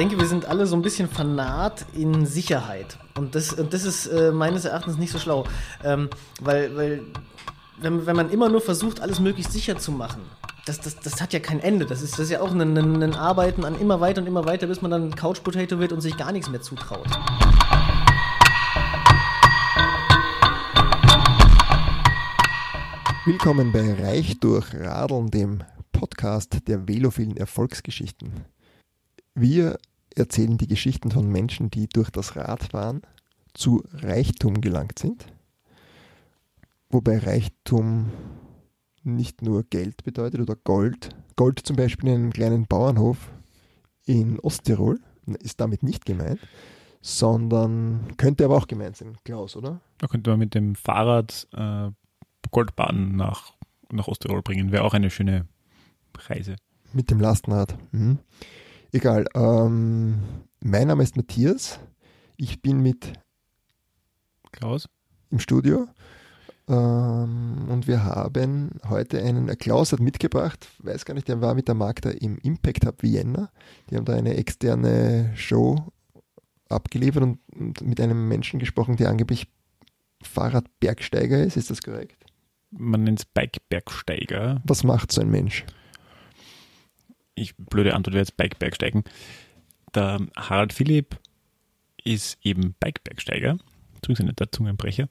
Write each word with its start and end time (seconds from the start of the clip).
denke, 0.00 0.18
wir 0.18 0.26
sind 0.26 0.46
alle 0.46 0.66
so 0.66 0.74
ein 0.76 0.80
bisschen 0.80 1.10
fanat 1.10 1.84
in 1.92 2.24
Sicherheit. 2.24 2.96
Und 3.18 3.34
das, 3.34 3.54
das 3.54 3.84
ist 3.84 4.06
äh, 4.06 4.32
meines 4.32 4.64
Erachtens 4.64 4.96
nicht 4.96 5.12
so 5.12 5.18
schlau. 5.18 5.44
Ähm, 5.84 6.08
weil, 6.40 6.74
weil 6.74 7.02
wenn, 7.82 8.06
wenn 8.06 8.16
man 8.16 8.30
immer 8.30 8.48
nur 8.48 8.62
versucht, 8.62 9.00
alles 9.00 9.20
möglichst 9.20 9.52
sicher 9.52 9.76
zu 9.76 9.92
machen, 9.92 10.22
das, 10.64 10.80
das, 10.80 10.96
das 10.96 11.20
hat 11.20 11.34
ja 11.34 11.38
kein 11.38 11.60
Ende. 11.60 11.84
Das 11.84 12.00
ist, 12.00 12.14
das 12.14 12.20
ist 12.20 12.30
ja 12.30 12.40
auch 12.40 12.50
ein, 12.50 12.62
ein, 12.62 13.02
ein 13.02 13.14
Arbeiten 13.14 13.62
an 13.62 13.78
immer 13.78 14.00
weiter 14.00 14.22
und 14.22 14.26
immer 14.26 14.46
weiter, 14.46 14.68
bis 14.68 14.80
man 14.80 14.90
dann 14.90 15.14
Couch 15.14 15.42
Potato 15.42 15.78
wird 15.78 15.92
und 15.92 16.00
sich 16.00 16.16
gar 16.16 16.32
nichts 16.32 16.48
mehr 16.48 16.62
zutraut. 16.62 17.06
Willkommen 23.26 23.70
bei 23.70 24.02
Reich 24.02 24.40
durch 24.40 24.74
Radeln, 24.74 25.30
dem 25.30 25.62
Podcast 25.92 26.66
der 26.68 26.88
velophilen 26.88 27.36
Erfolgsgeschichten. 27.36 28.46
Wir 29.34 29.78
erzählen 30.20 30.58
die 30.58 30.68
Geschichten 30.68 31.10
von 31.10 31.28
Menschen, 31.28 31.70
die 31.70 31.88
durch 31.88 32.10
das 32.10 32.36
Radfahren 32.36 33.02
zu 33.54 33.82
Reichtum 33.92 34.60
gelangt 34.60 34.98
sind. 34.98 35.26
Wobei 36.88 37.18
Reichtum 37.18 38.10
nicht 39.02 39.42
nur 39.42 39.64
Geld 39.64 40.04
bedeutet 40.04 40.40
oder 40.40 40.56
Gold. 40.56 41.10
Gold 41.36 41.60
zum 41.60 41.76
Beispiel 41.76 42.10
in 42.10 42.16
einem 42.16 42.32
kleinen 42.32 42.66
Bauernhof 42.66 43.30
in 44.04 44.38
Osttirol 44.40 45.00
ist 45.40 45.60
damit 45.60 45.82
nicht 45.82 46.04
gemeint, 46.04 46.40
sondern 47.00 48.16
könnte 48.16 48.44
aber 48.44 48.56
auch 48.56 48.66
gemeint 48.66 48.96
sein, 48.96 49.16
Klaus, 49.24 49.56
oder? 49.56 49.80
Da 49.98 50.06
könnte 50.06 50.30
man 50.30 50.38
mit 50.38 50.54
dem 50.54 50.74
Fahrrad 50.74 51.46
äh, 51.52 51.90
Goldbahn 52.50 53.16
nach, 53.16 53.54
nach 53.92 54.08
Osttirol 54.08 54.42
bringen. 54.42 54.72
Wäre 54.72 54.84
auch 54.84 54.94
eine 54.94 55.10
schöne 55.10 55.46
Reise. 56.16 56.56
Mit 56.92 57.10
dem 57.10 57.20
Lastenrad. 57.20 57.76
Mhm. 57.92 58.18
Egal. 58.92 59.26
Ähm, 59.34 60.18
mein 60.60 60.88
Name 60.88 61.04
ist 61.04 61.16
Matthias. 61.16 61.78
Ich 62.36 62.60
bin 62.60 62.80
mit 62.80 63.12
Klaus 64.50 64.88
im 65.30 65.38
Studio. 65.38 65.86
Ähm, 66.68 67.66
und 67.68 67.86
wir 67.86 68.02
haben 68.04 68.80
heute 68.88 69.22
einen, 69.22 69.46
Klaus 69.58 69.92
hat 69.92 70.00
mitgebracht, 70.00 70.66
weiß 70.80 71.04
gar 71.04 71.14
nicht, 71.14 71.28
der 71.28 71.40
war 71.40 71.54
mit 71.54 71.68
der 71.68 71.76
Magda 71.76 72.10
im 72.10 72.36
Impact 72.38 72.84
Hub 72.84 73.02
Vienna. 73.02 73.50
Die 73.88 73.96
haben 73.96 74.04
da 74.04 74.14
eine 74.14 74.36
externe 74.36 75.32
Show 75.36 75.92
abgeliefert 76.68 77.22
und, 77.22 77.38
und 77.54 77.82
mit 77.82 78.00
einem 78.00 78.26
Menschen 78.26 78.58
gesprochen, 78.58 78.96
der 78.96 79.08
angeblich 79.08 79.46
Fahrradbergsteiger 80.22 81.42
ist. 81.44 81.56
Ist 81.56 81.70
das 81.70 81.80
korrekt? 81.80 82.24
Man 82.72 83.04
nennt 83.04 83.20
es 83.20 83.24
Bike-Bergsteiger. 83.24 84.60
Was 84.64 84.82
macht 84.82 85.12
so 85.12 85.20
ein 85.20 85.30
Mensch? 85.30 85.64
Ich, 87.40 87.56
blöde 87.56 87.94
Antwort 87.94 88.14
wäre 88.14 88.22
jetzt 88.22 88.36
Bike-Bergsteigen. 88.36 89.04
Der 89.94 90.18
Harald 90.36 90.72
Philipp 90.72 91.18
ist 92.04 92.38
eben 92.42 92.74
Bike-Bergsteiger. 92.80 93.58
Zumindest 94.02 94.40
der 94.40 94.52
Zungenbrecher. 94.52 95.08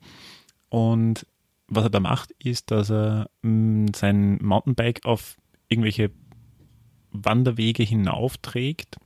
Und 0.70 1.26
was 1.68 1.84
er 1.84 1.90
da 1.90 2.00
macht, 2.00 2.32
ist, 2.40 2.72
dass 2.72 2.92
er 2.92 3.30
mh, 3.42 3.52
mm, 3.52 3.94
sein 3.96 4.38
Mountainbike 4.42 5.06
auf 5.06 5.38
irgendwelche 5.68 6.12
Wanderwege 7.12 7.84
hinaufträgt 7.84 8.98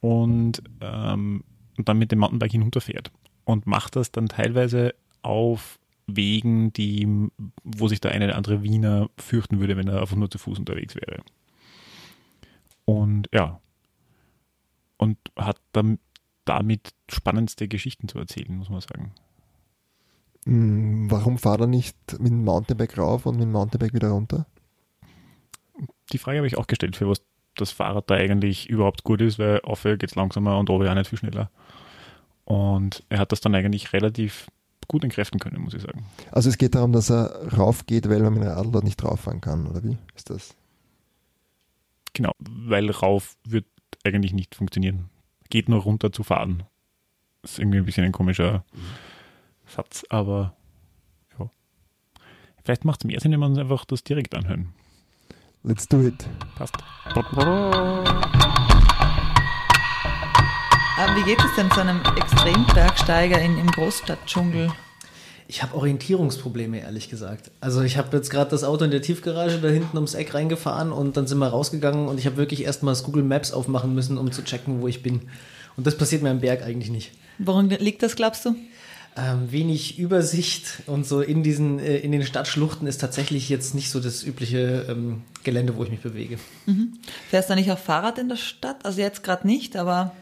und, 0.00 0.62
ähm, 0.80 1.44
und 1.76 1.88
dann 1.88 1.98
mit 1.98 2.12
dem 2.12 2.20
Mountainbike 2.20 2.52
hinunterfährt. 2.52 3.10
Und 3.44 3.66
macht 3.66 3.96
das 3.96 4.10
dann 4.10 4.28
teilweise 4.28 4.94
auf 5.22 5.78
Wegen, 6.06 6.72
die, 6.72 7.28
wo 7.64 7.88
sich 7.88 8.00
der 8.00 8.12
eine 8.12 8.26
oder 8.26 8.36
andere 8.36 8.62
Wiener 8.62 9.10
fürchten 9.18 9.60
würde, 9.60 9.76
wenn 9.76 9.88
er 9.88 10.00
einfach 10.00 10.16
nur 10.16 10.30
zu 10.30 10.38
Fuß 10.38 10.58
unterwegs 10.58 10.94
wäre. 10.94 11.22
Und 12.88 13.28
ja. 13.34 13.60
Und 14.96 15.18
hat 15.36 15.60
dann 15.72 15.98
damit 16.46 16.94
spannendste 17.10 17.68
Geschichten 17.68 18.08
zu 18.08 18.18
erzählen, 18.18 18.56
muss 18.56 18.70
man 18.70 18.80
sagen. 18.80 19.12
Hm, 20.46 21.10
warum 21.10 21.36
fahrt 21.36 21.60
er 21.60 21.66
nicht 21.66 21.98
mit 22.18 22.32
dem 22.32 22.44
Mountainbike 22.44 22.96
rauf 22.96 23.26
und 23.26 23.34
mit 23.34 23.42
dem 23.42 23.52
Mountainbike 23.52 23.92
wieder 23.92 24.08
runter? 24.08 24.46
Die 26.12 26.16
Frage 26.16 26.38
habe 26.38 26.46
ich 26.46 26.56
auch 26.56 26.66
gestellt, 26.66 26.96
für 26.96 27.10
was 27.10 27.20
das 27.56 27.72
Fahrrad 27.72 28.08
da 28.08 28.14
eigentlich 28.14 28.70
überhaupt 28.70 29.04
gut 29.04 29.20
ist, 29.20 29.38
weil 29.38 29.60
auf 29.60 29.82
geht 29.82 30.04
es 30.04 30.14
langsamer 30.14 30.58
und 30.58 30.70
oben 30.70 30.88
auch 30.88 30.94
nicht 30.94 31.10
viel 31.10 31.18
schneller. 31.18 31.50
Und 32.46 33.04
er 33.10 33.18
hat 33.18 33.32
das 33.32 33.42
dann 33.42 33.54
eigentlich 33.54 33.92
relativ 33.92 34.46
gut 34.86 35.04
entkräften 35.04 35.40
können, 35.40 35.60
muss 35.60 35.74
ich 35.74 35.82
sagen. 35.82 36.06
Also 36.32 36.48
es 36.48 36.56
geht 36.56 36.74
darum, 36.74 36.94
dass 36.94 37.10
er 37.10 37.52
rauf 37.52 37.84
geht, 37.84 38.08
weil 38.08 38.22
man 38.22 38.32
mit 38.32 38.44
dem 38.44 38.48
Radl 38.48 38.72
dort 38.72 38.84
nicht 38.84 38.96
drauf 38.96 39.20
fahren 39.20 39.42
kann, 39.42 39.66
oder 39.66 39.84
wie 39.84 39.98
ist 40.14 40.30
das? 40.30 40.54
Genau, 42.12 42.32
weil 42.38 42.90
rauf 42.90 43.36
wird 43.44 43.66
eigentlich 44.04 44.32
nicht 44.32 44.54
funktionieren. 44.54 45.10
Geht 45.50 45.68
nur 45.68 45.82
runter 45.82 46.12
zu 46.12 46.22
fahren. 46.22 46.64
Das 47.42 47.52
ist 47.52 47.58
irgendwie 47.58 47.78
ein 47.78 47.84
bisschen 47.84 48.04
ein 48.04 48.12
komischer. 48.12 48.64
Satz, 49.66 50.04
aber 50.08 50.56
ja. 51.38 51.50
Vielleicht 52.64 52.84
macht 52.84 53.00
es 53.00 53.04
mehr 53.04 53.20
Sinn, 53.20 53.32
wenn 53.32 53.40
wir 53.40 53.46
uns 53.46 53.58
einfach 53.58 53.84
das 53.84 54.02
direkt 54.02 54.34
anhören. 54.34 54.72
Let's 55.62 55.86
do 55.86 56.00
it. 56.00 56.28
Passt. 56.56 56.76
Aber 60.98 61.16
wie 61.16 61.22
geht 61.22 61.38
es 61.38 61.54
denn 61.56 61.70
zu 61.70 61.80
einem 61.80 62.00
Extrembergsteiger 62.16 63.40
in, 63.40 63.58
im 63.58 63.66
Großstadtdschungel? 63.68 64.72
Ich 65.50 65.62
habe 65.62 65.74
Orientierungsprobleme, 65.76 66.80
ehrlich 66.80 67.08
gesagt. 67.08 67.50
Also 67.60 67.80
ich 67.80 67.96
habe 67.96 68.14
jetzt 68.14 68.28
gerade 68.28 68.50
das 68.50 68.64
Auto 68.64 68.84
in 68.84 68.90
der 68.90 69.00
Tiefgarage 69.00 69.58
da 69.58 69.68
hinten 69.68 69.96
ums 69.96 70.12
Eck 70.12 70.34
reingefahren 70.34 70.92
und 70.92 71.16
dann 71.16 71.26
sind 71.26 71.38
wir 71.38 71.48
rausgegangen 71.48 72.06
und 72.06 72.18
ich 72.18 72.26
habe 72.26 72.36
wirklich 72.36 72.64
erstmal 72.64 72.92
das 72.92 73.02
Google 73.02 73.22
Maps 73.22 73.52
aufmachen 73.52 73.94
müssen, 73.94 74.18
um 74.18 74.30
zu 74.30 74.44
checken, 74.44 74.82
wo 74.82 74.88
ich 74.88 75.02
bin. 75.02 75.22
Und 75.78 75.86
das 75.86 75.96
passiert 75.96 76.22
mir 76.22 76.28
am 76.28 76.40
Berg 76.40 76.62
eigentlich 76.62 76.90
nicht. 76.90 77.12
Woran 77.38 77.70
liegt 77.70 78.02
das, 78.02 78.14
glaubst 78.14 78.44
du? 78.44 78.56
Ähm, 79.16 79.50
wenig 79.50 79.98
Übersicht 79.98 80.82
und 80.86 81.06
so 81.06 81.22
in 81.22 81.42
diesen 81.42 81.78
äh, 81.78 81.96
in 81.96 82.12
den 82.12 82.24
Stadtschluchten 82.24 82.86
ist 82.86 82.98
tatsächlich 82.98 83.48
jetzt 83.48 83.74
nicht 83.74 83.90
so 83.90 84.00
das 84.00 84.22
übliche 84.22 84.84
ähm, 84.88 85.22
Gelände, 85.44 85.76
wo 85.76 85.82
ich 85.82 85.90
mich 85.90 86.00
bewege. 86.00 86.38
Mhm. 86.66 86.92
Fährst 87.30 87.48
du 87.48 87.54
nicht 87.54 87.72
auch 87.72 87.78
Fahrrad 87.78 88.18
in 88.18 88.28
der 88.28 88.36
Stadt? 88.36 88.84
Also 88.84 89.00
jetzt 89.00 89.24
gerade 89.24 89.46
nicht, 89.46 89.76
aber 89.76 90.12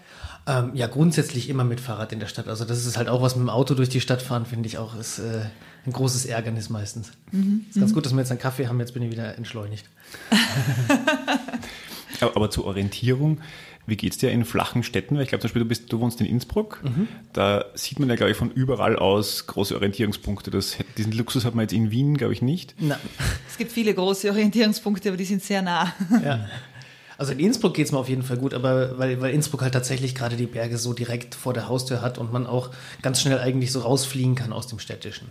ähm, 0.47 0.71
ja, 0.75 0.87
grundsätzlich 0.87 1.49
immer 1.49 1.65
mit 1.65 1.81
Fahrrad 1.81 2.12
in 2.12 2.21
der 2.21 2.29
Stadt. 2.29 2.47
Also 2.47 2.65
das 2.65 2.87
ist 2.87 2.97
halt 2.97 3.09
auch 3.09 3.21
was 3.21 3.34
mit 3.34 3.43
dem 3.43 3.51
Auto 3.51 3.75
durch 3.75 3.89
die 3.89 4.01
Stadt 4.01 4.23
fahren, 4.23 4.47
finde 4.47 4.69
ich 4.69 4.79
auch, 4.79 4.95
ist 4.95 5.19
äh, 5.19 5.47
ein 5.84 5.93
großes 5.93 6.27
Ärgernis 6.27 6.71
meistens. 6.71 7.12
Mhm. 7.33 7.65
Ist 7.69 7.79
ganz 7.79 7.91
mhm. 7.91 7.95
gut, 7.95 8.07
dass 8.07 8.12
wir 8.12 8.21
jetzt 8.21 8.31
einen 8.31 8.41
Kaffee 8.41 8.69
haben, 8.69 8.79
jetzt 8.79 8.95
bin 8.95 9.03
ich 9.03 9.11
wieder 9.11 9.37
entschleunigt. 9.37 9.87
aber, 12.21 12.37
aber, 12.37 12.51
zur 12.51 12.65
Orientierung, 12.65 13.41
wie 13.87 13.97
geht 13.97 14.12
es 14.12 14.19
dir 14.19 14.31
in 14.31 14.45
flachen 14.45 14.84
Städten? 14.84 15.17
Weil 15.17 15.25
ich 15.25 15.31
glaube 15.31 15.43
zum 15.43 15.49
Beispiel, 15.49 15.62
du, 15.62 15.69
bist, 15.69 15.93
du 15.93 15.99
wohnst 15.99 16.21
in 16.21 16.27
Innsbruck. 16.27 16.81
Mhm. 16.84 17.09
Da 17.33 17.65
sieht 17.75 17.99
man 17.99 18.09
ja, 18.09 18.15
glaube 18.15 18.31
ich, 18.31 18.37
von 18.37 18.53
überall 18.53 18.97
aus 18.97 19.49
große 19.49 19.75
Orientierungspunkte. 19.75 20.53
Das, 20.53 20.77
diesen 20.97 21.11
Luxus 21.13 21.45
hat 21.45 21.57
man 21.57 21.65
jetzt 21.65 21.73
in 21.73 21.91
Wien, 21.91 22.17
glaube 22.17 22.33
ich, 22.33 22.43
nicht. 22.43 22.81
Nein. 22.81 22.99
Es 23.49 23.57
gibt 23.57 23.73
viele 23.73 23.93
große 23.95 24.31
Orientierungspunkte, 24.31 25.09
aber 25.09 25.17
die 25.17 25.25
sind 25.25 25.43
sehr 25.43 25.63
nah. 25.63 25.93
Ja. 26.25 26.49
Also 27.19 27.32
in 27.32 27.38
Innsbruck 27.38 27.75
geht 27.75 27.87
es 27.87 27.93
mir 27.93 27.99
auf 27.99 28.09
jeden 28.09 28.22
Fall 28.22 28.37
gut, 28.37 28.53
aber 28.53 28.99
weil, 28.99 29.21
weil 29.21 29.32
Innsbruck 29.32 29.62
halt 29.62 29.72
tatsächlich 29.72 30.15
gerade 30.15 30.37
die 30.37 30.47
Berge 30.47 30.77
so 30.77 30.93
direkt 30.93 31.34
vor 31.34 31.54
der 31.54 31.69
Haustür 31.69 32.03
hat 32.03 32.19
und 32.19 32.32
man 32.32 32.47
auch 32.47 32.71
ganz 33.03 33.21
schnell 33.21 33.38
eigentlich 33.38 33.72
so 33.72 33.81
rausfliegen 33.81 34.34
kann 34.34 34.53
aus 34.53 34.66
dem 34.66 34.78
Städtischen. 34.78 35.31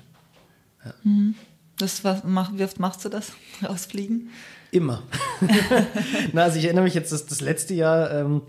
Ja. 0.84 0.94
Mhm. 1.04 1.36
Das, 1.78 2.04
was, 2.04 2.24
mach, 2.24 2.54
wie 2.54 2.64
oft 2.64 2.80
machst 2.80 3.04
du 3.06 3.10
das? 3.10 3.34
Rausfliegen? 3.64 4.30
Immer. 4.72 5.04
Na, 6.34 6.44
also 6.44 6.58
ich 6.58 6.66
erinnere 6.66 6.86
mich 6.86 6.94
jetzt, 6.94 7.12
das, 7.12 7.26
das 7.26 7.42
letzte 7.42 7.74
Jahr 7.74 8.12
ähm, 8.12 8.42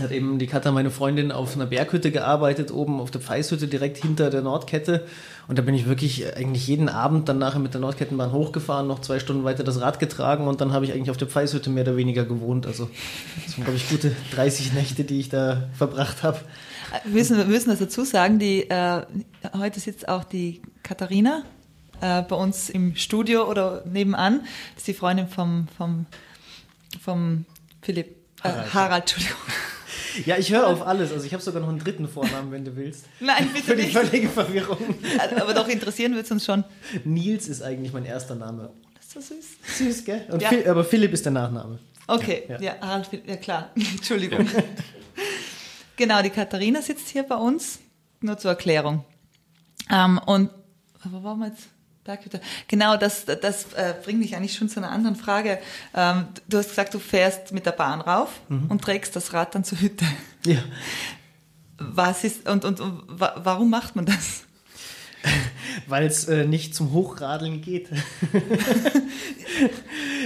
hat 0.00 0.10
eben 0.10 0.38
die 0.38 0.46
Katha, 0.46 0.72
meine 0.72 0.90
Freundin, 0.90 1.32
auf 1.32 1.54
einer 1.54 1.66
Berghütte 1.66 2.10
gearbeitet, 2.10 2.72
oben 2.72 3.00
auf 3.00 3.10
der 3.10 3.20
Pfeishütte 3.20 3.68
direkt 3.68 3.98
hinter 3.98 4.30
der 4.30 4.42
Nordkette. 4.42 5.06
Und 5.48 5.58
da 5.58 5.62
bin 5.62 5.74
ich 5.74 5.86
wirklich 5.86 6.36
eigentlich 6.36 6.66
jeden 6.66 6.88
Abend 6.88 7.28
dann 7.28 7.38
nachher 7.38 7.58
mit 7.58 7.74
der 7.74 7.80
Nordkettenbahn 7.80 8.32
hochgefahren, 8.32 8.86
noch 8.86 9.00
zwei 9.00 9.18
Stunden 9.18 9.44
weiter 9.44 9.64
das 9.64 9.80
Rad 9.80 9.98
getragen 9.98 10.46
und 10.46 10.60
dann 10.60 10.72
habe 10.72 10.84
ich 10.84 10.92
eigentlich 10.92 11.10
auf 11.10 11.16
der 11.16 11.28
Pfeishütte 11.28 11.70
mehr 11.70 11.82
oder 11.82 11.96
weniger 11.96 12.24
gewohnt. 12.24 12.66
Also 12.66 12.88
das 13.44 13.56
waren, 13.56 13.64
glaube 13.64 13.76
ich, 13.76 13.88
gute 13.88 14.14
30 14.32 14.72
Nächte, 14.74 15.04
die 15.04 15.20
ich 15.20 15.28
da 15.28 15.68
verbracht 15.72 16.22
habe. 16.22 16.38
Wir 17.04 17.14
müssen, 17.14 17.36
wir 17.36 17.44
müssen 17.44 17.70
das 17.70 17.78
dazu 17.78 18.04
sagen, 18.04 18.38
die, 18.38 18.68
äh, 18.68 19.02
heute 19.56 19.80
sitzt 19.80 20.08
auch 20.08 20.24
die 20.24 20.62
Katharina 20.82 21.42
äh, 22.00 22.22
bei 22.22 22.36
uns 22.36 22.70
im 22.70 22.96
Studio 22.96 23.48
oder 23.48 23.84
nebenan. 23.86 24.40
Das 24.74 24.82
ist 24.82 24.88
die 24.88 24.94
Freundin 24.94 25.28
vom, 25.28 25.68
vom, 25.76 26.06
vom 27.00 27.44
Philipp, 27.82 28.16
äh, 28.42 28.48
Harald, 28.48 28.74
Harald 28.74 29.02
Entschuldigung. 29.02 29.38
Ja, 30.26 30.36
ich 30.38 30.52
höre 30.52 30.66
auf 30.66 30.86
alles. 30.86 31.12
Also 31.12 31.24
ich 31.26 31.32
habe 31.32 31.42
sogar 31.42 31.60
noch 31.60 31.68
einen 31.68 31.78
dritten 31.78 32.08
Vornamen, 32.08 32.50
wenn 32.50 32.64
du 32.64 32.76
willst. 32.76 33.06
Nein, 33.20 33.48
bitte 33.52 33.66
Für 33.66 33.76
die 33.76 33.82
nicht. 33.82 33.96
völlige 33.96 34.28
Verwirrung. 34.28 34.78
Aber 35.40 35.54
doch 35.54 35.68
interessieren 35.68 36.14
wird 36.14 36.24
es 36.26 36.30
uns 36.30 36.44
schon. 36.44 36.64
Nils 37.04 37.48
ist 37.48 37.62
eigentlich 37.62 37.92
mein 37.92 38.04
erster 38.04 38.34
Name. 38.34 38.70
Das 38.94 39.06
ist 39.06 39.28
so 39.28 39.34
süß. 39.34 39.78
Süß, 39.78 40.04
gell? 40.04 40.26
Ja. 40.40 40.48
Phil, 40.48 40.68
aber 40.68 40.84
Philipp 40.84 41.12
ist 41.12 41.24
der 41.24 41.32
Nachname. 41.32 41.78
Okay, 42.06 42.44
ja, 42.48 42.60
ja, 42.60 43.02
ja 43.26 43.36
klar. 43.36 43.70
Entschuldigung. 43.76 44.48
Genau, 45.96 46.22
die 46.22 46.30
Katharina 46.30 46.82
sitzt 46.82 47.08
hier 47.08 47.22
bei 47.22 47.36
uns. 47.36 47.78
Nur 48.20 48.36
zur 48.38 48.52
Erklärung. 48.52 49.04
Ähm, 49.90 50.18
und 50.26 50.50
wo 51.04 51.22
waren 51.22 51.38
wir 51.38 51.48
jetzt? 51.48 51.68
Berghütte. 52.10 52.40
Genau, 52.66 52.96
das, 52.96 53.24
das 53.24 53.72
äh, 53.74 53.94
bringt 54.02 54.18
mich 54.18 54.34
eigentlich 54.34 54.56
schon 54.56 54.68
zu 54.68 54.80
einer 54.80 54.90
anderen 54.90 55.14
Frage. 55.14 55.58
Ähm, 55.94 56.26
du 56.48 56.58
hast 56.58 56.70
gesagt, 56.70 56.92
du 56.92 56.98
fährst 56.98 57.52
mit 57.52 57.66
der 57.66 57.72
Bahn 57.72 58.00
rauf 58.00 58.40
mhm. 58.48 58.66
und 58.68 58.82
trägst 58.82 59.14
das 59.14 59.32
Rad 59.32 59.54
dann 59.54 59.62
zur 59.62 59.80
Hütte. 59.80 60.04
Ja. 60.44 60.58
Was 61.78 62.24
ist 62.24 62.48
und, 62.48 62.64
und, 62.64 62.80
und 62.80 63.02
warum 63.08 63.70
macht 63.70 63.94
man 63.94 64.06
das? 64.06 64.42
Weil 65.86 66.06
es 66.06 66.28
äh, 66.28 66.46
nicht 66.46 66.74
zum 66.74 66.92
Hochradeln 66.92 67.60
geht. 67.60 67.88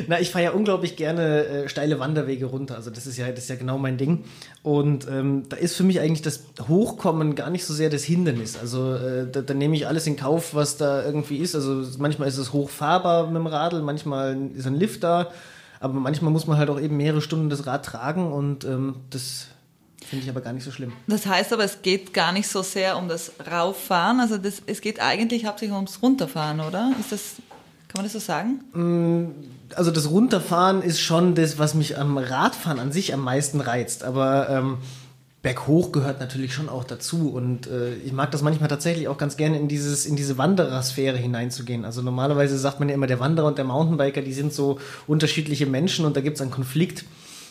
Na, 0.08 0.20
ich 0.20 0.30
fahre 0.30 0.44
ja 0.44 0.50
unglaublich 0.52 0.96
gerne 0.96 1.44
äh, 1.44 1.68
steile 1.68 1.98
Wanderwege 1.98 2.46
runter. 2.46 2.76
Also 2.76 2.90
das 2.90 3.06
ist 3.06 3.16
ja, 3.16 3.28
das 3.30 3.40
ist 3.40 3.50
ja 3.50 3.56
genau 3.56 3.78
mein 3.78 3.96
Ding. 3.96 4.24
Und 4.62 5.08
ähm, 5.08 5.44
da 5.48 5.56
ist 5.56 5.76
für 5.76 5.82
mich 5.82 6.00
eigentlich 6.00 6.22
das 6.22 6.44
Hochkommen 6.68 7.34
gar 7.34 7.50
nicht 7.50 7.64
so 7.64 7.74
sehr 7.74 7.90
das 7.90 8.04
Hindernis. 8.04 8.56
Also 8.56 8.94
äh, 8.94 9.26
da, 9.30 9.42
da, 9.42 9.54
nehme 9.54 9.74
ich 9.74 9.86
alles 9.86 10.06
in 10.06 10.16
Kauf, 10.16 10.54
was 10.54 10.76
da 10.76 11.04
irgendwie 11.04 11.38
ist. 11.38 11.54
Also 11.54 11.84
manchmal 11.98 12.28
ist 12.28 12.38
es 12.38 12.52
hochfahrbar 12.52 13.26
mit 13.26 13.36
dem 13.36 13.46
Radl, 13.46 13.82
manchmal 13.82 14.50
ist 14.54 14.66
ein 14.66 14.74
Lift 14.74 15.04
da. 15.04 15.30
Aber 15.80 15.94
manchmal 15.94 16.32
muss 16.32 16.46
man 16.46 16.56
halt 16.56 16.70
auch 16.70 16.80
eben 16.80 16.96
mehrere 16.96 17.20
Stunden 17.20 17.50
das 17.50 17.66
Rad 17.66 17.84
tragen 17.84 18.32
und 18.32 18.64
ähm, 18.64 18.96
das 19.10 19.48
Finde 20.14 20.26
ich 20.26 20.30
aber 20.30 20.42
gar 20.42 20.52
nicht 20.52 20.62
so 20.62 20.70
schlimm. 20.70 20.92
Das 21.08 21.26
heißt 21.26 21.52
aber, 21.52 21.64
es 21.64 21.82
geht 21.82 22.14
gar 22.14 22.30
nicht 22.30 22.46
so 22.46 22.62
sehr 22.62 22.96
um 22.96 23.08
das 23.08 23.32
Rauffahren, 23.50 24.20
also 24.20 24.38
das, 24.38 24.62
es 24.64 24.80
geht 24.80 25.00
eigentlich 25.00 25.44
hauptsächlich 25.44 25.74
ums 25.74 26.00
Runterfahren, 26.02 26.60
oder? 26.60 26.92
Ist 27.00 27.10
das, 27.10 27.32
kann 27.88 27.96
man 27.96 28.04
das 28.04 28.12
so 28.12 28.20
sagen? 28.20 28.60
Mm, 28.74 29.74
also 29.74 29.90
das 29.90 30.08
Runterfahren 30.08 30.82
ist 30.82 31.00
schon 31.00 31.34
das, 31.34 31.58
was 31.58 31.74
mich 31.74 31.98
am 31.98 32.16
Radfahren 32.16 32.78
an 32.78 32.92
sich 32.92 33.12
am 33.12 33.24
meisten 33.24 33.60
reizt, 33.60 34.04
aber 34.04 34.48
ähm, 34.50 34.78
berghoch 35.42 35.90
gehört 35.90 36.20
natürlich 36.20 36.54
schon 36.54 36.68
auch 36.68 36.84
dazu 36.84 37.30
und 37.30 37.66
äh, 37.66 37.94
ich 37.96 38.12
mag 38.12 38.30
das 38.30 38.42
manchmal 38.42 38.68
tatsächlich 38.68 39.08
auch 39.08 39.18
ganz 39.18 39.36
gerne 39.36 39.58
in 39.58 39.66
dieses 39.66 40.06
in 40.06 40.14
diese 40.14 40.38
Wanderersphäre 40.38 41.16
hineinzugehen. 41.16 41.84
Also 41.84 42.02
normalerweise 42.02 42.56
sagt 42.56 42.78
man 42.78 42.88
ja 42.88 42.94
immer 42.94 43.08
der 43.08 43.18
Wanderer 43.18 43.48
und 43.48 43.58
der 43.58 43.64
Mountainbiker, 43.64 44.22
die 44.22 44.32
sind 44.32 44.52
so 44.52 44.78
unterschiedliche 45.08 45.66
Menschen 45.66 46.04
und 46.04 46.16
da 46.16 46.20
gibt 46.20 46.36
es 46.36 46.40
einen 46.40 46.52
Konflikt. 46.52 47.04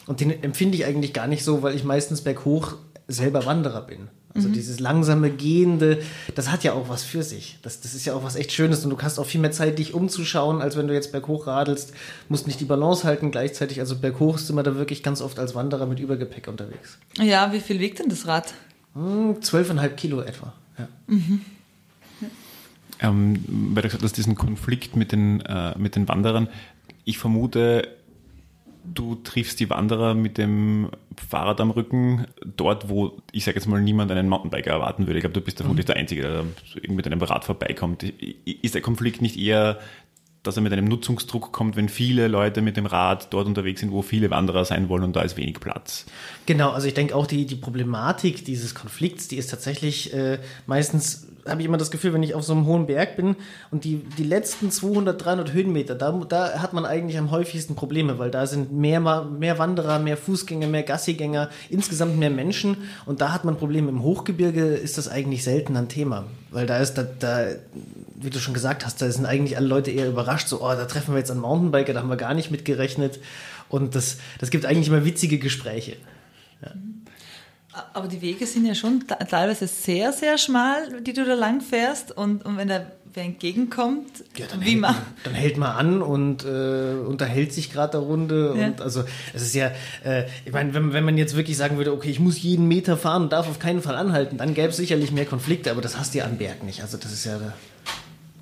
Und 0.07 0.19
den 0.19 0.43
empfinde 0.43 0.77
ich 0.77 0.85
eigentlich 0.85 1.13
gar 1.13 1.27
nicht 1.27 1.43
so, 1.43 1.63
weil 1.63 1.75
ich 1.75 1.83
meistens 1.83 2.21
berghoch 2.21 2.75
selber 3.07 3.45
Wanderer 3.45 3.81
bin. 3.81 4.09
Also 4.35 4.49
mhm. 4.49 4.53
dieses 4.53 4.79
langsame 4.79 5.29
Gehende, 5.29 6.01
das 6.33 6.51
hat 6.51 6.63
ja 6.63 6.73
auch 6.73 6.89
was 6.89 7.03
für 7.03 7.21
sich. 7.21 7.59
Das, 7.61 7.81
das 7.81 7.93
ist 7.93 8.05
ja 8.05 8.15
auch 8.15 8.23
was 8.23 8.35
echt 8.35 8.51
Schönes 8.51 8.83
und 8.83 8.89
du 8.89 8.97
hast 8.99 9.19
auch 9.19 9.27
viel 9.27 9.39
mehr 9.39 9.51
Zeit, 9.51 9.77
dich 9.77 9.93
umzuschauen, 9.93 10.59
als 10.59 10.75
wenn 10.75 10.87
du 10.87 10.93
jetzt 10.93 11.11
berghoch 11.11 11.45
radelst. 11.45 11.93
Musst 12.29 12.47
nicht 12.47 12.59
die 12.59 12.65
Balance 12.65 13.03
halten 13.03 13.29
gleichzeitig. 13.29 13.79
Also 13.79 13.95
berghoch 13.95 14.37
ist 14.37 14.49
immer 14.49 14.63
da 14.63 14.75
wirklich 14.75 15.03
ganz 15.03 15.21
oft 15.21 15.37
als 15.37 15.53
Wanderer 15.53 15.85
mit 15.85 15.99
Übergepäck 15.99 16.47
unterwegs. 16.47 16.97
Ja, 17.17 17.53
wie 17.53 17.59
viel 17.59 17.79
wiegt 17.79 17.99
denn 17.99 18.09
das 18.09 18.25
Rad? 18.25 18.53
Hm, 18.95 19.41
zwölfeinhalb 19.41 19.97
Kilo 19.97 20.21
etwa. 20.21 20.53
Ja. 20.79 20.87
Mhm. 21.07 21.41
Ähm, 22.99 23.43
weil 23.47 23.83
du 23.83 23.89
gesagt 23.89 24.03
hast, 24.03 24.17
diesen 24.17 24.35
Konflikt 24.35 24.95
mit 24.95 25.11
den, 25.11 25.41
äh, 25.41 25.77
mit 25.77 25.95
den 25.95 26.07
Wanderern. 26.07 26.47
Ich 27.05 27.17
vermute, 27.17 27.87
du 28.83 29.15
triffst 29.15 29.59
die 29.59 29.69
Wanderer 29.69 30.13
mit 30.13 30.37
dem 30.37 30.89
Fahrrad 31.29 31.61
am 31.61 31.71
Rücken 31.71 32.25
dort, 32.57 32.89
wo 32.89 33.17
ich 33.31 33.45
sage 33.45 33.57
jetzt 33.57 33.67
mal 33.67 33.81
niemand 33.81 34.11
einen 34.11 34.29
Mountainbiker 34.29 34.71
erwarten 34.71 35.07
würde. 35.07 35.19
Ich 35.19 35.23
glaube, 35.23 35.33
du 35.33 35.41
bist 35.41 35.57
vermutlich 35.57 35.85
mhm. 35.85 35.91
der 35.91 35.95
Einzige, 35.97 36.21
der 36.21 36.91
mit 36.91 37.05
einem 37.05 37.21
Rad 37.21 37.45
vorbeikommt. 37.45 38.03
Ist 38.03 38.75
der 38.75 38.81
Konflikt 38.81 39.21
nicht 39.21 39.37
eher, 39.37 39.79
dass 40.43 40.57
er 40.57 40.61
mit 40.61 40.73
einem 40.73 40.85
Nutzungsdruck 40.85 41.53
kommt, 41.53 41.77
wenn 41.77 41.87
viele 41.87 42.27
Leute 42.27 42.61
mit 42.61 42.75
dem 42.75 42.85
Rad 42.85 43.33
dort 43.33 43.47
unterwegs 43.47 43.79
sind, 43.79 43.91
wo 43.91 44.01
viele 44.01 44.29
Wanderer 44.29 44.65
sein 44.65 44.89
wollen 44.89 45.03
und 45.03 45.15
da 45.15 45.21
ist 45.21 45.37
wenig 45.37 45.59
Platz? 45.59 46.05
Genau, 46.45 46.71
also 46.71 46.87
ich 46.87 46.93
denke 46.93 47.15
auch 47.15 47.27
die, 47.27 47.45
die 47.45 47.55
Problematik 47.55 48.43
dieses 48.43 48.75
Konflikts, 48.75 49.29
die 49.29 49.37
ist 49.37 49.47
tatsächlich 49.47 50.13
äh, 50.13 50.39
meistens 50.67 51.27
habe 51.47 51.61
ich 51.61 51.67
immer 51.67 51.77
das 51.77 51.91
Gefühl, 51.91 52.13
wenn 52.13 52.23
ich 52.23 52.35
auf 52.35 52.43
so 52.43 52.53
einem 52.53 52.65
hohen 52.65 52.85
Berg 52.85 53.17
bin 53.17 53.35
und 53.71 53.83
die, 53.83 53.97
die 54.17 54.23
letzten 54.23 54.71
200, 54.71 55.23
300 55.23 55.53
Höhenmeter, 55.53 55.95
da, 55.95 56.11
da 56.27 56.61
hat 56.61 56.73
man 56.73 56.85
eigentlich 56.85 57.17
am 57.17 57.31
häufigsten 57.31 57.75
Probleme, 57.75 58.17
weil 58.17 58.31
da 58.31 58.45
sind 58.47 58.71
mehr, 58.71 58.99
mehr 58.99 59.59
Wanderer, 59.59 59.99
mehr 59.99 60.17
Fußgänger, 60.17 60.67
mehr 60.67 60.83
Gassigänger, 60.83 61.49
insgesamt 61.69 62.17
mehr 62.17 62.29
Menschen 62.29 62.77
und 63.05 63.21
da 63.21 63.33
hat 63.33 63.43
man 63.43 63.57
Probleme. 63.57 63.89
Im 63.89 64.03
Hochgebirge 64.03 64.65
ist 64.65 64.97
das 64.97 65.09
eigentlich 65.09 65.43
selten 65.43 65.75
ein 65.75 65.89
Thema, 65.89 66.25
weil 66.51 66.65
da 66.65 66.77
ist, 66.77 66.95
da, 66.95 67.03
da 67.03 67.47
wie 68.15 68.29
du 68.29 68.39
schon 68.39 68.53
gesagt 68.53 68.85
hast, 68.85 69.01
da 69.01 69.11
sind 69.11 69.25
eigentlich 69.25 69.57
alle 69.57 69.67
Leute 69.67 69.91
eher 69.91 70.07
überrascht, 70.07 70.47
so, 70.47 70.61
oh, 70.61 70.69
da 70.69 70.85
treffen 70.85 71.13
wir 71.13 71.19
jetzt 71.19 71.31
einen 71.31 71.41
Mountainbiker, 71.41 71.93
da 71.93 71.99
haben 71.99 72.09
wir 72.09 72.17
gar 72.17 72.33
nicht 72.33 72.51
mit 72.51 72.63
gerechnet 72.63 73.19
und 73.67 73.95
das, 73.95 74.17
das 74.39 74.49
gibt 74.49 74.65
eigentlich 74.65 74.87
immer 74.87 75.03
witzige 75.03 75.39
Gespräche. 75.39 75.97
Ja. 76.61 76.71
Aber 77.93 78.07
die 78.07 78.21
Wege 78.21 78.45
sind 78.45 78.65
ja 78.65 78.75
schon 78.75 79.03
teilweise 79.07 79.67
sehr, 79.67 80.13
sehr 80.13 80.37
schmal, 80.37 81.01
die 81.01 81.13
du 81.13 81.25
da 81.25 81.33
lang 81.33 81.61
fährst. 81.61 82.11
Und, 82.15 82.45
und 82.45 82.57
wenn 82.57 82.67
da 82.67 82.85
wer 83.13 83.23
entgegenkommt, 83.23 84.23
ja, 84.37 84.45
dann, 84.49 84.61
wie 84.61 84.71
hält 84.71 84.79
man, 84.79 84.95
dann 85.23 85.33
hält 85.33 85.57
man 85.57 85.71
an 85.75 86.01
und 86.01 86.45
äh, 86.45 86.93
unterhält 86.93 87.53
sich 87.53 87.71
gerade 87.71 87.91
der 87.91 88.01
Runde. 88.01 88.55
Ja. 88.57 88.67
Und 88.67 88.81
also 88.81 89.03
es 89.33 89.43
ist 89.43 89.55
ja, 89.55 89.71
äh, 90.03 90.25
ich 90.45 90.51
meine, 90.51 90.73
wenn, 90.73 90.93
wenn 90.93 91.05
man 91.05 91.17
jetzt 91.17 91.35
wirklich 91.35 91.57
sagen 91.57 91.77
würde, 91.77 91.93
okay, 91.93 92.09
ich 92.09 92.19
muss 92.19 92.41
jeden 92.41 92.67
Meter 92.67 92.97
fahren 92.97 93.23
und 93.23 93.33
darf 93.33 93.47
auf 93.47 93.59
keinen 93.59 93.81
Fall 93.81 93.95
anhalten, 93.95 94.37
dann 94.37 94.53
gäbe 94.53 94.69
es 94.69 94.77
sicherlich 94.77 95.11
mehr 95.11 95.25
Konflikte, 95.25 95.71
aber 95.71 95.81
das 95.81 95.97
hast 95.97 96.13
du 96.13 96.19
ja 96.19 96.25
am 96.25 96.37
Berg 96.37 96.63
nicht. 96.63 96.81
Also 96.81 96.97
das 96.97 97.11
ist 97.11 97.25
ja, 97.25 97.37
da 97.37 97.53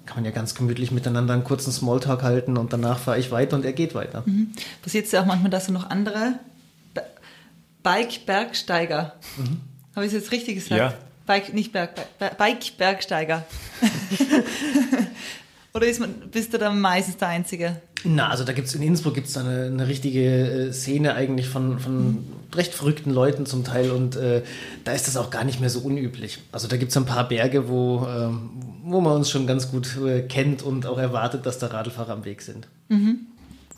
kann 0.06 0.18
man 0.18 0.26
ja 0.26 0.32
ganz 0.32 0.56
gemütlich 0.56 0.92
miteinander 0.92 1.34
einen 1.34 1.44
kurzen 1.44 1.72
Smalltalk 1.72 2.24
halten 2.24 2.58
und 2.58 2.74
danach 2.74 3.00
fahre 3.00 3.20
ich 3.20 3.32
weiter 3.32 3.56
und 3.56 3.66
er 3.66 3.74
geht 3.74 3.96
weiter. 3.96 4.24
Mhm. 4.26 4.52
Passiert 4.82 5.06
es 5.06 5.12
ja 5.12 5.22
auch 5.22 5.26
manchmal, 5.26 5.52
dass 5.52 5.68
du 5.68 5.74
noch 5.74 5.90
andere 5.90 6.36
Bike-Bergsteiger. 7.84 9.14
Mhm. 9.38 9.62
Habe 9.96 10.06
ich 10.06 10.14
es 10.14 10.22
jetzt 10.22 10.32
richtig 10.32 10.56
gesagt? 10.56 10.80
Ja. 10.80 10.94
Bike, 11.26 11.54
nicht 11.54 11.72
Berg, 11.72 11.92
Bike-Bergsteiger. 12.38 13.46
Oder 15.74 15.88
ist 15.88 16.00
man, 16.00 16.14
bist 16.32 16.54
du 16.54 16.58
da 16.58 16.72
meistens 16.72 17.18
der 17.18 17.30
Einzige? 17.30 17.82
Na, 18.04 18.30
also 18.30 18.44
da 18.44 18.52
gibt 18.52 18.68
es 18.68 18.76
in 18.76 18.82
Innsbruck 18.82 19.14
gibt's 19.14 19.34
da 19.34 19.42
eine, 19.42 19.66
eine 19.66 19.88
richtige 19.88 20.70
äh, 20.70 20.74
Szene 20.74 21.14
eigentlich 21.14 21.48
von, 21.48 21.80
von 21.80 22.26
recht 22.54 22.74
verrückten 22.74 23.12
Leuten 23.12 23.46
zum 23.46 23.64
Teil 23.64 23.92
und 23.92 24.16
äh, 24.16 24.42
da 24.84 24.92
ist 24.92 25.08
das 25.08 25.18
auch 25.18 25.30
gar 25.30 25.44
nicht 25.44 25.62
mehr 25.62 25.70
so 25.70 25.80
unüblich. 25.80 26.40
Also 26.52 26.68
da 26.68 26.78
gibt 26.78 26.92
es 26.92 26.98
ein 26.98 27.06
paar 27.06 27.28
Berge, 27.28 27.70
wo, 27.70 28.06
äh, 28.06 28.30
wo 28.84 29.02
man 29.02 29.16
uns 29.16 29.30
schon 29.30 29.48
ganz 29.48 29.72
gut 29.72 29.98
äh, 29.98 30.24
kennt 30.24 30.64
und 30.64 30.86
auch 30.88 30.98
erwartet, 30.98 31.46
dass 31.46 31.60
da 31.60 31.68
Radlfahrer 31.68 32.12
am 32.12 32.26
Weg 32.26 32.42
sind. 32.42 32.68
Mhm. 32.90 33.28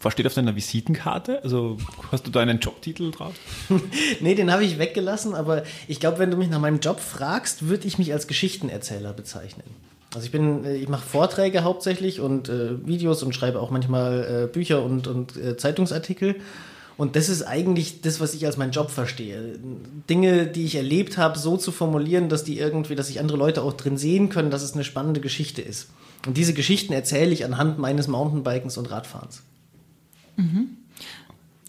Was 0.04 0.14
steht 0.14 0.28
auf 0.28 0.34
deiner 0.34 0.56
Visitenkarte? 0.56 1.44
Also 1.44 1.78
hast 2.12 2.28
du 2.28 2.32
da 2.32 2.42
einen 2.42 2.60
Jobtitel 2.60 3.12
drauf? 3.12 3.34
nee, 4.20 4.36
den 4.36 4.52
habe 4.52 4.64
ich 4.64 4.78
weggelassen, 4.78 5.34
aber 5.34 5.64
ich 5.88 6.00
glaube, 6.00 6.20
wenn 6.20 6.30
du 6.30 6.38
mich 6.38 6.50
nach 6.50 6.60
meinem 6.60 6.80
Job 6.80 7.00
fragst, 7.00 7.68
würde 7.68 7.88
ich 7.88 7.98
mich 7.98 8.14
als 8.14 8.28
Geschichtenerzähler 8.28 9.14
bezeichnen. 9.14 9.64
Also 10.14 10.26
ich 10.26 10.32
bin, 10.32 10.66
äh, 10.66 10.76
ich 10.76 10.90
mache 10.90 11.06
Vorträge 11.06 11.64
hauptsächlich 11.64 12.20
und 12.20 12.50
äh, 12.50 12.86
Videos 12.86 13.24
und 13.24 13.34
schreibe 13.34 13.60
auch 13.60 13.72
manchmal 13.72 14.44
äh, 14.44 14.48
Bücher 14.48 14.84
und, 14.84 15.08
und 15.08 15.36
äh, 15.38 15.58
Zeitungsartikel. 15.58 16.36
Und 16.96 17.16
das 17.16 17.28
ist 17.28 17.42
eigentlich 17.42 18.02
das, 18.02 18.20
was 18.20 18.36
ich 18.36 18.46
als 18.46 18.58
meinen 18.58 18.72
Job 18.72 18.92
verstehe. 18.92 19.58
Dinge, 20.10 20.46
die 20.46 20.66
ich 20.66 20.76
erlebt 20.76 21.18
habe, 21.18 21.40
so 21.40 21.58
zu 21.58 21.72
formulieren, 21.72 22.30
dass 22.30 22.44
die 22.44 22.60
irgendwie, 22.60 22.96
dass 22.96 23.08
sich 23.08 23.20
andere 23.20 23.38
Leute 23.38 23.64
auch 23.64 23.74
drin 23.74 23.98
sehen 23.98 24.30
können, 24.30 24.52
dass 24.52 24.62
es 24.62 24.74
eine 24.74 24.84
spannende 24.84 25.20
Geschichte 25.20 25.62
ist. 25.62 25.90
Und 26.28 26.38
diese 26.38 26.54
Geschichten 26.54 26.94
erzähle 26.94 27.32
ich 27.32 27.46
anhand 27.46 27.80
meines 27.80 28.08
Mountainbikens 28.08 28.78
und 28.78 28.92
Radfahrens. 28.92 29.42
Mhm. 30.36 30.78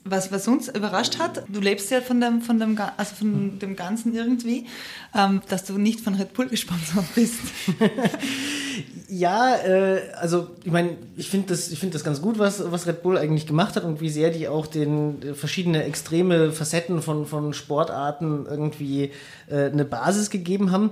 Was, 0.06 0.30
was 0.30 0.46
uns 0.46 0.68
überrascht 0.68 1.18
hat, 1.18 1.44
du 1.48 1.60
lebst 1.60 1.90
ja 1.90 2.02
von 2.02 2.20
dem, 2.20 2.42
von 2.42 2.58
dem, 2.60 2.78
also 2.98 3.14
von 3.14 3.58
dem 3.58 3.74
Ganzen 3.74 4.14
irgendwie, 4.14 4.66
ähm, 5.14 5.40
dass 5.48 5.64
du 5.64 5.78
nicht 5.78 6.00
von 6.00 6.14
Red 6.14 6.34
Bull 6.34 6.48
gesponsert 6.48 7.06
bist. 7.14 7.40
ja, 9.08 9.56
äh, 9.56 10.02
also 10.20 10.48
ich 10.62 10.70
meine, 10.70 10.98
ich 11.16 11.30
finde 11.30 11.48
das, 11.48 11.68
find 11.68 11.94
das 11.94 12.04
ganz 12.04 12.20
gut, 12.20 12.38
was, 12.38 12.70
was 12.70 12.86
Red 12.86 13.02
Bull 13.02 13.16
eigentlich 13.16 13.46
gemacht 13.46 13.76
hat 13.76 13.84
und 13.84 14.02
wie 14.02 14.10
sehr 14.10 14.28
die 14.28 14.46
auch 14.46 14.66
den 14.66 15.22
äh, 15.22 15.32
verschiedene 15.32 15.84
extreme 15.84 16.52
Facetten 16.52 17.00
von, 17.00 17.24
von 17.24 17.54
Sportarten 17.54 18.44
irgendwie 18.44 19.10
äh, 19.48 19.70
eine 19.70 19.86
Basis 19.86 20.28
gegeben 20.28 20.70
haben. 20.70 20.90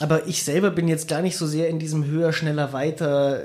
Aber 0.00 0.26
ich 0.26 0.42
selber 0.42 0.70
bin 0.70 0.88
jetzt 0.88 1.06
gar 1.06 1.22
nicht 1.22 1.36
so 1.36 1.46
sehr 1.46 1.68
in 1.68 1.78
diesem 1.78 2.06
höher, 2.06 2.32
schneller, 2.32 2.72
weiter. 2.72 3.40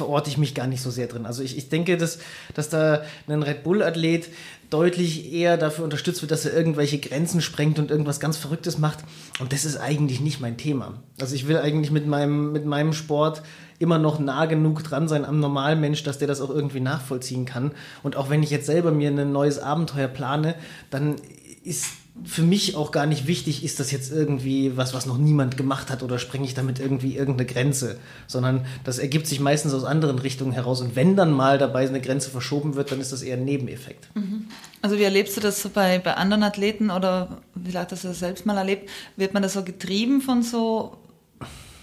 Verorte 0.00 0.30
ich 0.30 0.38
mich 0.38 0.54
gar 0.54 0.66
nicht 0.66 0.80
so 0.80 0.90
sehr 0.90 1.08
drin. 1.08 1.26
Also 1.26 1.42
ich, 1.42 1.58
ich 1.58 1.68
denke, 1.68 1.98
dass, 1.98 2.20
dass 2.54 2.70
da 2.70 3.02
ein 3.28 3.42
Red 3.42 3.64
Bull-Athlet 3.64 4.30
deutlich 4.70 5.30
eher 5.30 5.58
dafür 5.58 5.84
unterstützt 5.84 6.22
wird, 6.22 6.30
dass 6.30 6.46
er 6.46 6.56
irgendwelche 6.56 6.98
Grenzen 6.98 7.42
sprengt 7.42 7.78
und 7.78 7.90
irgendwas 7.90 8.18
ganz 8.18 8.38
Verrücktes 8.38 8.78
macht. 8.78 9.00
Und 9.40 9.52
das 9.52 9.66
ist 9.66 9.76
eigentlich 9.76 10.22
nicht 10.22 10.40
mein 10.40 10.56
Thema. 10.56 10.94
Also 11.20 11.34
ich 11.34 11.46
will 11.46 11.58
eigentlich 11.58 11.90
mit 11.90 12.06
meinem, 12.06 12.50
mit 12.50 12.64
meinem 12.64 12.94
Sport 12.94 13.42
immer 13.78 13.98
noch 13.98 14.18
nah 14.18 14.46
genug 14.46 14.82
dran 14.82 15.06
sein 15.06 15.26
am 15.26 15.38
Normalmensch, 15.38 16.02
dass 16.02 16.16
der 16.16 16.28
das 16.28 16.40
auch 16.40 16.48
irgendwie 16.48 16.80
nachvollziehen 16.80 17.44
kann. 17.44 17.72
Und 18.02 18.16
auch 18.16 18.30
wenn 18.30 18.42
ich 18.42 18.50
jetzt 18.50 18.64
selber 18.64 18.90
mir 18.90 19.10
ein 19.10 19.32
neues 19.32 19.58
Abenteuer 19.58 20.08
plane, 20.08 20.54
dann 20.88 21.16
ist 21.62 21.84
für 22.24 22.42
mich 22.42 22.76
auch 22.76 22.90
gar 22.92 23.06
nicht 23.06 23.26
wichtig, 23.26 23.64
ist 23.64 23.80
das 23.80 23.90
jetzt 23.90 24.12
irgendwie 24.12 24.76
was, 24.76 24.94
was 24.94 25.06
noch 25.06 25.18
niemand 25.18 25.56
gemacht 25.56 25.90
hat 25.90 26.02
oder 26.02 26.18
sprenge 26.18 26.44
ich 26.44 26.54
damit 26.54 26.78
irgendwie 26.78 27.16
irgendeine 27.16 27.46
Grenze, 27.46 27.98
sondern 28.26 28.66
das 28.84 28.98
ergibt 28.98 29.26
sich 29.26 29.40
meistens 29.40 29.72
aus 29.72 29.84
anderen 29.84 30.18
Richtungen 30.18 30.52
heraus. 30.52 30.80
Und 30.80 30.96
wenn 30.96 31.16
dann 31.16 31.32
mal 31.32 31.58
dabei 31.58 31.88
eine 31.88 32.00
Grenze 32.00 32.30
verschoben 32.30 32.74
wird, 32.74 32.92
dann 32.92 33.00
ist 33.00 33.12
das 33.12 33.22
eher 33.22 33.36
ein 33.36 33.44
Nebeneffekt. 33.44 34.08
Mhm. 34.14 34.46
Also 34.82 34.98
wie 34.98 35.02
erlebst 35.02 35.36
du 35.36 35.40
das 35.40 35.66
bei, 35.68 35.98
bei 35.98 36.14
anderen 36.14 36.42
Athleten 36.42 36.90
oder 36.90 37.38
wie 37.54 37.70
vielleicht 37.70 37.92
hast 37.92 38.04
du 38.04 38.08
das 38.08 38.18
selbst 38.18 38.46
mal 38.46 38.56
erlebt? 38.56 38.88
Wird 39.16 39.34
man 39.34 39.42
da 39.42 39.48
so 39.48 39.62
getrieben 39.62 40.20
von 40.20 40.42
so 40.42 40.96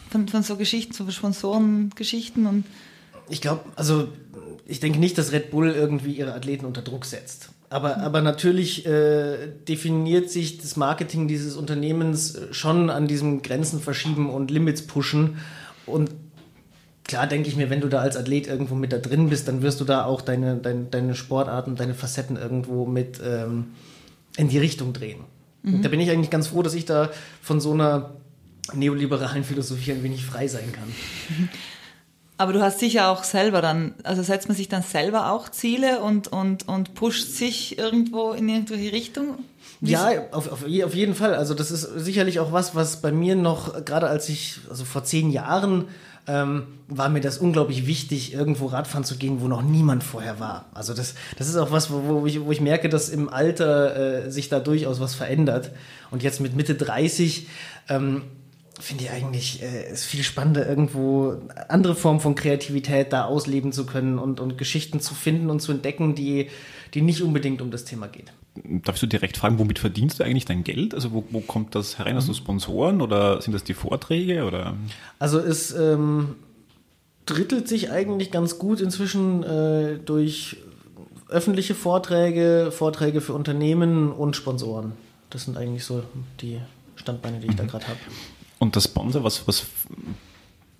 von, 0.09 0.27
von 0.27 0.43
so 0.43 0.55
Geschichten, 0.55 0.93
so 0.93 1.09
Sponsorengeschichten 1.09 2.47
und 2.47 2.65
ich 3.29 3.41
glaube, 3.41 3.61
also 3.75 4.07
ich 4.65 4.79
denke 4.79 4.99
nicht, 4.99 5.17
dass 5.17 5.31
Red 5.31 5.51
Bull 5.51 5.71
irgendwie 5.71 6.13
ihre 6.13 6.33
Athleten 6.33 6.65
unter 6.65 6.81
Druck 6.81 7.05
setzt. 7.05 7.49
Aber, 7.69 7.97
aber 7.97 8.21
natürlich 8.21 8.85
äh, 8.85 9.49
definiert 9.67 10.29
sich 10.29 10.57
das 10.57 10.77
Marketing 10.77 11.27
dieses 11.27 11.57
Unternehmens 11.57 12.39
schon 12.51 12.89
an 12.89 13.07
diesem 13.07 13.41
Grenzen 13.41 13.81
verschieben 13.81 14.29
und 14.29 14.51
Limits 14.51 14.87
pushen. 14.87 15.37
Und 15.85 16.11
klar 17.03 17.27
denke 17.27 17.49
ich 17.49 17.57
mir, 17.57 17.69
wenn 17.69 17.81
du 17.81 17.89
da 17.89 17.99
als 17.99 18.15
Athlet 18.15 18.47
irgendwo 18.47 18.75
mit 18.75 18.93
da 18.93 18.99
drin 18.99 19.29
bist, 19.29 19.49
dann 19.49 19.61
wirst 19.61 19.81
du 19.81 19.85
da 19.85 20.05
auch 20.05 20.21
deine, 20.21 20.55
deine, 20.57 20.85
deine 20.85 21.15
Sportarten, 21.15 21.75
deine 21.75 21.93
Facetten 21.93 22.37
irgendwo 22.37 22.85
mit 22.85 23.19
ähm, 23.23 23.71
in 24.37 24.47
die 24.47 24.59
Richtung 24.59 24.93
drehen. 24.93 25.25
Mhm. 25.63 25.81
Da 25.81 25.89
bin 25.89 25.99
ich 25.99 26.09
eigentlich 26.09 26.29
ganz 26.29 26.47
froh, 26.47 26.63
dass 26.63 26.73
ich 26.73 26.85
da 26.85 27.09
von 27.41 27.59
so 27.59 27.73
einer 27.73 28.13
neoliberalen 28.73 29.43
Philosophie 29.43 29.91
ein 29.91 30.03
wenig 30.03 30.25
frei 30.25 30.47
sein 30.47 30.71
kann. 30.71 30.87
Aber 32.39 32.53
du 32.53 32.61
hast 32.61 32.79
sicher 32.79 33.09
auch 33.09 33.23
selber 33.23 33.61
dann, 33.61 33.95
also 34.03 34.21
setzt 34.21 34.47
man 34.47 34.55
sich 34.55 34.69
dann 34.69 34.83
selber 34.83 35.31
auch 35.31 35.49
Ziele 35.49 36.01
und, 36.01 36.27
und, 36.27 36.67
und 36.67 36.93
pusht 36.93 37.27
sich 37.27 37.79
irgendwo 37.79 38.31
in 38.31 38.47
irgendwelche 38.47 38.91
Richtung? 38.91 39.39
Wie 39.81 39.91
ja, 39.91 40.09
auf, 40.31 40.51
auf, 40.51 40.63
auf 40.63 40.95
jeden 40.95 41.15
Fall. 41.15 41.33
Also 41.33 41.55
das 41.55 41.71
ist 41.71 41.81
sicherlich 41.81 42.39
auch 42.39 42.51
was, 42.51 42.75
was 42.75 43.01
bei 43.01 43.11
mir 43.11 43.35
noch, 43.35 43.83
gerade 43.85 44.07
als 44.07 44.29
ich, 44.29 44.59
also 44.69 44.85
vor 44.85 45.03
zehn 45.03 45.31
Jahren, 45.31 45.85
ähm, 46.27 46.67
war 46.87 47.09
mir 47.09 47.21
das 47.21 47.37
unglaublich 47.37 47.87
wichtig, 47.87 48.33
irgendwo 48.33 48.67
Radfahren 48.67 49.05
zu 49.05 49.17
gehen, 49.17 49.41
wo 49.41 49.47
noch 49.47 49.61
niemand 49.61 50.03
vorher 50.03 50.39
war. 50.39 50.65
Also 50.73 50.93
das, 50.93 51.15
das 51.37 51.47
ist 51.47 51.55
auch 51.55 51.71
was, 51.71 51.91
wo, 51.91 52.03
wo, 52.21 52.25
ich, 52.27 52.43
wo 52.43 52.51
ich 52.51 52.61
merke, 52.61 52.89
dass 52.89 53.09
im 53.09 53.29
Alter 53.29 54.25
äh, 54.25 54.31
sich 54.31 54.49
da 54.49 54.59
durchaus 54.59 54.99
was 54.99 55.15
verändert. 55.15 55.71
Und 56.11 56.23
jetzt 56.23 56.39
mit 56.39 56.55
Mitte 56.55 56.75
30 56.75 57.47
ähm, 57.89 58.23
finde 58.79 59.05
ich 59.05 59.11
eigentlich 59.11 59.61
äh, 59.61 59.91
ist 59.91 60.05
viel 60.05 60.23
spannender, 60.23 60.67
irgendwo 60.67 61.37
andere 61.67 61.95
Formen 61.95 62.19
von 62.19 62.35
Kreativität 62.35 63.11
da 63.11 63.25
ausleben 63.25 63.71
zu 63.71 63.85
können 63.85 64.19
und, 64.19 64.39
und 64.39 64.57
Geschichten 64.57 64.99
zu 64.99 65.15
finden 65.15 65.49
und 65.49 65.61
zu 65.61 65.71
entdecken, 65.71 66.15
die, 66.15 66.49
die 66.93 67.01
nicht 67.01 67.21
unbedingt 67.21 67.61
um 67.61 67.71
das 67.71 67.85
Thema 67.85 68.07
geht. 68.07 68.31
Darfst 68.63 69.03
du 69.03 69.07
direkt 69.07 69.37
fragen, 69.37 69.59
womit 69.59 69.79
verdienst 69.79 70.19
du 70.19 70.23
eigentlich 70.23 70.45
dein 70.45 70.63
Geld? 70.63 70.93
Also 70.93 71.11
wo, 71.11 71.23
wo 71.29 71.41
kommt 71.41 71.75
das 71.75 71.99
herein? 71.99 72.15
Hast 72.15 72.27
du 72.27 72.33
Sponsoren 72.33 73.01
oder 73.01 73.41
sind 73.41 73.53
das 73.53 73.63
die 73.63 73.73
Vorträge? 73.73 74.45
Oder? 74.45 74.75
Also 75.19 75.39
es 75.39 75.73
ähm, 75.73 76.35
drittelt 77.25 77.67
sich 77.67 77.91
eigentlich 77.91 78.31
ganz 78.31 78.57
gut 78.57 78.81
inzwischen 78.81 79.43
äh, 79.43 79.99
durch 79.99 80.57
öffentliche 81.29 81.75
Vorträge, 81.75 82.71
Vorträge 82.71 83.21
für 83.21 83.33
Unternehmen 83.33 84.11
und 84.11 84.35
Sponsoren. 84.35 84.93
Das 85.29 85.43
sind 85.43 85.57
eigentlich 85.57 85.83
so 85.83 86.03
die 86.41 86.59
Standbeine, 86.95 87.39
die 87.39 87.47
ich 87.47 87.53
mhm. 87.53 87.57
da 87.57 87.65
gerade 87.65 87.87
habe. 87.87 87.99
Und 88.59 88.75
der 88.75 88.81
Sponsor, 88.81 89.23
was, 89.23 89.47
was, 89.47 89.67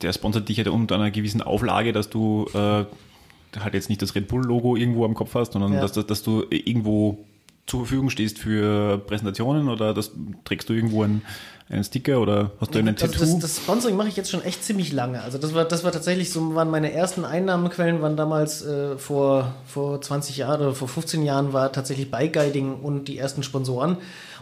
der 0.01 0.13
sponsert 0.13 0.50
dich 0.50 0.57
ja 0.57 0.69
unter 0.72 0.96
einer 0.96 1.12
gewissen 1.12 1.41
Auflage, 1.41 1.93
dass 1.93 2.10
du 2.10 2.48
äh, 2.53 2.86
halt 3.60 3.74
jetzt 3.74 3.89
nicht 3.89 4.01
das 4.01 4.15
Red 4.15 4.27
Bull-Logo 4.27 4.75
irgendwo 4.75 5.05
am 5.05 5.13
Kopf 5.13 5.36
hast, 5.36 5.53
sondern 5.53 5.74
ja. 5.74 5.81
dass, 5.81 5.93
dass, 5.93 6.05
dass 6.05 6.24
du 6.24 6.46
irgendwo 6.50 7.25
zur 7.67 7.81
Verfügung 7.81 8.10
stehst 8.10 8.39
für 8.39 8.98
Präsentationen 8.98 9.67
oder 9.67 9.93
das, 9.93 10.12
trägst 10.46 10.69
du 10.69 10.74
irgendwo 10.74 11.03
einen, 11.03 11.22
einen 11.69 11.84
Sticker 11.84 12.22
oder 12.22 12.51
hast 12.62 12.74
du 12.74 12.79
einen 12.79 12.96
also 12.96 13.07
Tattoo? 13.07 13.19
Das, 13.19 13.39
das 13.39 13.57
Sponsoring 13.57 13.98
mache 13.98 14.07
ich 14.07 14.15
jetzt 14.15 14.31
schon 14.31 14.41
echt 14.41 14.63
ziemlich 14.63 14.93
lange. 14.93 15.22
Also 15.22 15.38
das 15.38 15.53
war, 15.53 15.65
das 15.65 15.84
war 15.84 15.91
tatsächlich 15.91 16.31
so, 16.31 16.55
waren 16.55 16.72
meine 16.72 16.93
ersten 16.93 17.25
Einnahmequellen, 17.25 18.01
waren 18.01 18.15
damals 18.15 18.65
äh, 18.65 18.98
vor, 18.98 19.53
vor 19.65 20.01
20 20.01 20.38
Jahren 20.38 20.62
oder 20.62 20.74
vor 20.74 20.88
15 20.88 21.24
Jahren 21.24 21.51
war 21.51 21.74
tatsächlich 21.74 22.10
Bike 22.10 22.34
Guiding 22.34 22.74
und 22.74 23.10
die 23.10 23.17
ersten 23.17 23.43
Sponsoren. 23.43 23.98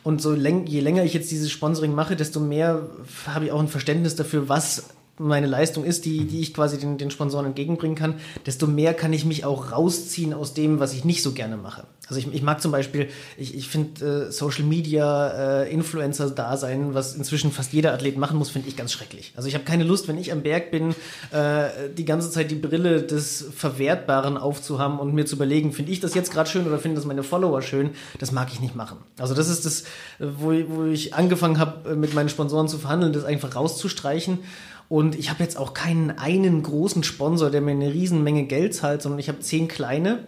Und 0.05 0.21
so 0.21 0.35
läng, 0.35 0.67
je 0.67 0.81
länger 0.81 1.03
ich 1.03 1.15
jetzt 1.15 1.31
dieses 1.31 1.50
Sponsoring 1.50 1.95
mache, 1.95 2.15
desto 2.15 2.39
mehr 2.39 2.88
habe 3.25 3.45
ich 3.45 3.51
auch 3.51 3.59
ein 3.59 3.67
Verständnis 3.67 4.15
dafür, 4.15 4.47
was 4.47 4.83
meine 5.17 5.47
Leistung 5.47 5.83
ist, 5.83 6.05
die, 6.05 6.25
die 6.25 6.41
ich 6.41 6.53
quasi 6.53 6.77
den, 6.77 7.00
den 7.00 7.09
Sponsoren 7.09 7.47
entgegenbringen 7.47 7.97
kann, 7.97 8.19
desto 8.45 8.67
mehr 8.67 8.93
kann 8.93 9.13
ich 9.13 9.25
mich 9.25 9.45
auch 9.45 9.71
rausziehen 9.71 10.35
aus 10.35 10.53
dem, 10.53 10.79
was 10.79 10.93
ich 10.93 11.05
nicht 11.05 11.24
so 11.24 11.31
gerne 11.31 11.57
mache. 11.57 11.88
Also 12.07 12.19
ich, 12.19 12.31
ich 12.33 12.41
mag 12.41 12.62
zum 12.62 12.71
Beispiel, 12.71 13.09
ich, 13.38 13.55
ich 13.55 13.67
finde 13.67 14.27
äh, 14.27 14.31
Social 14.31 14.63
Media, 14.63 15.63
äh, 15.63 15.71
Influencer 15.71 16.29
da 16.29 16.57
sein, 16.57 16.93
was 16.93 17.15
inzwischen 17.15 17.51
fast 17.51 17.74
jeder 17.74 17.93
Athlet 17.93 18.17
machen 18.17 18.38
muss, 18.38 18.50
finde 18.50 18.69
ich 18.69 18.77
ganz 18.77 18.91
schrecklich. 18.91 19.33
Also 19.35 19.47
ich 19.47 19.55
habe 19.55 19.65
keine 19.65 19.83
Lust, 19.83 20.07
wenn 20.07 20.17
ich 20.17 20.31
am 20.31 20.41
Berg 20.41 20.71
bin, 20.71 20.95
äh, 21.31 21.89
die 21.97 22.05
ganze 22.05 22.29
Zeit 22.29 22.51
die 22.51 22.55
Brille 22.55 23.01
des 23.01 23.45
Verwertbaren 23.55 24.38
aufzuhaben 24.38 25.00
und 25.00 25.13
mir 25.13 25.25
zu 25.25 25.35
überlegen, 25.35 25.71
finde 25.74 25.91
ich 25.91 26.00
das 26.00 26.13
jetzt 26.13 26.31
gerade 26.31 26.50
schön 26.50 26.67
oder 26.67 26.79
finden 26.79 26.95
das 26.95 27.05
meine 27.05 27.24
Follower 27.24 27.62
schön, 27.62 27.91
das 28.19 28.31
mag 28.31 28.50
ich 28.51 28.59
nicht 28.59 28.75
machen. 28.75 28.97
Also 29.17 29.33
das 29.33 29.50
ist 29.50 29.65
das, 29.65 29.83
wo, 30.19 30.53
wo 30.67 30.83
ich 30.85 31.13
angefangen 31.13 31.59
habe, 31.59 31.95
mit 31.95 32.13
meinen 32.13 32.29
Sponsoren 32.29 32.67
zu 32.67 32.77
verhandeln, 32.77 33.13
das 33.13 33.24
einfach 33.24 33.55
rauszustreichen 33.55 34.39
und 34.88 35.15
ich 35.15 35.29
habe 35.29 35.41
jetzt 35.43 35.57
auch 35.57 35.74
keinen 35.74 36.12
einen 36.12 36.62
großen 36.62 37.03
Sponsor, 37.03 37.50
der 37.50 37.62
mir 37.62 37.71
eine 37.71 37.91
Riesenmenge 37.91 38.43
Geld 38.43 38.75
zahlt, 38.75 39.01
sondern 39.01 39.19
ich 39.19 39.29
habe 39.29 39.39
zehn 39.39 39.67
kleine. 39.67 40.25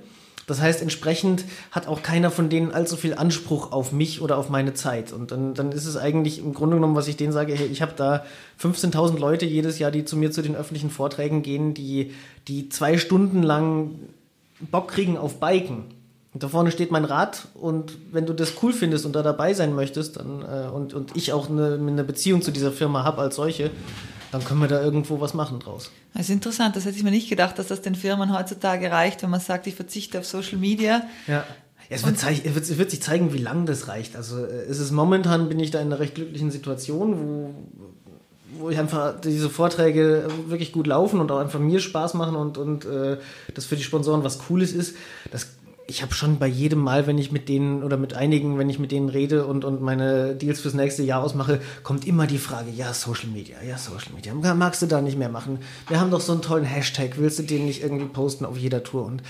Das 0.48 0.62
heißt, 0.62 0.82
entsprechend 0.82 1.44
hat 1.72 1.88
auch 1.88 2.02
keiner 2.02 2.32
von 2.32 2.50
denen 2.50 2.72
allzu 2.72 2.96
viel 2.96 3.14
Anspruch 3.14 3.74
auf 3.74 3.92
mich 3.92 4.22
oder 4.22 4.38
auf 4.38 4.50
meine 4.50 4.74
Zeit. 4.74 5.12
Und 5.12 5.32
dann, 5.32 5.54
dann 5.54 5.74
ist 5.74 5.86
es 5.86 5.98
eigentlich 5.98 6.40
im 6.40 6.54
Grunde 6.54 6.78
genommen, 6.78 6.96
was 6.96 7.10
ich 7.10 7.18
denen 7.18 7.34
sage, 7.34 7.54
hey, 7.54 7.68
ich 7.68 7.82
habe 7.82 7.92
da 7.98 8.24
15.000 8.62 9.20
Leute 9.20 9.46
jedes 9.46 9.78
Jahr, 9.78 9.92
die 9.92 10.06
zu 10.06 10.16
mir 10.16 10.32
zu 10.32 10.42
den 10.42 10.56
öffentlichen 10.56 10.90
Vorträgen 10.90 11.44
gehen, 11.44 11.74
die, 11.74 12.14
die 12.48 12.70
zwei 12.70 12.98
Stunden 12.98 13.44
lang 13.44 13.96
Bock 14.60 14.88
kriegen 14.88 15.18
auf 15.18 15.42
Biken. 15.42 15.84
Und 16.34 16.44
da 16.44 16.48
vorne 16.48 16.72
steht 16.72 16.92
mein 16.92 17.04
Rad 17.04 17.48
und 17.54 17.98
wenn 18.12 18.26
du 18.26 18.34
das 18.34 18.54
cool 18.62 18.72
findest 18.72 19.06
und 19.06 19.16
da 19.16 19.24
dabei 19.24 19.54
sein 19.54 19.76
möchtest 19.76 20.18
dann, 20.18 20.44
äh, 20.44 20.70
und, 20.70 20.94
und 20.94 21.16
ich 21.16 21.34
auch 21.34 21.50
eine, 21.50 21.74
eine 21.74 22.04
Beziehung 22.04 22.42
zu 22.42 22.52
dieser 22.52 22.72
Firma 22.72 23.04
habe 23.04 23.22
als 23.22 23.36
solche, 23.36 23.72
dann 24.32 24.44
können 24.44 24.60
wir 24.60 24.68
da 24.68 24.82
irgendwo 24.82 25.20
was 25.20 25.34
machen 25.34 25.60
draus. 25.60 25.92
Das 26.14 26.24
ist 26.24 26.30
interessant, 26.30 26.76
das 26.76 26.86
hätte 26.86 26.98
ich 26.98 27.04
mir 27.04 27.12
nicht 27.12 27.30
gedacht, 27.30 27.58
dass 27.60 27.68
das 27.68 27.82
den 27.82 27.96
Firmen 27.96 28.38
heutzutage 28.38 28.92
reicht, 28.92 29.24
wenn 29.24 29.30
man 29.30 29.40
sagt, 29.40 29.68
ich 29.68 29.76
verzichte 29.76 30.20
auf 30.20 30.26
Social 30.26 30.58
Media. 30.58 31.04
Ja. 31.28 31.46
Es 31.90 32.06
wird, 32.06 32.18
zeig, 32.18 32.44
wird, 32.44 32.78
wird, 32.78 32.92
sich 32.92 33.02
zeigen, 33.02 33.34
wie 33.34 33.38
lange 33.38 33.66
das 33.66 33.88
reicht. 33.88 34.16
Also 34.16 34.44
äh, 34.44 34.66
es 34.70 34.80
ist 34.80 34.92
momentan 34.92 35.48
bin 35.48 35.60
ich 35.60 35.72
da 35.72 35.80
in 35.80 35.88
einer 35.88 36.00
recht 36.00 36.16
glücklichen 36.16 36.52
Situation, 36.52 37.18
wo, 37.18 37.56
wo 38.60 38.70
ich 38.70 38.78
einfach 38.78 39.20
diese 39.22 39.50
Vorträge 39.50 40.28
wirklich 40.48 40.74
gut 40.74 40.88
laufen 40.88 41.22
und 41.22 41.32
auch 41.32 41.40
einfach 41.40 41.60
mir 41.60 41.80
Spaß 41.80 42.14
machen 42.16 42.36
und, 42.36 42.58
und 42.58 42.86
äh, 42.86 43.18
das 43.54 43.66
für 43.66 43.78
die 43.78 43.84
Sponsoren 43.84 44.24
was 44.24 44.40
Cooles 44.40 44.74
ist. 44.74 44.98
Das 45.32 45.48
ich 45.90 46.02
habe 46.02 46.14
schon 46.14 46.38
bei 46.38 46.48
jedem 46.48 46.80
Mal, 46.80 47.08
wenn 47.08 47.18
ich 47.18 47.32
mit 47.32 47.48
denen 47.48 47.82
oder 47.82 47.96
mit 47.96 48.14
einigen, 48.14 48.58
wenn 48.60 48.70
ich 48.70 48.78
mit 48.78 48.92
denen 48.92 49.08
rede 49.08 49.48
und, 49.48 49.64
und 49.64 49.82
meine 49.82 50.36
Deals 50.36 50.60
fürs 50.60 50.74
nächste 50.74 51.02
Jahr 51.02 51.24
ausmache, 51.24 51.62
kommt 51.84 52.06
immer 52.06 52.28
die 52.28 52.38
Frage, 52.38 52.70
ja, 52.70 52.94
Social 52.94 53.30
Media, 53.30 53.56
ja, 53.66 53.78
Social 53.78 54.14
Media. 54.14 54.34
Magst 54.34 54.82
du 54.82 54.86
da 54.86 55.02
nicht 55.02 55.18
mehr 55.18 55.30
machen? 55.30 55.60
Wir 55.88 56.02
haben 56.02 56.12
doch 56.12 56.20
so 56.20 56.34
einen 56.34 56.42
tollen 56.42 56.66
Hashtag, 56.66 57.18
willst 57.18 57.40
du 57.40 57.44
den 57.44 57.66
nicht 57.66 57.82
irgendwie 57.82 58.06
posten 58.06 58.44
auf 58.44 58.58
jeder 58.58 58.84
Tour? 58.84 59.06
Und 59.06 59.24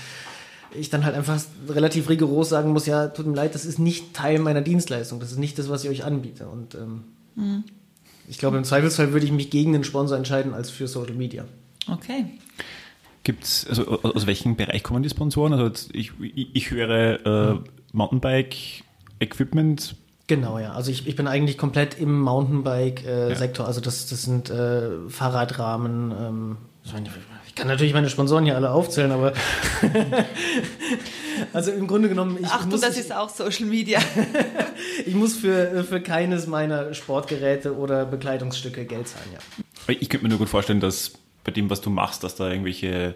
ich 0.74 0.90
dann 0.90 1.04
halt 1.04 1.14
einfach 1.14 1.40
relativ 1.68 2.08
rigoros 2.08 2.48
sagen 2.48 2.72
muss, 2.72 2.86
ja, 2.86 3.06
tut 3.06 3.26
mir 3.26 3.34
leid, 3.34 3.54
das 3.54 3.64
ist 3.64 3.78
nicht 3.78 4.12
Teil 4.14 4.40
meiner 4.40 4.60
Dienstleistung, 4.60 5.20
das 5.20 5.30
ist 5.30 5.38
nicht 5.38 5.58
das, 5.58 5.68
was 5.68 5.84
ich 5.84 5.90
euch 5.90 6.04
anbiete. 6.04 6.48
Und 6.48 6.74
ähm, 6.74 7.04
mhm. 7.36 7.64
ich 8.28 8.38
glaube, 8.38 8.56
im 8.56 8.64
Zweifelsfall 8.64 9.12
würde 9.12 9.26
ich 9.26 9.32
mich 9.32 9.50
gegen 9.50 9.72
den 9.72 9.84
Sponsor 9.84 10.16
entscheiden 10.16 10.54
als 10.54 10.70
für 10.70 10.88
Social 10.88 11.14
Media. 11.14 11.44
Okay. 11.86 12.26
Gibt's, 13.28 13.66
also 13.68 14.00
aus 14.00 14.26
welchem 14.26 14.56
Bereich 14.56 14.82
kommen 14.82 15.02
die 15.02 15.10
Sponsoren? 15.10 15.52
Also 15.52 15.70
ich, 15.92 16.12
ich, 16.18 16.48
ich 16.54 16.70
höre 16.70 17.26
äh, 17.26 17.52
mhm. 17.52 17.64
Mountainbike-Equipment. 17.92 19.96
Genau, 20.28 20.58
ja. 20.58 20.72
Also 20.72 20.90
ich, 20.90 21.06
ich 21.06 21.14
bin 21.14 21.26
eigentlich 21.26 21.58
komplett 21.58 21.98
im 21.98 22.22
Mountainbike-Sektor. 22.22 23.36
Äh, 23.36 23.66
ja. 23.66 23.66
Also 23.66 23.82
das, 23.82 24.06
das 24.06 24.22
sind 24.22 24.48
äh, 24.48 25.10
Fahrradrahmen. 25.10 26.14
Ähm, 26.18 26.56
ich 27.46 27.54
kann 27.54 27.66
natürlich 27.66 27.92
meine 27.92 28.08
Sponsoren 28.08 28.46
hier 28.46 28.56
alle 28.56 28.70
aufzählen, 28.70 29.12
aber 29.12 29.34
also 31.52 31.70
im 31.70 31.86
Grunde 31.86 32.08
genommen. 32.08 32.38
Ich 32.40 32.48
Ach 32.48 32.64
muss, 32.64 32.80
du, 32.80 32.86
das 32.86 32.96
ist 32.96 33.12
auch 33.12 33.28
Social 33.28 33.66
Media. 33.66 34.00
ich 35.04 35.14
muss 35.14 35.36
für, 35.36 35.84
für 35.84 36.00
keines 36.00 36.46
meiner 36.46 36.94
Sportgeräte 36.94 37.76
oder 37.76 38.06
Bekleidungsstücke 38.06 38.86
Geld 38.86 39.08
zahlen, 39.08 39.28
ja. 39.34 39.94
Ich 40.00 40.08
könnte 40.08 40.24
mir 40.24 40.30
nur 40.30 40.38
gut 40.38 40.48
vorstellen, 40.48 40.80
dass 40.80 41.12
bei 41.48 41.52
dem, 41.52 41.70
was 41.70 41.80
du 41.80 41.88
machst, 41.88 42.24
dass 42.24 42.36
da 42.36 42.50
irgendwelche 42.50 43.14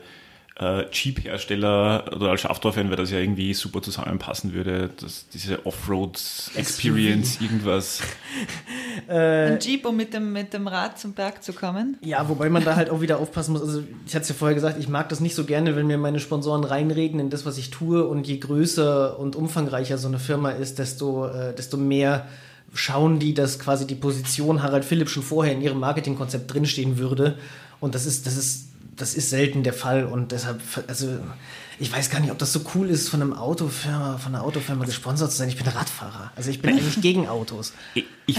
äh, 0.59 0.85
Jeep-Hersteller 0.91 2.13
oder 2.17 2.31
als 2.31 2.41
Schafdorf-Fan 2.41 2.89
wäre 2.89 3.03
das 3.03 3.11
ja 3.11 3.19
irgendwie 3.19 3.53
super 3.53 3.83
zusammenpassen 3.83 4.55
würde, 4.55 4.89
dass 4.99 5.29
diese 5.29 5.67
Offroad-Experience, 5.67 7.43
irgendwas. 7.43 8.01
Ein 9.09 9.59
Jeep, 9.61 9.85
um 9.85 9.99
mit 9.99 10.15
dem, 10.15 10.33
mit 10.33 10.55
dem 10.55 10.67
Rad 10.67 10.99
zum 10.99 11.13
Berg 11.13 11.43
zu 11.43 11.53
kommen? 11.53 11.99
Ja, 12.01 12.27
wobei 12.31 12.49
man 12.49 12.65
da 12.65 12.75
halt 12.75 12.89
auch 12.89 13.03
wieder 13.03 13.19
aufpassen 13.19 13.53
muss. 13.53 13.61
Also, 13.61 13.83
ich 14.07 14.15
hatte 14.15 14.23
es 14.23 14.29
ja 14.31 14.35
vorher 14.35 14.55
gesagt, 14.55 14.79
ich 14.79 14.89
mag 14.89 15.11
das 15.11 15.21
nicht 15.21 15.35
so 15.35 15.45
gerne, 15.45 15.77
wenn 15.77 15.87
mir 15.87 15.99
meine 15.99 16.21
Sponsoren 16.21 16.65
reinreden 16.65 17.21
in 17.21 17.29
das, 17.29 17.45
was 17.45 17.59
ich 17.59 17.69
tue. 17.69 18.07
Und 18.07 18.27
je 18.27 18.39
größer 18.39 19.19
und 19.19 19.37
umfangreicher 19.37 19.99
so 19.99 20.09
eine 20.09 20.19
Firma 20.19 20.53
ist, 20.53 20.79
desto, 20.79 21.27
äh, 21.27 21.55
desto 21.55 21.77
mehr 21.77 22.27
schauen 22.73 23.19
die, 23.19 23.35
dass 23.35 23.59
quasi 23.59 23.87
die 23.87 23.95
Position 23.95 24.63
Harald 24.63 24.87
Philipp 24.87 25.11
schon 25.11 25.23
vorher 25.23 25.53
in 25.53 25.61
ihrem 25.61 25.81
Marketingkonzept 25.81 26.53
drinstehen 26.53 26.97
würde 26.97 27.37
und 27.83 27.97
das 27.97 28.07
ist, 28.07 28.29
das 28.29 28.37
ist, 28.37 28.69
das 28.97 29.15
ist 29.15 29.29
selten 29.29 29.65
der 29.65 29.73
Fall. 29.73 30.05
Und 30.05 30.31
deshalb, 30.31 30.61
also 30.87 31.19
ich 31.81 31.93
weiß 31.93 32.11
gar 32.11 32.21
nicht, 32.21 32.31
ob 32.31 32.39
das 32.39 32.53
so 32.53 32.61
cool 32.77 32.89
ist, 32.89 33.09
von 33.09 33.21
einem 33.21 33.33
Autofirma, 33.33 34.19
von 34.19 34.37
einer 34.37 34.45
Autofirma 34.45 34.85
gesponsert 34.85 35.33
zu 35.33 35.39
sein. 35.39 35.49
Ich 35.49 35.57
bin 35.57 35.67
Radfahrer. 35.67 36.31
Also 36.37 36.51
ich 36.51 36.63
bin 36.63 36.71
eigentlich 36.79 37.01
gegen 37.01 37.29
Autos. 37.29 37.73
Ich, 37.95 38.05
ich 38.27 38.39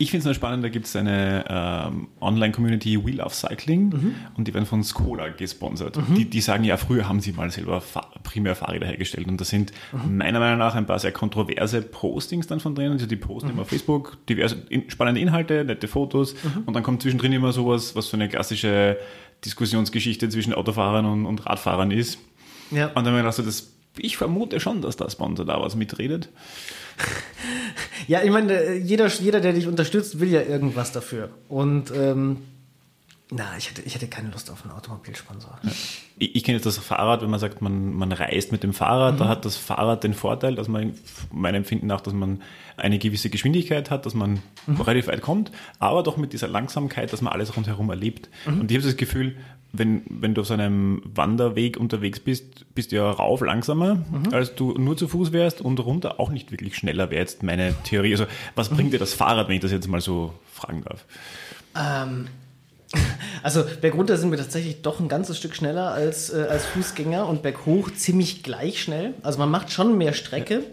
Ich 0.00 0.10
finde 0.10 0.20
es 0.20 0.24
nur 0.24 0.34
spannend, 0.34 0.64
da 0.64 0.70
gibt 0.70 0.86
es 0.86 0.96
eine 0.96 1.44
ähm, 1.46 2.08
Online-Community 2.22 3.04
We 3.04 3.10
Love 3.10 3.34
Cycling 3.34 3.90
mhm. 3.90 4.14
und 4.34 4.48
die 4.48 4.54
werden 4.54 4.64
von 4.64 4.82
Skoda 4.82 5.28
gesponsert. 5.28 5.98
Mhm. 5.98 6.14
Die, 6.14 6.24
die 6.24 6.40
sagen 6.40 6.64
ja, 6.64 6.78
früher 6.78 7.06
haben 7.06 7.20
sie 7.20 7.32
mal 7.32 7.50
selber 7.50 7.82
Fa 7.82 8.08
primär 8.22 8.56
Fahrräder 8.56 8.86
hergestellt 8.86 9.28
und 9.28 9.38
da 9.38 9.44
sind 9.44 9.72
mhm. 9.92 10.16
meiner 10.16 10.40
Meinung 10.40 10.58
nach 10.58 10.74
ein 10.74 10.86
paar 10.86 10.98
sehr 10.98 11.12
kontroverse 11.12 11.82
Postings 11.82 12.46
dann 12.46 12.60
von 12.60 12.74
denen. 12.74 12.92
Also 12.92 13.04
die 13.04 13.16
posten 13.16 13.48
mhm. 13.48 13.52
immer 13.52 13.62
auf 13.62 13.68
Facebook 13.68 14.16
diverse 14.26 14.56
in, 14.70 14.88
spannende 14.88 15.20
Inhalte, 15.20 15.66
nette 15.66 15.86
Fotos 15.86 16.32
mhm. 16.32 16.62
und 16.64 16.72
dann 16.72 16.82
kommt 16.82 17.02
zwischendrin 17.02 17.34
immer 17.34 17.52
sowas, 17.52 17.94
was 17.94 18.08
so 18.08 18.16
eine 18.16 18.30
klassische 18.30 18.96
Diskussionsgeschichte 19.44 20.30
zwischen 20.30 20.54
Autofahrern 20.54 21.04
und, 21.04 21.26
und 21.26 21.44
Radfahrern 21.44 21.90
ist. 21.90 22.18
Ja. 22.70 22.86
Und 22.86 23.04
dann 23.04 23.08
habe 23.08 23.16
ich 23.16 23.22
gedacht, 23.22 23.34
so, 23.34 23.42
das, 23.42 23.74
ich 23.98 24.16
vermute 24.16 24.60
schon, 24.60 24.80
dass 24.80 24.96
der 24.96 25.10
Sponsor 25.10 25.44
da 25.44 25.60
was 25.60 25.76
mitredet. 25.76 26.30
Ja, 28.06 28.22
ich 28.22 28.30
meine, 28.30 28.74
jeder, 28.74 29.06
jeder, 29.06 29.40
der 29.40 29.52
dich 29.52 29.68
unterstützt, 29.68 30.18
will 30.18 30.30
ja 30.30 30.42
irgendwas 30.42 30.90
dafür. 30.90 31.30
Und 31.48 31.92
ähm, 31.94 32.38
na, 33.32 33.56
ich 33.56 33.70
hätte, 33.70 33.82
ich 33.82 33.94
hätte 33.94 34.08
keine 34.08 34.30
Lust 34.30 34.50
auf 34.50 34.64
einen 34.64 34.72
Automobilsponsor. 34.72 35.58
Ja. 35.62 35.70
Ich, 36.18 36.34
ich 36.34 36.44
kenne 36.44 36.56
jetzt 36.56 36.66
das 36.66 36.78
Fahrrad, 36.78 37.22
wenn 37.22 37.30
man 37.30 37.38
sagt, 37.38 37.62
man, 37.62 37.94
man 37.94 38.10
reist 38.10 38.50
mit 38.50 38.62
dem 38.62 38.72
Fahrrad, 38.72 39.14
mhm. 39.14 39.18
da 39.18 39.28
hat 39.28 39.44
das 39.44 39.56
Fahrrad 39.56 40.02
den 40.02 40.14
Vorteil, 40.14 40.56
dass 40.56 40.66
man, 40.66 40.94
meinem 41.32 41.56
Empfinden 41.56 41.86
nach, 41.86 42.00
dass 42.00 42.12
man 42.12 42.42
eine 42.76 42.98
gewisse 42.98 43.30
Geschwindigkeit 43.30 43.90
hat, 43.90 44.04
dass 44.04 44.14
man 44.14 44.42
mhm. 44.66 44.80
relativ 44.80 45.06
weit 45.06 45.22
kommt, 45.22 45.52
aber 45.78 46.02
doch 46.02 46.16
mit 46.16 46.32
dieser 46.32 46.48
Langsamkeit, 46.48 47.12
dass 47.12 47.22
man 47.22 47.32
alles 47.32 47.56
rundherum 47.56 47.88
erlebt. 47.90 48.28
Mhm. 48.46 48.62
Und 48.62 48.70
ich 48.70 48.76
habe 48.76 48.86
das 48.86 48.96
Gefühl, 48.96 49.36
wenn, 49.72 50.02
wenn 50.08 50.34
du 50.34 50.40
auf 50.40 50.48
so 50.48 50.54
einem 50.54 51.00
Wanderweg 51.04 51.76
unterwegs 51.76 52.18
bist, 52.18 52.74
bist 52.74 52.90
du 52.90 52.96
ja 52.96 53.08
rauf 53.08 53.40
langsamer, 53.42 53.94
mhm. 53.94 54.32
als 54.32 54.56
du 54.56 54.72
nur 54.72 54.96
zu 54.96 55.06
Fuß 55.06 55.32
wärst 55.32 55.60
und 55.60 55.78
runter 55.78 56.18
auch 56.18 56.30
nicht 56.30 56.50
wirklich 56.50 56.74
schneller 56.74 57.10
wäre 57.10 57.20
jetzt 57.20 57.44
meine 57.44 57.74
Theorie. 57.84 58.10
Also 58.12 58.26
was 58.56 58.70
bringt 58.70 58.92
dir 58.92 58.98
das 58.98 59.14
Fahrrad, 59.14 59.46
wenn 59.46 59.54
ich 59.54 59.62
das 59.62 59.70
jetzt 59.70 59.86
mal 59.86 60.00
so 60.00 60.34
fragen 60.52 60.82
darf? 60.82 61.04
Ähm, 61.76 62.26
also 63.42 63.64
bergunter 63.80 64.16
sind 64.16 64.30
wir 64.30 64.38
tatsächlich 64.38 64.82
doch 64.82 65.00
ein 65.00 65.08
ganzes 65.08 65.38
Stück 65.38 65.54
schneller 65.54 65.92
als, 65.92 66.30
äh, 66.30 66.46
als 66.48 66.66
Fußgänger 66.66 67.26
und 67.26 67.42
berghoch 67.42 67.90
ziemlich 67.92 68.42
gleich 68.42 68.82
schnell. 68.82 69.14
Also 69.22 69.38
man 69.38 69.50
macht 69.50 69.70
schon 69.70 69.96
mehr 69.96 70.12
Strecke. 70.12 70.64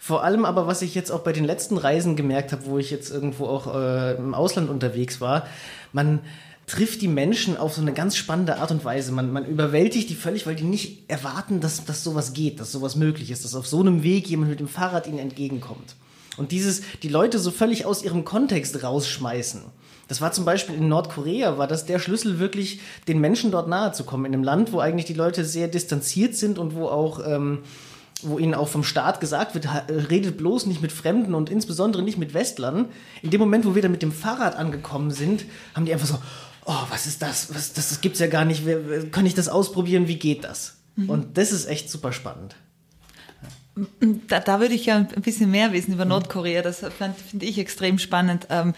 Vor 0.00 0.22
allem 0.22 0.44
aber, 0.44 0.68
was 0.68 0.82
ich 0.82 0.94
jetzt 0.94 1.10
auch 1.10 1.20
bei 1.20 1.32
den 1.32 1.44
letzten 1.44 1.78
Reisen 1.78 2.14
gemerkt 2.14 2.52
habe, 2.52 2.66
wo 2.66 2.78
ich 2.78 2.92
jetzt 2.92 3.10
irgendwo 3.10 3.46
auch 3.46 3.74
äh, 3.74 4.14
im 4.14 4.34
Ausland 4.34 4.70
unterwegs 4.70 5.20
war, 5.20 5.46
man 5.92 6.20
trifft 6.66 7.00
die 7.02 7.08
Menschen 7.08 7.56
auf 7.56 7.74
so 7.74 7.80
eine 7.80 7.92
ganz 7.92 8.16
spannende 8.16 8.58
Art 8.58 8.70
und 8.70 8.84
Weise. 8.84 9.12
Man, 9.12 9.32
man 9.32 9.46
überwältigt 9.46 10.10
die 10.10 10.14
völlig, 10.14 10.46
weil 10.46 10.56
die 10.56 10.64
nicht 10.64 11.08
erwarten, 11.08 11.60
dass, 11.60 11.84
dass 11.84 12.04
sowas 12.04 12.32
geht, 12.32 12.60
dass 12.60 12.72
sowas 12.72 12.96
möglich 12.96 13.30
ist, 13.30 13.44
dass 13.44 13.54
auf 13.54 13.66
so 13.66 13.80
einem 13.80 14.02
Weg 14.02 14.28
jemand 14.28 14.50
mit 14.50 14.60
dem 14.60 14.68
Fahrrad 14.68 15.06
ihnen 15.06 15.18
entgegenkommt. 15.18 15.96
Und 16.36 16.52
dieses, 16.52 16.82
die 17.02 17.08
Leute 17.08 17.38
so 17.38 17.50
völlig 17.50 17.86
aus 17.86 18.02
ihrem 18.02 18.24
Kontext 18.24 18.82
rausschmeißen. 18.82 19.62
Das 20.08 20.20
war 20.20 20.32
zum 20.32 20.44
Beispiel 20.44 20.76
in 20.76 20.88
Nordkorea, 20.88 21.58
war 21.58 21.66
das 21.66 21.84
der 21.84 21.98
Schlüssel 21.98 22.38
wirklich, 22.38 22.80
den 23.08 23.20
Menschen 23.20 23.50
dort 23.50 23.68
nahe 23.68 23.92
zu 23.92 24.04
kommen. 24.04 24.26
In 24.26 24.34
einem 24.34 24.44
Land, 24.44 24.72
wo 24.72 24.78
eigentlich 24.78 25.06
die 25.06 25.14
Leute 25.14 25.44
sehr 25.44 25.68
distanziert 25.68 26.36
sind 26.36 26.58
und 26.58 26.74
wo 26.74 26.86
auch, 26.86 27.20
ähm, 27.26 27.58
wo 28.22 28.38
ihnen 28.38 28.54
auch 28.54 28.68
vom 28.68 28.84
Staat 28.84 29.20
gesagt 29.20 29.54
wird, 29.54 29.68
redet 29.88 30.36
bloß 30.36 30.66
nicht 30.66 30.80
mit 30.80 30.92
Fremden 30.92 31.34
und 31.34 31.50
insbesondere 31.50 32.02
nicht 32.02 32.18
mit 32.18 32.34
Westlern. 32.34 32.86
In 33.22 33.30
dem 33.30 33.40
Moment, 33.40 33.66
wo 33.66 33.74
wir 33.74 33.82
dann 33.82 33.90
mit 33.90 34.02
dem 34.02 34.12
Fahrrad 34.12 34.56
angekommen 34.56 35.10
sind, 35.10 35.44
haben 35.74 35.86
die 35.86 35.92
einfach 35.92 36.06
so, 36.06 36.18
oh, 36.66 36.82
was 36.88 37.06
ist 37.06 37.20
das? 37.22 37.54
Was, 37.54 37.72
das, 37.72 37.88
das 37.88 38.00
gibt's 38.00 38.20
ja 38.20 38.28
gar 38.28 38.44
nicht. 38.44 38.62
Kann 39.10 39.26
ich 39.26 39.34
das 39.34 39.48
ausprobieren? 39.48 40.08
Wie 40.08 40.18
geht 40.18 40.44
das? 40.44 40.76
Mhm. 40.94 41.10
Und 41.10 41.38
das 41.38 41.52
ist 41.52 41.66
echt 41.66 41.90
super 41.90 42.12
spannend. 42.12 42.54
Da, 44.28 44.40
da 44.40 44.60
würde 44.60 44.74
ich 44.74 44.86
ja 44.86 44.96
ein 44.96 45.22
bisschen 45.22 45.50
mehr 45.50 45.72
wissen 45.72 45.92
über 45.92 46.06
Nordkorea. 46.06 46.62
Das 46.62 46.80
finde 46.80 47.44
ich 47.44 47.58
extrem 47.58 47.98
spannend. 47.98 48.46
Ähm, 48.48 48.74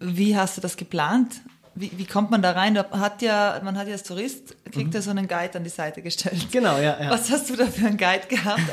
wie 0.00 0.36
hast 0.36 0.56
du 0.56 0.60
das 0.60 0.76
geplant? 0.76 1.40
Wie, 1.76 1.92
wie 1.96 2.04
kommt 2.04 2.32
man 2.32 2.42
da 2.42 2.50
rein? 2.50 2.74
Da 2.74 2.90
hat 2.90 3.22
ja, 3.22 3.60
man 3.62 3.78
hat 3.78 3.86
ja 3.86 3.92
als 3.92 4.02
Tourist, 4.02 4.56
kriegt 4.72 4.88
mhm. 4.88 4.94
ja 4.94 5.02
so 5.02 5.10
einen 5.10 5.28
Guide 5.28 5.54
an 5.54 5.62
die 5.62 5.70
Seite 5.70 6.02
gestellt. 6.02 6.48
Genau, 6.50 6.78
ja. 6.78 7.00
ja. 7.00 7.10
Was 7.10 7.30
hast 7.30 7.48
du 7.48 7.54
da 7.54 7.66
für 7.66 7.86
einen 7.86 7.96
Guide 7.96 8.26
gehabt? 8.28 8.60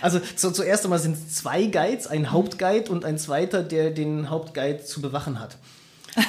Also 0.00 0.18
zu, 0.18 0.50
zuerst 0.50 0.82
einmal 0.84 0.98
sind 0.98 1.12
es 1.12 1.36
zwei 1.36 1.66
Guides, 1.66 2.08
ein 2.08 2.32
Hauptguide 2.32 2.90
und 2.90 3.04
ein 3.04 3.18
zweiter, 3.18 3.62
der 3.62 3.92
den 3.92 4.30
Hauptguide 4.30 4.82
zu 4.82 5.00
bewachen 5.00 5.38
hat. 5.38 5.56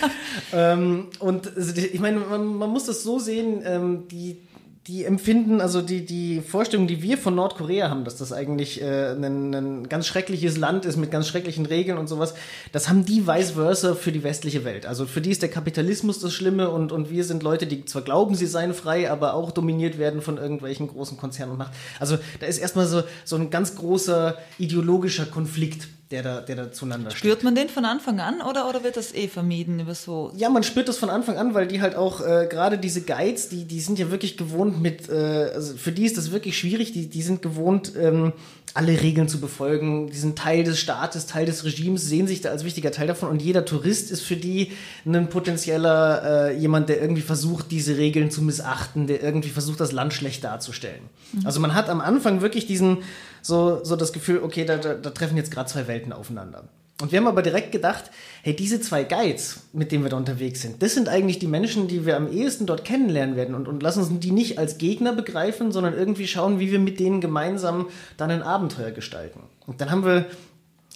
ähm, 0.52 1.08
und 1.18 1.52
ich 1.56 2.00
meine, 2.00 2.18
man, 2.18 2.56
man, 2.56 2.70
muss 2.70 2.84
das 2.84 3.02
so 3.02 3.18
sehen, 3.18 3.62
ähm, 3.64 4.08
die 4.08 4.38
die 4.86 5.04
empfinden, 5.04 5.60
also 5.60 5.82
die, 5.82 6.04
die 6.04 6.40
Vorstellung, 6.40 6.86
die 6.86 7.02
wir 7.02 7.18
von 7.18 7.34
Nordkorea 7.34 7.90
haben, 7.90 8.04
dass 8.04 8.16
das 8.16 8.32
eigentlich 8.32 8.80
äh, 8.80 9.10
ein, 9.10 9.52
ein 9.52 9.88
ganz 9.88 10.06
schreckliches 10.06 10.56
Land 10.56 10.84
ist 10.84 10.96
mit 10.96 11.10
ganz 11.10 11.26
schrecklichen 11.26 11.66
Regeln 11.66 11.98
und 11.98 12.06
sowas, 12.06 12.34
das 12.70 12.88
haben 12.88 13.04
die 13.04 13.26
vice 13.26 13.52
versa 13.52 13.96
für 13.96 14.12
die 14.12 14.22
westliche 14.22 14.64
Welt. 14.64 14.86
Also 14.86 15.06
für 15.06 15.20
die 15.20 15.30
ist 15.30 15.42
der 15.42 15.48
Kapitalismus 15.48 16.20
das 16.20 16.32
Schlimme 16.32 16.70
und, 16.70 16.92
und 16.92 17.10
wir 17.10 17.24
sind 17.24 17.42
Leute, 17.42 17.66
die 17.66 17.84
zwar 17.84 18.02
glauben, 18.02 18.36
sie 18.36 18.46
seien 18.46 18.74
frei, 18.74 19.10
aber 19.10 19.34
auch 19.34 19.50
dominiert 19.50 19.98
werden 19.98 20.22
von 20.22 20.38
irgendwelchen 20.38 20.86
großen 20.86 21.16
Konzernen 21.16 21.52
und 21.52 21.58
Macht. 21.58 21.72
Also 21.98 22.18
da 22.38 22.46
ist 22.46 22.58
erstmal 22.58 22.86
so, 22.86 23.02
so 23.24 23.34
ein 23.34 23.50
ganz 23.50 23.74
großer 23.74 24.38
ideologischer 24.58 25.26
Konflikt 25.26 25.88
der 26.10 26.22
da, 26.22 26.40
der 26.40 26.56
da 26.56 26.72
zueinander 26.72 27.10
steht. 27.10 27.18
Spürt 27.18 27.42
man 27.42 27.56
den 27.56 27.68
von 27.68 27.84
Anfang 27.84 28.20
an 28.20 28.40
oder, 28.40 28.68
oder 28.68 28.84
wird 28.84 28.96
das 28.96 29.12
eh 29.12 29.26
vermieden 29.26 29.80
über 29.80 29.94
so? 29.94 30.32
Ja, 30.36 30.48
man 30.50 30.62
spürt 30.62 30.88
das 30.88 30.98
von 30.98 31.10
Anfang 31.10 31.36
an, 31.36 31.52
weil 31.54 31.66
die 31.66 31.80
halt 31.80 31.96
auch 31.96 32.20
äh, 32.20 32.46
gerade 32.48 32.78
diese 32.78 33.02
Guides, 33.02 33.48
die, 33.48 33.64
die 33.64 33.80
sind 33.80 33.98
ja 33.98 34.10
wirklich 34.10 34.36
gewohnt 34.36 34.80
mit, 34.80 35.08
äh, 35.08 35.50
also 35.54 35.76
für 35.76 35.90
die 35.90 36.04
ist 36.04 36.16
das 36.16 36.30
wirklich 36.30 36.56
schwierig, 36.56 36.92
die, 36.92 37.08
die 37.08 37.22
sind 37.22 37.42
gewohnt, 37.42 37.92
ähm, 38.00 38.32
alle 38.72 39.00
Regeln 39.00 39.26
zu 39.26 39.40
befolgen, 39.40 40.08
die 40.08 40.16
sind 40.16 40.38
Teil 40.38 40.62
des 40.62 40.78
Staates, 40.78 41.26
Teil 41.26 41.46
des 41.46 41.64
Regimes, 41.64 42.04
sehen 42.04 42.26
sich 42.26 42.42
da 42.42 42.50
als 42.50 42.62
wichtiger 42.62 42.92
Teil 42.92 43.06
davon 43.06 43.30
und 43.30 43.42
jeder 43.42 43.64
Tourist 43.64 44.10
ist 44.10 44.20
für 44.20 44.36
die 44.36 44.72
ein 45.06 45.28
potenzieller 45.28 46.50
äh, 46.50 46.56
jemand, 46.58 46.88
der 46.88 47.00
irgendwie 47.00 47.22
versucht, 47.22 47.70
diese 47.70 47.96
Regeln 47.96 48.30
zu 48.30 48.42
missachten, 48.42 49.06
der 49.06 49.22
irgendwie 49.22 49.48
versucht, 49.48 49.80
das 49.80 49.92
Land 49.92 50.12
schlecht 50.12 50.44
darzustellen. 50.44 51.02
Mhm. 51.32 51.46
Also 51.46 51.58
man 51.58 51.74
hat 51.74 51.88
am 51.88 52.00
Anfang 52.00 52.42
wirklich 52.42 52.66
diesen 52.66 52.98
so, 53.46 53.84
so 53.84 53.96
das 53.96 54.12
Gefühl, 54.12 54.42
okay, 54.42 54.64
da, 54.64 54.76
da, 54.76 54.94
da 54.94 55.10
treffen 55.10 55.36
jetzt 55.36 55.50
gerade 55.50 55.68
zwei 55.68 55.86
Welten 55.86 56.12
aufeinander. 56.12 56.64
Und 57.00 57.12
wir 57.12 57.18
haben 57.18 57.26
aber 57.26 57.42
direkt 57.42 57.72
gedacht, 57.72 58.10
hey, 58.42 58.56
diese 58.56 58.80
zwei 58.80 59.04
Guides, 59.04 59.64
mit 59.74 59.92
denen 59.92 60.02
wir 60.02 60.08
da 60.08 60.16
unterwegs 60.16 60.62
sind, 60.62 60.82
das 60.82 60.94
sind 60.94 61.10
eigentlich 61.10 61.38
die 61.38 61.46
Menschen, 61.46 61.88
die 61.88 62.06
wir 62.06 62.16
am 62.16 62.32
ehesten 62.32 62.64
dort 62.64 62.86
kennenlernen 62.86 63.36
werden. 63.36 63.54
Und, 63.54 63.68
und 63.68 63.82
lass 63.82 63.98
uns 63.98 64.08
die 64.18 64.30
nicht 64.30 64.58
als 64.58 64.78
Gegner 64.78 65.12
begreifen, 65.12 65.72
sondern 65.72 65.92
irgendwie 65.92 66.26
schauen, 66.26 66.58
wie 66.58 66.72
wir 66.72 66.78
mit 66.78 66.98
denen 66.98 67.20
gemeinsam 67.20 67.88
dann 68.16 68.30
ein 68.30 68.42
Abenteuer 68.42 68.92
gestalten. 68.92 69.40
Und 69.66 69.82
dann 69.82 69.90
haben 69.90 70.06
wir 70.06 70.24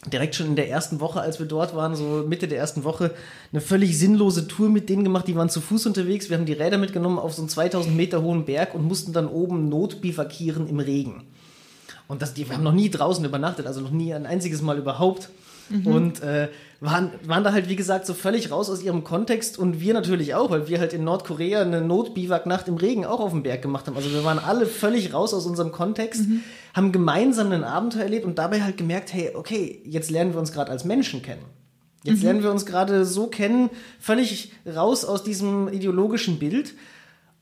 direkt 0.06 0.34
schon 0.34 0.46
in 0.46 0.56
der 0.56 0.70
ersten 0.70 1.00
Woche, 1.00 1.20
als 1.20 1.38
wir 1.38 1.46
dort 1.46 1.76
waren, 1.76 1.94
so 1.94 2.24
Mitte 2.26 2.48
der 2.48 2.58
ersten 2.58 2.84
Woche, 2.84 3.12
eine 3.52 3.60
völlig 3.60 3.98
sinnlose 3.98 4.48
Tour 4.48 4.70
mit 4.70 4.88
denen 4.88 5.04
gemacht. 5.04 5.28
Die 5.28 5.36
waren 5.36 5.50
zu 5.50 5.60
Fuß 5.60 5.84
unterwegs. 5.84 6.30
Wir 6.30 6.38
haben 6.38 6.46
die 6.46 6.54
Räder 6.54 6.78
mitgenommen 6.78 7.18
auf 7.18 7.34
so 7.34 7.42
einen 7.42 7.50
2000 7.50 7.94
Meter 7.94 8.22
hohen 8.22 8.46
Berg 8.46 8.74
und 8.74 8.84
mussten 8.84 9.12
dann 9.12 9.28
oben 9.28 9.68
notbivakieren 9.68 10.66
im 10.66 10.80
Regen. 10.80 11.24
Und 12.10 12.22
das, 12.22 12.34
die, 12.34 12.48
wir 12.48 12.56
haben 12.56 12.64
noch 12.64 12.72
nie 12.72 12.90
draußen 12.90 13.24
übernachtet, 13.24 13.68
also 13.68 13.80
noch 13.80 13.92
nie 13.92 14.12
ein 14.12 14.26
einziges 14.26 14.62
Mal 14.62 14.76
überhaupt. 14.78 15.28
Mhm. 15.68 15.86
Und 15.86 16.22
äh, 16.24 16.48
waren, 16.80 17.12
waren 17.22 17.44
da 17.44 17.52
halt, 17.52 17.68
wie 17.68 17.76
gesagt, 17.76 18.04
so 18.04 18.14
völlig 18.14 18.50
raus 18.50 18.68
aus 18.68 18.82
ihrem 18.82 19.04
Kontext 19.04 19.60
und 19.60 19.80
wir 19.80 19.94
natürlich 19.94 20.34
auch, 20.34 20.50
weil 20.50 20.66
wir 20.66 20.80
halt 20.80 20.92
in 20.92 21.04
Nordkorea 21.04 21.62
eine 21.62 21.80
Notbiwaknacht 21.80 22.66
im 22.66 22.78
Regen 22.78 23.06
auch 23.06 23.20
auf 23.20 23.30
dem 23.30 23.44
Berg 23.44 23.62
gemacht 23.62 23.86
haben. 23.86 23.94
Also 23.94 24.10
wir 24.10 24.24
waren 24.24 24.40
alle 24.40 24.66
völlig 24.66 25.14
raus 25.14 25.32
aus 25.32 25.46
unserem 25.46 25.70
Kontext, 25.70 26.28
mhm. 26.28 26.42
haben 26.74 26.90
gemeinsam 26.90 27.52
ein 27.52 27.62
Abenteuer 27.62 28.02
erlebt 28.02 28.24
und 28.24 28.38
dabei 28.38 28.60
halt 28.62 28.76
gemerkt, 28.76 29.12
hey, 29.12 29.30
okay, 29.34 29.80
jetzt 29.84 30.10
lernen 30.10 30.32
wir 30.32 30.40
uns 30.40 30.50
gerade 30.50 30.72
als 30.72 30.84
Menschen 30.84 31.22
kennen. 31.22 31.44
Jetzt 32.02 32.18
mhm. 32.18 32.24
lernen 32.24 32.42
wir 32.42 32.50
uns 32.50 32.66
gerade 32.66 33.04
so 33.04 33.28
kennen, 33.28 33.70
völlig 34.00 34.50
raus 34.66 35.04
aus 35.04 35.22
diesem 35.22 35.68
ideologischen 35.68 36.40
Bild. 36.40 36.74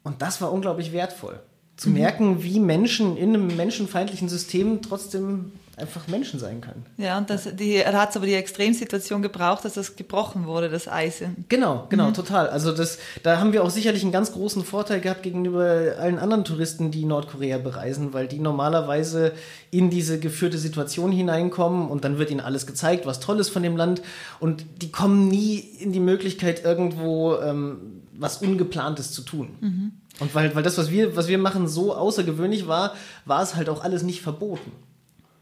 Und 0.02 0.20
das 0.20 0.42
war 0.42 0.52
unglaublich 0.52 0.92
wertvoll 0.92 1.40
zu 1.78 1.88
mhm. 1.88 1.94
merken, 1.94 2.42
wie 2.42 2.60
Menschen 2.60 3.16
in 3.16 3.34
einem 3.34 3.56
menschenfeindlichen 3.56 4.28
System 4.28 4.82
trotzdem 4.82 5.52
einfach 5.76 6.08
Menschen 6.08 6.40
sein 6.40 6.60
können. 6.60 6.84
Ja, 6.96 7.18
und 7.18 7.30
das, 7.30 7.48
die, 7.54 7.76
er 7.76 7.92
hat 7.92 8.16
aber 8.16 8.26
die 8.26 8.34
Extremsituation 8.34 9.22
gebraucht, 9.22 9.64
dass 9.64 9.74
das 9.74 9.94
gebrochen 9.94 10.46
wurde, 10.46 10.68
das 10.68 10.88
Eis. 10.88 11.22
Genau, 11.48 11.86
genau, 11.88 12.08
mhm. 12.08 12.14
total. 12.14 12.48
Also 12.48 12.72
das, 12.72 12.98
da 13.22 13.38
haben 13.38 13.52
wir 13.52 13.62
auch 13.62 13.70
sicherlich 13.70 14.02
einen 14.02 14.10
ganz 14.10 14.32
großen 14.32 14.64
Vorteil 14.64 15.00
gehabt 15.00 15.22
gegenüber 15.22 15.94
allen 16.00 16.18
anderen 16.18 16.44
Touristen, 16.44 16.90
die 16.90 17.04
Nordkorea 17.04 17.58
bereisen, 17.58 18.12
weil 18.12 18.26
die 18.26 18.40
normalerweise 18.40 19.32
in 19.70 19.88
diese 19.88 20.18
geführte 20.18 20.58
Situation 20.58 21.12
hineinkommen 21.12 21.88
und 21.88 22.04
dann 22.04 22.18
wird 22.18 22.30
ihnen 22.32 22.40
alles 22.40 22.66
gezeigt, 22.66 23.06
was 23.06 23.20
toll 23.20 23.38
ist 23.38 23.50
von 23.50 23.62
dem 23.62 23.76
Land 23.76 24.02
und 24.40 24.64
die 24.82 24.90
kommen 24.90 25.28
nie 25.28 25.58
in 25.58 25.92
die 25.92 26.00
Möglichkeit, 26.00 26.64
irgendwo 26.64 27.36
ähm, 27.36 28.02
was 28.18 28.38
Ungeplantes 28.38 29.12
zu 29.12 29.22
tun. 29.22 29.48
Mhm. 29.60 29.92
Und 30.20 30.34
weil, 30.34 30.54
weil 30.54 30.62
das, 30.62 30.78
was 30.78 30.90
wir, 30.90 31.16
was 31.16 31.28
wir 31.28 31.38
machen, 31.38 31.68
so 31.68 31.94
außergewöhnlich 31.94 32.66
war, 32.66 32.94
war 33.24 33.42
es 33.42 33.54
halt 33.54 33.68
auch 33.68 33.84
alles 33.84 34.02
nicht 34.02 34.20
verboten. 34.20 34.72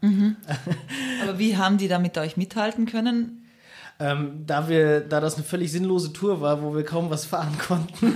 Mhm. 0.01 0.35
Aber 1.23 1.39
wie 1.39 1.57
haben 1.57 1.77
die 1.77 1.87
da 1.87 1.99
mit 1.99 2.17
euch 2.17 2.37
mithalten 2.37 2.85
können? 2.85 3.43
Ähm, 3.99 4.43
da 4.45 4.69
wir, 4.69 4.99
da 4.99 5.19
das 5.19 5.35
eine 5.35 5.43
völlig 5.43 5.71
sinnlose 5.71 6.13
Tour 6.13 6.39
war, 6.39 6.61
wo 6.61 6.75
wir 6.75 6.83
kaum 6.83 7.09
was 7.09 7.25
fahren 7.25 7.57
konnten, 7.67 8.13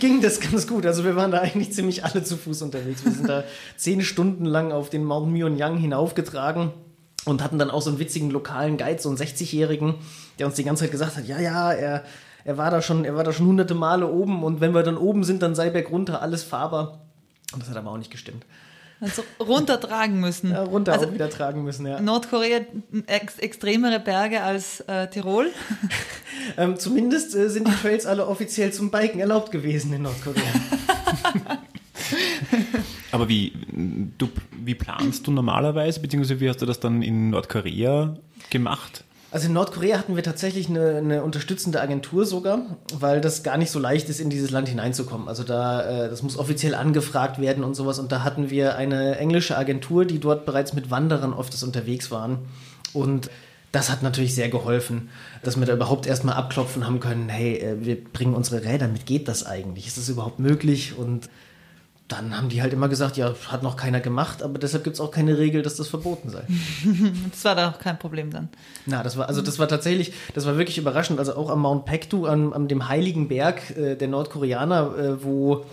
ging 0.00 0.20
das 0.20 0.40
ganz 0.40 0.66
gut. 0.66 0.84
Also 0.86 1.04
wir 1.04 1.14
waren 1.14 1.30
da 1.30 1.38
eigentlich 1.38 1.72
ziemlich 1.72 2.04
alle 2.04 2.24
zu 2.24 2.36
Fuß 2.36 2.62
unterwegs. 2.62 3.04
Wir 3.04 3.12
sind 3.12 3.28
da 3.28 3.44
zehn 3.76 4.02
Stunden 4.02 4.44
lang 4.44 4.72
auf 4.72 4.90
den 4.90 5.04
Mount 5.04 5.30
Myeonyang 5.30 5.76
hinaufgetragen 5.76 6.72
und 7.24 7.44
hatten 7.44 7.60
dann 7.60 7.70
auch 7.70 7.80
so 7.80 7.90
einen 7.90 8.00
witzigen 8.00 8.30
lokalen 8.30 8.76
Guide, 8.76 9.00
so 9.00 9.08
einen 9.08 9.18
60-Jährigen, 9.18 9.94
der 10.40 10.48
uns 10.48 10.56
die 10.56 10.64
ganze 10.64 10.82
Zeit 10.82 10.90
gesagt 10.90 11.16
hat, 11.16 11.28
ja, 11.28 11.38
ja, 11.38 11.72
er, 11.72 12.04
er 12.44 12.58
war 12.58 12.70
da 12.70 12.82
schon, 12.82 13.04
er 13.04 13.16
war 13.16 13.24
da 13.24 13.32
schon 13.32 13.46
hunderte 13.46 13.74
Male 13.74 14.06
oben 14.06 14.42
und 14.42 14.60
wenn 14.60 14.74
wir 14.74 14.82
dann 14.82 14.96
oben 14.96 15.24
sind, 15.24 15.42
dann 15.42 15.54
sei 15.54 15.70
berg 15.70 15.90
runter, 15.90 16.22
alles 16.22 16.42
fahrbar. 16.42 17.00
Und 17.52 17.62
das 17.62 17.70
hat 17.70 17.76
aber 17.76 17.90
auch 17.90 17.98
nicht 17.98 18.10
gestimmt. 18.10 18.44
Also 19.00 19.22
runtertragen 19.40 20.20
müssen. 20.20 20.52
Ja, 20.52 20.62
runter 20.62 20.92
also 20.92 21.06
auch 21.06 21.12
wieder 21.12 21.28
tragen 21.28 21.64
müssen, 21.64 21.86
ja. 21.86 22.00
Nordkorea 22.00 22.60
ex 23.06 23.38
extremere 23.38 24.00
Berge 24.00 24.42
als 24.42 24.80
äh, 24.80 25.08
Tirol. 25.08 25.50
ähm, 26.56 26.78
zumindest 26.78 27.34
äh, 27.34 27.50
sind 27.50 27.68
die 27.68 27.72
Trails 27.72 28.06
alle 28.06 28.26
offiziell 28.26 28.72
zum 28.72 28.90
Biken 28.90 29.20
erlaubt 29.20 29.50
gewesen 29.50 29.92
in 29.92 30.02
Nordkorea. 30.02 30.42
Aber 33.10 33.28
wie, 33.28 33.52
du, 34.18 34.28
wie 34.52 34.74
planst 34.74 35.26
du 35.26 35.32
normalerweise, 35.32 36.00
beziehungsweise 36.00 36.40
wie 36.40 36.48
hast 36.48 36.62
du 36.62 36.66
das 36.66 36.80
dann 36.80 37.02
in 37.02 37.30
Nordkorea 37.30 38.16
gemacht? 38.50 39.04
Also 39.34 39.48
in 39.48 39.52
Nordkorea 39.52 39.98
hatten 39.98 40.14
wir 40.14 40.22
tatsächlich 40.22 40.68
eine, 40.68 40.98
eine, 40.98 41.24
unterstützende 41.24 41.80
Agentur 41.80 42.24
sogar, 42.24 42.60
weil 42.96 43.20
das 43.20 43.42
gar 43.42 43.56
nicht 43.56 43.72
so 43.72 43.80
leicht 43.80 44.08
ist, 44.08 44.20
in 44.20 44.30
dieses 44.30 44.52
Land 44.52 44.68
hineinzukommen. 44.68 45.26
Also 45.26 45.42
da, 45.42 46.04
äh, 46.04 46.08
das 46.08 46.22
muss 46.22 46.38
offiziell 46.38 46.76
angefragt 46.76 47.40
werden 47.40 47.64
und 47.64 47.74
sowas. 47.74 47.98
Und 47.98 48.12
da 48.12 48.22
hatten 48.22 48.48
wir 48.48 48.76
eine 48.76 49.18
englische 49.18 49.58
Agentur, 49.58 50.04
die 50.04 50.20
dort 50.20 50.46
bereits 50.46 50.72
mit 50.72 50.92
Wanderern 50.92 51.32
oft 51.32 51.60
unterwegs 51.64 52.12
waren. 52.12 52.46
Und 52.92 53.28
das 53.72 53.90
hat 53.90 54.04
natürlich 54.04 54.36
sehr 54.36 54.50
geholfen, 54.50 55.08
dass 55.42 55.58
wir 55.58 55.66
da 55.66 55.72
überhaupt 55.72 56.06
erstmal 56.06 56.36
abklopfen 56.36 56.86
haben 56.86 57.00
können, 57.00 57.28
hey, 57.28 57.56
äh, 57.56 57.84
wir 57.84 58.04
bringen 58.04 58.34
unsere 58.34 58.64
Räder 58.64 58.86
mit, 58.86 59.04
geht 59.04 59.26
das 59.26 59.44
eigentlich? 59.44 59.88
Ist 59.88 59.98
das 59.98 60.08
überhaupt 60.08 60.38
möglich? 60.38 60.96
Und 60.96 61.28
dann 62.08 62.36
haben 62.36 62.50
die 62.50 62.60
halt 62.60 62.72
immer 62.74 62.88
gesagt, 62.88 63.16
ja, 63.16 63.34
hat 63.48 63.62
noch 63.62 63.76
keiner 63.76 64.00
gemacht, 64.00 64.42
aber 64.42 64.58
deshalb 64.58 64.84
gibt 64.84 64.94
es 64.94 65.00
auch 65.00 65.10
keine 65.10 65.38
Regel, 65.38 65.62
dass 65.62 65.76
das 65.76 65.88
verboten 65.88 66.28
sei. 66.28 66.42
das 67.30 67.44
war 67.44 67.54
da 67.54 67.70
auch 67.70 67.78
kein 67.78 67.98
Problem 67.98 68.30
dann. 68.30 68.50
Na, 68.84 69.02
das 69.02 69.16
war, 69.16 69.28
also 69.28 69.40
das 69.40 69.58
war 69.58 69.68
tatsächlich, 69.68 70.12
das 70.34 70.44
war 70.44 70.58
wirklich 70.58 70.76
überraschend. 70.76 71.18
Also 71.18 71.34
auch 71.34 71.48
am 71.48 71.60
Mount 71.60 71.86
Pektu, 71.86 72.26
an, 72.26 72.52
an 72.52 72.68
dem 72.68 72.88
heiligen 72.88 73.28
Berg 73.28 73.76
äh, 73.76 73.96
der 73.96 74.08
Nordkoreaner, 74.08 74.98
äh, 74.98 75.24
wo, 75.24 75.64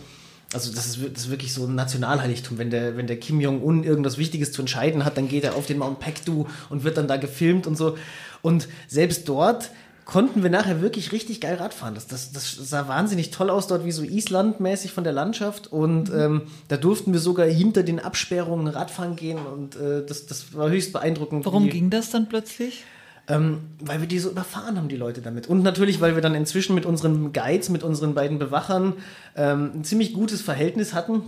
also 0.53 0.73
das 0.73 0.85
ist, 0.85 1.03
das 1.03 1.23
ist 1.23 1.31
wirklich 1.31 1.53
so 1.53 1.65
ein 1.65 1.75
Nationalheiligtum. 1.75 2.57
Wenn 2.57 2.69
der, 2.69 2.95
wenn 2.95 3.07
der 3.07 3.19
Kim 3.19 3.41
Jong-un 3.41 3.83
irgendwas 3.83 4.17
Wichtiges 4.17 4.53
zu 4.53 4.61
entscheiden 4.61 5.03
hat, 5.03 5.17
dann 5.17 5.27
geht 5.27 5.43
er 5.43 5.55
auf 5.55 5.65
den 5.65 5.79
Mount 5.79 5.99
Pektu 5.99 6.45
und 6.69 6.85
wird 6.85 6.95
dann 6.95 7.09
da 7.09 7.17
gefilmt 7.17 7.67
und 7.67 7.75
so. 7.75 7.97
Und 8.41 8.69
selbst 8.87 9.27
dort 9.27 9.71
konnten 10.11 10.43
wir 10.43 10.49
nachher 10.49 10.81
wirklich 10.81 11.13
richtig 11.13 11.39
geil 11.39 11.55
Radfahren. 11.55 11.95
Das, 11.95 12.05
das, 12.05 12.33
das 12.33 12.51
sah 12.51 12.89
wahnsinnig 12.89 13.31
toll 13.31 13.49
aus 13.49 13.67
dort, 13.67 13.85
wie 13.85 13.93
so 13.93 14.03
Island-mäßig 14.03 14.91
von 14.91 15.05
der 15.05 15.13
Landschaft. 15.13 15.71
Und 15.71 16.11
mhm. 16.11 16.19
ähm, 16.19 16.41
da 16.67 16.75
durften 16.75 17.13
wir 17.13 17.21
sogar 17.21 17.47
hinter 17.47 17.81
den 17.81 18.01
Absperrungen 18.01 18.67
Radfahren 18.67 19.15
gehen. 19.15 19.39
Und 19.39 19.77
äh, 19.77 20.05
das, 20.05 20.25
das 20.25 20.53
war 20.53 20.69
höchst 20.69 20.91
beeindruckend. 20.91 21.45
Warum 21.45 21.69
ging 21.69 21.89
das 21.89 22.09
dann 22.09 22.27
plötzlich? 22.27 22.83
Ähm, 23.29 23.59
weil 23.79 24.01
wir 24.01 24.07
die 24.07 24.19
so 24.19 24.29
überfahren 24.29 24.77
haben, 24.77 24.89
die 24.89 24.97
Leute 24.97 25.21
damit. 25.21 25.47
Und 25.47 25.63
natürlich, 25.63 26.01
weil 26.01 26.15
wir 26.15 26.21
dann 26.21 26.35
inzwischen 26.35 26.75
mit 26.75 26.85
unseren 26.85 27.31
Guides, 27.31 27.69
mit 27.69 27.83
unseren 27.83 28.13
beiden 28.13 28.37
Bewachern 28.37 28.95
ähm, 29.37 29.71
ein 29.75 29.83
ziemlich 29.85 30.13
gutes 30.13 30.41
Verhältnis 30.41 30.93
hatten 30.93 31.21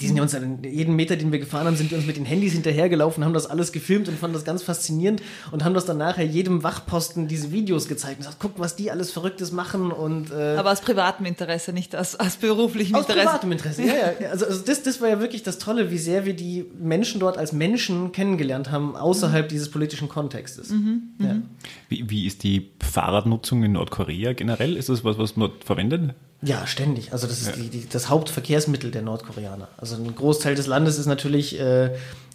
die 0.00 0.06
sind 0.06 0.16
ja 0.16 0.22
uns 0.22 0.36
jeden 0.62 0.96
Meter, 0.96 1.16
den 1.16 1.32
wir 1.32 1.38
gefahren 1.38 1.66
haben, 1.66 1.76
sind 1.76 1.90
wir 1.90 1.98
uns 1.98 2.06
mit 2.06 2.16
den 2.16 2.24
Handys 2.24 2.52
hinterhergelaufen, 2.52 3.24
haben 3.24 3.34
das 3.34 3.46
alles 3.46 3.72
gefilmt 3.72 4.08
und 4.08 4.18
fanden 4.18 4.34
das 4.34 4.44
ganz 4.44 4.62
faszinierend 4.62 5.22
und 5.50 5.64
haben 5.64 5.74
das 5.74 5.84
dann 5.84 5.98
nachher 5.98 6.24
jedem 6.24 6.62
Wachposten 6.62 7.28
diese 7.28 7.52
Videos 7.52 7.88
gezeigt 7.88 8.18
und 8.18 8.24
gesagt, 8.24 8.38
guck, 8.40 8.58
was 8.58 8.76
die 8.76 8.90
alles 8.90 9.12
Verrücktes 9.12 9.52
machen 9.52 9.92
und 9.92 10.30
äh, 10.30 10.56
Aber 10.56 10.72
aus 10.72 10.80
privatem 10.80 11.26
Interesse, 11.26 11.72
nicht 11.72 11.94
aus, 11.94 12.14
aus 12.14 12.36
beruflichem 12.36 12.94
aus 12.94 13.02
Interesse. 13.02 13.20
Aus 13.20 13.26
privatem 13.26 13.52
Interesse, 13.52 13.82
ja, 13.82 13.94
ja. 13.94 14.12
Also, 14.32 14.46
also, 14.46 14.62
das, 14.64 14.82
das 14.82 15.00
war 15.00 15.08
ja 15.08 15.20
wirklich 15.20 15.42
das 15.42 15.58
Tolle, 15.58 15.90
wie 15.90 15.98
sehr 15.98 16.24
wir 16.24 16.34
die 16.34 16.64
Menschen 16.78 17.20
dort 17.20 17.36
als 17.36 17.52
Menschen 17.52 18.12
kennengelernt 18.12 18.70
haben, 18.70 18.96
außerhalb 18.96 19.46
mhm. 19.46 19.48
dieses 19.48 19.70
politischen 19.70 20.08
Kontextes. 20.08 20.70
Mhm, 20.70 21.02
ja. 21.18 21.34
Mhm. 21.34 21.42
Wie, 21.88 22.08
wie 22.08 22.26
ist 22.26 22.42
die 22.44 22.60
Fahrradnutzung 22.92 23.64
in 23.64 23.72
Nordkorea 23.72 24.32
generell? 24.34 24.76
Ist 24.76 24.88
das 24.88 25.04
was, 25.04 25.18
was 25.18 25.36
man 25.36 25.50
verwendet? 25.64 26.14
Ja, 26.42 26.66
ständig. 26.66 27.12
Also 27.12 27.26
das 27.26 27.40
ist 27.40 27.56
ja. 27.56 27.62
die, 27.62 27.68
die, 27.68 27.88
das 27.88 28.08
Hauptverkehrsmittel 28.08 28.90
der 28.90 29.02
Nordkoreaner. 29.02 29.68
Also 29.76 29.96
ein 29.96 30.14
Großteil 30.14 30.54
des 30.54 30.66
Landes 30.66 30.98
ist 30.98 31.06
natürlich 31.06 31.58
äh, 31.58 31.90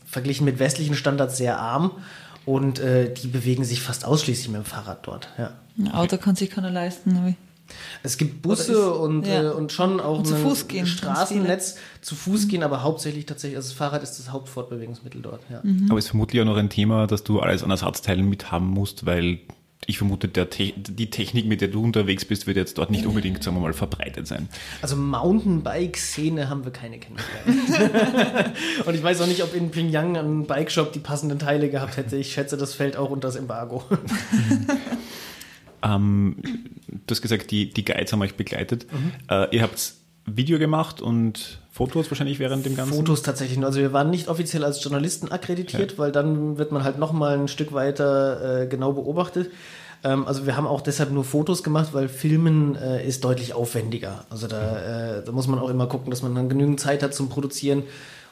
verglichen 0.06 0.46
mit 0.46 0.60
westlichen 0.60 0.96
Standards 0.96 1.38
sehr 1.38 1.60
arm 1.60 1.92
und 2.46 2.80
äh, 2.80 3.14
die 3.14 3.28
bewegen 3.28 3.66
sich 3.66 3.82
fast 3.82 4.06
ausschließlich 4.06 4.48
mit 4.50 4.58
dem 4.58 4.66
Fahrrad 4.66 5.06
dort. 5.06 5.30
Ja. 5.38 5.52
Ein 5.78 5.92
Auto 5.92 6.18
kann 6.18 6.36
sich 6.36 6.50
keiner 6.50 6.72
leisten. 6.72 7.36
Es 8.04 8.18
gibt 8.18 8.42
Busse 8.42 8.72
ist, 8.72 8.78
und, 8.78 9.28
ja. 9.28 9.44
äh, 9.44 9.54
und 9.54 9.72
schon 9.72 10.00
auch 10.00 10.20
und 10.20 10.34
ein 10.34 10.68
gehen, 10.68 10.88
Straßennetz 10.88 11.76
zu 12.02 12.16
Fuß 12.16 12.46
mhm. 12.46 12.50
gehen, 12.50 12.64
aber 12.64 12.84
hauptsächlich 12.84 13.26
tatsächlich, 13.26 13.58
also 13.58 13.70
das 13.70 13.78
Fahrrad 13.78 14.04
ist 14.04 14.18
das 14.18 14.32
Hauptfortbewegungsmittel 14.32 15.22
dort. 15.22 15.42
Ja. 15.50 15.60
Mhm. 15.64 15.88
Aber 15.90 16.00
es 16.00 16.06
ist 16.06 16.12
vermutlich 16.12 16.42
auch 16.42 16.46
noch 16.46 16.58
ein 16.58 16.70
Thema, 16.70 17.08
dass 17.08 17.24
du 17.24 17.40
alles 17.40 17.64
an 17.64 17.70
Ersatzteilen 17.70 18.28
mit 18.28 18.52
haben 18.52 18.68
musst, 18.68 19.06
weil 19.06 19.40
ich 19.88 19.98
vermute, 19.98 20.30
Te 20.30 20.74
die 20.76 21.10
Technik, 21.10 21.48
mit 21.48 21.62
der 21.62 21.70
du 21.70 21.82
unterwegs 21.82 22.26
bist, 22.26 22.46
wird 22.46 22.58
jetzt 22.58 22.78
dort 22.78 22.92
nicht 22.92 23.06
unbedingt, 23.06 23.42
sagen 23.42 23.56
wir 23.56 23.62
mal, 23.62 23.74
verbreitet 23.74 24.28
sein. 24.28 24.50
Also 24.82 24.98
Mountainbike-Szene 24.98 26.50
haben 26.50 26.66
wir 26.66 26.74
keine 26.74 27.00
kennengelernt. 27.00 28.54
Und 28.86 28.96
ich 28.96 29.02
weiß 29.02 29.22
auch 29.22 29.28
nicht, 29.28 29.42
ob 29.44 29.56
in 29.56 29.72
Pyongyang 29.72 30.18
ein 30.18 30.46
Bikeshop 30.46 30.92
die 30.92 31.00
passenden 31.00 31.40
Teile 31.40 31.70
gehabt 31.70 31.96
hätte. 31.96 32.18
Ich 32.18 32.34
schätze, 32.34 32.58
das 32.58 32.74
fällt 32.74 32.98
auch 32.98 33.10
unter 33.10 33.30
das 33.30 33.38
Embargo. 33.38 33.86
ähm, 35.84 36.36
du 36.88 37.12
hast 37.12 37.22
gesagt, 37.22 37.50
die, 37.52 37.70
die 37.70 37.86
Guides 37.86 38.12
haben 38.12 38.22
euch 38.22 38.36
begleitet. 38.36 38.88
Mhm. 38.92 39.14
Äh, 39.30 39.56
ihr 39.56 39.64
habt 39.64 39.94
Video 40.26 40.60
gemacht 40.60 41.02
und 41.02 41.62
Fotos 41.78 42.10
wahrscheinlich 42.10 42.40
während 42.40 42.66
dem 42.66 42.76
Ganzen? 42.76 42.96
Fotos 42.96 43.22
tatsächlich. 43.22 43.64
Also 43.64 43.80
wir 43.80 43.94
waren 43.94 44.10
nicht 44.10 44.30
offiziell 44.30 44.64
als 44.64 44.84
Journalisten 44.84 45.32
akkreditiert, 45.32 45.92
ja. 45.92 45.98
weil 46.00 46.12
dann 46.12 46.58
wird 46.58 46.72
man 46.72 46.84
halt 46.84 46.98
nochmal 46.98 47.38
ein 47.38 47.48
Stück 47.48 47.72
weiter 47.72 48.64
äh, 48.64 48.68
genau 48.68 48.94
beobachtet. 48.94 49.52
Ähm, 50.04 50.26
also 50.26 50.48
wir 50.48 50.58
haben 50.58 50.66
auch 50.66 50.82
deshalb 50.82 51.12
nur 51.12 51.24
Fotos 51.24 51.62
gemacht, 51.62 51.90
weil 51.92 52.10
Filmen 52.10 52.76
äh, 52.76 53.06
ist 53.08 53.24
deutlich 53.24 53.54
aufwendiger. 53.54 54.26
Also 54.32 54.48
da, 54.48 55.18
äh, 55.18 55.24
da 55.24 55.32
muss 55.32 55.48
man 55.48 55.60
auch 55.60 55.70
immer 55.70 55.86
gucken, 55.86 56.10
dass 56.10 56.24
man 56.24 56.34
dann 56.34 56.50
genügend 56.50 56.80
Zeit 56.80 57.04
hat 57.04 57.14
zum 57.14 57.30
Produzieren. 57.30 57.84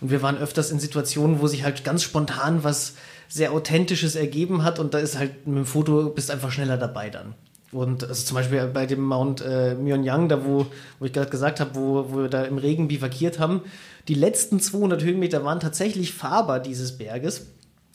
Und 0.02 0.10
wir 0.10 0.24
waren 0.24 0.40
öfters 0.40 0.72
in 0.72 0.80
Situationen, 0.80 1.40
wo 1.40 1.46
sich 1.46 1.64
halt 1.64 1.84
ganz 1.84 2.02
spontan 2.02 2.64
was 2.64 2.96
sehr 3.30 3.52
Authentisches 3.52 4.16
ergeben 4.16 4.64
hat 4.64 4.80
und 4.80 4.96
da 4.96 4.98
ist 4.98 5.20
halt 5.20 5.46
mit 5.46 5.58
dem 5.58 5.66
Foto 5.68 6.10
bist 6.10 6.32
einfach 6.32 6.52
schneller 6.52 6.78
dabei 6.78 7.12
dann. 7.12 7.36
Und 7.76 8.04
also 8.08 8.26
zum 8.26 8.36
Beispiel 8.36 8.66
bei 8.68 8.86
dem 8.86 9.04
Mount 9.04 9.42
äh, 9.42 9.76
Myeonyang, 9.76 10.30
da 10.30 10.46
wo, 10.46 10.66
wo 11.00 11.06
ich 11.06 11.12
gerade 11.12 11.30
gesagt 11.30 11.60
habe, 11.60 11.76
wo, 11.76 12.06
wo 12.10 12.18
wir 12.22 12.30
da 12.30 12.44
im 12.44 12.58
Regen 12.58 12.88
bivakiert 12.88 13.38
haben, 13.38 13.62
die 14.08 14.14
letzten 14.14 14.60
200 14.60 15.04
Höhenmeter 15.04 15.44
waren 15.44 15.60
tatsächlich 15.60 16.14
fahrbar 16.14 16.62
dieses 16.62 16.98
Berges. 16.98 17.48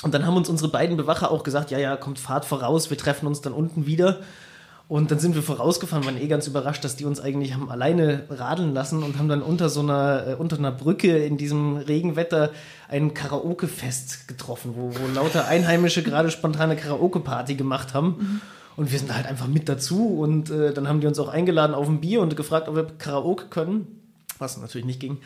Und 0.02 0.12
dann 0.12 0.26
haben 0.26 0.36
uns 0.36 0.48
unsere 0.48 0.70
beiden 0.70 0.96
Bewacher 0.96 1.30
auch 1.30 1.44
gesagt, 1.44 1.70
ja, 1.70 1.78
ja, 1.78 1.96
kommt 1.96 2.18
Fahrt 2.18 2.44
voraus, 2.44 2.90
wir 2.90 2.98
treffen 2.98 3.26
uns 3.26 3.40
dann 3.40 3.52
unten 3.54 3.86
wieder. 3.86 4.20
Und 4.86 5.12
dann 5.12 5.18
sind 5.18 5.34
wir 5.34 5.42
vorausgefahren, 5.42 6.04
waren 6.04 6.20
eh 6.20 6.26
ganz 6.26 6.46
überrascht, 6.46 6.84
dass 6.84 6.96
die 6.96 7.04
uns 7.04 7.20
eigentlich 7.20 7.54
haben 7.54 7.70
alleine 7.70 8.24
radeln 8.28 8.74
lassen 8.74 9.02
und 9.02 9.18
haben 9.18 9.28
dann 9.28 9.40
unter 9.40 9.68
so 9.68 9.80
einer, 9.80 10.26
äh, 10.26 10.34
unter 10.34 10.58
einer 10.58 10.72
Brücke 10.72 11.16
in 11.16 11.38
diesem 11.38 11.76
Regenwetter 11.76 12.50
ein 12.88 13.14
Karaoke-Fest 13.14 14.26
getroffen, 14.26 14.74
wo, 14.76 14.92
wo 14.92 15.06
lauter 15.14 15.46
Einheimische 15.46 16.02
gerade 16.02 16.30
spontane 16.30 16.76
Karaoke-Party 16.76 17.54
gemacht 17.54 17.94
haben. 17.94 18.16
Mhm. 18.18 18.40
Und 18.76 18.92
wir 18.92 18.98
sind 18.98 19.14
halt 19.14 19.26
einfach 19.26 19.46
mit 19.46 19.68
dazu 19.68 20.18
und 20.18 20.50
äh, 20.50 20.72
dann 20.72 20.88
haben 20.88 21.00
die 21.00 21.06
uns 21.06 21.18
auch 21.18 21.28
eingeladen 21.28 21.74
auf 21.74 21.88
ein 21.88 22.00
Bier 22.00 22.20
und 22.20 22.36
gefragt, 22.36 22.68
ob 22.68 22.76
wir 22.76 22.84
Karaoke 22.84 23.46
können, 23.46 23.86
was 24.38 24.56
natürlich 24.56 24.86
nicht 24.86 25.00
ging. 25.00 25.18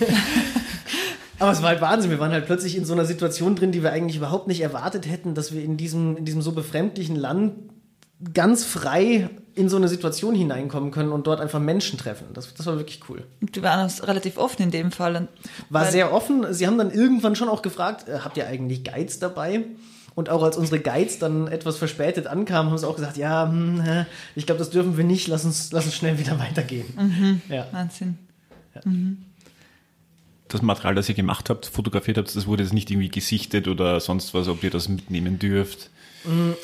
Aber 1.38 1.52
es 1.52 1.60
war 1.60 1.68
halt 1.68 1.80
Wahnsinn. 1.80 2.10
Wir 2.10 2.18
waren 2.18 2.32
halt 2.32 2.46
plötzlich 2.46 2.76
in 2.76 2.84
so 2.84 2.94
einer 2.94 3.04
Situation 3.04 3.56
drin, 3.56 3.70
die 3.70 3.82
wir 3.82 3.92
eigentlich 3.92 4.16
überhaupt 4.16 4.46
nicht 4.48 4.62
erwartet 4.62 5.08
hätten, 5.08 5.34
dass 5.34 5.52
wir 5.52 5.62
in 5.62 5.76
diesem, 5.76 6.16
in 6.16 6.24
diesem 6.24 6.40
so 6.40 6.52
befremdlichen 6.52 7.16
Land 7.16 7.52
ganz 8.32 8.64
frei 8.64 9.28
in 9.54 9.68
so 9.68 9.76
eine 9.76 9.88
Situation 9.88 10.34
hineinkommen 10.34 10.90
können 10.90 11.12
und 11.12 11.26
dort 11.26 11.40
einfach 11.40 11.60
Menschen 11.60 11.98
treffen. 11.98 12.28
Das, 12.32 12.54
das 12.54 12.66
war 12.66 12.76
wirklich 12.76 13.00
cool. 13.08 13.24
Die 13.40 13.62
waren 13.62 13.90
relativ 14.02 14.38
offen 14.38 14.62
in 14.62 14.70
dem 14.70 14.90
Fall. 14.90 15.28
War 15.68 15.84
sehr 15.86 16.12
offen. 16.12 16.52
Sie 16.52 16.66
haben 16.66 16.78
dann 16.78 16.90
irgendwann 16.90 17.36
schon 17.36 17.48
auch 17.48 17.62
gefragt, 17.62 18.08
äh, 18.08 18.20
habt 18.20 18.36
ihr 18.36 18.46
eigentlich 18.46 18.84
Guides 18.84 19.18
dabei? 19.18 19.64
Und 20.16 20.30
auch 20.30 20.42
als 20.42 20.56
unsere 20.56 20.80
Guides 20.80 21.18
dann 21.18 21.46
etwas 21.46 21.76
verspätet 21.76 22.26
ankamen, 22.26 22.70
haben 22.70 22.78
sie 22.78 22.88
auch 22.88 22.96
gesagt, 22.96 23.18
ja, 23.18 23.46
hm, 23.46 24.06
ich 24.34 24.46
glaube, 24.46 24.58
das 24.58 24.70
dürfen 24.70 24.96
wir 24.96 25.04
nicht, 25.04 25.28
lass 25.28 25.44
uns, 25.44 25.70
lass 25.72 25.84
uns 25.84 25.94
schnell 25.94 26.18
wieder 26.18 26.38
weitergehen. 26.40 26.86
Mhm. 26.96 27.42
Ja. 27.50 27.66
Wahnsinn. 27.70 28.16
Ja. 28.74 28.80
Mhm. 28.84 29.18
Das 30.48 30.62
Material, 30.62 30.94
das 30.94 31.08
ihr 31.10 31.14
gemacht 31.14 31.50
habt, 31.50 31.66
fotografiert 31.66 32.16
habt, 32.16 32.34
das 32.34 32.46
wurde 32.46 32.62
jetzt 32.62 32.72
nicht 32.72 32.90
irgendwie 32.90 33.10
gesichtet 33.10 33.68
oder 33.68 34.00
sonst 34.00 34.32
was, 34.32 34.48
ob 34.48 34.64
ihr 34.64 34.70
das 34.70 34.88
mitnehmen 34.88 35.38
dürft? 35.38 35.90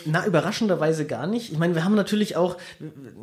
Na, 0.04 0.26
überraschenderweise 0.26 1.06
gar 1.06 1.26
nicht. 1.26 1.52
Ich 1.52 1.58
meine, 1.58 1.74
wir 1.74 1.84
haben 1.84 1.94
natürlich 1.94 2.36
auch, 2.36 2.56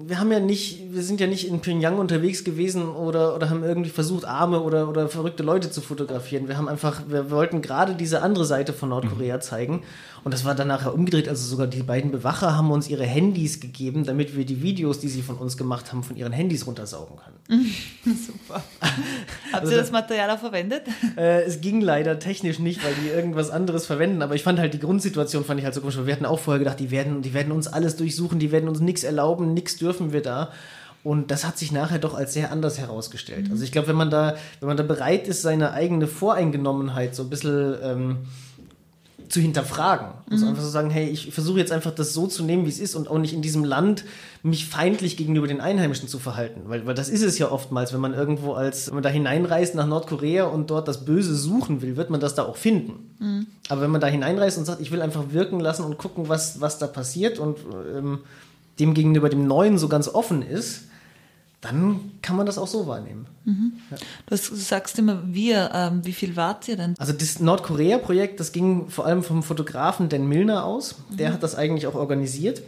wir 0.08 0.20
haben 0.20 0.32
ja 0.32 0.40
nicht, 0.40 0.94
wir 0.94 1.02
sind 1.02 1.20
ja 1.20 1.28
nicht 1.28 1.48
in 1.48 1.60
Pyongyang 1.60 1.98
unterwegs 1.98 2.46
gewesen 2.46 2.88
oder, 2.88 3.36
oder 3.36 3.50
haben 3.50 3.64
irgendwie 3.64 3.90
versucht, 3.90 4.24
arme 4.24 4.62
oder, 4.62 4.88
oder 4.88 5.10
verrückte 5.10 5.44
Leute 5.44 5.70
zu 5.70 5.82
fotografieren. 5.82 6.48
Wir 6.48 6.58
haben 6.58 6.70
einfach, 6.70 7.02
wir 7.08 7.30
wollten 7.30 7.62
gerade 7.62 7.96
diese 7.96 8.22
andere 8.22 8.46
Seite 8.46 8.72
von 8.72 8.90
Nordkorea 8.90 9.38
mhm. 9.38 9.42
zeigen. 9.42 9.84
Und 10.24 10.34
das 10.34 10.46
war 10.46 10.56
dann 10.56 10.68
nachher 10.68 10.94
umgedreht. 10.94 11.30
Also 11.30 11.48
sogar 11.48 11.68
die 11.68 11.84
beiden 11.84 12.12
Bewacher 12.12 12.56
haben 12.56 12.72
uns 12.72 12.90
ihre 12.90 13.06
Handys 13.06 13.60
gegeben, 13.60 14.04
damit 14.06 14.36
wir 14.36 14.46
die 14.46 14.62
Videos, 14.62 15.00
die 15.00 15.08
sie 15.08 15.22
von 15.22 15.38
uns 15.38 15.58
gemacht 15.58 15.92
haben, 15.92 16.04
von 16.04 16.16
ihren 16.16 16.34
Handys 16.34 16.68
runtersaugen 16.68 17.18
können. 17.18 17.66
Super. 18.06 18.64
Habt 18.82 19.64
also, 19.64 19.72
ihr 19.72 19.78
das 19.78 19.92
Material 19.92 20.30
auch 20.32 20.40
verwendet? 20.40 20.84
Äh, 21.18 21.44
es 21.44 21.60
ging 21.60 21.82
leider 21.82 22.20
technisch 22.20 22.60
nicht, 22.60 22.84
weil 22.84 22.94
die 22.94 23.10
irgendwas 23.10 23.50
anderes 23.50 23.86
verwenden. 23.86 24.22
Aber 24.22 24.36
ich 24.36 24.44
fand 24.44 24.60
halt 24.60 24.74
die 24.74 24.80
Grundsituation 24.80 25.44
fand 25.44 25.60
ich 25.60 25.66
halt 25.66 25.74
so 25.74 25.82
komisch. 25.82 25.98
Wir 26.06 26.14
hatten 26.14 26.26
auch 26.26 26.40
vorher 26.40 26.60
gedacht, 26.60 26.80
die 26.80 26.92
werden, 26.92 27.22
die 27.22 27.34
werden 27.34 27.52
uns 27.52 27.68
alles 27.68 27.96
durchsuchen, 27.96 28.40
die 28.40 28.52
werden 28.52 28.70
uns 28.70 28.80
nichts 28.80 29.04
erlauben, 29.04 29.54
nichts 29.54 29.78
dürfen 29.78 30.14
wir 30.14 30.22
da. 30.22 30.52
Und 31.04 31.32
das 31.32 31.46
hat 31.46 31.58
sich 31.58 31.72
nachher 31.72 32.00
doch 32.00 32.14
als 32.14 32.34
sehr 32.34 32.52
anders 32.52 32.78
herausgestellt. 32.78 33.48
Mhm. 33.48 33.54
Also 33.54 33.64
ich 33.64 33.72
glaube, 33.72 33.88
wenn 33.88 33.96
man 33.96 34.10
da, 34.10 34.36
wenn 34.60 34.68
man 34.68 34.78
da 34.78 34.84
bereit 34.84 35.28
ist, 35.28 35.42
seine 35.42 35.72
eigene 35.72 36.08
Voreingenommenheit 36.08 37.16
so 37.16 37.24
ein 37.24 37.30
bisschen 37.30 37.76
ähm, 37.82 38.18
zu 39.30 39.40
hinterfragen. 39.40 40.08
Also 40.30 40.46
mhm. 40.46 40.52
einfach 40.52 40.64
zu 40.64 40.70
sagen, 40.70 40.90
hey, 40.90 41.08
ich 41.08 41.32
versuche 41.32 41.60
jetzt 41.60 41.72
einfach 41.72 41.92
das 41.92 42.14
so 42.14 42.28
zu 42.28 42.44
nehmen, 42.44 42.66
wie 42.66 42.70
es 42.70 42.80
ist 42.80 42.96
und 42.96 43.08
auch 43.08 43.20
nicht 43.20 43.34
in 43.34 43.42
diesem 43.42 43.64
Land 43.64 44.04
mich 44.42 44.66
feindlich 44.66 45.18
gegenüber 45.18 45.48
den 45.48 45.62
Einheimischen 45.62 46.08
zu 46.08 46.18
verhalten. 46.18 46.62
Weil, 46.66 46.86
weil 46.88 46.96
das 46.96 47.10
ist 47.10 47.22
es 47.22 47.38
ja 47.38 47.52
oftmals, 47.52 47.94
wenn 47.94 48.00
man 48.02 48.14
irgendwo 48.14 48.54
als, 48.54 48.88
wenn 48.88 48.96
man 48.96 49.04
da 49.04 49.10
hineinreist 49.10 49.76
nach 49.76 49.86
Nordkorea 49.86 50.46
und 50.46 50.72
dort 50.72 50.88
das 50.88 51.06
Böse 51.06 51.36
suchen 51.36 51.82
will, 51.82 51.96
wird 51.96 52.10
man 52.10 52.20
das 52.20 52.34
da 52.34 52.44
auch 52.44 52.58
finden. 52.58 53.12
Mhm. 53.20 53.48
Aber 53.70 53.82
wenn 53.82 53.92
man 53.92 54.02
da 54.02 54.08
hineinreist 54.08 54.58
und 54.58 54.66
sagt, 54.66 54.82
ich 54.82 54.92
will 54.92 55.02
einfach 55.02 55.26
wirken 55.32 55.60
lassen 55.60 55.84
und 55.84 55.98
gucken, 55.98 56.28
was, 56.28 56.60
was 56.60 56.80
da 56.80 56.88
passiert 56.88 57.38
und 57.38 57.60
ähm, 57.96 58.20
dem 58.80 58.96
gegenüber 58.96 59.30
dem 59.30 59.46
Neuen 59.46 59.78
so 59.78 59.88
ganz 59.88 60.08
offen 60.08 60.42
ist, 60.42 60.86
dann 61.62 62.12
kann 62.22 62.38
man 62.38 62.46
das 62.46 62.58
auch 62.58 62.68
so 62.68 62.88
wahrnehmen. 62.88 63.28
Mhm. 63.44 63.74
Ja. 63.92 63.98
Du 64.28 64.36
sagst 64.38 64.98
immer 64.98 65.22
wir, 65.26 65.72
ähm, 65.74 66.06
wie 66.06 66.14
viel 66.14 66.36
wart 66.36 66.68
ihr 66.68 66.78
denn? 66.78 66.96
Also 66.98 67.12
das 67.12 67.40
Nordkorea-Projekt, 67.40 68.40
das 68.40 68.52
ging 68.52 68.90
vor 68.90 69.06
allem 69.06 69.24
vom 69.24 69.44
Fotografen 69.44 70.08
Dan 70.08 70.28
Milner 70.28 70.64
aus. 70.64 70.96
Mhm. 71.10 71.18
Der 71.18 71.34
hat 71.34 71.44
das 71.44 71.56
eigentlich 71.56 71.88
auch 71.88 71.96
organisiert. 71.96 72.62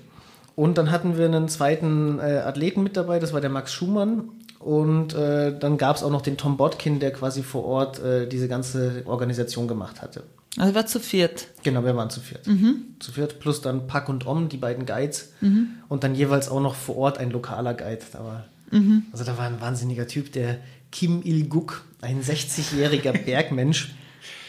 Und 0.55 0.77
dann 0.77 0.91
hatten 0.91 1.17
wir 1.17 1.25
einen 1.25 1.47
zweiten 1.47 2.19
äh, 2.19 2.39
Athleten 2.39 2.83
mit 2.83 2.97
dabei, 2.97 3.19
das 3.19 3.31
war 3.31 3.39
der 3.39 3.49
Max 3.49 3.71
Schumann. 3.73 4.29
Und 4.59 5.13
äh, 5.15 5.57
dann 5.57 5.77
gab 5.77 5.95
es 5.95 6.03
auch 6.03 6.11
noch 6.11 6.21
den 6.21 6.37
Tom 6.37 6.57
Botkin, 6.57 6.99
der 6.99 7.11
quasi 7.11 7.41
vor 7.41 7.65
Ort 7.65 7.99
äh, 7.99 8.27
diese 8.27 8.47
ganze 8.47 9.03
Organisation 9.05 9.67
gemacht 9.67 10.01
hatte. 10.01 10.23
Also 10.57 10.75
war 10.75 10.85
zu 10.85 10.99
viert. 10.99 11.47
Genau, 11.63 11.83
wir 11.85 11.95
waren 11.95 12.09
zu 12.09 12.19
viert. 12.19 12.45
Mhm. 12.45 12.95
Zu 12.99 13.13
viert 13.13 13.39
plus 13.39 13.61
dann 13.61 13.87
Pak 13.87 14.09
und 14.09 14.27
Om, 14.27 14.49
die 14.49 14.57
beiden 14.57 14.85
Guides. 14.85 15.31
Mhm. 15.39 15.69
Und 15.87 16.03
dann 16.03 16.13
jeweils 16.13 16.49
auch 16.49 16.59
noch 16.59 16.75
vor 16.75 16.97
Ort 16.97 17.17
ein 17.17 17.31
lokaler 17.31 17.73
Guide. 17.73 18.01
Da 18.11 18.19
war 18.19 18.45
Mhm. 18.71 19.03
Also 19.11 19.23
da 19.23 19.37
war 19.37 19.45
ein 19.45 19.61
wahnsinniger 19.61 20.07
Typ, 20.07 20.31
der 20.31 20.59
Kim 20.91 21.21
Il-guk, 21.23 21.85
ein 22.01 22.21
60-jähriger 22.21 23.11
Bergmensch. 23.25 23.95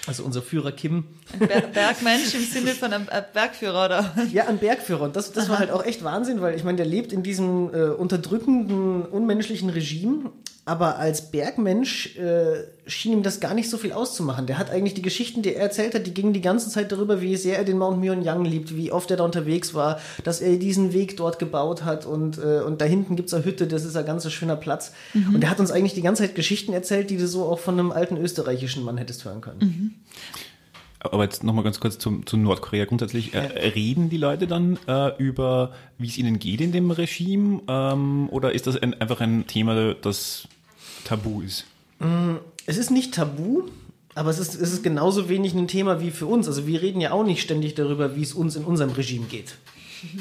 Also 0.05 0.25
unser 0.25 0.43
Führer 0.43 0.73
Kim. 0.73 1.05
Ein 1.33 1.47
Ber 1.47 1.61
Bergmensch 1.61 2.35
im 2.35 2.45
Sinne 2.45 2.73
von 2.73 2.93
einem 2.93 3.07
äh, 3.09 3.23
Bergführer, 3.33 3.85
oder? 3.85 4.29
Ja, 4.33 4.49
ein 4.49 4.59
Bergführer. 4.59 5.03
Und 5.03 5.15
das, 5.15 5.31
das 5.31 5.49
war 5.49 5.61
halt 5.61 5.71
auch 5.71 5.85
echt 5.85 6.03
Wahnsinn, 6.03 6.41
weil 6.41 6.57
ich 6.57 6.65
meine, 6.65 6.77
der 6.77 6.87
lebt 6.87 7.13
in 7.13 7.23
diesem 7.23 7.73
äh, 7.73 7.85
unterdrückenden, 7.91 9.05
unmenschlichen 9.05 9.71
Regime 9.71 10.33
aber 10.64 10.98
als 10.98 11.33
Bergmensch 11.33 12.16
äh, 12.16 12.64
schien 12.87 13.12
ihm 13.12 13.22
das 13.25 13.40
gar 13.40 13.53
nicht 13.53 13.68
so 13.68 13.79
viel 13.79 13.92
auszumachen. 13.92 14.46
Der 14.46 14.59
hat 14.59 14.70
eigentlich 14.70 14.94
die 14.94 15.03
Geschichten, 15.03 15.42
die 15.42 15.55
er 15.55 15.61
erzählt 15.61 15.94
hat, 15.94 16.07
die 16.07 16.14
gingen 16.14 16.33
die 16.33 16.40
ganze 16.40 16.70
Zeit 16.70 16.92
darüber, 16.92 17.20
wie 17.20 17.35
sehr 17.37 17.59
er 17.59 17.64
den 17.64 17.79
Mount 17.79 17.98
Myeongyang 17.98 18.44
liebt, 18.44 18.77
wie 18.77 18.92
oft 18.92 19.11
er 19.11 19.16
da 19.16 19.25
unterwegs 19.25 19.75
war, 19.75 19.98
dass 20.22 20.40
er 20.40 20.57
diesen 20.59 20.92
Weg 20.92 21.16
dort 21.16 21.40
gebaut 21.40 21.85
hat 21.85 22.07
und, 22.07 22.38
äh, 22.38 22.61
und 22.61 22.81
da 22.81 22.85
hinten 22.85 23.16
gibt's 23.16 23.35
eine 23.35 23.44
Hütte, 23.44 23.66
das 23.66 23.85
ist 23.85 23.96
ein 23.96 24.07
ganz 24.07 24.31
schöner 24.31 24.55
Platz. 24.55 24.92
Mhm. 25.14 25.35
Und 25.35 25.42
er 25.42 25.51
hat 25.51 25.59
uns 25.59 25.72
eigentlich 25.72 25.94
die 25.94 26.03
ganze 26.03 26.22
Zeit 26.22 26.37
Geschichten 26.37 26.72
erzählt, 26.72 27.11
die 27.11 27.16
du 27.16 27.27
so 27.27 27.44
auch 27.44 27.59
von 27.59 27.79
einem 27.79 27.90
alten 27.90 28.16
österreichischen 28.16 28.85
Mann 28.85 28.98
hättest 28.98 29.25
hören 29.25 29.40
können. 29.40 29.59
Mhm. 29.59 29.94
Aber 31.01 31.25
jetzt 31.25 31.42
nochmal 31.42 31.64
ganz 31.64 31.81
kurz 31.81 31.98
zu, 31.98 32.20
zu 32.25 32.37
Nordkorea 32.37 32.85
grundsätzlich. 32.85 33.35
Äh, 33.35 33.40
reden 33.70 34.09
die 34.09 34.18
Leute 34.18 34.46
dann 34.46 34.79
äh, 34.87 35.16
über, 35.18 35.72
wie 35.98 36.07
es 36.07 36.16
ihnen 36.16 36.38
geht 36.38 36.61
in 36.61 36.70
dem 36.70 36.92
Regime? 36.92 37.62
Ähm, 37.66 38.29
oder 38.31 38.53
ist 38.53 38.68
das 38.68 38.77
ein, 38.77 39.01
einfach 39.01 39.20
ein 39.20 39.46
Thema, 39.48 39.94
das 39.94 40.46
tabu 41.05 41.43
ist? 41.43 41.65
Mm, 41.99 42.37
es 42.67 42.77
ist 42.77 42.91
nicht 42.91 43.15
tabu, 43.15 43.65
aber 44.15 44.31
es 44.31 44.38
ist, 44.38 44.55
es 44.55 44.73
ist 44.73 44.83
genauso 44.83 45.29
wenig 45.29 45.55
ein 45.55 45.69
Thema 45.69 46.01
wie 46.01 46.11
für 46.11 46.27
uns. 46.27 46.47
Also 46.47 46.67
wir 46.67 46.83
reden 46.83 47.01
ja 47.01 47.12
auch 47.12 47.25
nicht 47.25 47.43
ständig 47.43 47.75
darüber, 47.75 48.17
wie 48.17 48.23
es 48.23 48.35
uns 48.35 48.57
in 48.57 48.65
unserem 48.65 48.91
Regime 48.91 49.27
geht. 49.27 49.55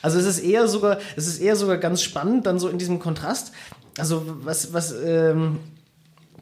Also 0.00 0.16
es 0.16 0.26
ist 0.26 0.38
eher 0.38 0.68
sogar, 0.68 0.98
es 1.16 1.26
ist 1.26 1.40
eher 1.40 1.56
sogar 1.56 1.76
ganz 1.76 2.02
spannend, 2.02 2.46
dann 2.46 2.60
so 2.60 2.68
in 2.68 2.78
diesem 2.78 3.00
Kontrast. 3.00 3.50
Also 3.98 4.22
was, 4.44 4.72
was, 4.72 4.92
ähm, 4.92 5.58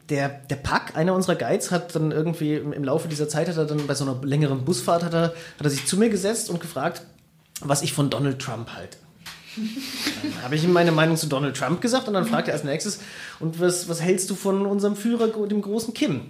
der, 0.09 0.29
der 0.29 0.55
Pack, 0.55 0.95
einer 0.95 1.13
unserer 1.13 1.35
Guides, 1.35 1.71
hat 1.71 1.95
dann 1.95 2.11
irgendwie 2.11 2.55
im, 2.55 2.83
Laufe 2.83 3.07
dieser 3.07 3.27
Zeit, 3.27 3.49
hat 3.49 3.57
er 3.57 3.65
dann 3.65 3.87
bei 3.87 3.95
so 3.95 4.05
einer 4.05 4.23
längeren 4.23 4.63
Busfahrt, 4.63 5.03
hat 5.03 5.13
er, 5.13 5.23
hat 5.23 5.33
er 5.63 5.69
sich 5.69 5.85
zu 5.85 5.97
mir 5.97 6.09
gesetzt 6.09 6.49
und 6.49 6.61
gefragt, 6.61 7.01
was 7.61 7.81
ich 7.81 7.93
von 7.93 8.09
Donald 8.09 8.39
Trump 8.39 8.69
halte. 8.73 8.97
Dann 9.57 10.43
habe 10.43 10.55
ich 10.55 10.63
ihm 10.63 10.73
meine 10.73 10.91
Meinung 10.91 11.17
zu 11.17 11.27
Donald 11.27 11.57
Trump 11.57 11.81
gesagt 11.81 12.07
und 12.07 12.13
dann 12.13 12.25
fragt 12.25 12.47
er 12.47 12.53
als 12.53 12.63
nächstes, 12.63 12.99
und 13.39 13.59
was, 13.59 13.89
was 13.89 14.01
hältst 14.01 14.29
du 14.29 14.35
von 14.35 14.65
unserem 14.65 14.95
Führer, 14.95 15.27
dem 15.47 15.61
großen 15.61 15.93
Kim? 15.93 16.21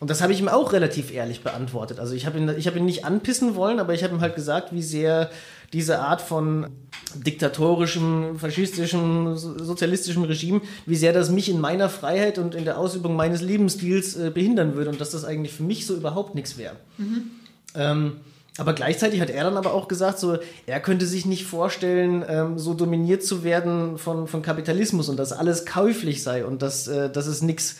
Und 0.00 0.08
das 0.08 0.22
habe 0.22 0.32
ich 0.32 0.40
ihm 0.40 0.48
auch 0.48 0.72
relativ 0.72 1.12
ehrlich 1.12 1.42
beantwortet. 1.42 2.00
Also 2.00 2.14
ich 2.14 2.24
habe 2.24 2.38
ihn, 2.38 2.48
hab 2.48 2.76
ihn 2.76 2.86
nicht 2.86 3.04
anpissen 3.04 3.54
wollen, 3.54 3.78
aber 3.78 3.92
ich 3.92 4.02
habe 4.02 4.14
ihm 4.14 4.22
halt 4.22 4.34
gesagt, 4.34 4.72
wie 4.72 4.82
sehr 4.82 5.30
diese 5.74 6.00
Art 6.00 6.22
von 6.22 6.68
diktatorischem, 7.14 8.38
faschistischem, 8.38 9.36
sozialistischem 9.36 10.22
Regime, 10.24 10.62
wie 10.86 10.96
sehr 10.96 11.12
das 11.12 11.30
mich 11.30 11.50
in 11.50 11.60
meiner 11.60 11.90
Freiheit 11.90 12.38
und 12.38 12.54
in 12.54 12.64
der 12.64 12.78
Ausübung 12.78 13.14
meines 13.14 13.42
Lebensstils 13.42 14.16
äh, 14.16 14.30
behindern 14.30 14.74
würde 14.74 14.90
und 14.90 15.00
dass 15.00 15.10
das 15.10 15.24
eigentlich 15.24 15.52
für 15.52 15.64
mich 15.64 15.86
so 15.86 15.94
überhaupt 15.94 16.34
nichts 16.34 16.56
wäre. 16.56 16.76
Mhm. 16.96 17.30
Ähm, 17.74 18.12
aber 18.60 18.74
gleichzeitig 18.74 19.22
hat 19.22 19.30
er 19.30 19.44
dann 19.44 19.56
aber 19.56 19.72
auch 19.72 19.88
gesagt, 19.88 20.18
so, 20.18 20.36
er 20.66 20.80
könnte 20.80 21.06
sich 21.06 21.24
nicht 21.24 21.46
vorstellen, 21.46 22.22
ähm, 22.28 22.58
so 22.58 22.74
dominiert 22.74 23.24
zu 23.24 23.42
werden 23.42 23.96
von, 23.96 24.28
von 24.28 24.42
Kapitalismus 24.42 25.08
und 25.08 25.16
dass 25.16 25.32
alles 25.32 25.64
käuflich 25.64 26.22
sei 26.22 26.44
und 26.44 26.60
dass, 26.60 26.86
äh, 26.86 27.08
dass 27.08 27.26
es 27.26 27.40
nichts. 27.40 27.76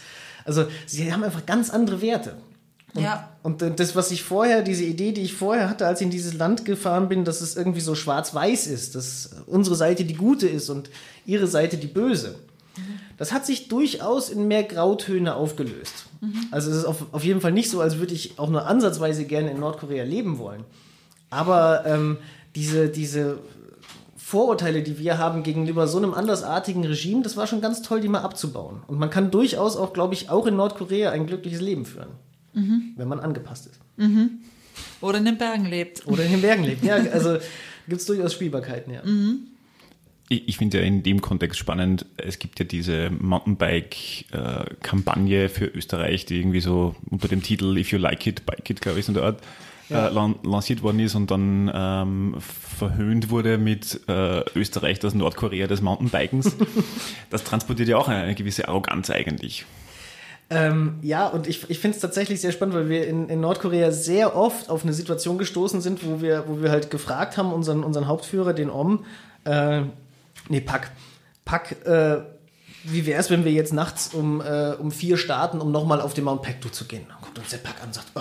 Also, 0.46 0.64
sie 0.86 1.12
haben 1.12 1.22
einfach 1.22 1.44
ganz 1.44 1.68
andere 1.68 2.00
Werte. 2.00 2.32
Und, 2.94 3.02
ja. 3.02 3.28
und 3.42 3.62
das, 3.78 3.94
was 3.94 4.10
ich 4.10 4.22
vorher, 4.22 4.62
diese 4.62 4.84
Idee, 4.84 5.12
die 5.12 5.20
ich 5.20 5.34
vorher 5.34 5.68
hatte, 5.68 5.86
als 5.86 6.00
ich 6.00 6.06
in 6.06 6.10
dieses 6.10 6.32
Land 6.32 6.64
gefahren 6.64 7.10
bin, 7.10 7.26
dass 7.26 7.42
es 7.42 7.56
irgendwie 7.56 7.80
so 7.80 7.94
schwarz-weiß 7.94 8.66
ist, 8.66 8.94
dass 8.94 9.30
unsere 9.46 9.76
Seite 9.76 10.06
die 10.06 10.14
gute 10.14 10.48
ist 10.48 10.70
und 10.70 10.88
ihre 11.26 11.46
Seite 11.46 11.76
die 11.76 11.88
böse. 11.88 12.36
Das 13.20 13.32
hat 13.32 13.44
sich 13.44 13.68
durchaus 13.68 14.30
in 14.30 14.48
mehr 14.48 14.62
Grautöne 14.62 15.34
aufgelöst. 15.34 16.06
Mhm. 16.22 16.46
Also 16.50 16.70
es 16.70 16.78
ist 16.78 16.84
auf, 16.86 17.04
auf 17.12 17.22
jeden 17.22 17.42
Fall 17.42 17.52
nicht 17.52 17.68
so, 17.68 17.82
als 17.82 17.98
würde 17.98 18.14
ich 18.14 18.38
auch 18.38 18.48
nur 18.48 18.66
ansatzweise 18.66 19.26
gerne 19.26 19.50
in 19.50 19.60
Nordkorea 19.60 20.04
leben 20.04 20.38
wollen. 20.38 20.64
Aber 21.28 21.84
ähm, 21.84 22.16
diese, 22.54 22.88
diese 22.88 23.36
Vorurteile, 24.16 24.82
die 24.82 24.98
wir 24.98 25.18
haben 25.18 25.42
gegenüber 25.42 25.86
so 25.86 25.98
einem 25.98 26.14
andersartigen 26.14 26.82
Regime, 26.82 27.22
das 27.22 27.36
war 27.36 27.46
schon 27.46 27.60
ganz 27.60 27.82
toll, 27.82 28.00
die 28.00 28.08
mal 28.08 28.22
abzubauen. 28.22 28.80
Und 28.86 28.98
man 28.98 29.10
kann 29.10 29.30
durchaus 29.30 29.76
auch, 29.76 29.92
glaube 29.92 30.14
ich, 30.14 30.30
auch 30.30 30.46
in 30.46 30.56
Nordkorea 30.56 31.10
ein 31.10 31.26
glückliches 31.26 31.60
Leben 31.60 31.84
führen, 31.84 32.08
mhm. 32.54 32.94
wenn 32.96 33.06
man 33.06 33.20
angepasst 33.20 33.66
ist. 33.66 33.80
Mhm. 33.98 34.38
Oder 35.02 35.18
in 35.18 35.26
den 35.26 35.36
Bergen 35.36 35.66
lebt. 35.66 36.06
Oder 36.06 36.24
in 36.24 36.30
den 36.30 36.40
Bergen 36.40 36.64
lebt, 36.64 36.82
ja. 36.82 36.94
Also 37.12 37.36
gibt 37.86 38.00
es 38.00 38.06
durchaus 38.06 38.32
Spielbarkeiten, 38.32 38.94
ja. 38.94 39.02
Mhm 39.04 39.49
ich, 40.30 40.48
ich 40.48 40.56
finde 40.56 40.78
ja 40.78 40.84
in 40.84 41.02
dem 41.02 41.20
Kontext 41.20 41.58
spannend, 41.58 42.06
es 42.16 42.38
gibt 42.38 42.58
ja 42.60 42.64
diese 42.64 43.10
Mountainbike-Kampagne 43.10 45.50
für 45.50 45.66
Österreich, 45.66 46.24
die 46.24 46.38
irgendwie 46.38 46.60
so 46.60 46.94
unter 47.10 47.28
dem 47.28 47.42
Titel 47.42 47.76
If 47.76 47.92
You 47.92 47.98
Like 47.98 48.26
It, 48.26 48.46
Bike 48.46 48.70
It, 48.70 48.80
glaube 48.80 48.98
ich, 49.00 49.06
so 49.06 49.10
in 49.10 49.16
der 49.16 49.24
Art 49.24 49.40
ja. 49.88 50.08
äh, 50.08 50.12
lanciert 50.44 50.84
worden 50.84 51.00
ist 51.00 51.16
und 51.16 51.32
dann 51.32 51.68
ähm, 51.74 52.36
verhöhnt 52.38 53.30
wurde 53.30 53.58
mit 53.58 54.02
äh, 54.08 54.44
Österreich, 54.54 55.00
das 55.00 55.14
Nordkorea 55.14 55.66
des 55.66 55.82
Mountainbikens. 55.82 56.54
das 57.30 57.42
transportiert 57.42 57.88
ja 57.88 57.96
auch 57.96 58.06
eine, 58.08 58.22
eine 58.22 58.36
gewisse 58.36 58.68
Arroganz 58.68 59.10
eigentlich. 59.10 59.66
Ähm, 60.48 61.00
ja, 61.02 61.26
und 61.26 61.48
ich, 61.48 61.68
ich 61.70 61.80
finde 61.80 61.96
es 61.96 62.00
tatsächlich 62.00 62.40
sehr 62.40 62.52
spannend, 62.52 62.76
weil 62.76 62.88
wir 62.88 63.08
in, 63.08 63.28
in 63.28 63.40
Nordkorea 63.40 63.90
sehr 63.90 64.36
oft 64.36 64.70
auf 64.70 64.84
eine 64.84 64.92
Situation 64.92 65.38
gestoßen 65.38 65.80
sind, 65.80 66.06
wo 66.06 66.22
wir, 66.22 66.44
wo 66.46 66.62
wir 66.62 66.70
halt 66.70 66.88
gefragt 66.90 67.36
haben, 67.36 67.52
unseren, 67.52 67.82
unseren 67.82 68.06
Hauptführer, 68.06 68.52
den 68.52 68.70
Om, 68.70 69.04
äh, 69.44 69.82
Nee, 70.50 70.60
Pack. 70.60 70.90
Pack, 71.44 71.86
äh, 71.86 72.18
wie 72.84 73.06
wäre 73.06 73.20
es, 73.20 73.30
wenn 73.30 73.44
wir 73.44 73.52
jetzt 73.52 73.72
nachts 73.72 74.12
um, 74.12 74.40
äh, 74.40 74.74
um 74.78 74.90
vier 74.90 75.16
starten, 75.16 75.60
um 75.60 75.70
nochmal 75.70 76.00
auf 76.00 76.12
den 76.12 76.24
Mount 76.24 76.42
Pektu 76.42 76.68
zu 76.68 76.84
gehen? 76.86 77.06
Dann 77.08 77.20
kommt 77.20 77.38
uns 77.38 77.50
der 77.50 77.58
Pack 77.58 77.76
an 77.80 77.88
und 77.88 77.94
sagt, 77.94 78.08
oh, 78.16 78.20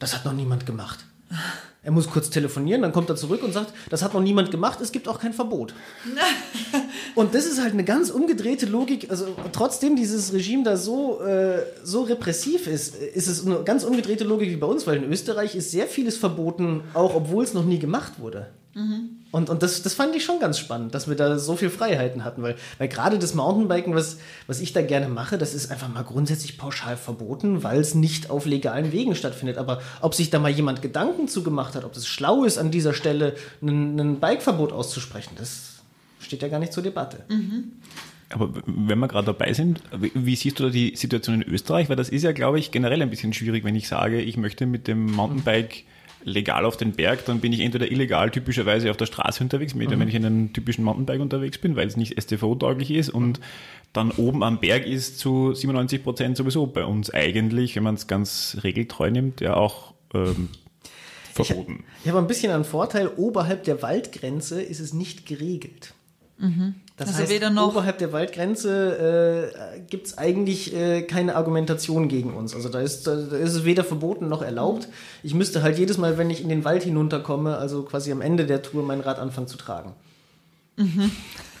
das 0.00 0.14
hat 0.14 0.24
noch 0.24 0.32
niemand 0.32 0.66
gemacht. 0.66 0.98
Er 1.82 1.92
muss 1.92 2.10
kurz 2.10 2.28
telefonieren, 2.28 2.82
dann 2.82 2.92
kommt 2.92 3.08
er 3.08 3.16
zurück 3.16 3.42
und 3.42 3.54
sagt, 3.54 3.72
das 3.88 4.02
hat 4.02 4.12
noch 4.12 4.20
niemand 4.20 4.50
gemacht, 4.50 4.82
es 4.82 4.92
gibt 4.92 5.08
auch 5.08 5.18
kein 5.18 5.32
Verbot. 5.32 5.72
und 7.14 7.34
das 7.34 7.46
ist 7.46 7.58
halt 7.58 7.72
eine 7.72 7.84
ganz 7.84 8.10
umgedrehte 8.10 8.66
Logik. 8.66 9.10
Also 9.10 9.34
trotzdem 9.50 9.96
dieses 9.96 10.34
Regime 10.34 10.62
da 10.62 10.76
so, 10.76 11.22
äh, 11.22 11.62
so 11.82 12.02
repressiv 12.02 12.66
ist, 12.66 12.96
ist 12.96 13.28
es 13.28 13.46
eine 13.46 13.62
ganz 13.62 13.84
umgedrehte 13.84 14.24
Logik 14.24 14.50
wie 14.50 14.56
bei 14.56 14.66
uns, 14.66 14.86
weil 14.86 14.98
in 14.98 15.10
Österreich 15.10 15.54
ist 15.54 15.70
sehr 15.70 15.86
vieles 15.86 16.18
verboten, 16.18 16.82
auch 16.92 17.14
obwohl 17.14 17.44
es 17.44 17.54
noch 17.54 17.64
nie 17.64 17.78
gemacht 17.78 18.18
wurde. 18.18 18.48
Mhm. 18.74 19.19
Und, 19.32 19.48
und 19.48 19.62
das, 19.62 19.82
das 19.82 19.94
fand 19.94 20.14
ich 20.16 20.24
schon 20.24 20.40
ganz 20.40 20.58
spannend, 20.58 20.94
dass 20.94 21.08
wir 21.08 21.14
da 21.14 21.38
so 21.38 21.54
viel 21.54 21.70
Freiheiten 21.70 22.24
hatten, 22.24 22.42
weil, 22.42 22.56
weil 22.78 22.88
gerade 22.88 23.18
das 23.18 23.34
Mountainbiken, 23.34 23.94
was, 23.94 24.18
was 24.48 24.60
ich 24.60 24.72
da 24.72 24.82
gerne 24.82 25.08
mache, 25.08 25.38
das 25.38 25.54
ist 25.54 25.70
einfach 25.70 25.88
mal 25.88 26.02
grundsätzlich 26.02 26.58
pauschal 26.58 26.96
verboten, 26.96 27.62
weil 27.62 27.78
es 27.78 27.94
nicht 27.94 28.28
auf 28.30 28.44
legalen 28.44 28.90
Wegen 28.90 29.14
stattfindet. 29.14 29.56
Aber 29.56 29.80
ob 30.00 30.14
sich 30.14 30.30
da 30.30 30.40
mal 30.40 30.50
jemand 30.50 30.82
Gedanken 30.82 31.28
zu 31.28 31.44
gemacht 31.44 31.76
hat, 31.76 31.84
ob 31.84 31.94
es 31.94 32.08
schlau 32.08 32.44
ist, 32.44 32.58
an 32.58 32.72
dieser 32.72 32.92
Stelle 32.92 33.34
ein, 33.62 33.98
ein 34.00 34.20
Bikeverbot 34.20 34.72
auszusprechen, 34.72 35.34
das 35.38 35.80
steht 36.18 36.42
ja 36.42 36.48
gar 36.48 36.58
nicht 36.58 36.72
zur 36.72 36.82
Debatte. 36.82 37.24
Mhm. 37.28 37.72
Aber 38.32 38.52
wenn 38.64 38.98
wir 38.98 39.08
gerade 39.08 39.26
dabei 39.26 39.52
sind, 39.52 39.82
wie 39.92 40.36
siehst 40.36 40.60
du 40.60 40.64
da 40.64 40.70
die 40.70 40.94
Situation 40.94 41.42
in 41.42 41.48
Österreich? 41.48 41.88
Weil 41.88 41.96
das 41.96 42.08
ist 42.08 42.22
ja, 42.22 42.32
glaube 42.32 42.60
ich, 42.60 42.70
generell 42.70 43.02
ein 43.02 43.10
bisschen 43.10 43.32
schwierig, 43.32 43.64
wenn 43.64 43.74
ich 43.74 43.88
sage, 43.88 44.20
ich 44.20 44.36
möchte 44.36 44.66
mit 44.66 44.86
dem 44.86 45.06
Mountainbike 45.06 45.84
legal 46.24 46.64
auf 46.64 46.76
den 46.76 46.92
Berg, 46.92 47.24
dann 47.24 47.40
bin 47.40 47.52
ich 47.52 47.60
entweder 47.60 47.90
illegal 47.90 48.30
typischerweise 48.30 48.90
auf 48.90 48.96
der 48.96 49.06
Straße 49.06 49.42
unterwegs, 49.42 49.74
mhm. 49.74 49.88
wenn 49.90 50.08
ich 50.08 50.14
in 50.14 50.24
einem 50.24 50.52
typischen 50.52 50.84
Mountainbike 50.84 51.20
unterwegs 51.20 51.58
bin, 51.58 51.76
weil 51.76 51.86
es 51.86 51.96
nicht 51.96 52.20
STV-tauglich 52.20 52.90
ist 52.90 53.10
und 53.10 53.40
dann 53.92 54.10
oben 54.12 54.42
am 54.44 54.60
Berg 54.60 54.86
ist 54.86 55.18
zu 55.18 55.52
97 55.52 56.04
Prozent 56.04 56.36
sowieso 56.36 56.66
bei 56.66 56.84
uns 56.84 57.12
eigentlich, 57.12 57.74
wenn 57.76 57.82
man 57.82 57.96
es 57.96 58.06
ganz 58.06 58.58
regeltreu 58.62 59.10
nimmt, 59.10 59.40
ja 59.40 59.54
auch 59.54 59.94
ähm, 60.14 60.50
verboten. 61.32 61.84
Ich, 61.98 62.04
ich 62.04 62.08
habe 62.10 62.20
ein 62.20 62.26
bisschen 62.26 62.52
einen 62.52 62.64
Vorteil, 62.64 63.08
oberhalb 63.08 63.64
der 63.64 63.82
Waldgrenze 63.82 64.62
ist 64.62 64.80
es 64.80 64.92
nicht 64.92 65.26
geregelt. 65.26 65.94
Mhm. 66.40 66.74
Das 66.96 67.08
also 67.08 67.20
heißt, 67.20 67.32
weder 67.32 67.50
noch 67.50 67.68
oberhalb 67.68 67.98
der 67.98 68.12
Waldgrenze 68.12 69.52
äh, 69.76 69.80
gibt 69.88 70.08
es 70.08 70.18
eigentlich 70.18 70.74
äh, 70.74 71.02
keine 71.02 71.36
Argumentation 71.36 72.08
gegen 72.08 72.34
uns. 72.34 72.54
Also 72.54 72.68
da 72.68 72.80
ist, 72.80 73.06
da 73.06 73.14
ist 73.14 73.54
es 73.54 73.64
weder 73.64 73.84
verboten 73.84 74.28
noch 74.28 74.42
erlaubt. 74.42 74.88
Ich 75.22 75.34
müsste 75.34 75.62
halt 75.62 75.78
jedes 75.78 75.96
Mal, 75.96 76.18
wenn 76.18 76.30
ich 76.30 76.42
in 76.42 76.48
den 76.48 76.64
Wald 76.64 76.82
hinunterkomme, 76.82 77.56
also 77.56 77.82
quasi 77.84 78.12
am 78.12 78.20
Ende 78.20 78.46
der 78.46 78.62
Tour, 78.62 78.82
mein 78.82 79.00
Rad 79.00 79.18
anfangen 79.18 79.48
zu 79.48 79.56
tragen. 79.56 79.94
Mhm. 80.76 81.10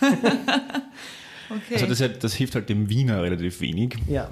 Okay. 1.50 1.82
Also 1.82 1.86
das, 1.86 2.18
das, 2.20 2.34
hilft 2.34 2.54
halt 2.54 2.68
dem 2.68 2.88
Wiener 2.88 3.22
relativ 3.22 3.60
wenig. 3.60 3.96
Ja. 4.06 4.30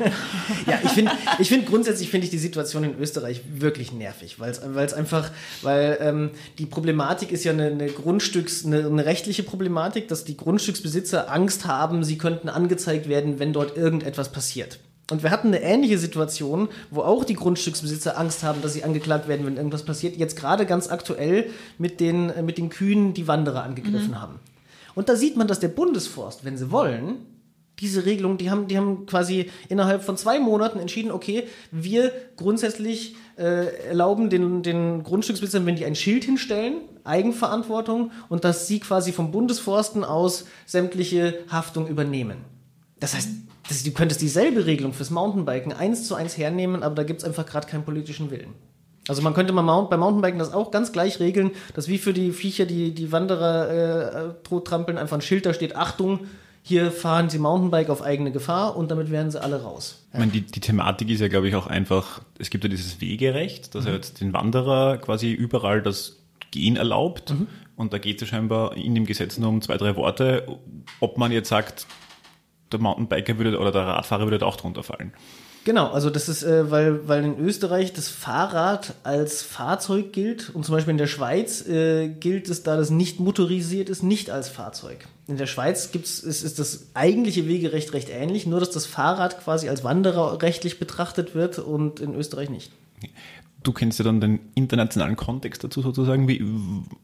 ja, 0.66 0.78
ich 0.82 0.90
finde 0.90 1.12
ich 1.38 1.48
find 1.48 1.66
grundsätzlich 1.66 2.08
finde 2.08 2.24
ich 2.24 2.30
die 2.30 2.38
Situation 2.38 2.82
in 2.82 2.98
Österreich 2.98 3.42
wirklich 3.52 3.92
nervig, 3.92 4.40
weil 4.40 4.50
es 4.50 4.94
einfach, 4.94 5.30
weil 5.60 5.98
ähm, 6.00 6.30
die 6.58 6.64
Problematik 6.64 7.30
ist 7.30 7.44
ja 7.44 7.52
eine, 7.52 7.66
eine 7.66 7.88
Grundstücks, 7.88 8.64
eine, 8.64 8.86
eine, 8.86 9.04
rechtliche 9.04 9.42
Problematik, 9.42 10.08
dass 10.08 10.24
die 10.24 10.36
Grundstücksbesitzer 10.36 11.30
Angst 11.30 11.66
haben, 11.66 12.04
sie 12.04 12.16
könnten 12.16 12.48
angezeigt 12.48 13.08
werden, 13.08 13.38
wenn 13.38 13.52
dort 13.52 13.76
irgendetwas 13.76 14.32
passiert. 14.32 14.78
Und 15.10 15.22
wir 15.22 15.30
hatten 15.30 15.48
eine 15.48 15.60
ähnliche 15.60 15.98
Situation, 15.98 16.68
wo 16.90 17.02
auch 17.02 17.24
die 17.24 17.34
Grundstücksbesitzer 17.34 18.16
Angst 18.18 18.44
haben, 18.44 18.62
dass 18.62 18.72
sie 18.72 18.84
angeklagt 18.84 19.28
werden, 19.28 19.44
wenn 19.44 19.56
irgendwas 19.56 19.84
passiert. 19.84 20.16
Jetzt 20.16 20.36
gerade 20.36 20.66
ganz 20.66 20.88
aktuell 20.88 21.50
mit 21.78 22.00
den, 22.00 22.32
mit 22.46 22.58
den 22.58 22.70
Kühen, 22.70 23.12
die 23.12 23.26
Wanderer 23.26 23.64
angegriffen 23.64 24.12
mhm. 24.12 24.20
haben. 24.20 24.40
Und 24.94 25.08
da 25.08 25.16
sieht 25.16 25.36
man, 25.36 25.48
dass 25.48 25.60
der 25.60 25.68
Bundesforst, 25.68 26.44
wenn 26.44 26.56
sie 26.56 26.70
wollen, 26.70 27.26
diese 27.80 28.04
Regelung, 28.04 28.36
die 28.36 28.50
haben, 28.50 28.68
die 28.68 28.76
haben 28.76 29.06
quasi 29.06 29.50
innerhalb 29.68 30.02
von 30.02 30.16
zwei 30.16 30.38
Monaten 30.38 30.78
entschieden, 30.78 31.10
okay, 31.10 31.44
wir 31.70 32.12
grundsätzlich 32.36 33.16
äh, 33.38 33.86
erlauben 33.88 34.28
den, 34.28 34.62
den 34.62 35.02
Grundstücksbesitzern, 35.02 35.64
wenn 35.64 35.76
die 35.76 35.86
ein 35.86 35.94
Schild 35.94 36.24
hinstellen, 36.24 36.82
Eigenverantwortung 37.04 38.12
und 38.28 38.44
dass 38.44 38.66
sie 38.66 38.80
quasi 38.80 39.12
vom 39.12 39.30
Bundesforsten 39.30 40.04
aus 40.04 40.44
sämtliche 40.66 41.38
Haftung 41.48 41.88
übernehmen. 41.88 42.38
Das 42.98 43.14
heißt, 43.14 43.30
das, 43.68 43.82
du 43.82 43.92
könntest 43.92 44.20
dieselbe 44.20 44.66
Regelung 44.66 44.92
fürs 44.92 45.10
Mountainbiken 45.10 45.72
eins 45.72 46.06
zu 46.06 46.14
eins 46.14 46.36
hernehmen, 46.36 46.82
aber 46.82 46.96
da 46.96 47.02
gibt 47.04 47.20
es 47.20 47.24
einfach 47.24 47.46
gerade 47.46 47.66
keinen 47.66 47.84
politischen 47.84 48.30
Willen. 48.30 48.52
Also 49.10 49.22
man 49.22 49.34
könnte 49.34 49.52
mal 49.52 49.62
Mount, 49.62 49.90
bei 49.90 49.96
Mountainbiken 49.96 50.38
das 50.38 50.52
auch 50.54 50.70
ganz 50.70 50.92
gleich 50.92 51.18
regeln, 51.18 51.50
dass 51.74 51.88
wie 51.88 51.98
für 51.98 52.12
die 52.12 52.30
Viecher, 52.30 52.64
die 52.64 52.94
die 52.94 53.10
Wanderer 53.10 54.30
äh, 54.30 54.60
trampeln, 54.62 54.98
einfach 54.98 55.16
ein 55.16 55.20
Schild 55.20 55.46
da 55.46 55.52
steht, 55.52 55.74
Achtung, 55.74 56.20
hier 56.62 56.92
fahren 56.92 57.28
sie 57.28 57.40
Mountainbike 57.40 57.90
auf 57.90 58.02
eigene 58.02 58.30
Gefahr 58.30 58.76
und 58.76 58.92
damit 58.92 59.10
werden 59.10 59.32
sie 59.32 59.42
alle 59.42 59.62
raus. 59.64 60.06
Ich 60.12 60.18
meine, 60.20 60.30
die, 60.30 60.42
die 60.42 60.60
Thematik 60.60 61.10
ist 61.10 61.18
ja, 61.18 61.26
glaube 61.26 61.48
ich, 61.48 61.56
auch 61.56 61.66
einfach, 61.66 62.22
es 62.38 62.50
gibt 62.50 62.62
ja 62.62 62.70
dieses 62.70 63.00
Wegerecht, 63.00 63.74
dass 63.74 63.82
mhm. 63.82 63.88
er 63.88 63.94
jetzt 63.94 64.20
den 64.20 64.32
Wanderer 64.32 64.98
quasi 64.98 65.32
überall 65.32 65.82
das 65.82 66.20
Gehen 66.52 66.76
erlaubt. 66.76 67.30
Mhm. 67.30 67.48
Und 67.74 67.92
da 67.92 67.98
geht 67.98 68.22
es 68.22 68.28
ja 68.28 68.36
scheinbar 68.36 68.76
in 68.76 68.94
dem 68.94 69.06
Gesetz 69.06 69.38
nur 69.38 69.48
um 69.48 69.60
zwei, 69.60 69.76
drei 69.76 69.96
Worte, 69.96 70.46
ob 71.00 71.18
man 71.18 71.32
jetzt 71.32 71.48
sagt, 71.48 71.88
der 72.70 72.78
Mountainbiker 72.78 73.38
würde 73.38 73.58
oder 73.58 73.72
der 73.72 73.82
Radfahrer 73.88 74.22
würde 74.22 74.38
da 74.38 74.46
auch 74.46 74.56
drunter 74.56 74.84
fallen. 74.84 75.12
Genau, 75.64 75.88
also 75.88 76.08
das 76.08 76.28
ist, 76.28 76.42
äh, 76.42 76.70
weil, 76.70 77.06
weil 77.06 77.22
in 77.22 77.38
Österreich 77.38 77.92
das 77.92 78.08
Fahrrad 78.08 78.94
als 79.02 79.42
Fahrzeug 79.42 80.12
gilt 80.12 80.50
und 80.50 80.64
zum 80.64 80.74
Beispiel 80.74 80.92
in 80.92 80.98
der 80.98 81.06
Schweiz 81.06 81.66
äh, 81.68 82.08
gilt 82.08 82.48
es, 82.48 82.62
da 82.62 82.76
das 82.76 82.90
nicht 82.90 83.20
motorisiert 83.20 83.90
ist, 83.90 84.02
nicht 84.02 84.30
als 84.30 84.48
Fahrzeug. 84.48 85.06
In 85.26 85.36
der 85.36 85.46
Schweiz 85.46 85.92
gibt's, 85.92 86.20
ist, 86.20 86.42
ist 86.42 86.58
das 86.58 86.86
eigentliche 86.94 87.46
Wegerecht 87.46 87.92
recht 87.92 88.08
ähnlich, 88.08 88.46
nur 88.46 88.58
dass 88.58 88.70
das 88.70 88.86
Fahrrad 88.86 89.42
quasi 89.42 89.68
als 89.68 89.84
Wanderer 89.84 90.40
rechtlich 90.40 90.78
betrachtet 90.78 91.34
wird 91.34 91.58
und 91.58 92.00
in 92.00 92.14
Österreich 92.14 92.48
nicht. 92.48 92.72
Du 93.62 93.72
kennst 93.72 93.98
ja 93.98 94.06
dann 94.06 94.22
den 94.22 94.40
internationalen 94.54 95.16
Kontext 95.16 95.62
dazu 95.62 95.82
sozusagen. 95.82 96.26
Wie, 96.26 96.42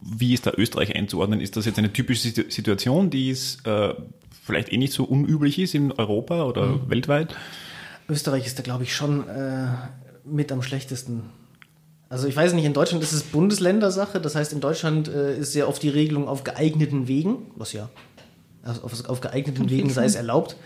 wie 0.01 0.33
ist 0.33 0.47
da 0.47 0.53
Österreich 0.57 0.97
einzuordnen? 0.97 1.43
Ist 1.43 1.59
das 1.59 1.67
jetzt 1.67 1.79
eine 1.79 1.93
typische 1.93 2.31
Situation, 2.49 3.11
die 3.11 3.29
es 3.29 3.59
äh, 3.65 3.93
vielleicht 4.43 4.73
eh 4.73 4.79
nicht 4.79 4.95
so 4.95 5.05
unüblich 5.05 5.59
ist 5.59 5.75
in 5.75 5.93
Europa 5.93 6.45
oder 6.45 6.67
mhm. 6.67 6.91
weltweit? 6.91 7.37
Österreich 8.09 8.47
ist 8.47 8.59
da, 8.59 8.63
glaube 8.63 8.85
ich, 8.85 8.95
schon 8.95 9.29
äh, 9.29 9.67
mit 10.25 10.53
am 10.53 10.63
schlechtesten. 10.63 11.23
Also 12.09 12.29
ich 12.29 12.37
weiß 12.37 12.53
nicht, 12.53 12.65
in 12.65 12.73
Deutschland 12.73 13.03
ist 13.03 13.13
es 13.13 13.23
Bundesländersache. 13.23 14.21
Das 14.21 14.35
heißt, 14.35 14.53
in 14.53 14.61
Deutschland 14.61 15.09
äh, 15.09 15.39
ist 15.39 15.53
sehr 15.53 15.69
oft 15.69 15.83
die 15.83 15.89
Regelung 15.89 16.29
auf 16.29 16.45
geeigneten 16.45 17.09
Wegen, 17.09 17.51
was 17.57 17.73
ja 17.73 17.89
also 18.67 18.83
auf, 18.83 19.09
auf 19.09 19.21
geeigneten 19.21 19.71
Wegen 19.71 19.91
sei 19.91 20.05
es 20.05 20.15
erlaubt. 20.15 20.57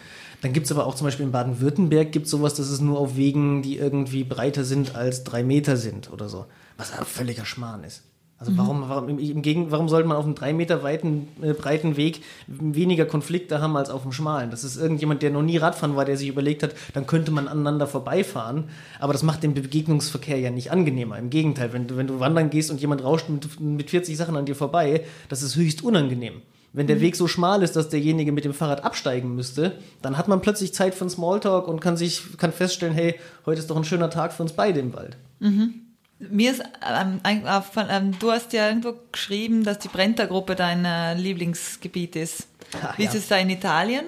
Dann 0.43 0.53
gibt 0.53 0.67
es 0.67 0.73
aber 0.73 0.87
auch 0.87 0.95
zum 0.95 1.07
Beispiel 1.07 1.27
in 1.27 1.33
Baden-Württemberg 1.33 2.13
gibt 2.13 2.27
sowas, 2.27 2.55
dass 2.55 2.71
es 2.71 2.81
nur 2.81 2.99
auf 2.99 3.17
Wegen, 3.17 3.63
die 3.63 3.77
irgendwie 3.77 4.25
breiter 4.25 4.65
sind 4.65 4.95
als 4.95 5.23
drei 5.23 5.43
Meter 5.43 5.77
sind 5.77 6.11
oder 6.11 6.29
so. 6.29 6.47
Was 6.79 6.93
ein 6.99 7.05
völliger 7.05 7.45
Schmarrn 7.45 7.85
ist. 7.85 8.03
Also 8.41 8.57
warum, 8.57 8.89
warum, 8.89 9.19
im 9.19 9.43
Gegen, 9.43 9.71
warum 9.71 9.91
sollte 9.91 10.09
man 10.09 10.17
auf 10.17 10.25
einem 10.25 10.35
drei 10.35 10.55
Meter 10.55 10.83
weiten, 10.83 11.29
äh, 11.43 11.53
breiten 11.53 11.99
Weg 11.99 12.23
weniger 12.47 13.05
Konflikte 13.05 13.61
haben 13.61 13.77
als 13.77 13.91
auf 13.91 14.01
dem 14.01 14.13
schmalen? 14.13 14.51
Das 14.51 14.65
ist 14.65 14.79
irgendjemand, 14.79 15.21
der 15.21 15.31
noch 15.31 15.43
nie 15.43 15.59
Radfahren 15.59 15.95
war, 15.95 16.07
der 16.07 16.17
sich 16.17 16.29
überlegt 16.29 16.63
hat, 16.63 16.75
dann 16.95 17.07
könnte 17.07 17.33
man 17.33 17.49
aneinander 17.49 17.87
vorbeifahren. 17.87 18.65
Aber 18.99 19.13
das 19.13 19.23
macht 19.23 19.43
den 19.43 19.53
Begegnungsverkehr 19.53 20.39
ja 20.39 20.49
nicht 20.51 20.73
angenehmer. 20.73 21.19
Im 21.19 21.29
Gegenteil, 21.29 21.75
wenn 21.75 21.87
du, 21.87 21.99
wenn 21.99 22.07
du 22.07 22.19
wandern 22.19 22.49
gehst 22.49 22.71
und 22.71 22.81
jemand 22.81 23.05
rauscht 23.05 23.29
mit, 23.29 23.61
mit 23.61 23.91
40 23.91 24.17
Sachen 24.17 24.35
an 24.35 24.47
dir 24.47 24.57
vorbei, 24.57 25.05
das 25.29 25.43
ist 25.43 25.57
höchst 25.57 25.85
unangenehm. 25.85 26.41
Wenn 26.73 26.87
der 26.87 26.97
mhm. 26.97 27.01
Weg 27.03 27.17
so 27.17 27.29
schmal 27.29 27.63
ist, 27.63 27.77
dass 27.77 27.91
derjenige 27.91 28.33
mit 28.33 28.47
dem 28.47 28.55
Fahrrad 28.55 28.85
absteigen 28.85 29.35
müsste, 29.35 29.77
dann 30.01 30.17
hat 30.17 30.29
man 30.29 30.41
plötzlich 30.41 30.73
Zeit 30.73 30.95
für 30.95 31.03
einen 31.03 31.11
Smalltalk 31.11 31.69
und 31.69 31.81
kann 31.81 31.99
sich, 31.99 32.39
kann 32.39 32.53
feststellen, 32.53 32.95
hey, 32.95 33.17
heute 33.45 33.59
ist 33.59 33.69
doch 33.69 33.77
ein 33.77 33.85
schöner 33.85 34.09
Tag 34.09 34.33
für 34.33 34.43
uns 34.43 34.55
beide 34.55 34.81
im 34.81 34.95
Wald. 34.95 35.19
Mhm. 35.41 35.90
Mir 36.21 36.53
ist 36.53 36.63
ähm, 36.87 37.21
ähm, 37.25 38.19
du 38.19 38.31
hast 38.31 38.53
ja 38.53 38.69
irgendwo 38.69 38.95
geschrieben, 39.11 39.65
dass 39.65 39.79
die 39.79 39.89
Brenta-Gruppe 39.89 40.55
dein 40.55 40.85
äh, 40.85 41.15
Lieblingsgebiet 41.15 42.15
ist. 42.15 42.47
Ach, 42.83 42.99
Wie 42.99 43.05
ja. 43.05 43.09
ist 43.09 43.17
es 43.17 43.29
da 43.29 43.39
in 43.39 43.49
Italien? 43.49 44.05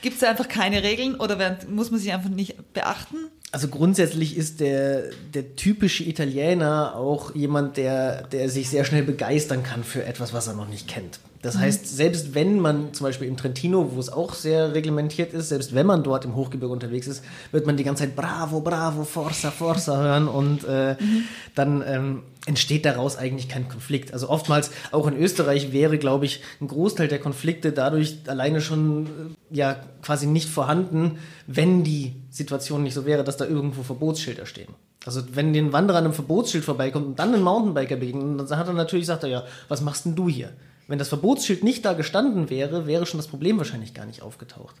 Gibt 0.00 0.14
es 0.14 0.20
da 0.20 0.30
einfach 0.30 0.48
keine 0.48 0.82
Regeln 0.82 1.14
oder 1.14 1.38
werden, 1.38 1.74
muss 1.74 1.90
man 1.90 2.00
sich 2.00 2.12
einfach 2.12 2.30
nicht 2.30 2.72
beachten? 2.72 3.16
Also 3.52 3.68
grundsätzlich 3.68 4.36
ist 4.36 4.60
der, 4.60 5.10
der 5.34 5.56
typische 5.56 6.04
Italiener 6.04 6.96
auch 6.96 7.34
jemand, 7.34 7.76
der, 7.76 8.22
der 8.28 8.48
sich 8.48 8.70
sehr 8.70 8.84
schnell 8.84 9.02
begeistern 9.02 9.62
kann 9.62 9.84
für 9.84 10.04
etwas, 10.04 10.32
was 10.32 10.46
er 10.46 10.54
noch 10.54 10.68
nicht 10.68 10.88
kennt. 10.88 11.20
Das 11.42 11.58
heißt, 11.58 11.96
selbst 11.96 12.34
wenn 12.36 12.60
man 12.60 12.94
zum 12.94 13.04
Beispiel 13.04 13.26
im 13.26 13.36
Trentino, 13.36 13.90
wo 13.94 14.00
es 14.00 14.08
auch 14.08 14.32
sehr 14.34 14.74
reglementiert 14.74 15.34
ist, 15.34 15.48
selbst 15.48 15.74
wenn 15.74 15.86
man 15.86 16.04
dort 16.04 16.24
im 16.24 16.36
Hochgebirge 16.36 16.72
unterwegs 16.72 17.08
ist, 17.08 17.24
wird 17.50 17.66
man 17.66 17.76
die 17.76 17.82
ganze 17.82 18.04
Zeit 18.04 18.14
Bravo, 18.14 18.60
Bravo, 18.60 19.02
Forza, 19.02 19.50
Forza 19.50 20.00
hören 20.00 20.28
und 20.28 20.64
äh, 20.64 20.94
mhm. 21.00 21.24
dann 21.56 21.82
ähm, 21.84 22.22
entsteht 22.46 22.84
daraus 22.84 23.16
eigentlich 23.16 23.48
kein 23.48 23.68
Konflikt. 23.68 24.12
Also 24.12 24.28
oftmals, 24.28 24.70
auch 24.92 25.08
in 25.08 25.16
Österreich 25.16 25.72
wäre, 25.72 25.98
glaube 25.98 26.26
ich, 26.26 26.42
ein 26.60 26.68
Großteil 26.68 27.08
der 27.08 27.18
Konflikte 27.18 27.72
dadurch 27.72 28.18
alleine 28.28 28.60
schon 28.60 29.06
äh, 29.06 29.56
ja 29.56 29.76
quasi 30.00 30.28
nicht 30.28 30.48
vorhanden, 30.48 31.18
wenn 31.48 31.82
die 31.82 32.14
Situation 32.30 32.84
nicht 32.84 32.94
so 32.94 33.04
wäre, 33.04 33.24
dass 33.24 33.36
da 33.36 33.46
irgendwo 33.46 33.82
Verbotsschilder 33.82 34.46
stehen. 34.46 34.74
Also 35.04 35.22
wenn 35.34 35.52
den 35.52 35.72
Wanderer 35.72 35.98
an 35.98 36.04
einem 36.04 36.14
Verbotsschild 36.14 36.64
vorbeikommt 36.64 37.06
und 37.06 37.18
dann 37.18 37.34
ein 37.34 37.42
Mountainbiker 37.42 37.96
begegnet, 37.96 38.48
dann 38.48 38.58
hat 38.58 38.68
er 38.68 38.74
natürlich, 38.74 39.06
sagt 39.06 39.24
er 39.24 39.28
ja, 39.28 39.44
was 39.66 39.80
machst 39.80 40.04
denn 40.04 40.14
du 40.14 40.28
hier? 40.28 40.50
Wenn 40.92 40.98
das 41.00 41.08
Verbotsschild 41.08 41.64
nicht 41.64 41.84
da 41.84 41.94
gestanden 41.94 42.50
wäre, 42.50 42.86
wäre 42.86 43.06
schon 43.06 43.18
das 43.18 43.26
Problem 43.26 43.58
wahrscheinlich 43.58 43.94
gar 43.94 44.06
nicht 44.06 44.22
aufgetaucht. 44.22 44.76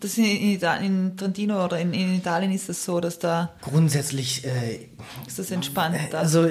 Das 0.00 0.16
in, 0.16 0.24
in, 0.24 0.58
Ita- 0.58 0.76
in 0.78 1.16
Trentino 1.18 1.62
oder 1.62 1.78
in, 1.78 1.92
in 1.92 2.14
Italien 2.14 2.52
ist 2.52 2.70
es 2.70 2.84
so, 2.84 3.00
dass 3.00 3.18
da 3.18 3.52
Grundsätzlich 3.60 4.44
äh, 4.46 4.88
ist 5.26 5.38
das 5.38 5.50
entspannt. 5.50 5.96
Da. 6.10 6.18
Also 6.20 6.48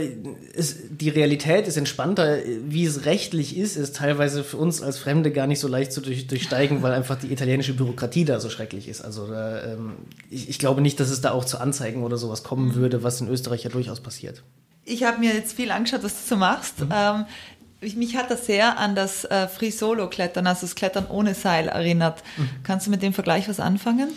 es, 0.54 0.76
die 0.92 1.10
Realität 1.10 1.68
ist 1.68 1.78
entspannter. 1.78 2.38
Wie 2.68 2.84
es 2.86 3.06
rechtlich 3.06 3.58
ist, 3.58 3.78
ist 3.78 3.96
teilweise 3.96 4.44
für 4.44 4.58
uns 4.58 4.82
als 4.82 5.00
Fremde 5.00 5.32
gar 5.32 5.48
nicht 5.48 5.60
so 5.60 5.68
leicht 5.68 5.94
zu 5.94 6.02
durch, 6.02 6.28
durchsteigen, 6.28 6.82
weil 6.84 6.92
einfach 6.92 7.18
die 7.18 7.32
italienische 7.32 7.74
Bürokratie 7.74 8.26
da 8.26 8.40
so 8.40 8.50
schrecklich 8.50 8.88
ist. 8.90 9.02
Also 9.02 9.28
da, 9.28 9.64
ähm, 9.64 9.94
ich, 10.30 10.50
ich 10.50 10.60
glaube 10.60 10.82
nicht, 10.82 11.00
dass 11.00 11.10
es 11.10 11.22
da 11.22 11.32
auch 11.32 11.46
zu 11.46 11.60
Anzeigen 11.60 12.04
oder 12.04 12.18
sowas 12.18 12.44
kommen 12.44 12.76
würde, 12.76 13.02
was 13.02 13.22
in 13.22 13.30
Österreich 13.30 13.64
ja 13.64 13.70
durchaus 13.70 14.02
passiert. 14.02 14.44
Ich 14.86 15.06
habe 15.06 15.20
mir 15.20 15.34
jetzt 15.34 15.54
viel 15.54 15.72
angeschaut, 15.72 16.04
was 16.04 16.12
du 16.12 16.30
so 16.32 16.36
machst. 16.36 16.74
Ähm, 16.94 17.24
ich, 17.53 17.53
mich 17.96 18.16
hat 18.16 18.32
das 18.32 18.46
sehr 18.46 18.78
an 18.78 18.96
das 18.96 19.26
äh, 19.26 19.48
Free 19.48 19.72
Solo 19.72 20.10
Klettern, 20.10 20.48
also 20.48 20.62
das 20.62 20.76
Klettern 20.76 21.08
ohne 21.08 21.34
Seil 21.34 21.68
erinnert. 21.68 22.24
Kannst 22.64 22.88
du 22.88 22.92
mit 22.92 23.02
dem 23.02 23.14
Vergleich 23.14 23.48
was 23.50 23.60
anfangen? 23.60 24.10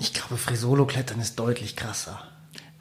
Ich 0.00 0.14
glaube, 0.14 0.38
Frisolo-Klettern 0.38 1.20
ist 1.20 1.38
deutlich 1.38 1.76
krasser. 1.76 2.18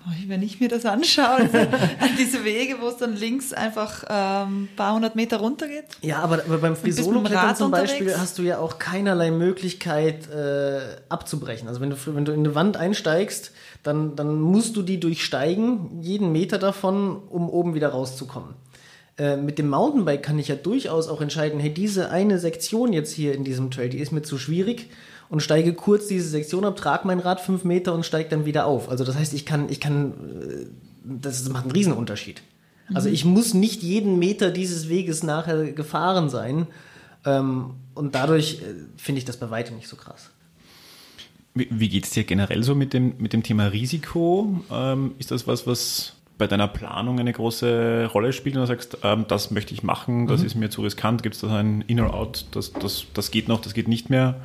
Oh, 0.07 0.11
Wenn 0.27 0.41
ich 0.41 0.61
mir 0.61 0.69
das 0.69 0.85
anschaue, 0.85 1.25
also 1.25 1.57
an 1.57 2.15
diese 2.17 2.45
Wege, 2.45 2.77
wo 2.79 2.87
es 2.87 2.95
dann 2.95 3.17
links 3.17 3.51
einfach 3.51 4.05
ähm, 4.09 4.63
ein 4.63 4.69
paar 4.77 4.95
hundert 4.95 5.17
Meter 5.17 5.37
runter 5.37 5.67
geht. 5.67 5.83
Ja, 6.01 6.19
aber, 6.19 6.35
aber 6.35 6.59
beim 6.59 6.77
Frisolo-Klettern 6.77 7.57
zum 7.57 7.71
Beispiel 7.71 8.03
unterwegs? 8.03 8.21
hast 8.21 8.37
du 8.37 8.43
ja 8.43 8.59
auch 8.59 8.79
keinerlei 8.79 9.31
Möglichkeit 9.31 10.29
äh, 10.29 10.79
abzubrechen. 11.09 11.67
Also 11.67 11.81
wenn 11.81 11.89
du, 11.89 11.97
wenn 12.05 12.23
du 12.23 12.31
in 12.31 12.39
eine 12.39 12.55
Wand 12.55 12.77
einsteigst, 12.77 13.51
dann, 13.83 14.15
dann 14.15 14.39
musst 14.39 14.77
du 14.77 14.81
die 14.81 15.01
durchsteigen, 15.01 16.01
jeden 16.01 16.31
Meter 16.31 16.57
davon, 16.57 17.21
um 17.27 17.49
oben 17.49 17.73
wieder 17.73 17.89
rauszukommen. 17.89 18.55
Äh, 19.19 19.35
mit 19.35 19.59
dem 19.59 19.69
Mountainbike 19.69 20.23
kann 20.23 20.39
ich 20.39 20.47
ja 20.47 20.55
durchaus 20.55 21.09
auch 21.09 21.19
entscheiden, 21.19 21.59
hey, 21.59 21.73
diese 21.73 22.09
eine 22.09 22.39
Sektion 22.39 22.93
jetzt 22.93 23.11
hier 23.11 23.35
in 23.35 23.43
diesem 23.43 23.69
Trail, 23.69 23.89
die 23.89 23.99
ist 23.99 24.13
mir 24.13 24.21
zu 24.21 24.37
schwierig 24.37 24.89
und 25.27 25.41
steige 25.41 25.73
kurz 25.73 26.07
diese 26.07 26.29
Sektion 26.29 26.63
ab, 26.63 26.77
trage 26.77 27.05
mein 27.05 27.19
Rad 27.19 27.41
fünf 27.41 27.65
Meter 27.65 27.93
und 27.93 28.05
steige 28.05 28.29
dann 28.29 28.45
wieder 28.45 28.65
auf. 28.65 28.89
Also 28.89 29.03
das 29.03 29.15
heißt, 29.15 29.33
ich 29.33 29.45
kann, 29.45 29.67
ich 29.69 29.81
kann, 29.81 30.11
äh, 30.11 30.65
das 31.03 31.47
macht 31.49 31.65
einen 31.65 31.73
Riesenunterschied. 31.73 32.41
Also 32.93 33.09
ich 33.09 33.23
muss 33.25 33.53
nicht 33.53 33.83
jeden 33.83 34.17
Meter 34.17 34.49
dieses 34.49 34.89
Weges 34.89 35.21
nachher 35.21 35.71
gefahren 35.73 36.29
sein. 36.29 36.65
Ähm, 37.25 37.71
und 37.93 38.15
dadurch 38.15 38.61
äh, 38.61 38.73
finde 38.95 39.19
ich 39.19 39.25
das 39.25 39.37
bei 39.37 39.49
weitem 39.51 39.75
nicht 39.75 39.89
so 39.89 39.97
krass. 39.97 40.29
Wie, 41.53 41.67
wie 41.69 41.89
geht 41.89 42.05
es 42.05 42.11
dir 42.11 42.23
generell 42.23 42.63
so 42.63 42.73
mit 42.73 42.93
dem, 42.93 43.15
mit 43.17 43.33
dem 43.33 43.43
Thema 43.43 43.67
Risiko? 43.67 44.63
Ähm, 44.71 45.15
ist 45.19 45.31
das 45.31 45.45
was, 45.45 45.67
was 45.67 46.13
bei 46.39 46.47
deiner 46.47 46.67
Planung 46.67 47.19
eine 47.19 47.33
große 47.33 48.09
Rolle 48.11 48.33
spielt 48.33 48.55
und 48.55 48.61
du 48.61 48.67
sagst, 48.67 48.97
ähm, 49.03 49.25
das 49.27 49.51
möchte 49.51 49.75
ich 49.75 49.83
machen, 49.83 50.25
das 50.25 50.41
ist 50.41 50.55
mir 50.55 50.71
zu 50.71 50.81
riskant, 50.81 51.21
gibt 51.21 51.35
es 51.35 51.41
da 51.41 51.55
ein 51.59 51.81
In 51.81 51.99
or 51.99 52.15
Out, 52.15 52.45
das, 52.51 52.73
das, 52.73 53.05
das 53.13 53.29
geht 53.29 53.47
noch, 53.47 53.61
das 53.61 53.75
geht 53.75 53.87
nicht 53.87 54.09
mehr? 54.09 54.39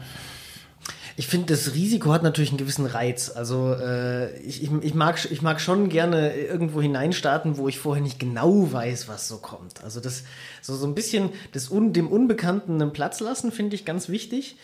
Ich 1.17 1.29
finde, 1.29 1.47
das 1.47 1.75
Risiko 1.75 2.13
hat 2.13 2.25
natürlich 2.25 2.51
einen 2.51 2.59
gewissen 2.59 2.87
Reiz. 2.87 3.31
Also 3.31 3.73
äh, 3.73 4.37
ich, 4.41 4.65
ich, 4.65 4.71
ich, 4.83 4.95
mag, 4.95 5.25
ich 5.31 5.43
mag 5.43 5.61
schon 5.61 5.89
gerne 5.89 6.35
irgendwo 6.35 6.83
hineinstarten, 6.83 7.57
wo 7.57 7.69
ich 7.69 7.79
vorher 7.79 8.03
nicht 8.03 8.19
genau 8.19 8.73
weiß, 8.73 9.07
was 9.07 9.29
so 9.29 9.39
kommt. 9.39 9.85
Also 9.85 10.01
das 10.01 10.25
so, 10.61 10.75
so 10.75 10.89
ein 10.89 10.97
bisschen 10.97 11.31
das 11.53 11.71
Un, 11.71 11.93
dem 11.93 12.09
Unbekannten 12.09 12.83
einen 12.83 12.93
Platz 12.93 13.21
lassen, 13.21 13.53
finde 13.53 13.77
ich 13.77 13.85
ganz 13.85 14.09
wichtig. 14.09 14.57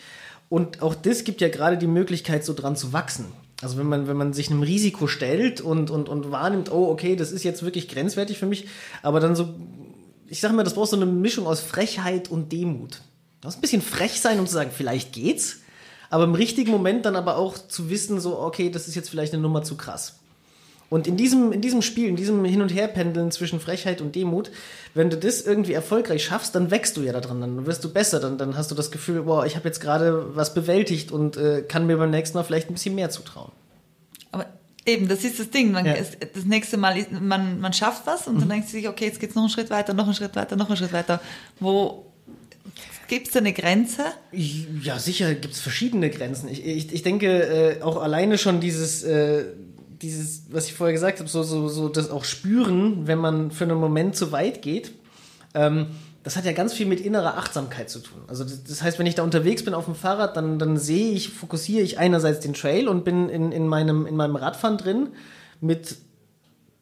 Und 0.49 0.81
auch 0.81 0.93
das 0.93 1.23
gibt 1.23 1.39
ja 1.39 1.47
gerade 1.47 1.77
die 1.77 1.87
Möglichkeit, 1.87 2.43
so 2.43 2.53
dran 2.53 2.75
zu 2.75 2.91
wachsen. 2.91 3.27
Also 3.61 3.77
wenn 3.77 3.87
man, 3.87 4.07
wenn 4.07 4.17
man 4.17 4.33
sich 4.33 4.49
einem 4.49 4.63
Risiko 4.63 5.07
stellt 5.07 5.61
und, 5.61 5.91
und, 5.91 6.09
und 6.09 6.31
wahrnimmt, 6.31 6.71
oh, 6.71 6.89
okay, 6.89 7.15
das 7.15 7.31
ist 7.31 7.43
jetzt 7.43 7.63
wirklich 7.63 7.87
grenzwertig 7.87 8.37
für 8.37 8.47
mich, 8.47 8.67
aber 9.03 9.19
dann 9.19 9.35
so, 9.35 9.53
ich 10.27 10.39
sag 10.39 10.51
mal, 10.53 10.63
das 10.63 10.73
braucht 10.73 10.89
so 10.89 10.95
eine 10.95 11.05
Mischung 11.05 11.45
aus 11.45 11.59
Frechheit 11.59 12.29
und 12.29 12.51
Demut. 12.51 13.01
Du 13.41 13.47
musst 13.47 13.57
ein 13.57 13.61
bisschen 13.61 13.81
frech 13.81 14.19
sein, 14.19 14.39
um 14.39 14.47
zu 14.47 14.53
sagen, 14.53 14.71
vielleicht 14.75 15.13
geht's, 15.13 15.59
aber 16.09 16.23
im 16.23 16.35
richtigen 16.35 16.71
Moment 16.71 17.05
dann 17.05 17.15
aber 17.15 17.37
auch 17.37 17.57
zu 17.57 17.89
wissen, 17.89 18.19
so, 18.19 18.39
okay, 18.39 18.69
das 18.69 18.87
ist 18.87 18.95
jetzt 18.95 19.09
vielleicht 19.09 19.33
eine 19.33 19.41
Nummer 19.41 19.63
zu 19.63 19.77
krass. 19.77 20.20
Und 20.91 21.07
in 21.07 21.15
diesem, 21.15 21.53
in 21.53 21.61
diesem 21.61 21.81
Spiel, 21.81 22.09
in 22.09 22.17
diesem 22.17 22.43
Hin- 22.43 22.61
und 22.61 22.67
Herpendeln 22.67 23.31
zwischen 23.31 23.61
Frechheit 23.61 24.01
und 24.01 24.13
Demut, 24.13 24.51
wenn 24.93 25.09
du 25.09 25.15
das 25.15 25.39
irgendwie 25.39 25.71
erfolgreich 25.71 26.25
schaffst, 26.25 26.53
dann 26.53 26.69
wächst 26.69 26.97
du 26.97 27.01
ja 27.01 27.13
daran, 27.13 27.39
dann 27.39 27.65
wirst 27.65 27.81
du 27.85 27.93
besser, 27.93 28.19
dann, 28.19 28.37
dann 28.37 28.57
hast 28.57 28.71
du 28.71 28.75
das 28.75 28.91
Gefühl, 28.91 29.21
boah, 29.21 29.45
ich 29.45 29.55
habe 29.55 29.65
jetzt 29.69 29.79
gerade 29.79 30.35
was 30.35 30.53
bewältigt 30.53 31.13
und 31.13 31.37
äh, 31.37 31.61
kann 31.61 31.87
mir 31.87 31.95
beim 31.95 32.11
nächsten 32.11 32.37
Mal 32.37 32.43
vielleicht 32.43 32.69
ein 32.69 32.73
bisschen 32.73 32.93
mehr 32.93 33.09
zutrauen. 33.09 33.53
Aber 34.33 34.47
eben, 34.85 35.07
das 35.07 35.23
ist 35.23 35.39
das 35.39 35.49
Ding. 35.49 35.71
Man, 35.71 35.85
Ja. 35.85 35.93
Mhm. 35.93 36.05
das 36.33 36.43
nächste 36.43 36.75
Mal, 36.75 36.97
ist, 36.97 37.09
man, 37.09 37.61
man 37.61 37.71
schafft 37.71 38.05
was 38.05 38.27
und 38.27 38.41
dann 38.41 38.49
denkt 38.49 38.67
sich, 38.67 38.89
okay, 38.89 39.05
jetzt 39.05 39.21
geht's 39.21 39.33
noch 39.33 39.43
einen 39.43 39.49
Schritt 39.49 39.69
weiter, 39.69 39.93
noch 39.93 40.03
einen 40.03 40.13
Schritt 40.13 40.35
weiter, 40.35 40.57
noch 40.57 40.67
einen 40.67 40.75
Schritt 40.75 40.91
weiter. 40.91 41.21
Wo 41.61 42.05
gibt 43.07 43.27
es 43.27 43.33
da 43.33 43.39
eine 43.39 43.53
Grenze? 43.53 44.03
Ja, 44.33 44.99
sicher 44.99 45.33
gibt 45.35 45.53
es 45.53 45.61
verschiedene 45.61 46.09
Grenzen. 46.09 46.49
Ich, 46.49 46.65
ich, 46.65 46.93
ich 46.93 47.01
denke, 47.01 47.77
äh, 47.79 47.81
auch 47.81 48.01
alleine 48.01 48.37
schon 48.37 48.59
dieses, 48.59 49.03
äh, 49.03 49.45
dieses, 50.01 50.43
was 50.49 50.67
ich 50.67 50.73
vorher 50.73 50.93
gesagt 50.93 51.19
habe, 51.19 51.29
so, 51.29 51.43
so, 51.43 51.67
so 51.67 51.89
das 51.89 52.09
auch 52.09 52.23
spüren, 52.23 53.07
wenn 53.07 53.19
man 53.19 53.51
für 53.51 53.65
einen 53.65 53.77
Moment 53.77 54.15
zu 54.15 54.31
weit 54.31 54.61
geht, 54.61 54.91
ähm, 55.53 55.87
das 56.23 56.35
hat 56.35 56.45
ja 56.45 56.51
ganz 56.51 56.73
viel 56.73 56.85
mit 56.85 56.99
innerer 56.99 57.37
Achtsamkeit 57.37 57.89
zu 57.89 57.99
tun. 57.99 58.21
Also 58.27 58.43
das, 58.43 58.83
heißt, 58.83 58.99
wenn 58.99 59.07
ich 59.07 59.15
da 59.15 59.23
unterwegs 59.23 59.65
bin 59.65 59.73
auf 59.73 59.85
dem 59.85 59.95
Fahrrad, 59.95 60.37
dann, 60.37 60.59
dann 60.59 60.77
sehe 60.77 61.11
ich, 61.11 61.29
fokussiere 61.29 61.81
ich 61.81 61.97
einerseits 61.97 62.41
den 62.41 62.53
Trail 62.53 62.87
und 62.87 63.03
bin 63.03 63.27
in, 63.29 63.51
in, 63.51 63.67
meinem, 63.67 64.05
in 64.05 64.15
meinem 64.15 64.35
Radfahren 64.35 64.77
drin 64.77 65.09
mit 65.61 65.97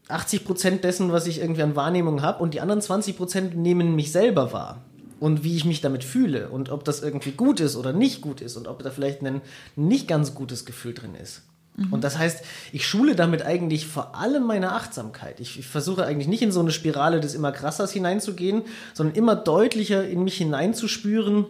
80 0.10 0.44
Prozent 0.44 0.84
dessen, 0.84 1.12
was 1.12 1.28
ich 1.28 1.40
irgendwie 1.40 1.62
an 1.62 1.76
Wahrnehmung 1.76 2.22
habe 2.22 2.44
und 2.44 2.54
die 2.54 2.62
anderen 2.62 2.82
20 2.82 3.16
Prozent 3.16 3.56
nehmen 3.56 3.96
mich 3.96 4.12
selber 4.12 4.52
wahr 4.52 4.82
und 5.20 5.44
wie 5.44 5.56
ich 5.56 5.66
mich 5.66 5.82
damit 5.82 6.04
fühle 6.04 6.50
und 6.50 6.70
ob 6.70 6.84
das 6.84 7.02
irgendwie 7.02 7.32
gut 7.32 7.60
ist 7.60 7.76
oder 7.76 7.94
nicht 7.94 8.22
gut 8.22 8.42
ist 8.42 8.58
und 8.58 8.68
ob 8.68 8.84
da 8.84 8.90
vielleicht 8.90 9.22
ein 9.22 9.42
nicht 9.76 10.08
ganz 10.08 10.34
gutes 10.34 10.66
Gefühl 10.66 10.94
drin 10.94 11.16
ist. 11.16 11.44
Und 11.92 12.04
das 12.04 12.18
heißt, 12.18 12.44
ich 12.72 12.88
schule 12.88 13.16
damit 13.16 13.44
eigentlich 13.44 13.88
vor 13.88 14.16
allem 14.16 14.46
meine 14.46 14.74
Achtsamkeit. 14.74 15.40
Ich, 15.40 15.60
ich 15.60 15.68
versuche 15.68 16.06
eigentlich 16.06 16.28
nicht 16.28 16.42
in 16.42 16.52
so 16.52 16.60
eine 16.60 16.72
Spirale 16.72 17.20
des 17.20 17.36
immer 17.36 17.52
krassers 17.52 17.92
hineinzugehen, 17.92 18.64
sondern 18.94 19.16
immer 19.16 19.36
deutlicher 19.36 20.08
in 20.08 20.24
mich 20.24 20.38
hineinzuspüren, 20.38 21.46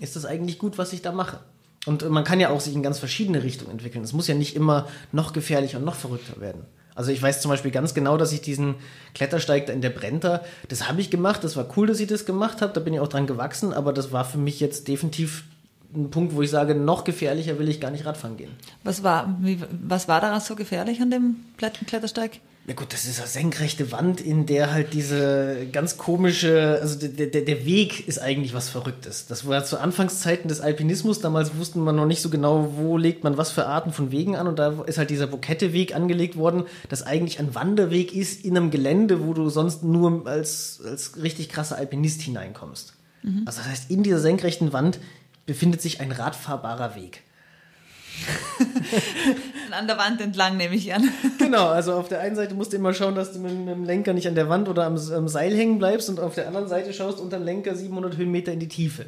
ist 0.00 0.16
das 0.16 0.26
eigentlich 0.26 0.58
gut, 0.58 0.78
was 0.78 0.92
ich 0.92 1.02
da 1.02 1.12
mache. 1.12 1.38
Und 1.86 2.08
man 2.08 2.24
kann 2.24 2.40
ja 2.40 2.50
auch 2.50 2.60
sich 2.60 2.74
in 2.74 2.82
ganz 2.82 2.98
verschiedene 2.98 3.42
Richtungen 3.42 3.72
entwickeln. 3.72 4.04
Es 4.04 4.12
muss 4.12 4.26
ja 4.26 4.34
nicht 4.34 4.56
immer 4.56 4.88
noch 5.12 5.32
gefährlicher 5.32 5.78
und 5.78 5.84
noch 5.84 5.94
verrückter 5.94 6.40
werden. 6.40 6.62
Also 6.94 7.10
ich 7.10 7.20
weiß 7.20 7.40
zum 7.40 7.50
Beispiel 7.50 7.72
ganz 7.72 7.92
genau, 7.92 8.16
dass 8.16 8.32
ich 8.32 8.40
diesen 8.40 8.76
Klettersteig 9.14 9.66
da 9.66 9.72
in 9.72 9.80
der 9.80 9.90
Brenta, 9.90 10.42
das 10.68 10.88
habe 10.88 11.00
ich 11.00 11.10
gemacht, 11.10 11.42
das 11.42 11.56
war 11.56 11.66
cool, 11.76 11.88
dass 11.88 11.98
ich 11.98 12.06
das 12.06 12.24
gemacht 12.24 12.62
habe, 12.62 12.72
da 12.72 12.80
bin 12.80 12.94
ich 12.94 13.00
auch 13.00 13.08
dran 13.08 13.26
gewachsen, 13.26 13.72
aber 13.72 13.92
das 13.92 14.12
war 14.12 14.24
für 14.24 14.38
mich 14.38 14.60
jetzt 14.60 14.86
definitiv 14.86 15.44
ein 15.96 16.10
Punkt, 16.10 16.34
wo 16.34 16.42
ich 16.42 16.50
sage, 16.50 16.74
noch 16.74 17.04
gefährlicher 17.04 17.58
will 17.58 17.68
ich 17.68 17.80
gar 17.80 17.90
nicht 17.90 18.06
Radfahren 18.06 18.36
gehen. 18.36 18.50
Was 18.82 19.02
war, 19.02 19.36
wie, 19.40 19.58
was 19.70 20.08
war 20.08 20.20
daran 20.20 20.40
so 20.40 20.56
gefährlich 20.56 21.00
an 21.00 21.10
dem 21.10 21.36
Klettersteig? 21.56 22.40
Ja 22.66 22.72
gut, 22.72 22.94
das 22.94 23.04
ist 23.04 23.18
eine 23.18 23.28
senkrechte 23.28 23.92
Wand, 23.92 24.22
in 24.22 24.46
der 24.46 24.72
halt 24.72 24.94
diese 24.94 25.66
ganz 25.70 25.98
komische, 25.98 26.78
also 26.80 26.98
der, 26.98 27.26
der, 27.26 27.42
der 27.42 27.66
Weg 27.66 28.08
ist 28.08 28.18
eigentlich 28.18 28.54
was 28.54 28.70
Verrücktes. 28.70 29.26
Das 29.26 29.46
war 29.46 29.62
zu 29.66 29.78
Anfangszeiten 29.78 30.48
des 30.48 30.62
Alpinismus, 30.62 31.20
damals 31.20 31.58
wussten 31.58 31.80
man 31.80 31.94
noch 31.94 32.06
nicht 32.06 32.22
so 32.22 32.30
genau, 32.30 32.72
wo 32.76 32.96
legt 32.96 33.22
man 33.22 33.36
was 33.36 33.50
für 33.50 33.66
Arten 33.66 33.92
von 33.92 34.12
Wegen 34.12 34.34
an 34.34 34.46
und 34.46 34.58
da 34.58 34.82
ist 34.86 34.96
halt 34.96 35.10
dieser 35.10 35.26
Boketteweg 35.26 35.94
angelegt 35.94 36.38
worden, 36.38 36.64
das 36.88 37.02
eigentlich 37.02 37.38
ein 37.38 37.54
Wanderweg 37.54 38.14
ist 38.14 38.42
in 38.46 38.56
einem 38.56 38.70
Gelände, 38.70 39.26
wo 39.26 39.34
du 39.34 39.50
sonst 39.50 39.84
nur 39.84 40.26
als, 40.26 40.80
als 40.86 41.22
richtig 41.22 41.50
krasser 41.50 41.76
Alpinist 41.76 42.22
hineinkommst. 42.22 42.94
Also 43.46 43.60
das 43.60 43.68
heißt, 43.68 43.90
in 43.90 44.02
dieser 44.02 44.20
senkrechten 44.20 44.72
Wand 44.74 45.00
befindet 45.46 45.82
sich 45.82 46.00
ein 46.00 46.12
radfahrbarer 46.12 46.94
Weg. 46.94 47.22
An 49.70 49.86
der 49.86 49.98
Wand 49.98 50.20
entlang, 50.20 50.56
nehme 50.56 50.74
ich 50.76 50.94
an. 50.94 51.08
Genau, 51.38 51.66
also 51.68 51.94
auf 51.94 52.08
der 52.08 52.20
einen 52.20 52.36
Seite 52.36 52.54
musst 52.54 52.72
du 52.72 52.76
immer 52.76 52.94
schauen, 52.94 53.14
dass 53.16 53.32
du 53.32 53.40
mit, 53.40 53.52
mit 53.52 53.68
dem 53.68 53.84
Lenker 53.84 54.12
nicht 54.12 54.28
an 54.28 54.36
der 54.36 54.48
Wand 54.48 54.68
oder 54.68 54.84
am, 54.84 54.96
am 54.96 55.28
Seil 55.28 55.54
hängen 55.54 55.78
bleibst 55.78 56.08
und 56.08 56.20
auf 56.20 56.34
der 56.34 56.46
anderen 56.46 56.68
Seite 56.68 56.92
schaust 56.92 57.18
unter 57.18 57.38
dem 57.38 57.44
Lenker 57.44 57.74
700 57.74 58.16
Höhenmeter 58.16 58.52
in 58.52 58.60
die 58.60 58.68
Tiefe. 58.68 59.06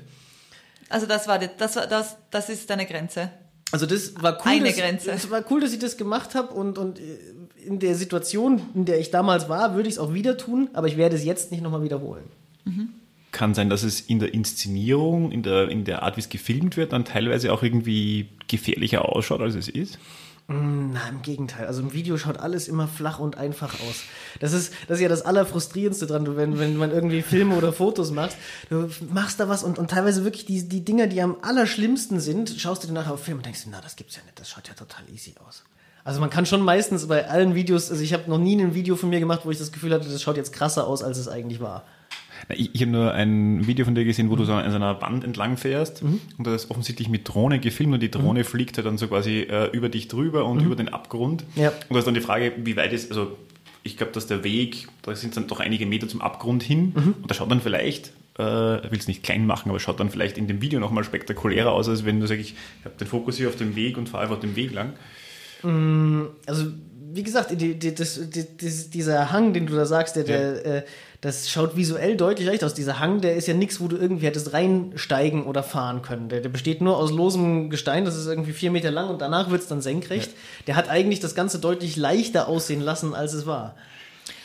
Also 0.89 1.07
das 1.07 1.29
war 1.29 1.39
die, 1.39 1.49
das 1.57 1.77
war 1.77 1.87
das, 1.87 2.17
das 2.31 2.49
ist 2.49 2.69
deine 2.69 2.85
Grenze. 2.87 3.31
Also 3.73 3.87
das 3.87 4.21
war 4.23 4.39
cool, 4.45 4.53
Eine 4.53 4.69
dass, 4.69 4.77
Grenze. 4.77 5.11
Das 5.11 5.31
war 5.31 5.45
cool, 5.51 5.61
dass 5.61 5.73
ich 5.73 5.79
das 5.79 5.97
gemacht 5.97 6.35
habe 6.35 6.53
und, 6.55 6.79
und 6.79 6.99
äh, 6.99 7.19
in 7.65 7.79
der 7.79 7.95
Situation, 7.95 8.63
in 8.75 8.85
der 8.85 8.99
ich 9.01 9.11
damals 9.11 9.49
war, 9.49 9.75
würde 9.75 9.89
ich 9.89 9.97
es 9.97 9.99
auch 9.99 10.15
wieder 10.15 10.37
tun, 10.37 10.69
aber 10.73 10.87
ich 10.87 10.97
werde 10.97 11.17
es 11.17 11.25
jetzt 11.25 11.51
nicht 11.51 11.63
nochmal 11.63 11.83
wiederholen. 11.83 12.25
Kann 13.37 13.53
sein, 13.53 13.69
dass 13.69 13.83
es 13.83 14.01
in 14.01 14.19
der 14.19 14.33
Inszenierung, 14.33 15.31
in 15.31 15.43
der, 15.43 15.69
in 15.69 15.85
der 15.85 16.03
Art, 16.03 16.17
wie 16.17 16.21
es 16.21 16.31
gefilmt 16.31 16.79
wird, 16.79 16.95
dann 16.95 17.05
teilweise 17.05 17.53
auch 17.53 17.63
irgendwie 17.63 18.31
gefährlicher 18.49 19.05
ausschaut, 19.05 19.43
als 19.43 19.55
es 19.55 19.69
ist. 19.69 19.99
Na, 20.49 21.07
im 21.11 21.21
Gegenteil. 21.21 21.67
Also 21.67 21.83
im 21.83 21.93
Video 21.93 22.17
schaut 22.17 22.39
alles 22.39 22.67
immer 22.67 22.89
flach 22.89 23.19
und 23.19 23.37
einfach 23.37 23.75
aus. 23.75 24.05
Das 24.41 24.55
ist, 24.55 24.73
das 24.89 24.97
ist 24.97 25.03
ja 25.03 25.11
das 25.11 25.21
Allerfrustrierendste 25.21 26.07
dran, 26.07 26.35
wenn, 26.39 26.59
wenn 26.59 26.79
man 26.79 26.93
irgendwie 26.93 27.21
Filme 27.21 27.57
oder 27.57 27.75
Fotos 27.75 28.11
macht. 28.11 28.35
Du 28.71 28.89
machst 29.13 29.39
da 29.39 29.51
was 29.51 29.63
und, 29.63 29.79
und 29.79 29.91
teilweise 29.91 30.25
wirklich 30.25 30.47
die, 30.47 30.67
die 30.67 30.83
Dinger, 30.83 31.07
die 31.07 31.21
am 31.21 31.37
allerschlimmsten 31.43 32.21
sind, 32.21 32.55
schaust 32.57 32.85
du 32.85 32.87
dir 32.87 32.95
nachher 32.95 33.13
auf 33.13 33.23
Film 33.23 33.37
und 33.37 33.45
denkst, 33.45 33.67
na, 33.71 33.83
das 33.83 33.97
gibt's 33.97 34.17
ja 34.17 34.23
nicht, 34.23 34.41
das 34.41 34.49
schaut 34.49 34.67
ja 34.67 34.73
total 34.73 35.05
easy 35.13 35.35
aus. 35.47 35.63
Also 36.05 36.21
man 36.21 36.31
kann 36.31 36.47
schon 36.47 36.63
meistens 36.63 37.07
bei 37.07 37.29
allen 37.29 37.55
Videos, 37.55 37.91
also 37.91 38.03
ich 38.03 38.15
habe 38.15 38.31
noch 38.31 38.39
nie 38.39 38.59
ein 38.59 38.75
Video 38.75 38.97
von 38.97 39.11
mir 39.11 39.21
gemacht, 39.21 39.41
wo 39.45 39.51
ich 39.51 39.59
das 39.59 39.73
Gefühl 39.73 39.93
hatte, 39.93 40.09
das 40.09 40.23
schaut 40.23 40.39
jetzt 40.39 40.55
krasser 40.55 40.87
aus, 40.87 41.03
als 41.03 41.19
es 41.19 41.29
eigentlich 41.29 41.61
war. 41.61 41.85
Ich, 42.49 42.75
ich 42.75 42.81
habe 42.83 42.91
nur 42.93 43.13
ein 43.13 43.67
Video 43.67 43.85
von 43.85 43.95
dir 43.95 44.05
gesehen, 44.05 44.31
wo 44.31 44.37
du 44.37 44.45
so 44.45 44.53
an 44.53 44.69
so 44.71 44.77
einer 44.77 45.01
Wand 45.03 45.25
entlang 45.25 45.57
fährst 45.57 46.03
Mhm. 46.03 46.21
und 46.39 46.47
das 46.47 46.65
ist 46.65 46.71
offensichtlich 46.71 47.09
mit 47.09 47.29
Drohne 47.29 47.59
gefilmt 47.59 47.95
und 47.95 48.01
die 48.01 48.11
Drohne 48.11 48.45
fliegt 48.45 48.77
halt 48.77 48.87
dann 48.87 48.99
so 48.99 49.09
quasi 49.09 49.41
äh, 49.41 49.71
über 49.73 49.89
dich 49.89 50.09
drüber 50.09 50.45
und 50.45 50.61
über 50.61 50.77
den 50.77 50.89
Abgrund. 50.89 51.45
Mhm. 51.57 51.63
Ja. 51.63 51.69
Und 51.71 51.93
da 51.95 51.99
ist 51.99 52.07
dann 52.07 52.15
die 52.15 52.21
Frage, 52.21 52.53
wie 52.65 52.77
weit 52.77 52.93
ist, 52.93 53.11
also 53.11 53.37
ich 53.83 53.97
glaube, 53.97 54.13
dass 54.13 54.27
der 54.27 54.43
Weg, 54.45 54.89
da 55.03 55.15
sind 55.15 55.37
dann 55.37 55.47
doch 55.49 55.61
einige 55.61 55.87
Meter 55.87 56.09
zum 56.09 56.21
Abgrund 56.21 56.63
hin 56.63 56.93
Mhm. 56.95 57.15
und 57.23 57.31
da 57.31 57.35
schaut 57.35 57.51
dann 57.51 57.61
vielleicht, 57.61 58.13
äh, 58.39 58.85
ich 58.85 58.91
will 58.93 58.99
es 58.99 59.09
nicht 59.09 59.23
klein 59.23 59.47
machen, 59.47 59.69
aber 59.71 59.81
schaut 59.81 59.99
dann 60.01 60.11
vielleicht 60.11 60.39
in 60.39 60.47
dem 60.47 60.61
Video 60.61 60.79
nochmal 60.81 61.05
spektakulärer 61.05 61.73
aus, 61.73 61.89
als 61.89 62.05
wenn 62.05 62.21
du 62.21 62.27
sagst, 62.27 62.41
ich 62.43 62.55
habe 62.85 62.95
den 63.01 63.07
Fokus 63.09 63.37
hier 63.39 63.49
auf 63.49 63.57
dem 63.57 63.75
Weg 63.77 63.97
und 63.99 64.09
fahre 64.09 64.25
einfach 64.25 64.39
den 64.41 64.55
Weg 64.57 64.73
lang. 64.73 64.93
Also, 66.47 66.67
wie 67.13 67.23
gesagt, 67.23 67.51
die, 67.61 67.75
die, 67.79 67.95
das, 67.95 68.21
die, 68.31 68.45
dieser 68.91 69.33
Hang, 69.33 69.53
den 69.53 69.67
du 69.67 69.75
da 69.75 69.87
sagst, 69.87 70.17
der, 70.17 70.25
der, 70.25 70.67
äh, 70.67 70.83
das 71.21 71.51
schaut 71.51 71.77
visuell 71.77 72.17
deutlich 72.17 72.47
leicht 72.47 72.65
aus. 72.65 72.75
Dieser 72.75 72.99
Hang, 73.01 73.21
der 73.21 73.37
ist 73.37 73.49
ja 73.49 73.55
nichts, 73.55 73.81
wo 73.81 73.89
du 73.89 73.97
irgendwie 73.97 74.27
hättest 74.27 74.53
reinsteigen 74.53 75.45
oder 75.45 75.63
fahren 75.63 76.03
können. 76.03 76.29
Der, 76.29 76.41
der 76.41 76.49
besteht 76.49 76.81
nur 76.81 76.97
aus 76.97 77.11
losem 77.11 77.71
Gestein, 77.71 78.05
das 78.05 78.17
ist 78.17 78.27
irgendwie 78.27 78.53
vier 78.53 78.71
Meter 78.71 78.91
lang 78.91 79.09
und 79.09 79.21
danach 79.21 79.51
wird 79.51 79.63
es 79.63 79.69
dann 79.69 79.81
senkrecht. 79.81 80.31
Der 80.67 80.77
hat 80.77 80.89
eigentlich 80.89 81.21
das 81.21 81.35
Ganze 81.35 81.59
deutlich 81.59 81.97
leichter 81.97 82.49
aussehen 82.49 82.81
lassen, 82.81 83.15
als 83.15 83.33
es 83.33 83.47
war. 83.47 83.75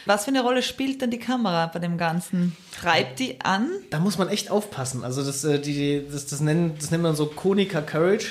Was 0.06 0.26
für 0.26 0.30
eine 0.30 0.42
Rolle 0.42 0.64
spielt 0.64 1.02
denn 1.02 1.12
die 1.12 1.20
Kamera 1.20 1.68
bei 1.68 1.80
dem 1.80 1.98
Ganzen? 1.98 2.56
Treibt 2.80 3.20
die 3.20 3.42
an? 3.42 3.70
Da 3.92 4.00
muss 4.00 4.18
man 4.18 4.30
echt 4.30 4.50
aufpassen. 4.50 5.04
Also 5.04 5.24
das, 5.24 5.44
äh, 5.44 5.60
die, 5.60 6.06
das, 6.12 6.26
das, 6.26 6.40
nennen, 6.40 6.76
das 6.80 6.90
nennt 6.92 7.04
man 7.04 7.16
so 7.16 7.28
Konica 7.28 7.82
Courage, 7.82 8.28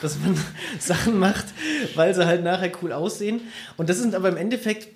dass 0.00 0.18
man 0.18 0.38
Sachen 0.78 1.18
macht, 1.18 1.46
weil 1.96 2.14
sie 2.14 2.24
halt 2.24 2.44
nachher 2.44 2.70
cool 2.82 2.92
aussehen. 2.92 3.40
Und 3.76 3.88
das 3.88 3.98
sind 3.98 4.14
aber 4.14 4.28
im 4.28 4.36
Endeffekt, 4.36 4.88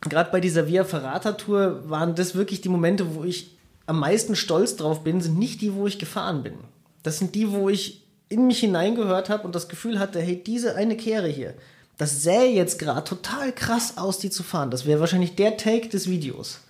gerade 0.00 0.30
bei 0.30 0.40
dieser 0.40 0.66
Via 0.66 0.84
Ferrata 0.84 1.32
Tour, 1.32 1.88
waren 1.88 2.14
das 2.14 2.34
wirklich 2.34 2.60
die 2.60 2.68
Momente, 2.68 3.14
wo 3.14 3.24
ich 3.24 3.56
am 3.86 4.00
meisten 4.00 4.36
stolz 4.36 4.76
drauf 4.76 5.02
bin, 5.02 5.20
sind 5.20 5.38
nicht 5.38 5.60
die, 5.60 5.74
wo 5.74 5.86
ich 5.86 5.98
gefahren 5.98 6.42
bin. 6.42 6.54
Das 7.02 7.18
sind 7.18 7.34
die, 7.34 7.50
wo 7.50 7.68
ich 7.68 8.04
in 8.28 8.46
mich 8.46 8.60
hineingehört 8.60 9.30
habe 9.30 9.44
und 9.44 9.54
das 9.54 9.68
Gefühl 9.68 9.98
hatte, 9.98 10.20
hey, 10.20 10.42
diese 10.42 10.74
eine 10.76 10.96
Kehre 10.96 11.28
hier, 11.28 11.54
das 11.96 12.22
sähe 12.22 12.52
jetzt 12.52 12.78
gerade 12.78 13.04
total 13.04 13.52
krass 13.52 13.96
aus, 13.96 14.18
die 14.18 14.30
zu 14.30 14.42
fahren. 14.42 14.70
Das 14.70 14.86
wäre 14.86 15.00
wahrscheinlich 15.00 15.34
der 15.34 15.56
Take 15.56 15.88
des 15.88 16.08
Videos. 16.08 16.60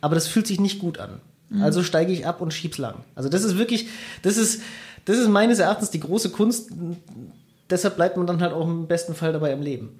Aber 0.00 0.14
das 0.14 0.26
fühlt 0.26 0.46
sich 0.46 0.60
nicht 0.60 0.80
gut 0.80 0.98
an. 0.98 1.20
Also 1.62 1.82
steige 1.82 2.12
ich 2.12 2.26
ab 2.26 2.40
und 2.40 2.52
schieb's 2.52 2.78
lang. 2.78 3.04
Also 3.14 3.28
das 3.28 3.44
ist 3.44 3.58
wirklich, 3.58 3.88
das 4.22 4.36
ist, 4.36 4.62
das 5.04 5.18
ist 5.18 5.28
meines 5.28 5.58
Erachtens 5.58 5.90
die 5.90 6.00
große 6.00 6.30
Kunst. 6.30 6.70
Deshalb 7.68 7.96
bleibt 7.96 8.16
man 8.16 8.26
dann 8.26 8.40
halt 8.40 8.52
auch 8.52 8.66
im 8.66 8.86
besten 8.86 9.14
Fall 9.14 9.32
dabei 9.32 9.52
am 9.52 9.60
Leben. 9.60 9.90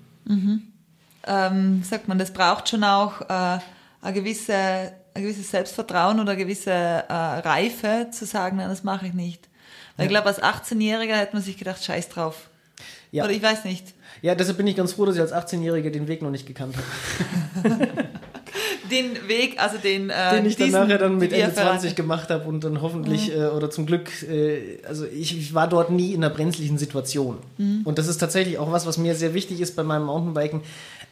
Ähm, 1.27 1.83
sagt 1.85 2.09
man, 2.09 2.19
das 2.19 2.33
braucht 2.33 2.69
schon 2.69 2.85
auch 2.85 3.21
äh, 3.23 3.59
ein, 4.03 4.15
gewisse, 4.15 4.55
ein 5.15 5.23
gewisses 5.23 5.51
Selbstvertrauen 5.51 6.21
oder 6.21 6.33
eine 6.33 6.43
gewisse 6.43 6.71
äh, 6.71 7.13
Reife 7.13 8.09
zu 8.11 8.27
sagen, 8.27 8.57
nein, 8.57 8.69
das 8.69 8.83
mache 8.83 9.07
ich 9.07 9.15
nicht. 9.15 9.49
Weil 9.97 10.07
ich 10.07 10.11
glaube, 10.11 10.27
als 10.27 10.43
18-Jähriger 10.43 11.15
hätte 11.15 11.35
man 11.35 11.43
sich 11.43 11.57
gedacht, 11.57 11.85
scheiß 11.85 12.09
drauf. 12.09 12.49
Ja. 13.11 13.25
Oder 13.25 13.33
ich 13.33 13.43
weiß 13.43 13.65
nicht. 13.65 13.95
Ja, 14.23 14.35
deshalb 14.35 14.57
bin 14.57 14.67
ich 14.67 14.77
ganz 14.77 14.95
froh, 14.95 15.05
dass 15.05 15.17
ich 15.17 15.21
als 15.21 15.33
18-Jährige 15.33 15.91
den 15.91 16.09
Weg 16.09 16.23
noch 16.23 16.31
nicht 16.31 16.47
gekannt 16.47 16.77
habe. 16.77 17.89
Den 18.91 19.27
Weg, 19.27 19.59
also 19.59 19.79
den, 19.79 20.11
äh, 20.11 20.35
den 20.35 20.45
ich 20.45 20.57
dann 20.57 20.67
diesen 20.67 20.81
nachher 20.83 20.99
dann 20.99 21.17
mit 21.17 21.33
Ende 21.33 21.53
Ferrata. 21.53 21.79
20 21.79 21.95
gemacht 21.95 22.29
habe 22.29 22.47
und 22.47 22.63
dann 22.63 22.83
hoffentlich 22.83 23.35
äh, 23.35 23.47
oder 23.47 23.71
zum 23.71 23.87
Glück, 23.87 24.11
äh, 24.29 24.83
also 24.87 25.07
ich, 25.07 25.39
ich 25.39 25.55
war 25.55 25.67
dort 25.67 25.91
nie 25.91 26.13
in 26.13 26.23
einer 26.23 26.35
brenzlichen 26.35 26.77
Situation. 26.77 27.39
Und 27.85 27.99
das 27.99 28.09
ist 28.09 28.19
tatsächlich 28.19 28.59
auch 28.59 28.71
was, 28.71 28.85
was 28.85 28.99
mir 28.99 29.15
sehr 29.15 29.33
wichtig 29.33 29.61
ist 29.61 29.77
bei 29.77 29.83
meinem 29.83 30.05
Mountainbiken. 30.05 30.61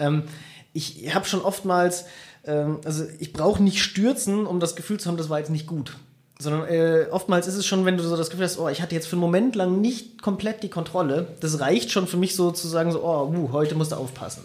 Ähm, 0.01 0.25
ich 0.73 1.15
habe 1.15 1.27
schon 1.27 1.41
oftmals, 1.43 2.05
ähm, 2.45 2.79
also 2.85 3.05
ich 3.19 3.33
brauche 3.33 3.63
nicht 3.63 3.83
stürzen, 3.83 4.47
um 4.47 4.59
das 4.59 4.75
Gefühl 4.77 4.99
zu 4.99 5.09
haben, 5.09 5.17
das 5.17 5.29
war 5.29 5.39
jetzt 5.39 5.51
nicht 5.51 5.67
gut. 5.67 5.97
Sondern 6.39 6.67
äh, 6.69 7.07
oftmals 7.11 7.47
ist 7.47 7.57
es 7.57 7.67
schon, 7.67 7.85
wenn 7.85 7.99
du 7.99 8.03
so 8.03 8.17
das 8.17 8.31
Gefühl 8.31 8.47
hast, 8.47 8.59
oh, 8.59 8.69
ich 8.69 8.81
hatte 8.81 8.95
jetzt 8.95 9.07
für 9.07 9.13
einen 9.13 9.21
Moment 9.21 9.57
lang 9.57 9.81
nicht 9.81 10.23
komplett 10.23 10.63
die 10.63 10.71
Kontrolle. 10.71 11.27
Das 11.41 11.61
reicht 11.61 11.91
schon 11.91 12.07
für 12.07 12.17
mich 12.17 12.35
so 12.35 12.51
zu 12.51 12.67
sagen, 12.67 12.93
so, 12.93 13.05
oh, 13.05 13.31
uh, 13.31 13.53
heute 13.53 13.75
musst 13.75 13.93
du 13.93 13.97
aufpassen. 13.97 14.45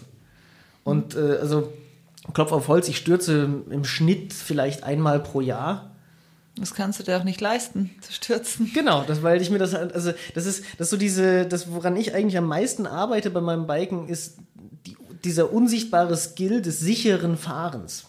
Und 0.84 1.16
äh, 1.16 1.38
also 1.40 1.72
Klopf 2.34 2.52
auf 2.52 2.68
Holz, 2.68 2.88
ich 2.88 2.98
stürze 2.98 3.48
im 3.70 3.84
Schnitt 3.84 4.34
vielleicht 4.34 4.82
einmal 4.82 5.20
pro 5.20 5.40
Jahr. 5.40 5.92
Das 6.58 6.74
kannst 6.74 6.98
du 6.98 7.04
dir 7.04 7.18
auch 7.18 7.24
nicht 7.24 7.40
leisten, 7.40 7.90
zu 8.00 8.12
stürzen. 8.12 8.70
Genau, 8.74 9.04
das, 9.06 9.22
weil 9.22 9.40
ich 9.40 9.50
mir 9.50 9.58
das, 9.58 9.74
halt- 9.74 9.94
also 9.94 10.12
das 10.34 10.46
ist, 10.46 10.64
das 10.78 10.86
ist 10.86 10.90
so 10.90 10.96
diese, 10.96 11.46
das, 11.46 11.72
woran 11.72 11.96
ich 11.96 12.14
eigentlich 12.14 12.36
am 12.38 12.46
meisten 12.46 12.86
arbeite 12.86 13.30
bei 13.30 13.40
meinem 13.40 13.66
Biken, 13.66 14.08
ist 14.08 14.38
dieser 15.26 15.52
unsichtbare 15.52 16.16
Skill 16.16 16.62
des 16.62 16.80
sicheren 16.80 17.36
Fahrens. 17.36 18.06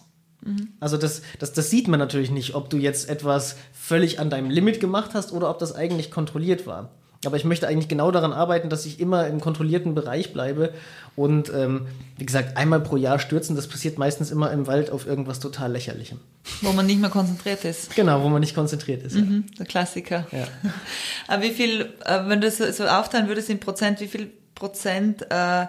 Also 0.80 0.96
das, 0.96 1.22
das, 1.38 1.52
das 1.52 1.68
sieht 1.68 1.88
man 1.88 1.98
natürlich 1.98 2.30
nicht, 2.30 2.54
ob 2.54 2.70
du 2.70 2.76
jetzt 2.76 3.08
etwas 3.08 3.56
völlig 3.72 4.20
an 4.20 4.30
deinem 4.30 4.50
Limit 4.50 4.80
gemacht 4.80 5.10
hast 5.14 5.32
oder 5.32 5.50
ob 5.50 5.58
das 5.58 5.74
eigentlich 5.74 6.10
kontrolliert 6.10 6.66
war. 6.66 6.90
Aber 7.26 7.36
ich 7.36 7.44
möchte 7.44 7.66
eigentlich 7.66 7.88
genau 7.88 8.12
daran 8.12 8.32
arbeiten, 8.32 8.70
dass 8.70 8.86
ich 8.86 9.00
immer 9.00 9.26
im 9.26 9.40
kontrollierten 9.40 9.96
Bereich 9.96 10.32
bleibe. 10.32 10.72
Und 11.16 11.52
ähm, 11.52 11.88
wie 12.16 12.24
gesagt, 12.24 12.56
einmal 12.56 12.78
pro 12.78 12.96
Jahr 12.96 13.18
stürzen, 13.18 13.56
das 13.56 13.66
passiert 13.66 13.98
meistens 13.98 14.30
immer 14.30 14.52
im 14.52 14.68
Wald 14.68 14.90
auf 14.90 15.04
irgendwas 15.04 15.40
total 15.40 15.72
lächerlichem. 15.72 16.20
Wo 16.60 16.70
man 16.70 16.86
nicht 16.86 17.00
mehr 17.00 17.10
konzentriert 17.10 17.64
ist. 17.64 17.96
Genau, 17.96 18.22
wo 18.22 18.28
man 18.28 18.38
nicht 18.38 18.54
konzentriert 18.54 19.02
ist. 19.02 19.16
ja. 19.16 19.22
Mhm, 19.22 19.46
der 19.58 19.66
Klassiker. 19.66 20.28
Ja. 20.30 20.46
Aber 21.26 21.42
wie 21.42 21.50
viel, 21.50 21.92
äh, 22.04 22.20
wenn 22.28 22.40
du 22.40 22.46
das 22.46 22.58
so 22.58 22.70
so 22.70 22.86
aufteilen 22.86 23.26
würdest 23.26 23.50
in 23.50 23.58
Prozent, 23.58 24.00
wie 24.00 24.06
viel 24.06 24.30
Prozent 24.54 25.26
äh, 25.28 25.66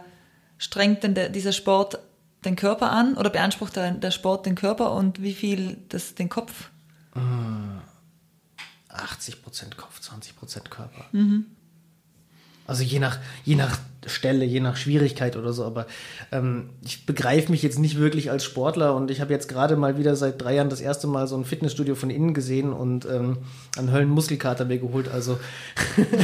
strengt 0.59 1.01
denn 1.01 1.15
der, 1.15 1.29
dieser 1.29 1.53
Sport 1.53 1.97
den 2.45 2.55
Körper 2.55 2.91
an 2.91 3.15
oder 3.15 3.31
beansprucht 3.31 3.75
der, 3.75 3.91
der 3.91 4.11
Sport 4.11 4.45
den 4.45 4.55
Körper 4.55 4.93
und 4.93 5.21
wie 5.23 5.33
viel 5.33 5.77
das 5.89 6.13
den 6.13 6.29
Kopf? 6.29 6.69
80% 8.89 9.75
Kopf, 9.75 9.99
20% 9.99 10.69
Körper. 10.69 11.05
Also 12.67 12.83
je 12.83 12.99
nach, 12.99 13.17
je 13.45 13.55
nach 13.55 13.79
Stelle, 14.05 14.45
je 14.45 14.59
nach 14.59 14.77
Schwierigkeit 14.77 15.35
oder 15.35 15.53
so, 15.53 15.65
aber 15.65 15.87
ähm, 16.31 16.69
ich 16.85 17.07
begreife 17.07 17.51
mich 17.51 17.63
jetzt 17.63 17.79
nicht 17.79 17.97
wirklich 17.97 18.29
als 18.29 18.45
Sportler 18.45 18.95
und 18.95 19.09
ich 19.09 19.21
habe 19.21 19.33
jetzt 19.33 19.49
gerade 19.49 19.75
mal 19.75 19.97
wieder 19.97 20.15
seit 20.15 20.39
drei 20.39 20.53
Jahren 20.55 20.69
das 20.69 20.79
erste 20.79 21.07
Mal 21.07 21.27
so 21.27 21.35
ein 21.35 21.45
Fitnessstudio 21.45 21.95
von 21.95 22.11
innen 22.11 22.35
gesehen 22.35 22.71
und 22.71 23.05
ähm, 23.05 23.39
einen 23.75 23.91
Höllenmuskelkater 23.91 24.65
mir 24.65 24.77
geholt. 24.77 25.09
Also 25.09 25.39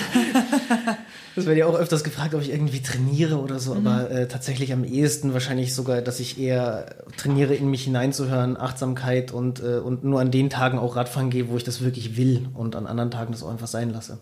das 1.36 1.46
werde 1.46 1.60
ja 1.60 1.66
auch 1.66 1.76
öfters 1.76 2.04
gefragt, 2.04 2.34
ob 2.34 2.42
ich 2.42 2.50
irgendwie 2.50 2.82
trainiere 2.82 3.40
oder 3.40 3.60
so, 3.60 3.76
aber 3.76 4.10
äh, 4.10 4.28
tatsächlich 4.28 4.72
am 4.72 4.86
ehesten 4.86 5.34
wahrscheinlich 5.34 5.74
sogar, 5.74 6.02
dass 6.02 6.22
ich 6.22 6.40
eher 6.40 6.96
trainiere, 7.18 7.56
in 7.56 7.70
mich 7.70 7.84
hineinzuhören, 7.84 8.56
Achtsamkeit 8.56 9.32
und, 9.32 9.60
äh, 9.60 9.80
und 9.80 10.06
nur 10.06 10.22
an 10.22 10.32
den 10.32 10.50
Tagen 10.50 10.80
auch 10.80 10.96
Radfahren 10.96 11.30
gehe, 11.30 11.50
wo 11.50 11.58
ich 11.58 11.66
das 11.66 11.82
wirklich 11.82 12.16
will 12.16 12.48
und 12.54 12.76
an 12.76 12.88
anderen 12.88 13.12
Tagen 13.12 13.34
das 13.34 13.44
auch 13.44 13.52
einfach 13.52 13.68
sein 13.68 13.92
lasse. 13.92 14.20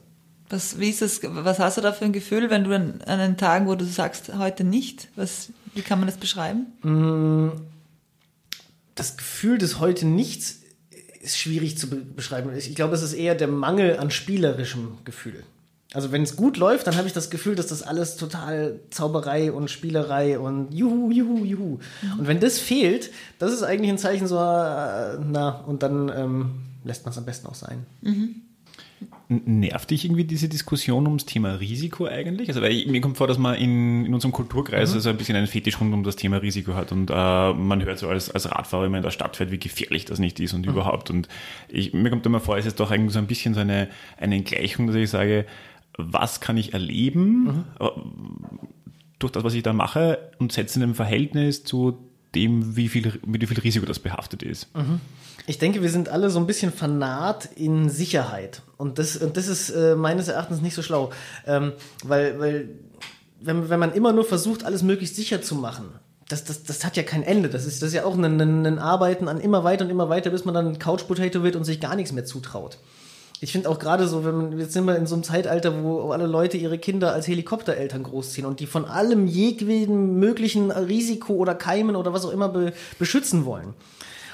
Was, 0.50 0.80
wie 0.80 0.90
ist 0.90 1.02
das, 1.02 1.22
was 1.24 1.60
hast 1.60 1.78
du 1.78 1.82
da 1.82 1.94
für 1.94 2.06
ein 2.06 2.14
Gefühl, 2.14 2.50
wenn 2.50 2.64
du 2.64 2.76
an, 2.76 3.02
an 3.06 3.20
den 3.20 3.38
Tagen, 3.38 3.68
wo 3.68 3.76
du 3.76 3.86
sagst, 3.86 4.32
heute 4.38 4.64
nicht? 4.64 5.08
Was, 5.16 5.50
wie 5.76 5.82
kann 5.82 6.00
man 6.00 6.08
das 6.08 6.18
beschreiben? 6.18 7.62
Das 8.96 9.18
Gefühl 9.18 9.58
des 9.58 9.80
heute 9.80 10.06
nichts 10.06 10.62
ist 11.22 11.40
schwierig 11.40 11.78
zu 11.78 11.90
be 11.90 11.96
beschreiben. 11.96 12.52
Ich 12.56 12.76
glaube, 12.76 12.94
es 12.94 13.02
ist 13.02 13.14
eher 13.14 13.34
der 13.34 13.48
Mangel 13.48 13.98
an 13.98 14.12
spielerischem 14.12 14.98
Gefühl. 15.06 15.44
Also 15.94 16.12
wenn 16.12 16.24
es 16.24 16.36
gut 16.36 16.58
läuft, 16.58 16.88
dann 16.88 16.96
habe 16.98 17.08
ich 17.08 17.14
das 17.14 17.30
Gefühl, 17.30 17.56
dass 17.56 17.68
das 17.68 17.84
alles 17.84 18.16
total 18.18 18.80
Zauberei 18.90 19.52
und 19.52 19.70
Spielerei 19.70 20.40
und 20.40 20.74
juhu, 20.74 21.12
juhu, 21.12 21.46
juhu. 21.46 21.80
Und 22.18 22.28
wenn 22.28 22.40
das 22.40 22.58
fehlt, 22.60 23.12
das 23.40 23.54
ist 23.54 23.62
eigentlich 23.64 23.92
ein 23.92 23.98
Zeichen 24.00 24.26
so, 24.28 24.36
äh, 24.38 24.40
na, 25.24 25.64
und 25.68 25.84
dann 25.84 26.12
ähm, 26.16 26.52
lässt 26.84 27.06
man 27.06 27.12
es 27.12 27.18
am 27.18 27.26
besten 27.26 27.48
auch 27.48 27.56
sein. 27.56 27.86
N- 29.30 29.60
Nervt 29.60 29.92
dich 29.92 30.06
irgendwie 30.06 30.24
diese 30.24 30.50
Diskussion 30.50 31.06
ums 31.08 31.26
Thema 31.26 31.60
Risiko 31.60 32.06
eigentlich? 32.08 32.50
Also 32.50 32.62
weil 32.62 32.72
ich, 32.72 32.88
mir 32.88 33.02
kommt 33.02 33.18
vor, 33.18 33.28
dass 33.28 33.38
man 33.38 33.56
in, 33.56 34.06
in 34.06 34.14
unserem 34.14 34.32
Kulturkreis 34.32 34.94
also 34.94 35.10
ein 35.10 35.18
bisschen 35.18 35.36
einen 35.36 35.48
Fetisch 35.48 35.80
rund 35.80 35.94
um 35.94 36.04
das 36.04 36.16
Thema 36.16 36.38
Risiko 36.38 36.74
hat 36.74 36.92
und 36.92 37.10
äh, 37.10 37.54
man 37.54 37.84
hört 37.84 38.00
so 38.00 38.08
als, 38.10 38.30
als 38.32 38.50
Radfahrer, 38.52 38.84
wenn 38.84 38.92
man 38.92 39.00
in 39.00 39.04
der 39.04 39.12
Stadt 39.12 39.36
fährt, 39.36 39.52
wie 39.52 39.60
gefährlich 39.60 40.06
das 40.06 40.20
nicht 40.20 40.40
ist 40.40 40.54
und 40.54 40.66
überhaupt. 40.66 41.10
Und 41.10 41.28
ich, 41.70 41.94
mir 41.94 42.10
kommt 42.10 42.26
immer 42.26 42.40
vor, 42.40 42.58
es 42.58 42.66
ist 42.66 42.80
doch 42.80 42.92
eigentlich 42.92 43.14
so 43.14 43.20
ein 43.20 43.28
bisschen 43.28 43.54
so 43.54 43.60
eine, 43.60 43.90
eine 44.18 44.42
Gleichung, 44.42 44.88
dass 44.88 44.96
ich 44.96 45.10
sage, 45.10 45.46
was 45.98 46.40
kann 46.40 46.58
ich 46.58 46.74
erleben 46.74 47.66
äh, 47.80 47.88
durch 49.20 49.32
das, 49.32 49.44
was 49.44 49.54
ich 49.54 49.64
da 49.64 49.74
mache 49.74 50.32
und 50.40 50.52
setze 50.52 50.80
in 50.80 50.84
einem 50.84 50.96
Verhältnis 50.96 51.64
zu 51.64 51.98
dem, 52.36 52.76
wie 52.76 52.90
viel, 52.90 53.20
mit 53.26 53.42
wie 53.42 53.46
viel 53.46 53.60
Risiko 53.60 53.86
das 53.86 54.00
behaftet 54.00 54.44
ist. 54.44 54.68
Ich 55.46 55.60
denke, 55.60 55.82
wir 55.82 55.90
sind 55.90 56.10
alle 56.10 56.30
so 56.30 56.40
ein 56.40 56.48
bisschen 56.48 56.72
fanat 56.72 57.50
in 57.56 57.90
Sicherheit. 57.90 58.64
Und 58.78 58.98
das, 58.98 59.18
und 59.18 59.38
das 59.38 59.48
ist 59.48 59.70
äh, 59.70 59.96
meines 59.96 60.28
Erachtens 60.28 60.62
nicht 60.62 60.74
so 60.74 60.82
schlau. 60.82 61.12
Ähm, 61.46 61.74
weil, 62.04 62.40
weil 62.40 62.70
wenn, 63.40 63.70
wenn 63.70 63.80
man 63.80 63.94
immer 63.94 64.14
nur 64.14 64.26
versucht, 64.26 64.64
alles 64.64 64.84
möglichst 64.84 65.16
sicher 65.16 65.42
zu 65.42 65.56
machen, 65.56 65.90
das, 66.28 66.44
das, 66.46 66.64
das 66.64 66.86
hat 66.86 66.98
ja 66.98 67.04
kein 67.04 67.24
Ende. 67.24 67.50
Das 67.50 67.66
ist, 67.66 67.82
das 67.82 67.90
ist 67.90 67.96
ja 67.96 68.06
auch 68.06 68.18
ein, 68.18 68.24
ein, 68.24 68.66
ein 68.66 68.80
Arbeiten 68.80 69.28
an 69.28 69.40
immer 69.40 69.64
weiter 69.64 69.86
und 69.86 69.92
immer 69.92 70.10
weiter, 70.10 70.30
bis 70.30 70.46
man 70.46 70.56
dann 70.56 70.80
Couch 70.80 71.08
Potato 71.08 71.44
wird 71.44 71.56
und 71.56 71.66
sich 71.66 71.80
gar 71.80 71.96
nichts 71.96 72.12
mehr 72.12 72.26
zutraut. 72.26 72.78
Ich 73.44 73.52
finde 73.52 73.70
auch 73.70 73.78
gerade 73.78 74.08
so, 74.08 74.24
wenn 74.24 74.36
man, 74.36 74.58
jetzt 74.58 74.72
sind 74.72 74.86
wir 74.86 74.96
in 74.96 75.06
so 75.06 75.16
einem 75.16 75.26
Zeitalter, 75.26 75.84
wo 75.84 76.12
alle 76.12 76.28
Leute 76.28 76.56
ihre 76.56 76.78
Kinder 76.78 77.12
als 77.12 77.28
Helikoptereltern 77.28 78.02
großziehen 78.02 78.48
und 78.48 78.62
die 78.62 78.68
von 78.68 78.86
allem 78.86 79.28
jeglichen 79.28 80.18
möglichen 80.18 80.72
Risiko 80.72 81.34
oder 81.34 81.54
Keimen 81.54 81.98
oder 81.98 82.14
was 82.14 82.24
auch 82.24 82.32
immer 82.32 82.48
be, 82.48 82.72
beschützen 83.00 83.44
wollen. 83.44 83.74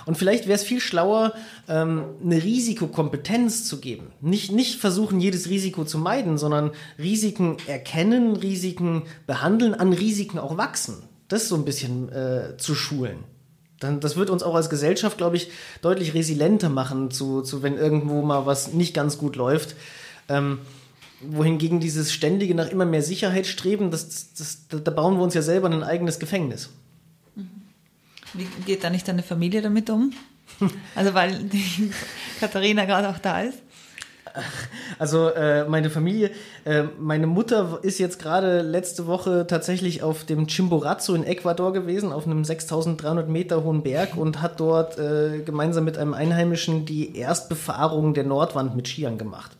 Und 0.05 0.19
vielleicht 0.19 0.45
wäre 0.45 0.53
es 0.53 0.63
viel 0.63 0.79
schlauer, 0.79 1.33
ähm, 1.67 2.03
eine 2.23 2.43
Risikokompetenz 2.43 3.65
zu 3.65 3.79
geben. 3.79 4.11
Nicht, 4.21 4.51
nicht 4.51 4.79
versuchen, 4.79 5.19
jedes 5.19 5.49
Risiko 5.49 5.85
zu 5.85 5.97
meiden, 5.97 6.37
sondern 6.37 6.69
Risiken 6.99 7.57
erkennen, 7.65 8.35
Risiken 8.35 9.07
behandeln, 9.25 9.73
an 9.73 9.91
Risiken 9.91 10.37
auch 10.37 10.57
wachsen. 10.57 10.97
Das 11.29 11.47
so 11.47 11.55
ein 11.55 11.65
bisschen 11.65 12.11
äh, 12.11 12.57
zu 12.57 12.75
schulen. 12.75 13.23
Dann, 13.79 13.99
das 13.99 14.15
wird 14.15 14.29
uns 14.29 14.43
auch 14.43 14.55
als 14.55 14.69
Gesellschaft, 14.69 15.17
glaube 15.17 15.37
ich, 15.37 15.51
deutlich 15.81 16.13
resilienter 16.13 16.69
machen, 16.69 17.11
zu, 17.11 17.41
zu 17.41 17.63
wenn 17.63 17.77
irgendwo 17.77 18.21
mal 18.21 18.45
was 18.45 18.73
nicht 18.73 18.93
ganz 18.93 19.17
gut 19.17 19.35
läuft. 19.35 19.75
Ähm, 20.27 20.59
wohingegen 21.21 21.79
dieses 21.79 22.13
ständige 22.13 22.55
nach 22.55 22.69
immer 22.69 22.85
mehr 22.85 23.01
Sicherheit 23.01 23.47
streben, 23.47 23.91
das, 23.91 24.33
das, 24.33 24.67
das, 24.69 24.83
da 24.83 24.91
bauen 24.91 25.17
wir 25.17 25.23
uns 25.23 25.33
ja 25.33 25.41
selber 25.41 25.69
ein 25.69 25.83
eigenes 25.83 26.19
Gefängnis. 26.19 26.69
Wie 28.33 28.47
geht 28.65 28.83
da 28.83 28.89
nicht 28.89 29.07
deine 29.07 29.23
Familie 29.23 29.61
damit 29.61 29.89
um? 29.89 30.13
Also 30.95 31.13
weil 31.13 31.43
die 31.43 31.91
Katharina 32.39 32.85
gerade 32.85 33.07
auch 33.09 33.19
da 33.19 33.41
ist. 33.41 33.59
Also 34.97 35.29
äh, 35.29 35.65
meine 35.65 35.89
Familie, 35.89 36.31
äh, 36.65 36.83
meine 36.99 37.27
Mutter 37.27 37.79
ist 37.83 37.99
jetzt 37.99 38.19
gerade 38.19 38.61
letzte 38.61 39.07
Woche 39.07 39.45
tatsächlich 39.47 40.03
auf 40.03 40.25
dem 40.25 40.47
Chimborazo 40.47 41.13
in 41.13 41.23
Ecuador 41.23 41.73
gewesen, 41.73 42.11
auf 42.11 42.25
einem 42.25 42.43
6300 42.43 43.29
Meter 43.29 43.63
hohen 43.63 43.83
Berg 43.83 44.17
und 44.17 44.41
hat 44.41 44.59
dort 44.59 44.97
äh, 44.97 45.39
gemeinsam 45.39 45.85
mit 45.85 45.97
einem 45.97 46.13
Einheimischen 46.13 46.85
die 46.85 47.15
Erstbefahrung 47.15 48.13
der 48.13 48.25
Nordwand 48.25 48.75
mit 48.75 48.87
Skiern 48.87 49.17
gemacht. 49.17 49.51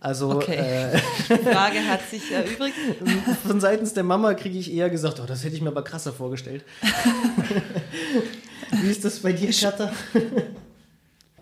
Also 0.00 0.30
okay. 0.30 0.54
äh, 0.54 0.98
die 1.28 1.44
Frage 1.44 1.86
hat 1.86 2.08
sich 2.08 2.32
erübrigt. 2.32 2.74
von 3.46 3.60
seitens 3.60 3.92
der 3.92 4.02
Mama 4.02 4.32
kriege 4.32 4.58
ich 4.58 4.72
eher 4.72 4.88
gesagt, 4.88 5.20
oh, 5.22 5.26
das 5.26 5.44
hätte 5.44 5.56
ich 5.56 5.60
mir 5.60 5.68
aber 5.68 5.82
krasser 5.82 6.12
vorgestellt. 6.12 6.64
Wie 8.82 8.90
ist 8.90 9.04
das 9.04 9.20
bei 9.20 9.32
dir, 9.32 9.52
Schatter? 9.52 9.92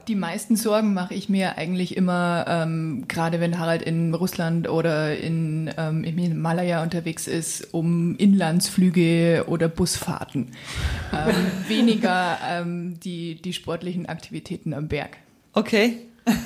Die 0.09 0.15
meisten 0.15 0.57
Sorgen 0.57 0.95
mache 0.95 1.13
ich 1.13 1.29
mir 1.29 1.59
eigentlich 1.59 1.95
immer, 1.95 2.47
ähm, 2.49 3.05
gerade 3.09 3.41
wenn 3.41 3.59
Harald 3.59 3.83
in 3.83 4.15
Russland 4.15 4.67
oder 4.67 5.15
in, 5.19 5.71
ähm, 5.77 6.03
im 6.03 6.17
Himalaya 6.17 6.83
unterwegs 6.83 7.27
ist, 7.27 7.75
um 7.75 8.17
Inlandsflüge 8.17 9.45
oder 9.49 9.69
Busfahrten. 9.69 10.53
Ähm, 11.13 11.35
weniger 11.69 12.39
ähm, 12.43 12.99
die, 13.01 13.35
die 13.35 13.53
sportlichen 13.53 14.07
Aktivitäten 14.07 14.73
am 14.73 14.89
Berg. 14.89 15.19
Okay. 15.53 15.99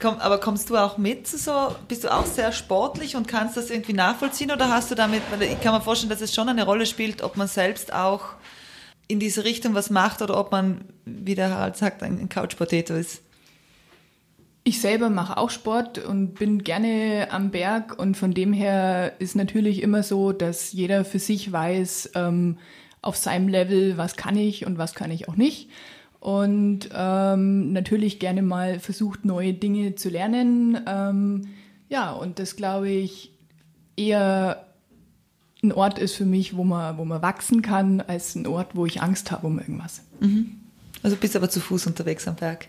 Komm, 0.00 0.16
aber 0.18 0.40
kommst 0.40 0.68
du 0.70 0.76
auch 0.78 0.98
mit? 0.98 1.28
So, 1.28 1.76
bist 1.86 2.02
du 2.02 2.12
auch 2.12 2.26
sehr 2.26 2.50
sportlich 2.50 3.14
und 3.14 3.28
kannst 3.28 3.56
das 3.56 3.70
irgendwie 3.70 3.92
nachvollziehen 3.92 4.50
oder 4.50 4.68
hast 4.68 4.90
du 4.90 4.96
damit, 4.96 5.22
weil 5.30 5.42
ich 5.42 5.60
kann 5.60 5.74
mir 5.74 5.80
vorstellen, 5.80 6.10
dass 6.10 6.22
es 6.22 6.34
schon 6.34 6.48
eine 6.48 6.64
Rolle 6.64 6.86
spielt, 6.86 7.22
ob 7.22 7.36
man 7.36 7.46
selbst 7.46 7.92
auch 7.92 8.34
in 9.10 9.20
diese 9.20 9.44
Richtung 9.44 9.74
was 9.74 9.90
macht 9.90 10.22
oder 10.22 10.38
ob 10.38 10.52
man, 10.52 10.84
wie 11.04 11.34
der 11.34 11.50
Harald 11.50 11.76
sagt, 11.76 12.02
ein 12.02 12.28
Couch-Potato 12.28 12.94
ist? 12.94 13.22
Ich 14.62 14.80
selber 14.80 15.10
mache 15.10 15.36
auch 15.36 15.50
Sport 15.50 15.98
und 15.98 16.34
bin 16.34 16.62
gerne 16.62 17.28
am 17.30 17.50
Berg 17.50 17.98
und 17.98 18.16
von 18.16 18.32
dem 18.32 18.52
her 18.52 19.14
ist 19.18 19.34
natürlich 19.34 19.82
immer 19.82 20.02
so, 20.02 20.32
dass 20.32 20.72
jeder 20.72 21.04
für 21.04 21.18
sich 21.18 21.50
weiß, 21.50 22.10
ähm, 22.14 22.58
auf 23.02 23.16
seinem 23.16 23.48
Level, 23.48 23.96
was 23.96 24.16
kann 24.16 24.36
ich 24.36 24.66
und 24.66 24.76
was 24.76 24.94
kann 24.94 25.10
ich 25.10 25.28
auch 25.28 25.36
nicht 25.36 25.70
und 26.20 26.90
ähm, 26.94 27.72
natürlich 27.72 28.18
gerne 28.18 28.42
mal 28.42 28.78
versucht, 28.78 29.24
neue 29.24 29.54
Dinge 29.54 29.94
zu 29.94 30.10
lernen. 30.10 30.78
Ähm, 30.86 31.48
ja, 31.88 32.12
und 32.12 32.38
das 32.38 32.56
glaube 32.56 32.90
ich 32.90 33.32
eher 33.96 34.66
ein 35.62 35.72
Ort 35.72 35.98
ist 35.98 36.14
für 36.14 36.24
mich, 36.24 36.56
wo 36.56 36.64
man, 36.64 36.96
wo 36.98 37.04
man 37.04 37.22
wachsen 37.22 37.62
kann, 37.62 38.00
als 38.00 38.34
ein 38.34 38.46
Ort, 38.46 38.74
wo 38.74 38.86
ich 38.86 39.02
Angst 39.02 39.30
habe 39.30 39.46
um 39.46 39.58
irgendwas. 39.58 40.02
Mhm. 40.20 40.56
Also 41.02 41.16
bist 41.16 41.36
aber 41.36 41.48
zu 41.48 41.60
Fuß 41.60 41.86
unterwegs 41.86 42.26
am 42.28 42.36
Berg? 42.36 42.68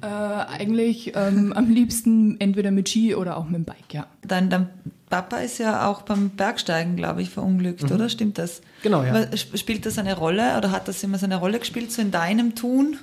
Äh, 0.00 0.06
eigentlich 0.06 1.12
ähm, 1.14 1.52
am 1.56 1.70
liebsten 1.70 2.40
entweder 2.40 2.70
mit 2.70 2.88
Ski 2.88 3.14
oder 3.14 3.36
auch 3.36 3.44
mit 3.44 3.54
dem 3.54 3.64
Bike, 3.64 3.92
ja. 3.92 4.06
Dein, 4.22 4.50
dein 4.50 4.68
Papa 5.08 5.38
ist 5.38 5.58
ja 5.58 5.86
auch 5.88 6.02
beim 6.02 6.30
Bergsteigen, 6.30 6.96
glaube 6.96 7.22
ich, 7.22 7.30
verunglückt, 7.30 7.82
mhm. 7.82 7.96
oder? 7.96 8.08
Stimmt 8.08 8.38
das? 8.38 8.62
Genau, 8.82 9.02
ja. 9.02 9.28
Spielt 9.36 9.86
das 9.86 9.98
eine 9.98 10.16
Rolle 10.16 10.56
oder 10.56 10.70
hat 10.70 10.88
das 10.88 11.02
immer 11.02 11.18
so 11.18 11.26
eine 11.26 11.36
Rolle 11.36 11.58
gespielt, 11.58 11.92
so 11.92 12.00
in 12.00 12.10
deinem 12.10 12.54
Tun? 12.54 12.98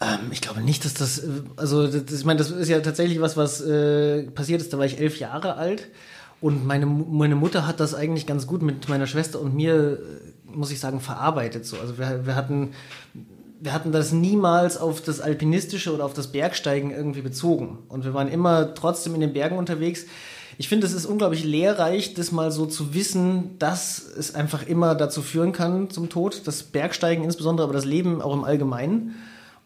Ähm, 0.00 0.30
ich 0.30 0.40
glaube 0.40 0.60
nicht, 0.60 0.84
dass 0.84 0.94
das, 0.94 1.18
äh, 1.18 1.28
also 1.56 1.86
das, 1.86 2.20
ich 2.20 2.24
meine, 2.24 2.38
das 2.38 2.50
ist 2.50 2.68
ja 2.68 2.80
tatsächlich 2.80 3.20
was, 3.20 3.36
was 3.36 3.60
äh, 3.60 4.24
passiert 4.30 4.60
ist, 4.60 4.72
da 4.72 4.78
war 4.78 4.86
ich 4.86 4.98
elf 4.98 5.18
Jahre 5.18 5.54
alt 5.56 5.88
und 6.40 6.66
meine, 6.66 6.86
meine 6.86 7.36
Mutter 7.36 7.66
hat 7.66 7.80
das 7.80 7.94
eigentlich 7.94 8.26
ganz 8.26 8.46
gut 8.46 8.62
mit 8.62 8.88
meiner 8.88 9.06
Schwester 9.06 9.40
und 9.40 9.54
mir, 9.54 9.98
äh, 9.98 10.56
muss 10.56 10.70
ich 10.70 10.80
sagen, 10.80 11.00
verarbeitet. 11.00 11.66
So. 11.66 11.78
Also 11.78 11.98
wir, 11.98 12.26
wir 12.26 12.34
hatten 12.34 12.70
wir 13.60 13.74
hatten 13.74 13.92
das 13.92 14.12
niemals 14.12 14.78
auf 14.78 15.02
das 15.02 15.20
Alpinistische 15.20 15.92
oder 15.92 16.04
auf 16.06 16.14
das 16.14 16.28
Bergsteigen 16.28 16.90
irgendwie 16.90 17.20
bezogen. 17.20 17.78
Und 17.88 18.04
wir 18.04 18.14
waren 18.14 18.28
immer 18.28 18.74
trotzdem 18.74 19.14
in 19.14 19.20
den 19.20 19.34
Bergen 19.34 19.58
unterwegs. 19.58 20.06
Ich 20.56 20.68
finde, 20.68 20.86
es 20.86 20.94
ist 20.94 21.06
unglaublich 21.06 21.44
lehrreich, 21.44 22.14
das 22.14 22.32
mal 22.32 22.50
so 22.50 22.66
zu 22.66 22.94
wissen, 22.94 23.58
dass 23.58 24.02
es 24.02 24.34
einfach 24.34 24.66
immer 24.66 24.94
dazu 24.94 25.20
führen 25.20 25.52
kann 25.52 25.90
zum 25.90 26.08
Tod. 26.08 26.42
Das 26.46 26.62
Bergsteigen 26.62 27.22
insbesondere, 27.22 27.64
aber 27.64 27.74
das 27.74 27.84
Leben 27.84 28.22
auch 28.22 28.32
im 28.32 28.44
Allgemeinen. 28.44 29.14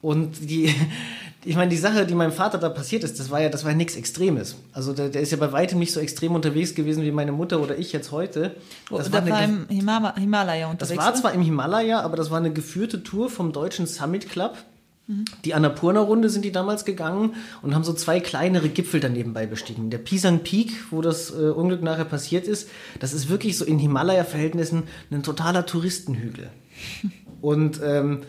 Und 0.04 0.50
die, 0.50 0.74
ich 1.46 1.56
meine, 1.56 1.70
die 1.70 1.78
Sache, 1.78 2.04
die 2.04 2.14
meinem 2.14 2.30
Vater 2.30 2.58
da 2.58 2.68
passiert 2.68 3.04
ist, 3.04 3.18
das 3.18 3.30
war 3.30 3.40
ja, 3.40 3.48
das 3.48 3.64
war 3.64 3.70
ja 3.70 3.76
nichts 3.76 3.96
Extremes. 3.96 4.56
Also 4.74 4.92
der, 4.92 5.08
der, 5.08 5.22
ist 5.22 5.32
ja 5.32 5.38
bei 5.38 5.50
weitem 5.50 5.78
nicht 5.78 5.92
so 5.92 6.00
extrem 6.00 6.34
unterwegs 6.34 6.74
gewesen 6.74 7.04
wie 7.04 7.10
meine 7.10 7.32
Mutter 7.32 7.62
oder 7.62 7.78
ich 7.78 7.90
jetzt 7.94 8.12
heute. 8.12 8.54
Das 8.90 9.10
war, 9.10 9.26
war 9.26 9.42
im 9.42 9.66
Himalaya 9.68 10.68
unterwegs. 10.68 10.94
Das 10.94 11.06
war 11.06 11.14
zwar 11.14 11.32
im 11.32 11.40
Himalaya, 11.40 12.02
aber 12.02 12.18
das 12.18 12.30
war 12.30 12.36
eine 12.36 12.52
geführte 12.52 13.02
Tour 13.02 13.30
vom 13.30 13.52
deutschen 13.52 13.86
Summit 13.86 14.28
Club. 14.28 14.58
Mhm. 15.06 15.24
Die 15.46 15.54
Annapurna-Runde 15.54 16.28
sind 16.28 16.44
die 16.44 16.52
damals 16.52 16.84
gegangen 16.84 17.34
und 17.62 17.74
haben 17.74 17.84
so 17.84 17.94
zwei 17.94 18.20
kleinere 18.20 18.68
Gipfel 18.68 19.00
dann 19.00 19.14
nebenbei 19.14 19.46
bestiegen. 19.46 19.88
Der 19.88 19.98
Pisang 19.98 20.40
Peak, 20.40 20.70
wo 20.90 21.00
das 21.00 21.30
äh, 21.30 21.48
Unglück 21.48 21.82
nachher 21.82 22.04
passiert 22.04 22.46
ist, 22.46 22.68
das 23.00 23.14
ist 23.14 23.30
wirklich 23.30 23.56
so 23.56 23.64
in 23.64 23.78
Himalaya-Verhältnissen 23.78 24.82
ein 25.10 25.22
totaler 25.22 25.64
Touristenhügel. 25.64 26.50
Und 27.40 27.80
ähm, 27.82 28.20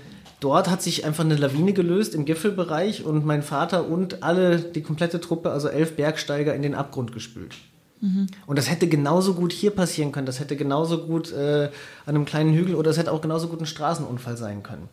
dort 0.45 0.69
hat 0.69 0.83
sich 0.83 1.05
einfach 1.05 1.25
eine 1.25 1.37
Lawine 1.37 1.73
gelöst 1.73 2.13
im 2.13 2.23
Gipfelbereich 2.23 3.03
und 3.03 3.25
mein 3.25 3.41
Vater 3.41 3.89
und 3.89 4.21
alle, 4.21 4.59
die 4.59 4.83
komplette 4.83 5.19
Truppe, 5.19 5.49
also 5.49 5.69
elf 5.69 5.95
Bergsteiger, 5.95 6.53
in 6.53 6.61
den 6.61 6.75
Abgrund 6.75 7.11
gespült. 7.11 7.55
Mhm. 7.99 8.27
Und 8.45 8.59
das 8.59 8.69
hätte 8.69 8.87
genauso 8.87 9.33
gut 9.33 9.51
hier 9.51 9.71
passieren 9.71 10.11
können. 10.11 10.27
Das 10.27 10.39
hätte 10.39 10.55
genauso 10.55 11.07
gut 11.07 11.33
äh, 11.33 11.69
an 12.05 12.15
einem 12.15 12.25
kleinen 12.25 12.53
Hügel 12.53 12.75
oder 12.75 12.91
es 12.91 12.99
hätte 12.99 13.11
auch 13.11 13.21
genauso 13.21 13.47
gut 13.47 13.59
ein 13.59 13.65
Straßenunfall 13.65 14.37
sein 14.37 14.61
können. 14.61 14.87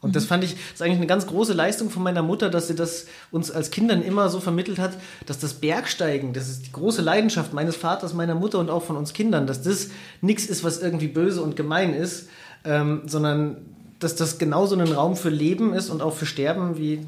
Und 0.00 0.10
mhm. 0.10 0.14
das 0.14 0.24
fand 0.24 0.42
ich, 0.42 0.54
das 0.54 0.72
ist 0.74 0.82
eigentlich 0.82 0.96
eine 0.96 1.06
ganz 1.06 1.28
große 1.28 1.52
Leistung 1.52 1.88
von 1.88 2.02
meiner 2.02 2.22
Mutter, 2.22 2.50
dass 2.50 2.66
sie 2.66 2.74
das 2.74 3.06
uns 3.30 3.52
als 3.52 3.70
Kindern 3.70 4.02
immer 4.02 4.28
so 4.28 4.40
vermittelt 4.40 4.80
hat, 4.80 4.94
dass 5.26 5.38
das 5.38 5.54
Bergsteigen, 5.54 6.32
das 6.32 6.48
ist 6.48 6.66
die 6.66 6.72
große 6.72 7.00
Leidenschaft 7.00 7.52
meines 7.52 7.76
Vaters, 7.76 8.12
meiner 8.12 8.34
Mutter 8.34 8.58
und 8.58 8.70
auch 8.70 8.82
von 8.82 8.96
uns 8.96 9.12
Kindern, 9.12 9.46
dass 9.46 9.62
das 9.62 9.90
nichts 10.20 10.46
ist, 10.46 10.64
was 10.64 10.82
irgendwie 10.82 11.06
böse 11.06 11.42
und 11.42 11.54
gemein 11.54 11.94
ist, 11.94 12.28
ähm, 12.64 13.02
sondern 13.06 13.58
dass 14.00 14.16
das 14.16 14.38
genauso 14.38 14.74
ein 14.76 14.92
Raum 14.92 15.16
für 15.16 15.28
Leben 15.28 15.72
ist 15.72 15.90
und 15.90 16.02
auch 16.02 16.14
für 16.14 16.26
Sterben 16.26 16.76
wie, 16.76 17.06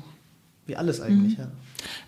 wie 0.66 0.76
alles 0.76 1.00
eigentlich. 1.00 1.38
Mhm. 1.38 1.44
Ja. 1.44 1.50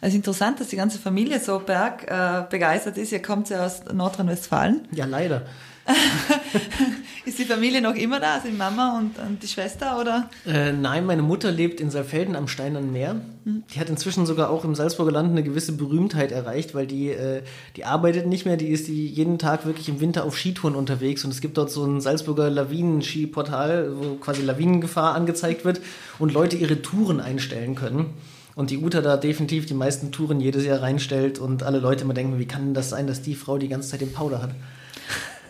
Es 0.00 0.10
ist 0.10 0.16
interessant, 0.16 0.60
dass 0.60 0.68
die 0.68 0.76
ganze 0.76 0.98
Familie 0.98 1.40
so 1.40 1.58
berg 1.58 2.08
äh, 2.08 2.44
begeistert 2.48 2.96
ist. 2.96 3.10
Ihr 3.10 3.22
kommt 3.22 3.48
ja 3.48 3.66
aus 3.66 3.82
Nordrhein-Westfalen. 3.92 4.86
Ja, 4.92 5.06
leider. 5.06 5.42
ist 7.26 7.38
die 7.38 7.44
Familie 7.44 7.82
noch 7.82 7.94
immer 7.94 8.20
da, 8.20 8.36
also 8.36 8.48
die 8.48 8.54
Mama 8.54 8.98
und, 8.98 9.18
und 9.18 9.42
die 9.42 9.46
Schwester, 9.46 10.00
oder? 10.00 10.30
Äh, 10.46 10.72
nein, 10.72 11.04
meine 11.04 11.22
Mutter 11.22 11.50
lebt 11.50 11.80
in 11.80 11.90
Saalfelden 11.90 12.36
am 12.36 12.48
Steinernen 12.48 12.92
Meer. 12.92 13.14
Mhm. 13.44 13.64
Die 13.74 13.80
hat 13.80 13.90
inzwischen 13.90 14.24
sogar 14.24 14.50
auch 14.50 14.64
im 14.64 14.74
Salzburger 14.74 15.12
Land 15.12 15.30
eine 15.30 15.42
gewisse 15.42 15.72
Berühmtheit 15.72 16.32
erreicht, 16.32 16.74
weil 16.74 16.86
die, 16.86 17.10
äh, 17.10 17.42
die 17.76 17.84
arbeitet 17.84 18.26
nicht 18.26 18.46
mehr, 18.46 18.56
die 18.56 18.68
ist 18.68 18.88
die 18.88 19.06
jeden 19.06 19.38
Tag 19.38 19.66
wirklich 19.66 19.88
im 19.88 20.00
Winter 20.00 20.24
auf 20.24 20.38
Skitouren 20.38 20.74
unterwegs 20.74 21.24
und 21.24 21.30
es 21.30 21.40
gibt 21.40 21.58
dort 21.58 21.70
so 21.70 21.84
ein 21.84 22.00
Salzburger 22.00 22.48
Lawinen-Ski-Portal, 22.48 23.92
wo 23.96 24.14
quasi 24.14 24.42
Lawinengefahr 24.42 25.14
angezeigt 25.14 25.64
wird 25.64 25.80
und 26.18 26.32
Leute 26.32 26.56
ihre 26.56 26.80
Touren 26.80 27.20
einstellen 27.20 27.74
können. 27.74 28.06
Und 28.54 28.70
die 28.70 28.78
Uta 28.78 29.00
da 29.00 29.16
definitiv 29.16 29.66
die 29.66 29.74
meisten 29.74 30.12
Touren 30.12 30.40
jedes 30.40 30.64
Jahr 30.64 30.80
reinstellt 30.80 31.40
und 31.40 31.64
alle 31.64 31.80
Leute 31.80 32.04
immer 32.04 32.14
denken, 32.14 32.38
wie 32.38 32.46
kann 32.46 32.72
das 32.72 32.90
sein, 32.90 33.06
dass 33.06 33.20
die 33.20 33.34
Frau 33.34 33.58
die 33.58 33.68
ganze 33.68 33.88
Zeit 33.88 34.00
den 34.00 34.12
Powder 34.12 34.40
hat? 34.40 34.50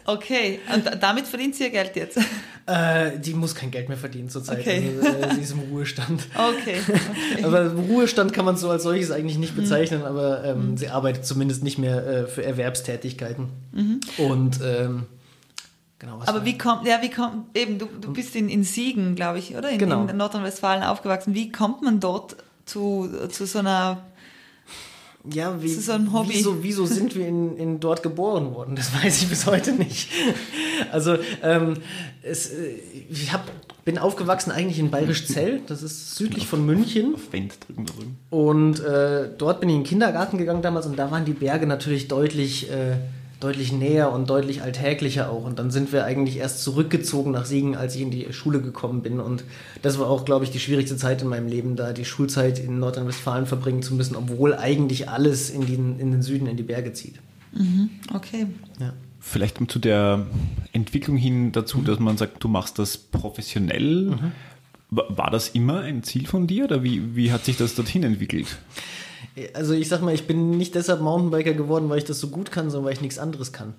Okay, 0.06 0.60
und 0.74 1.02
damit 1.02 1.26
verdient 1.26 1.54
sie 1.54 1.64
ihr 1.64 1.70
Geld 1.70 1.96
jetzt? 1.96 2.18
Äh, 2.66 3.18
die 3.18 3.34
muss 3.34 3.54
kein 3.54 3.70
Geld 3.70 3.88
mehr 3.88 3.98
verdienen 3.98 4.30
zurzeit. 4.30 4.60
Okay. 4.60 4.92
Also, 5.02 5.18
äh, 5.18 5.34
sie 5.34 5.40
ist 5.42 5.52
im 5.52 5.60
Ruhestand. 5.60 6.26
Okay. 6.34 6.76
okay. 7.34 7.44
aber 7.44 7.72
Ruhestand 7.72 8.32
kann 8.32 8.46
man 8.46 8.56
so 8.56 8.70
als 8.70 8.84
solches 8.84 9.10
eigentlich 9.10 9.36
nicht 9.36 9.54
bezeichnen, 9.54 10.00
mhm. 10.00 10.06
aber 10.06 10.44
ähm, 10.44 10.70
mhm. 10.70 10.76
sie 10.78 10.88
arbeitet 10.88 11.26
zumindest 11.26 11.62
nicht 11.62 11.78
mehr 11.78 12.06
äh, 12.06 12.26
für 12.26 12.42
Erwerbstätigkeiten. 12.42 13.48
Mhm. 13.72 14.00
Und 14.16 14.60
ähm, 14.64 15.06
Genau, 15.98 16.20
aber 16.26 16.44
wie 16.44 16.58
kommt, 16.58 16.86
ja, 16.86 17.00
wie 17.02 17.10
kommt, 17.10 17.56
eben, 17.56 17.78
du, 17.78 17.86
du 17.86 18.12
bist 18.12 18.36
in, 18.36 18.48
in 18.48 18.64
Siegen, 18.64 19.14
glaube 19.14 19.38
ich, 19.38 19.56
oder? 19.56 19.70
In, 19.70 19.78
genau. 19.78 20.04
in 20.04 20.16
Nordrhein-Westfalen 20.16 20.82
aufgewachsen. 20.82 21.34
Wie 21.34 21.50
kommt 21.50 21.82
man 21.82 22.00
dort 22.00 22.36
zu, 22.66 23.08
zu 23.30 23.46
so 23.46 23.60
einer 23.60 24.02
Ja, 25.32 25.62
wie, 25.62 25.68
so 25.68 25.92
ein 25.92 26.12
Hobby. 26.12 26.34
Wieso, 26.34 26.62
wieso 26.62 26.84
sind 26.84 27.16
wir 27.16 27.26
in, 27.26 27.56
in 27.56 27.80
dort 27.80 28.02
geboren 28.02 28.54
worden? 28.54 28.76
Das 28.76 28.92
weiß 28.92 29.22
ich 29.22 29.28
bis 29.28 29.46
heute 29.46 29.72
nicht. 29.72 30.10
Also 30.92 31.16
ähm, 31.42 31.74
es, 32.22 32.50
äh, 32.50 32.74
ich 33.08 33.32
hab, 33.32 33.50
bin 33.84 33.96
aufgewachsen 33.96 34.50
eigentlich 34.50 34.78
in 34.78 34.90
Bayerisch 34.90 35.26
Zell, 35.26 35.62
das 35.66 35.82
ist 35.82 36.16
südlich 36.16 36.46
von 36.46 36.64
München. 36.66 37.14
Auf 37.14 37.32
Wendt 37.32 37.54
drücken 37.66 37.86
da 37.86 37.92
drüben. 37.94 38.18
Und 38.28 38.80
äh, 38.80 39.30
dort 39.38 39.60
bin 39.60 39.70
ich 39.70 39.76
in 39.76 39.80
den 39.82 39.88
Kindergarten 39.88 40.36
gegangen 40.36 40.60
damals 40.60 40.84
und 40.86 40.98
da 40.98 41.10
waren 41.10 41.24
die 41.24 41.32
Berge 41.32 41.66
natürlich 41.66 42.08
deutlich, 42.08 42.70
äh, 42.70 42.96
deutlich 43.40 43.72
näher 43.72 44.10
und 44.12 44.30
deutlich 44.30 44.62
alltäglicher 44.62 45.28
auch. 45.30 45.44
Und 45.44 45.58
dann 45.58 45.70
sind 45.70 45.92
wir 45.92 46.04
eigentlich 46.04 46.38
erst 46.38 46.62
zurückgezogen 46.62 47.32
nach 47.32 47.44
Siegen, 47.44 47.76
als 47.76 47.94
ich 47.94 48.02
in 48.02 48.10
die 48.10 48.32
Schule 48.32 48.60
gekommen 48.60 49.02
bin. 49.02 49.20
Und 49.20 49.44
das 49.82 49.98
war 49.98 50.08
auch, 50.08 50.24
glaube 50.24 50.44
ich, 50.44 50.50
die 50.50 50.60
schwierigste 50.60 50.96
Zeit 50.96 51.20
in 51.22 51.28
meinem 51.28 51.48
Leben, 51.48 51.76
da 51.76 51.92
die 51.92 52.04
Schulzeit 52.04 52.58
in 52.58 52.78
Nordrhein-Westfalen 52.78 53.46
verbringen 53.46 53.82
zu 53.82 53.94
müssen, 53.94 54.16
obwohl 54.16 54.54
eigentlich 54.54 55.08
alles 55.08 55.50
in 55.50 55.66
den, 55.66 55.98
in 55.98 56.10
den 56.10 56.22
Süden, 56.22 56.46
in 56.46 56.56
die 56.56 56.62
Berge 56.62 56.92
zieht. 56.92 57.16
Okay. 58.14 58.46
Ja. 58.80 58.92
Vielleicht 59.20 59.58
zu 59.70 59.78
der 59.78 60.26
Entwicklung 60.72 61.16
hin 61.16 61.52
dazu, 61.52 61.82
dass 61.82 61.98
man 61.98 62.16
sagt, 62.16 62.42
du 62.44 62.48
machst 62.48 62.78
das 62.78 62.96
professionell. 62.98 64.18
Wa- 64.90 65.04
War 65.08 65.30
das 65.30 65.48
immer 65.50 65.80
ein 65.80 66.02
Ziel 66.02 66.26
von 66.26 66.46
dir 66.46 66.64
oder 66.64 66.82
wie, 66.82 67.16
wie 67.16 67.32
hat 67.32 67.44
sich 67.44 67.56
das 67.56 67.74
dorthin 67.74 68.02
entwickelt? 68.02 68.58
Also 69.52 69.74
ich 69.74 69.88
sag 69.88 70.00
mal, 70.00 70.14
ich 70.14 70.26
bin 70.26 70.50
nicht 70.50 70.74
deshalb 70.74 71.00
Mountainbiker 71.00 71.54
geworden, 71.54 71.88
weil 71.88 71.98
ich 71.98 72.04
das 72.04 72.20
so 72.20 72.28
gut 72.28 72.52
kann, 72.52 72.70
sondern 72.70 72.86
weil 72.86 72.92
ich 72.92 73.00
nichts 73.00 73.18
anderes 73.18 73.52
kann. 73.52 73.74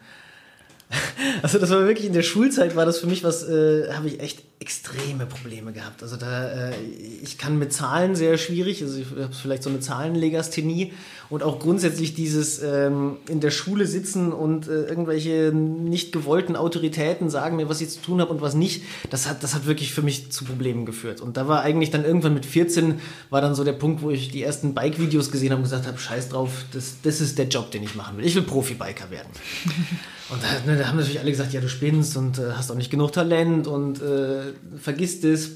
Also 1.42 1.60
das 1.60 1.70
war 1.70 1.86
wirklich 1.86 2.08
in 2.08 2.14
der 2.14 2.24
Schulzeit 2.24 2.76
war 2.76 2.86
das 2.86 3.00
für 3.00 3.08
mich 3.08 3.24
was, 3.24 3.48
äh, 3.48 3.92
habe 3.94 4.08
ich 4.08 4.20
echt 4.20 4.44
extreme 4.60 5.26
Probleme 5.26 5.74
gehabt. 5.74 6.02
Also 6.02 6.16
da, 6.16 6.70
äh, 6.70 6.74
ich 7.22 7.38
kann 7.38 7.60
mit 7.60 7.74
Zahlen 7.74 8.16
sehr 8.16 8.38
schwierig, 8.38 8.82
also 8.82 8.98
ich 8.98 9.06
habe 9.12 9.34
vielleicht 9.34 9.64
so 9.64 9.70
eine 9.70 9.80
Zahlenlegasthenie 9.80 10.94
und 11.30 11.44
auch 11.44 11.60
grundsätzlich 11.60 12.16
dieses 12.16 12.64
ähm, 12.64 13.18
in 13.28 13.42
der 13.42 13.52
Schule 13.52 13.86
sitzen 13.86 14.32
und 14.32 14.68
äh, 14.68 14.86
irgendwelche 14.86 15.52
nicht 15.54 16.12
gewollten 16.12 16.56
Autoritäten 16.56 17.30
sagen 17.30 17.58
mir, 17.58 17.70
was 17.70 17.82
ich 17.82 17.90
zu 17.90 18.02
tun 18.02 18.22
habe 18.22 18.32
und 18.32 18.42
was 18.42 18.56
nicht, 18.56 18.84
das 19.10 19.28
hat, 19.28 19.44
das 19.44 19.54
hat 19.56 19.66
wirklich 19.66 19.94
für 19.94 20.02
mich 20.02 20.32
zu 20.32 20.46
Problemen 20.46 20.86
geführt. 20.86 21.22
Und 21.22 21.38
da 21.38 21.48
war 21.48 21.62
eigentlich 21.62 21.92
dann 21.92 22.06
irgendwann 22.06 22.34
mit 22.34 22.46
14 22.46 23.00
war 23.30 23.42
dann 23.42 23.56
so 23.56 23.64
der 23.64 23.74
Punkt, 23.74 24.02
wo 24.02 24.10
ich 24.10 24.32
die 24.32 24.42
ersten 24.42 24.74
Bike-Videos 24.74 25.32
gesehen 25.32 25.52
habe 25.52 25.60
und 25.60 25.64
gesagt 25.64 25.86
habe, 25.86 25.98
scheiß 25.98 26.30
drauf, 26.30 26.66
das, 26.72 26.96
das 27.04 27.22
ist 27.22 27.38
der 27.38 27.48
Job, 27.48 27.72
den 27.72 27.84
ich 27.84 27.96
machen 27.96 28.18
will. 28.18 28.26
Ich 28.26 28.36
will 28.36 28.44
Profi-Biker 28.44 29.12
werden. 29.12 29.30
Und 30.30 30.41
da, 30.41 30.71
ne, 30.71 30.78
da 30.78 30.88
haben 30.88 30.97
natürlich 30.97 31.19
alle 31.19 31.32
gesagt, 31.32 31.53
ja, 31.53 31.61
du 31.61 31.69
spinnst 31.69 32.17
und 32.17 32.39
äh, 32.39 32.53
hast 32.53 32.71
auch 32.71 32.76
nicht 32.76 32.89
genug 32.89 33.11
Talent 33.11 33.67
und 33.67 34.01
äh, 34.01 34.53
vergisst 34.82 35.23
es. 35.23 35.51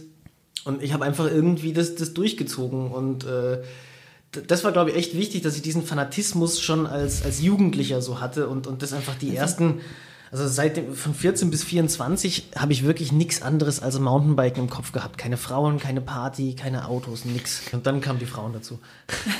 Und 0.63 0.83
ich 0.83 0.93
habe 0.93 1.05
einfach 1.05 1.25
irgendwie 1.25 1.73
das, 1.73 1.95
das 1.95 2.13
durchgezogen. 2.13 2.91
Und 2.91 3.25
äh, 3.25 3.59
das 4.31 4.63
war, 4.63 4.71
glaube 4.71 4.91
ich, 4.91 4.97
echt 4.97 5.17
wichtig, 5.17 5.41
dass 5.41 5.55
ich 5.55 5.63
diesen 5.63 5.83
Fanatismus 5.83 6.61
schon 6.61 6.85
als, 6.85 7.23
als 7.23 7.41
Jugendlicher 7.41 8.01
so 8.01 8.21
hatte 8.21 8.47
und, 8.47 8.67
und 8.67 8.83
das 8.83 8.93
einfach 8.93 9.15
die 9.15 9.35
ersten, 9.35 9.81
also 10.31 10.47
seit 10.47 10.77
dem, 10.77 10.93
von 10.93 11.15
14 11.15 11.49
bis 11.49 11.63
24 11.63 12.49
habe 12.55 12.71
ich 12.71 12.85
wirklich 12.85 13.11
nichts 13.11 13.41
anderes 13.41 13.81
als 13.81 13.97
Mountainbiken 13.97 14.63
im 14.63 14.69
Kopf 14.69 14.91
gehabt. 14.91 15.17
Keine 15.17 15.37
Frauen, 15.37 15.79
keine 15.79 16.01
Party, 16.01 16.53
keine 16.53 16.87
Autos, 16.87 17.25
nix. 17.25 17.63
Und 17.71 17.87
dann 17.87 18.01
kamen 18.01 18.19
die 18.19 18.27
Frauen 18.27 18.53
dazu. 18.53 18.79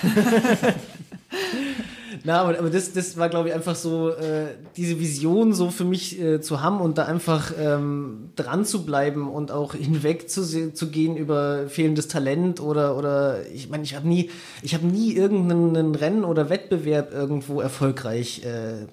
Na, 2.24 2.42
aber, 2.42 2.60
aber 2.60 2.70
das, 2.70 2.94
das 2.94 3.18
war, 3.18 3.30
glaube 3.30 3.50
ich, 3.50 3.56
einfach 3.56 3.76
so, 3.76 4.10
äh, 4.10 4.48
diese 4.78 5.00
Vision 5.00 5.54
so 5.54 5.70
für 5.70 5.86
mich 5.86 6.20
äh, 6.20 6.42
zu 6.42 6.62
haben 6.62 6.82
und 6.82 6.98
da 6.98 7.06
einfach 7.06 7.54
ähm, 7.58 8.32
dran 8.36 8.66
zu 8.66 8.86
bleiben 8.86 9.30
und 9.30 9.52
auch 9.52 9.74
hinweg 9.74 10.30
zu, 10.30 10.74
zu 10.74 10.90
gehen 10.90 11.16
über 11.18 11.68
fehlendes 11.68 12.08
Talent 12.08 12.62
oder, 12.62 12.98
oder 12.98 13.46
ich 13.54 13.70
meine, 13.70 13.84
ich 13.84 13.96
habe 13.96 14.08
nie, 14.08 14.30
ich 14.62 14.74
habe 14.74 14.86
nie 14.86 15.14
irgendeinen 15.14 15.96
Rennen 15.96 16.24
oder 16.24 16.50
Wettbewerb 16.50 17.14
irgendwo 17.14 17.62
erfolgreich 17.62 18.44
äh, 18.44 18.88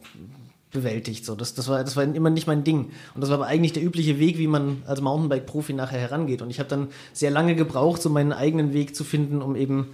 bewältigt. 0.77 1.25
So, 1.25 1.35
das, 1.35 1.55
das, 1.55 1.69
war, 1.69 1.83
das 1.83 1.97
war 1.97 2.05
immer 2.05 2.31
nicht 2.31 2.47
mein 2.47 2.64
Ding. 2.64 2.91
Und 3.14 3.21
das 3.21 3.31
war 3.31 3.39
aber 3.39 3.47
eigentlich 3.47 3.73
der 3.73 3.83
übliche 3.83 4.19
Weg, 4.19 4.39
wie 4.39 4.47
man 4.47 4.83
als 4.87 5.01
Mountainbike-Profi 5.01 5.73
nachher 5.73 5.99
herangeht. 5.99 6.43
Und 6.43 6.51
ich 6.51 6.59
habe 6.59 6.69
dann 6.69 6.89
sehr 7.12 7.31
lange 7.31 7.55
gebraucht, 7.55 8.03
so 8.03 8.11
meinen 8.11 8.33
eigenen 8.33 8.73
Weg 8.73 8.95
zu 8.95 9.05
finden, 9.05 9.43
um 9.43 9.57
eben 9.57 9.89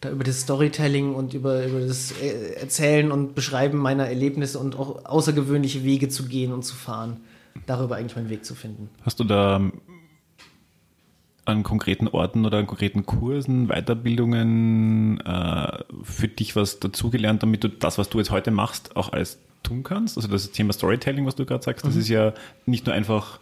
da 0.00 0.10
über 0.10 0.24
das 0.24 0.40
Storytelling 0.40 1.14
und 1.14 1.34
über, 1.34 1.64
über 1.64 1.80
das 1.80 2.12
äh, 2.20 2.54
Erzählen 2.54 3.10
und 3.10 3.34
Beschreiben 3.34 3.78
meiner 3.78 4.06
Erlebnisse 4.06 4.58
und 4.58 4.76
auch 4.76 5.04
außergewöhnliche 5.04 5.84
Wege 5.84 6.08
zu 6.08 6.26
gehen 6.26 6.52
und 6.52 6.64
zu 6.64 6.74
fahren. 6.74 7.18
Darüber 7.64 7.96
eigentlich 7.96 8.16
meinen 8.16 8.28
Weg 8.28 8.44
zu 8.44 8.54
finden. 8.54 8.90
Hast 9.02 9.18
du 9.18 9.24
da 9.24 9.56
ähm, 9.56 9.72
an 11.46 11.62
konkreten 11.62 12.08
Orten 12.08 12.44
oder 12.44 12.58
an 12.58 12.66
konkreten 12.66 13.06
Kursen, 13.06 13.68
Weiterbildungen 13.68 15.20
äh, 15.20 15.78
für 16.02 16.28
dich 16.28 16.54
was 16.56 16.80
dazugelernt, 16.80 17.42
damit 17.42 17.64
du 17.64 17.68
das, 17.68 17.96
was 17.96 18.10
du 18.10 18.18
jetzt 18.18 18.30
heute 18.30 18.50
machst, 18.50 18.96
auch 18.96 19.12
alles 19.12 19.38
tun 19.62 19.82
kannst? 19.82 20.18
Also 20.18 20.28
das 20.28 20.50
Thema 20.50 20.74
Storytelling, 20.74 21.24
was 21.24 21.36
du 21.36 21.46
gerade 21.46 21.64
sagst, 21.64 21.86
das 21.86 21.96
ist 21.96 22.08
ja 22.08 22.34
nicht 22.66 22.84
nur 22.84 22.94
einfach 22.94 23.40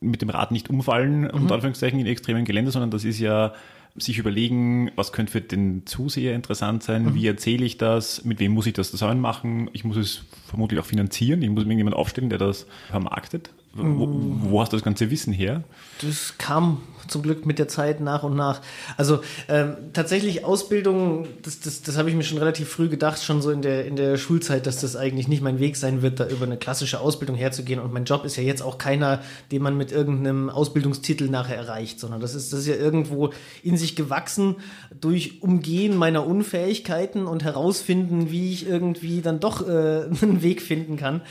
mit 0.00 0.22
dem 0.22 0.30
Rad 0.30 0.52
nicht 0.52 0.70
umfallen, 0.70 1.28
unter 1.28 1.54
Anführungszeichen, 1.54 1.98
in 1.98 2.06
extremen 2.06 2.44
Gelände, 2.44 2.70
sondern 2.70 2.92
das 2.92 3.04
ist 3.04 3.18
ja 3.18 3.52
sich 4.00 4.18
überlegen, 4.18 4.90
was 4.96 5.12
könnte 5.12 5.32
für 5.32 5.40
den 5.40 5.86
Zuseher 5.86 6.34
interessant 6.34 6.82
sein, 6.82 7.14
wie 7.14 7.26
erzähle 7.26 7.64
ich 7.64 7.78
das, 7.78 8.24
mit 8.24 8.40
wem 8.40 8.52
muss 8.52 8.66
ich 8.66 8.74
das 8.74 8.90
zusammen 8.90 9.20
machen, 9.20 9.70
ich 9.72 9.84
muss 9.84 9.96
es 9.96 10.24
vermutlich 10.46 10.80
auch 10.80 10.86
finanzieren, 10.86 11.42
ich 11.42 11.50
muss 11.50 11.64
mir 11.64 11.72
irgendjemand 11.72 11.96
aufstellen, 11.96 12.30
der 12.30 12.38
das 12.38 12.66
vermarktet. 12.90 13.50
Wo, 13.78 14.08
wo 14.50 14.60
hast 14.60 14.72
du 14.72 14.76
das 14.76 14.84
ganze 14.84 15.10
Wissen 15.10 15.32
her? 15.32 15.62
Das 16.02 16.36
kam 16.38 16.82
zum 17.08 17.22
Glück 17.22 17.46
mit 17.46 17.58
der 17.58 17.68
Zeit 17.68 18.00
nach 18.00 18.22
und 18.22 18.36
nach. 18.36 18.60
Also 18.96 19.20
ähm, 19.48 19.76
tatsächlich 19.92 20.44
Ausbildung, 20.44 21.26
das, 21.42 21.60
das, 21.60 21.82
das 21.82 21.96
habe 21.96 22.10
ich 22.10 22.16
mir 22.16 22.22
schon 22.22 22.38
relativ 22.38 22.68
früh 22.68 22.88
gedacht, 22.88 23.22
schon 23.22 23.42
so 23.42 23.50
in 23.50 23.62
der, 23.62 23.86
in 23.86 23.96
der 23.96 24.16
Schulzeit, 24.16 24.66
dass 24.66 24.80
das 24.80 24.96
eigentlich 24.96 25.28
nicht 25.28 25.42
mein 25.42 25.58
Weg 25.58 25.76
sein 25.76 26.02
wird, 26.02 26.20
da 26.20 26.26
über 26.26 26.44
eine 26.44 26.56
klassische 26.56 27.00
Ausbildung 27.00 27.36
herzugehen. 27.36 27.80
Und 27.80 27.92
mein 27.92 28.04
Job 28.04 28.24
ist 28.24 28.36
ja 28.36 28.42
jetzt 28.42 28.62
auch 28.62 28.78
keiner, 28.78 29.22
den 29.50 29.62
man 29.62 29.76
mit 29.76 29.92
irgendeinem 29.92 30.50
Ausbildungstitel 30.50 31.28
nachher 31.28 31.56
erreicht, 31.56 32.00
sondern 32.00 32.20
das 32.20 32.34
ist, 32.34 32.52
das 32.52 32.60
ist 32.60 32.66
ja 32.66 32.76
irgendwo 32.76 33.30
in 33.62 33.76
sich 33.76 33.96
gewachsen 33.96 34.56
durch 35.00 35.42
Umgehen 35.42 35.96
meiner 35.96 36.26
Unfähigkeiten 36.26 37.26
und 37.26 37.44
herausfinden, 37.44 38.30
wie 38.30 38.52
ich 38.52 38.66
irgendwie 38.66 39.22
dann 39.22 39.40
doch 39.40 39.66
äh, 39.66 40.08
einen 40.22 40.42
Weg 40.42 40.62
finden 40.62 40.96
kann. 40.96 41.22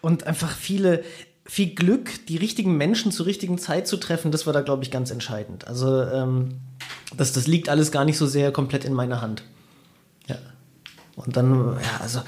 Und 0.00 0.26
einfach 0.26 0.54
viele 0.54 1.02
viel 1.44 1.74
Glück, 1.74 2.26
die 2.26 2.36
richtigen 2.36 2.76
Menschen 2.76 3.12
zur 3.12 3.26
richtigen 3.26 3.58
Zeit 3.58 3.86
zu 3.86 3.96
treffen, 3.96 4.30
das 4.30 4.46
war 4.46 4.52
da, 4.52 4.62
glaube 4.62 4.82
ich, 4.82 4.90
ganz 4.90 5.10
entscheidend. 5.10 5.66
Also 5.66 6.02
ähm, 6.02 6.60
das, 7.16 7.32
das 7.32 7.46
liegt 7.46 7.68
alles 7.68 7.92
gar 7.92 8.04
nicht 8.04 8.16
so 8.16 8.26
sehr 8.26 8.50
komplett 8.50 8.84
in 8.84 8.94
meiner 8.94 9.20
Hand. 9.20 9.44
Ja. 10.26 10.36
Und 11.16 11.36
dann, 11.36 11.76
ja, 11.80 12.00
also, 12.00 12.20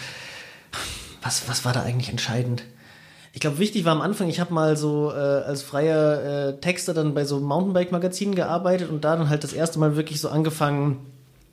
was, 1.23 1.49
was 1.49 1.65
war 1.65 1.73
da 1.73 1.83
eigentlich 1.83 2.11
entscheidend? 2.11 2.63
Ich 3.33 3.41
glaube, 3.41 3.59
wichtig 3.59 3.85
war 3.85 3.93
am 3.93 4.01
Anfang, 4.01 4.29
ich 4.29 4.41
habe 4.41 4.55
mal 4.55 4.77
so 4.77 5.11
äh, 5.11 5.15
als 5.15 5.63
freier 5.63 6.49
äh, 6.49 6.61
Texter 6.61 6.95
dann 6.95 7.13
bei 7.13 7.25
so 7.25 7.39
Mountainbike-Magazinen 7.41 8.35
gearbeitet 8.35 8.89
und 8.89 9.05
da 9.05 9.17
dann 9.17 9.29
halt 9.29 9.45
das 9.45 9.53
erste 9.53 9.79
Mal 9.79 9.97
wirklich 9.97 10.21
so 10.21 10.31
angefangen, 10.31 10.99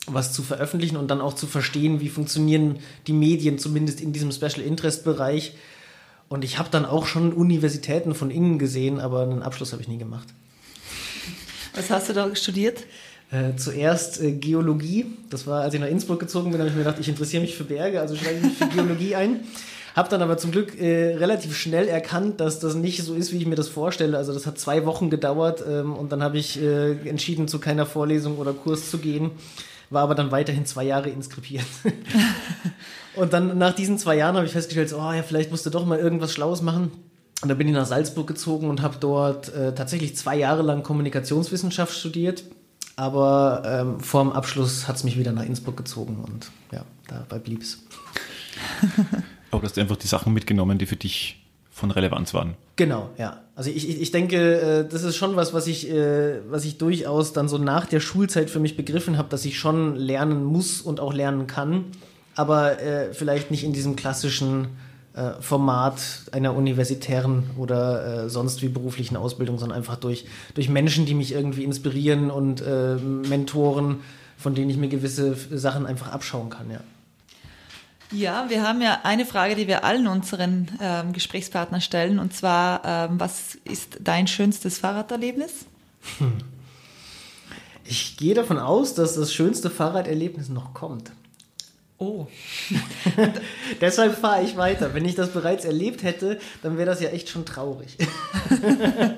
was 0.07 0.32
zu 0.32 0.43
veröffentlichen 0.43 0.97
und 0.97 1.09
dann 1.09 1.22
auch 1.22 1.34
zu 1.34 1.47
verstehen, 1.47 1.99
wie 1.99 2.09
funktionieren 2.09 2.80
die 3.07 3.14
Medien, 3.14 3.57
zumindest 3.57 3.99
in 3.99 4.14
diesem 4.14 4.32
Special 4.32 4.61
Interest-Bereich. 4.61 5.55
Und 6.30 6.43
ich 6.43 6.57
habe 6.57 6.69
dann 6.71 6.86
auch 6.86 7.05
schon 7.05 7.34
Universitäten 7.34 8.15
von 8.15 8.32
innen 8.32 8.59
gesehen, 8.59 8.99
aber 8.99 9.21
einen 9.24 9.43
Abschluss 9.43 9.71
habe 9.71 9.82
ich 9.82 9.88
nie 9.88 9.97
gemacht. 9.97 10.28
Was 11.76 11.89
hast 11.89 12.09
du 12.09 12.13
da 12.13 12.36
studiert? 12.36 12.84
Äh, 13.32 13.55
zuerst 13.55 14.21
äh, 14.21 14.32
Geologie. 14.32 15.05
Das 15.30 15.47
war, 15.47 15.61
als 15.61 15.74
ich 15.74 15.80
nach 15.80 15.88
Innsbruck 15.88 16.19
gezogen 16.19 16.51
bin, 16.51 16.59
habe 16.59 16.69
ich 16.69 16.76
mir 16.76 16.84
gedacht, 16.84 16.99
ich 16.99 17.09
interessiere 17.09 17.41
mich 17.41 17.55
für 17.55 17.63
Berge, 17.63 17.99
also 17.99 18.15
schreibe 18.15 18.38
ich 18.38 18.43
mich 18.43 18.53
für 18.53 18.67
Geologie 18.67 19.15
ein. 19.15 19.39
Hab 19.95 20.09
dann 20.09 20.21
aber 20.21 20.38
zum 20.38 20.51
Glück 20.51 20.80
äh, 20.80 21.15
relativ 21.15 21.55
schnell 21.55 21.88
erkannt, 21.88 22.39
dass 22.39 22.59
das 22.59 22.76
nicht 22.76 23.03
so 23.03 23.13
ist, 23.13 23.32
wie 23.32 23.38
ich 23.38 23.45
mir 23.45 23.55
das 23.55 23.69
vorstelle. 23.69 24.17
Also 24.17 24.34
das 24.34 24.45
hat 24.45 24.59
zwei 24.59 24.86
Wochen 24.86 25.09
gedauert 25.09 25.63
ähm, 25.67 25.93
und 25.93 26.11
dann 26.11 26.24
habe 26.24 26.38
ich 26.38 26.61
äh, 26.61 26.93
entschieden, 27.07 27.47
zu 27.47 27.59
keiner 27.59 27.86
Vorlesung 27.86 28.38
oder 28.38 28.53
Kurs 28.53 28.89
zu 28.89 28.97
gehen. 28.97 29.32
War 29.93 30.03
aber 30.03 30.15
dann 30.15 30.31
weiterhin 30.31 30.65
zwei 30.65 30.83
Jahre 30.83 31.09
inskribiert. 31.09 31.65
und 33.15 33.31
dann 33.31 33.57
nach 33.57 33.73
diesen 33.73 33.97
zwei 33.97 34.17
Jahren 34.17 34.35
habe 34.35 34.45
ich 34.45 34.51
festgestellt, 34.51 34.89
so, 34.89 34.97
oh 34.97 35.13
ja, 35.13 35.23
vielleicht 35.23 35.51
musst 35.51 35.65
du 35.65 35.69
doch 35.69 35.85
mal 35.85 35.99
irgendwas 35.99 36.33
Schlaues 36.33 36.61
machen. 36.61 36.91
Und 37.41 37.49
dann 37.49 37.57
bin 37.57 37.67
ich 37.67 37.73
nach 37.73 37.85
Salzburg 37.85 38.25
gezogen 38.27 38.69
und 38.69 38.81
habe 38.81 38.97
dort 38.99 39.53
äh, 39.53 39.75
tatsächlich 39.75 40.15
zwei 40.15 40.35
Jahre 40.37 40.63
lang 40.63 40.81
Kommunikationswissenschaft 40.81 41.95
studiert. 41.95 42.43
Aber 42.95 43.63
ähm, 43.65 43.99
vor 43.99 44.23
dem 44.23 44.31
Abschluss 44.31 44.87
hat 44.87 44.95
es 44.95 45.03
mich 45.03 45.17
wieder 45.17 45.31
nach 45.31 45.43
Innsbruck 45.43 45.77
gezogen 45.77 46.23
und 46.23 46.51
ja, 46.71 46.85
dabei 47.07 47.39
blieb 47.39 47.61
es. 47.61 47.83
Aber 49.51 49.61
du 49.61 49.67
hast 49.67 49.77
einfach 49.77 49.97
die 49.97 50.07
Sachen 50.07 50.33
mitgenommen, 50.33 50.77
die 50.77 50.85
für 50.85 50.95
dich 50.95 51.45
von 51.69 51.91
Relevanz 51.91 52.33
waren. 52.33 52.55
Genau, 52.75 53.09
ja. 53.17 53.42
Also 53.56 53.70
ich, 53.70 54.01
ich, 54.01 54.12
denke, 54.12 54.62
äh, 54.62 54.88
das 54.88 55.04
ist 55.04 55.16
schon 55.16 55.36
was, 55.36 55.54
was 55.54 55.68
ich, 55.68 55.89
äh, 55.89 56.39
was 56.49 56.66
ich 56.66 56.80
durchaus 56.80 57.34
dann 57.34 57.47
so 57.47 57.60
nach 57.60 57.86
der 57.86 57.99
Schulzeit 57.99 58.49
für 58.49 58.60
mich 58.60 58.76
begriffen 58.76 59.18
habe, 59.18 59.30
dass 59.30 59.45
ich 59.45 59.60
schon 59.60 59.95
lernen 59.95 60.43
muss 60.43 60.82
und 60.82 60.99
auch 60.99 61.14
lernen 61.14 61.45
kann, 61.45 61.86
aber 62.36 62.82
äh, 62.82 63.14
vielleicht 63.14 63.51
nicht 63.51 63.64
in 63.64 63.74
diesem 63.74 63.95
klassischen 63.95 64.68
Format 65.41 66.01
einer 66.32 66.56
universitären 66.56 67.51
oder 67.56 68.28
sonst 68.32 68.64
wie 68.64 68.68
beruflichen 68.68 69.16
Ausbildung, 69.16 69.60
sondern 69.60 69.78
einfach 69.78 69.95
durch, 69.95 70.26
durch 70.56 70.70
Menschen, 70.70 71.06
die 71.06 71.14
mich 71.14 71.34
irgendwie 71.34 71.64
inspirieren 71.64 72.32
und 72.32 72.64
Mentoren, 73.30 73.97
von 74.38 74.56
denen 74.56 74.72
ich 74.72 74.78
mir 74.78 74.88
gewisse 74.88 75.36
Sachen 75.51 75.86
einfach 75.86 76.12
abschauen 76.12 76.49
kann, 76.49 76.72
ja. 76.72 76.80
Ja, 78.12 78.49
wir 78.49 78.62
haben 78.62 78.82
ja 78.82 78.99
eine 79.04 79.26
Frage, 79.26 79.56
die 79.56 79.68
wir 79.68 79.84
allen 79.84 80.08
unseren 80.08 80.68
ähm, 80.80 81.14
Gesprächspartnern 81.14 81.82
stellen, 81.82 82.20
und 82.20 82.34
zwar, 82.34 82.82
ähm, 82.86 83.20
was 83.20 83.58
ist 83.66 83.97
dein 84.01 84.28
schönstes 84.28 84.80
Fahrraderlebnis? 84.80 85.66
Hm. 86.20 86.38
Ich 87.86 88.18
gehe 88.18 88.34
davon 88.34 88.60
aus, 88.60 88.93
dass 88.93 89.16
das 89.16 89.34
schönste 89.34 89.70
Fahrraderlebnis 89.70 90.49
noch 90.49 90.74
kommt. 90.74 91.12
Oh. 91.97 92.28
Deshalb 93.82 94.18
fahre 94.18 94.43
ich 94.43 94.58
weiter. 94.58 94.93
Wenn 94.93 95.06
ich 95.06 95.16
das 95.16 95.30
bereits 95.30 95.64
erlebt 95.64 96.04
hätte, 96.04 96.39
dann 96.62 96.78
wäre 96.78 96.86
das 96.86 97.01
ja 97.01 97.10
echt 97.10 97.30
schon 97.30 97.45
traurig. 97.45 97.97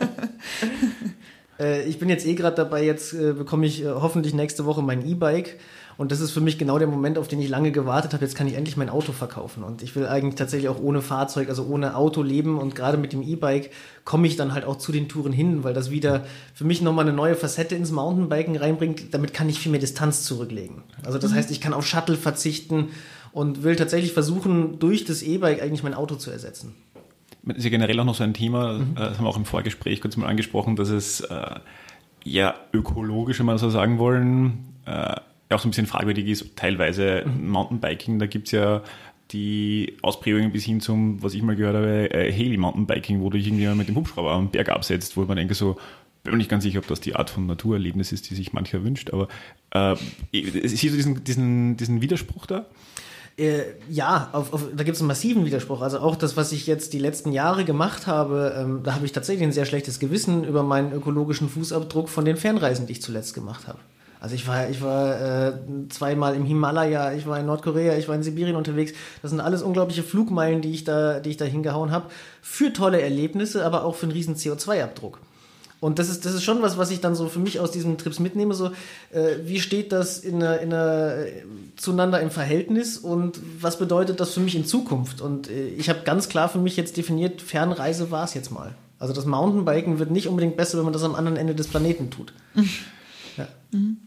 äh, 1.59 1.83
ich 1.83 1.99
bin 1.99 2.09
jetzt 2.09 2.25
eh 2.25 2.35
gerade 2.35 2.55
dabei, 2.55 2.83
jetzt 2.83 3.13
äh, 3.13 3.33
bekomme 3.33 3.65
ich 3.65 3.83
äh, 3.83 3.87
hoffentlich 3.87 4.33
nächste 4.33 4.65
Woche 4.65 4.81
mein 4.81 5.07
E-Bike 5.07 5.59
und 5.97 6.11
das 6.11 6.19
ist 6.19 6.31
für 6.31 6.41
mich 6.41 6.57
genau 6.57 6.77
der 6.77 6.87
Moment, 6.87 7.17
auf 7.17 7.27
den 7.27 7.39
ich 7.39 7.47
lange 7.47 7.71
gewartet 7.71 8.13
habe. 8.13 8.25
Jetzt 8.25 8.35
kann 8.35 8.47
ich 8.47 8.55
endlich 8.55 8.75
mein 8.75 8.89
Auto 8.89 9.13
verkaufen. 9.13 9.63
Und 9.63 9.81
ich 9.81 9.95
will 9.95 10.07
eigentlich 10.07 10.35
tatsächlich 10.35 10.67
auch 10.67 10.79
ohne 10.79 11.01
Fahrzeug, 11.01 11.47
also 11.47 11.65
ohne 11.65 11.95
Auto 11.95 12.21
leben. 12.21 12.59
Und 12.59 12.75
gerade 12.75 12.97
mit 12.97 13.13
dem 13.13 13.21
E-Bike 13.21 13.71
komme 14.03 14.27
ich 14.27 14.35
dann 14.35 14.53
halt 14.53 14.65
auch 14.65 14.77
zu 14.77 14.91
den 14.91 15.07
Touren 15.07 15.31
hin, 15.31 15.63
weil 15.63 15.73
das 15.73 15.91
wieder 15.91 16.25
für 16.53 16.65
mich 16.65 16.81
nochmal 16.81 17.05
eine 17.05 17.15
neue 17.15 17.35
Facette 17.35 17.75
ins 17.75 17.91
Mountainbiken 17.91 18.57
reinbringt. 18.57 19.13
Damit 19.13 19.33
kann 19.33 19.47
ich 19.47 19.59
viel 19.59 19.71
mehr 19.71 19.79
Distanz 19.79 20.23
zurücklegen. 20.23 20.83
Also 21.05 21.17
das 21.17 21.31
mhm. 21.31 21.35
heißt, 21.35 21.51
ich 21.51 21.61
kann 21.61 21.73
auf 21.73 21.87
Shuttle 21.87 22.17
verzichten 22.17 22.89
und 23.31 23.63
will 23.63 23.77
tatsächlich 23.77 24.11
versuchen, 24.11 24.79
durch 24.79 25.05
das 25.05 25.21
E-Bike 25.21 25.61
eigentlich 25.61 25.83
mein 25.83 25.93
Auto 25.93 26.15
zu 26.15 26.29
ersetzen. 26.29 26.75
Das 27.43 27.57
ist 27.57 27.63
ja 27.63 27.69
generell 27.69 27.99
auch 27.99 28.05
noch 28.05 28.15
so 28.15 28.23
ein 28.23 28.33
Thema, 28.33 28.79
mhm. 28.79 28.97
Äh, 28.97 28.99
das 28.99 29.17
haben 29.17 29.25
wir 29.25 29.29
auch 29.29 29.37
im 29.37 29.45
Vorgespräch 29.45 30.01
kurz 30.01 30.17
mal 30.17 30.27
angesprochen, 30.27 30.75
dass 30.75 30.89
es 30.89 31.21
äh, 31.21 31.59
ja 32.25 32.55
ökologisch, 32.73 33.39
wenn 33.39 33.45
man 33.45 33.57
so 33.57 33.69
sagen 33.69 33.97
wollen, 33.97 34.75
äh, 34.85 35.15
auch 35.49 35.59
so 35.59 35.67
ein 35.67 35.71
bisschen 35.71 35.87
fragwürdig 35.87 36.27
ist, 36.27 36.55
teilweise 36.55 37.23
mhm. 37.25 37.49
Mountainbiking, 37.49 38.19
da 38.19 38.25
gibt 38.25 38.47
es 38.47 38.51
ja 38.51 38.81
die 39.31 39.97
Ausprägungen 40.01 40.51
bis 40.51 40.63
hin 40.63 40.81
zum, 40.81 41.21
was 41.23 41.33
ich 41.33 41.41
mal 41.41 41.55
gehört 41.55 41.75
habe, 41.75 42.13
äh, 42.13 42.31
Heli-Mountainbiking, 42.31 43.21
wo 43.21 43.29
du 43.29 43.37
dich 43.37 43.47
irgendwie 43.47 43.67
mit 43.67 43.87
dem 43.87 43.95
Hubschrauber 43.95 44.31
am 44.31 44.49
Berg 44.49 44.69
absetzt, 44.69 45.17
wo 45.17 45.23
man 45.23 45.37
denke 45.37 45.55
so, 45.55 45.77
bin 46.23 46.33
mir 46.33 46.37
nicht 46.37 46.49
ganz 46.49 46.63
sicher, 46.63 46.79
ob 46.79 46.87
das 46.87 47.01
die 47.01 47.15
Art 47.15 47.29
von 47.29 47.45
Naturerlebnis 47.45 48.11
ist, 48.11 48.29
die 48.29 48.35
sich 48.35 48.53
mancher 48.53 48.83
wünscht, 48.83 49.11
aber 49.11 49.27
äh, 49.71 49.95
siehst 50.31 50.83
du 50.83 50.89
diesen, 50.89 51.23
diesen, 51.23 51.77
diesen 51.77 52.01
Widerspruch 52.01 52.45
da? 52.45 52.65
Äh, 53.37 53.63
ja, 53.89 54.29
auf, 54.31 54.53
auf, 54.53 54.63
da 54.73 54.83
gibt 54.83 54.95
es 54.95 55.01
einen 55.01 55.09
massiven 55.09 55.45
Widerspruch. 55.45 55.81
Also 55.81 55.99
auch 55.99 56.15
das, 56.15 56.37
was 56.37 56.53
ich 56.53 56.67
jetzt 56.67 56.93
die 56.93 56.99
letzten 56.99 57.33
Jahre 57.33 57.65
gemacht 57.65 58.07
habe, 58.07 58.55
ähm, 58.57 58.81
da 58.83 58.95
habe 58.95 59.05
ich 59.05 59.11
tatsächlich 59.11 59.43
ein 59.43 59.51
sehr 59.51 59.65
schlechtes 59.65 59.99
Gewissen 59.99 60.45
über 60.45 60.63
meinen 60.63 60.93
ökologischen 60.93 61.49
Fußabdruck 61.49 62.07
von 62.07 62.23
den 62.23 62.37
Fernreisen, 62.37 62.87
die 62.87 62.93
ich 62.93 63.01
zuletzt 63.01 63.33
gemacht 63.33 63.67
habe. 63.67 63.79
Also 64.25 64.33
ich 64.33 64.47
war, 64.47 64.67
ich 64.71 64.81
war 64.81 65.21
äh, 65.21 65.53
zweimal 65.89 66.33
im 66.33 66.45
Himalaya, 66.45 67.13
ich 67.13 67.27
war 67.27 67.39
in 67.39 67.45
Nordkorea, 67.45 67.95
ich 67.95 68.07
war 68.07 68.15
in 68.15 68.23
Sibirien 68.23 68.55
unterwegs. 68.55 68.91
Das 69.21 69.29
sind 69.29 69.39
alles 69.39 69.61
unglaubliche 69.61 70.01
Flugmeilen, 70.01 70.63
die 70.63 70.71
ich 70.71 70.83
da, 70.83 71.19
die 71.19 71.29
ich 71.29 71.37
da 71.37 71.45
hingehauen 71.45 71.91
habe. 71.91 72.07
Für 72.41 72.73
tolle 72.73 72.99
Erlebnisse, 72.99 73.63
aber 73.63 73.83
auch 73.83 73.93
für 73.93 74.07
einen 74.07 74.13
riesen 74.13 74.35
CO2-Abdruck. 74.35 75.19
Und 75.79 75.99
das 75.99 76.09
ist, 76.09 76.25
das 76.25 76.33
ist 76.33 76.43
schon 76.43 76.63
was, 76.63 76.79
was 76.79 76.89
ich 76.89 77.01
dann 77.01 77.13
so 77.13 77.27
für 77.27 77.37
mich 77.37 77.59
aus 77.59 77.69
diesen 77.69 77.99
Trips 77.99 78.17
mitnehme. 78.17 78.55
So, 78.55 78.71
äh, 79.11 79.35
wie 79.43 79.59
steht 79.59 79.91
das 79.91 80.17
in 80.17 80.41
einer, 80.41 80.59
in 80.59 80.73
einer, 80.73 81.17
zueinander 81.75 82.19
im 82.19 82.31
Verhältnis 82.31 82.97
und 82.97 83.39
was 83.61 83.77
bedeutet 83.77 84.19
das 84.19 84.33
für 84.33 84.39
mich 84.39 84.55
in 84.55 84.65
Zukunft? 84.65 85.21
Und 85.21 85.51
äh, 85.51 85.67
ich 85.67 85.87
habe 85.87 85.99
ganz 86.03 86.29
klar 86.29 86.49
für 86.49 86.57
mich 86.57 86.77
jetzt 86.77 86.97
definiert, 86.97 87.43
Fernreise 87.43 88.09
war 88.09 88.23
es 88.23 88.33
jetzt 88.33 88.51
mal. 88.51 88.73
Also 88.97 89.13
das 89.13 89.27
Mountainbiken 89.27 89.99
wird 89.99 90.09
nicht 90.09 90.27
unbedingt 90.27 90.57
besser, 90.57 90.79
wenn 90.79 90.85
man 90.85 90.93
das 90.93 91.03
am 91.03 91.13
anderen 91.13 91.37
Ende 91.37 91.53
des 91.53 91.67
Planeten 91.67 92.09
tut. 92.09 92.33
ja. 93.37 93.47
Mhm. 93.69 93.97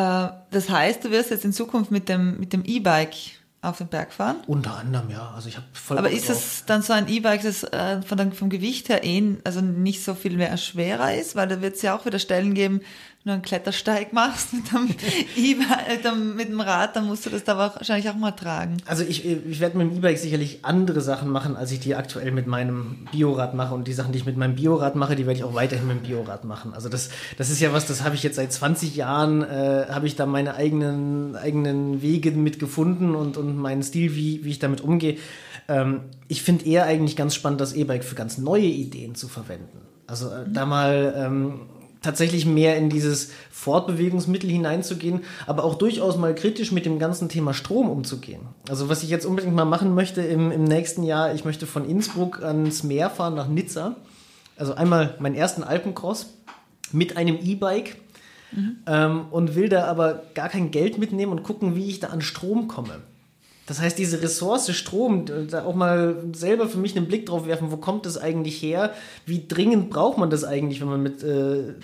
Äh, 0.00 0.32
das 0.50 0.70
heißt, 0.70 1.04
du 1.04 1.10
wirst 1.10 1.30
jetzt 1.30 1.44
in 1.44 1.52
Zukunft 1.52 1.90
mit 1.90 2.08
dem 2.08 2.38
mit 2.40 2.52
dem 2.52 2.64
E-Bike 2.64 3.14
auf 3.62 3.78
den 3.78 3.88
Berg 3.88 4.12
fahren? 4.12 4.36
Unter 4.46 4.78
anderem, 4.78 5.10
ja. 5.10 5.32
Also 5.34 5.48
ich 5.50 5.56
habe 5.56 5.66
voll 5.74 5.98
Aber 5.98 6.10
ist 6.10 6.30
es 6.30 6.64
dann 6.64 6.80
so 6.80 6.94
ein 6.94 7.08
E-Bike, 7.08 7.42
das 7.42 7.62
äh, 7.62 8.00
von, 8.00 8.32
vom 8.32 8.48
Gewicht 8.48 8.88
her 8.88 9.04
eh, 9.04 9.36
also 9.44 9.60
nicht 9.60 10.02
so 10.02 10.14
viel 10.14 10.36
mehr 10.38 10.56
schwerer 10.56 11.14
ist, 11.14 11.36
weil 11.36 11.48
da 11.48 11.60
wird 11.60 11.76
es 11.76 11.82
ja 11.82 11.94
auch 11.94 12.06
wieder 12.06 12.18
Stellen 12.18 12.54
geben, 12.54 12.80
nur 13.24 13.34
einen 13.34 13.42
Klettersteig 13.42 14.14
machst 14.14 14.54
mit 14.54 14.72
dem, 14.72 14.88
E-Bike, 15.36 16.14
mit 16.36 16.48
dem 16.48 16.60
Rad, 16.60 16.96
dann 16.96 17.06
musst 17.06 17.26
du 17.26 17.30
das 17.30 17.44
da 17.44 17.58
wahrscheinlich 17.58 18.08
auch 18.08 18.14
mal 18.14 18.30
tragen. 18.30 18.78
Also 18.86 19.04
ich, 19.04 19.26
ich 19.26 19.60
werde 19.60 19.76
mit 19.76 19.90
dem 19.90 19.98
E-Bike 19.98 20.16
sicherlich 20.16 20.60
andere 20.64 21.02
Sachen 21.02 21.28
machen, 21.28 21.54
als 21.54 21.70
ich 21.70 21.80
die 21.80 21.94
aktuell 21.94 22.32
mit 22.32 22.46
meinem 22.46 23.06
Biorad 23.12 23.52
mache. 23.54 23.74
Und 23.74 23.86
die 23.88 23.92
Sachen, 23.92 24.12
die 24.12 24.18
ich 24.18 24.24
mit 24.24 24.38
meinem 24.38 24.54
Biorad 24.54 24.96
mache, 24.96 25.16
die 25.16 25.26
werde 25.26 25.38
ich 25.38 25.44
auch 25.44 25.52
weiterhin 25.52 25.86
mit 25.86 25.98
dem 25.98 26.02
Biorad 26.04 26.44
machen. 26.44 26.72
Also 26.72 26.88
das, 26.88 27.10
das 27.36 27.50
ist 27.50 27.60
ja 27.60 27.74
was, 27.74 27.86
das 27.86 28.04
habe 28.04 28.14
ich 28.14 28.22
jetzt 28.22 28.36
seit 28.36 28.54
20 28.54 28.96
Jahren, 28.96 29.42
äh, 29.42 29.86
habe 29.90 30.06
ich 30.06 30.16
da 30.16 30.24
meine 30.24 30.54
eigenen, 30.54 31.36
eigenen 31.36 32.00
Wege 32.00 32.30
mitgefunden 32.30 33.14
und, 33.14 33.36
und 33.36 33.54
meinen 33.58 33.82
Stil, 33.82 34.16
wie, 34.16 34.44
wie 34.44 34.50
ich 34.50 34.60
damit 34.60 34.80
umgehe. 34.80 35.18
Ähm, 35.68 36.04
ich 36.26 36.42
finde 36.42 36.64
eher 36.64 36.84
eigentlich 36.86 37.16
ganz 37.16 37.34
spannend, 37.34 37.60
das 37.60 37.74
E-Bike 37.74 38.04
für 38.04 38.14
ganz 38.14 38.38
neue 38.38 38.64
Ideen 38.64 39.14
zu 39.14 39.28
verwenden. 39.28 39.82
Also 40.06 40.30
äh, 40.30 40.46
da 40.50 40.64
mal... 40.64 41.12
Ähm, 41.14 41.60
tatsächlich 42.02 42.46
mehr 42.46 42.76
in 42.76 42.88
dieses 42.88 43.30
Fortbewegungsmittel 43.50 44.48
hineinzugehen, 44.50 45.20
aber 45.46 45.64
auch 45.64 45.74
durchaus 45.74 46.16
mal 46.16 46.34
kritisch 46.34 46.72
mit 46.72 46.86
dem 46.86 46.98
ganzen 46.98 47.28
Thema 47.28 47.52
Strom 47.54 47.90
umzugehen. 47.90 48.40
Also 48.68 48.88
was 48.88 49.02
ich 49.02 49.10
jetzt 49.10 49.26
unbedingt 49.26 49.54
mal 49.54 49.64
machen 49.64 49.94
möchte 49.94 50.22
im, 50.22 50.50
im 50.50 50.64
nächsten 50.64 51.02
Jahr, 51.02 51.34
ich 51.34 51.44
möchte 51.44 51.66
von 51.66 51.88
Innsbruck 51.88 52.42
ans 52.42 52.82
Meer 52.82 53.10
fahren 53.10 53.34
nach 53.34 53.48
Nizza. 53.48 53.96
Also 54.56 54.74
einmal 54.74 55.16
meinen 55.20 55.34
ersten 55.34 55.62
Alpencross 55.62 56.34
mit 56.92 57.16
einem 57.16 57.38
E-Bike. 57.42 57.96
Mhm. 58.52 58.78
Ähm, 58.86 59.26
und 59.30 59.54
will 59.54 59.68
da 59.68 59.84
aber 59.84 60.24
gar 60.34 60.48
kein 60.48 60.70
Geld 60.70 60.98
mitnehmen 60.98 61.30
und 61.32 61.44
gucken, 61.44 61.76
wie 61.76 61.88
ich 61.88 62.00
da 62.00 62.08
an 62.08 62.20
Strom 62.20 62.66
komme. 62.66 63.00
Das 63.70 63.80
heißt, 63.80 63.96
diese 63.98 64.20
Ressource 64.20 64.74
Strom, 64.74 65.26
da 65.48 65.64
auch 65.64 65.76
mal 65.76 66.24
selber 66.32 66.68
für 66.68 66.78
mich 66.78 66.96
einen 66.96 67.06
Blick 67.06 67.26
drauf 67.26 67.46
werfen, 67.46 67.70
wo 67.70 67.76
kommt 67.76 68.04
das 68.04 68.18
eigentlich 68.18 68.60
her? 68.60 68.92
Wie 69.26 69.46
dringend 69.46 69.90
braucht 69.90 70.18
man 70.18 70.28
das 70.28 70.42
eigentlich, 70.42 70.80
wenn 70.80 70.88
man 70.88 71.00
mit 71.00 71.22
äh, 71.22 71.74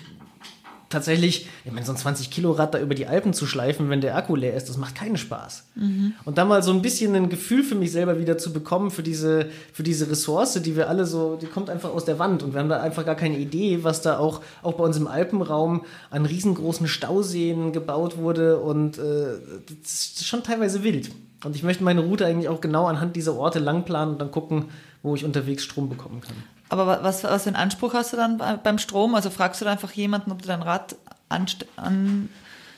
tatsächlich, 0.89 1.47
ich 1.63 1.71
meine, 1.71 1.85
so 1.85 1.93
ein 1.93 1.97
20 1.97 2.29
Kilo 2.29 2.51
Rad 2.51 2.73
da 2.73 2.81
über 2.81 2.93
die 2.93 3.07
Alpen 3.07 3.31
zu 3.31 3.45
schleifen, 3.45 3.89
wenn 3.89 4.01
der 4.01 4.17
Akku 4.17 4.35
leer 4.35 4.53
ist, 4.53 4.67
das 4.67 4.75
macht 4.75 4.95
keinen 4.95 5.15
Spaß. 5.15 5.63
Mhm. 5.75 6.11
Und 6.25 6.37
da 6.37 6.43
mal 6.43 6.61
so 6.61 6.71
ein 6.71 6.81
bisschen 6.81 7.15
ein 7.15 7.29
Gefühl 7.29 7.63
für 7.63 7.75
mich 7.75 7.93
selber 7.93 8.19
wieder 8.19 8.37
zu 8.37 8.51
bekommen, 8.51 8.91
für 8.91 9.01
diese, 9.01 9.45
für 9.71 9.83
diese 9.83 10.11
Ressource, 10.11 10.61
die 10.61 10.75
wir 10.75 10.89
alle 10.89 11.05
so, 11.05 11.37
die 11.41 11.45
kommt 11.45 11.69
einfach 11.69 11.91
aus 11.93 12.03
der 12.03 12.19
Wand 12.19 12.43
und 12.43 12.51
wir 12.51 12.59
haben 12.59 12.67
da 12.67 12.81
einfach 12.81 13.05
gar 13.05 13.15
keine 13.15 13.37
Idee, 13.37 13.85
was 13.85 14.01
da 14.01 14.17
auch, 14.17 14.41
auch 14.61 14.73
bei 14.73 14.83
uns 14.83 14.97
im 14.97 15.07
Alpenraum 15.07 15.85
an 16.09 16.25
riesengroßen 16.25 16.89
Stauseen 16.89 17.71
gebaut 17.71 18.17
wurde 18.17 18.59
und 18.59 18.97
äh, 18.97 19.37
das 19.81 19.93
ist 19.93 20.25
schon 20.25 20.43
teilweise 20.43 20.83
wild. 20.83 21.11
Und 21.43 21.55
ich 21.55 21.63
möchte 21.63 21.83
meine 21.83 22.01
Route 22.01 22.25
eigentlich 22.25 22.49
auch 22.49 22.61
genau 22.61 22.87
anhand 22.87 23.15
dieser 23.15 23.35
Orte 23.35 23.59
lang 23.59 23.83
planen 23.83 24.13
und 24.13 24.21
dann 24.21 24.31
gucken, 24.31 24.65
wo 25.03 25.15
ich 25.15 25.23
unterwegs 25.23 25.63
Strom 25.63 25.89
bekommen 25.89 26.21
kann. 26.21 26.35
Aber 26.69 27.03
was, 27.03 27.23
was 27.23 27.43
für 27.43 27.49
einen 27.49 27.55
Anspruch 27.55 27.93
hast 27.93 28.13
du 28.13 28.17
dann 28.17 28.41
beim 28.63 28.77
Strom? 28.77 29.15
Also 29.15 29.29
fragst 29.29 29.61
du 29.61 29.65
da 29.65 29.71
einfach 29.71 29.91
jemanden, 29.91 30.31
ob 30.31 30.41
du 30.41 30.47
dein 30.47 30.61
Rad 30.61 30.95
an, 31.29 31.45
an 31.75 32.29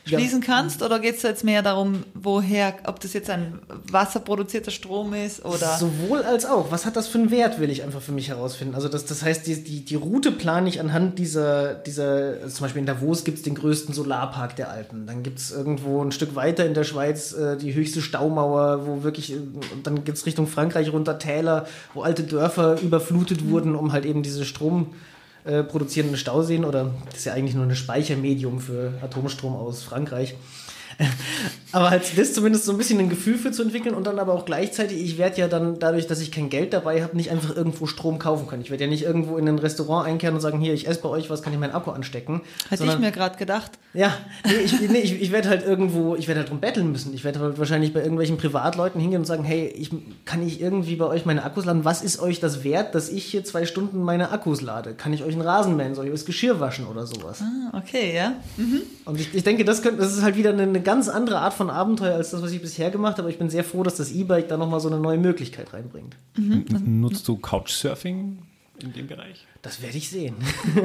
schließen 0.10 0.41
kannst? 0.41 0.84
Oder 0.84 0.99
geht 0.99 1.16
es 1.16 1.22
jetzt 1.22 1.43
mehr 1.43 1.62
darum, 1.62 2.03
woher, 2.14 2.76
ob 2.86 2.99
das 2.99 3.14
jetzt 3.14 3.30
ein 3.30 3.60
wasserproduzierter 3.91 4.72
Strom 4.72 5.14
ist 5.14 5.45
oder. 5.45 5.78
Sowohl 5.78 6.24
als 6.24 6.45
auch. 6.45 6.72
Was 6.72 6.86
hat 6.86 6.95
das 6.95 7.07
für 7.07 7.20
einen 7.20 7.32
Wert, 7.32 7.60
will 7.60 7.70
ich 7.70 7.84
einfach 7.84 8.01
für 8.01 8.12
mich 8.12 8.30
herausfinden. 8.30 8.76
Also 8.76 8.89
das, 8.89 9.05
das 9.05 9.24
heißt, 9.24 9.47
die, 9.47 9.64
die, 9.64 9.86
die 9.86 9.95
Route 9.95 10.32
plane 10.32 10.68
ich 10.70 10.80
anhand 10.80 11.20
dieser, 11.20 11.74
dieser, 11.74 12.34
also 12.41 12.55
zum 12.55 12.66
Beispiel 12.66 12.82
in 12.82 12.86
Davos 12.86 13.24
gibt 13.24 13.38
es 13.38 13.43
den 13.43 13.55
größten 13.55 13.93
Solarpark 13.93 14.55
der 14.55 14.70
Alpen. 14.70 15.05
Dann 15.05 15.24
gibt 15.24 15.39
es 15.39 15.51
irgendwo 15.51 16.03
ein 16.03 16.12
Stück 16.12 16.36
weiter 16.36 16.66
in 16.66 16.74
der 16.74 16.84
Schweiz 16.84 17.34
äh, 17.34 17.57
die 17.57 17.74
höchste 17.74 18.01
Staumauer, 18.01 18.86
wo 18.86 19.03
wirklich, 19.03 19.36
dann 19.84 20.03
gibt 20.03 20.18
es 20.18 20.26
Richtung 20.26 20.47
Frankreich 20.47 20.91
runter 20.91 21.20
Täler, 21.20 21.68
wo 21.93 22.01
alte 22.01 22.24
Dörfer 22.24 22.80
überflutet 22.82 23.43
mhm. 23.43 23.51
wurden, 23.51 23.76
um 23.76 23.91
halt 23.91 24.05
eben 24.05 24.24
diese 24.24 24.45
Strom 24.45 24.88
äh, 25.46 25.64
produzierenden 25.64 26.18
Stauseen 26.18 26.66
oder 26.66 26.92
das 27.06 27.20
ist 27.20 27.26
ja 27.26 27.34
eigentlich 27.34 27.56
nur 27.56 27.66
ein 27.66 27.76
Speichermedium 27.76 28.60
für 28.60 28.94
Atomstrom 29.02 29.56
aus 29.56 29.84
Frankreich. 29.84 30.36
aber 31.72 31.91
halt 31.91 32.18
das 32.18 32.34
zumindest 32.34 32.66
so 32.66 32.72
ein 32.72 32.78
bisschen 32.78 33.00
ein 33.00 33.10
Gefühl 33.10 33.38
für 33.38 33.52
zu 33.52 33.62
entwickeln 33.64 33.95
und 33.95 34.06
dann 34.06 34.20
aber 34.20 34.34
auch 34.34 34.45
gleichzeitig, 34.45 35.02
ich 35.02 35.18
werde 35.18 35.39
ja 35.39 35.47
dann 35.47 35.80
dadurch, 35.80 36.08
dass 36.08 36.20
ich 36.20 36.32
kein 36.32 36.50
Geld 36.50 36.74
dabei 36.74 37.04
habe, 37.04 37.16
nicht 37.16 37.32
einfach 37.32 37.56
irgendwo 37.56 37.88
Strom 37.88 38.20
kaufen 38.20 38.47
können. 38.47 38.62
Ich 38.62 38.72
werde 38.72 38.84
ja 38.86 38.89
nicht 38.89 39.04
irgendwo 39.04 39.38
in 39.38 39.47
ein 39.47 39.60
Restaurant 39.60 40.08
einkehren 40.08 40.36
und 40.36 40.41
sagen, 40.41 40.60
hier, 40.60 40.74
ich 40.74 40.88
esse 40.88 41.02
bei 41.02 41.10
euch 41.10 41.30
was, 41.30 41.41
kann 41.41 41.54
ich 41.54 41.60
meinen 41.60 41.74
Akku 41.74 41.91
anstecken. 41.91 42.41
Hätte 42.70 42.86
ich 42.86 43.00
mir 43.00 43.12
gerade 43.12 43.38
gedacht. 43.38 43.72
Ja, 43.93 44.14
nee, 44.45 44.54
ich, 44.64 44.80
nee, 44.82 45.00
ich, 45.00 45.22
ich 45.22 45.32
werde 45.32 45.50
halt 45.50 45.66
irgendwo, 45.66 46.16
ich 46.16 46.28
werde 46.28 46.41
halt 46.41 46.50
drum 46.50 46.60
betteln 46.60 46.91
müssen. 46.91 47.14
Ich 47.14 47.24
werde 47.24 47.39
halt 47.39 47.58
wahrscheinlich 47.58 47.93
bei 47.93 48.02
irgendwelchen 48.02 48.38
Privatleuten 48.38 49.00
hingehen 49.02 49.22
und 49.22 49.26
sagen, 49.26 49.43
hey, 49.43 49.68
ich, 49.68 49.89
kann 50.26 50.45
ich 50.45 50.62
irgendwie 50.62 50.95
bei 50.95 51.06
euch 51.06 51.26
meine 51.26 51.43
Akkus 51.43 51.66
laden? 51.66 51.86
Was 51.86 52.02
ist 52.02 52.20
euch 52.20 52.39
das 52.39 52.64
wert, 52.64 52.93
dass 52.93 53.10
ich 53.10 53.26
hier 53.26 53.43
zwei 53.43 53.66
Stunden 53.66 54.02
meine 54.04 54.32
Akkus 54.32 54.62
lade? 54.62 54.93
Kann 54.93 55.14
ich 55.14 55.24
euch 55.24 55.34
einen 55.34 55.41
Rasen 55.41 55.76
mähen? 55.76 55.95
Soll 55.95 56.06
ich 56.06 56.12
euch 56.12 56.20
das 56.20 56.26
Geschirr 56.26 56.60
waschen 56.60 56.86
oder 56.88 57.08
sowas? 57.08 57.41
Ah, 57.41 57.78
okay, 57.78 58.16
ja. 58.16 58.34
Mhm. 58.58 58.82
Und 59.06 59.20
ich, 59.20 59.34
ich 59.34 59.43
denke, 59.43 59.66
das, 59.66 59.82
könnte, 59.82 60.02
das 60.02 60.16
ist 60.16 60.22
halt 60.22 60.36
wieder 60.36 60.52
eine, 60.52 60.64
eine 60.64 60.82
ganz 60.90 61.08
andere 61.08 61.40
Art 61.40 61.54
von 61.54 61.70
Abenteuer 61.70 62.16
als 62.16 62.32
das, 62.32 62.42
was 62.42 62.52
ich 62.52 62.62
bisher 62.62 62.90
gemacht 62.90 63.14
habe. 63.14 63.24
Aber 63.24 63.30
ich 63.30 63.38
bin 63.38 63.52
sehr 63.52 63.64
froh, 63.64 63.84
dass 63.84 63.96
das 63.96 64.12
E-Bike 64.12 64.48
da 64.48 64.58
nochmal 64.58 64.80
so 64.80 64.90
eine 64.90 65.00
neue 65.00 65.20
Möglichkeit 65.20 65.72
reinbringt. 65.72 66.16
Mhm. 66.36 66.66
Nutzt 67.00 67.28
du 67.28 67.38
Couchsurfing 67.38 68.40
in 68.82 68.94
dem 68.94 69.08
Bereich? 69.08 69.46
Das 69.62 69.84
werde 69.84 69.98
ich 69.98 70.10
sehen. 70.10 70.36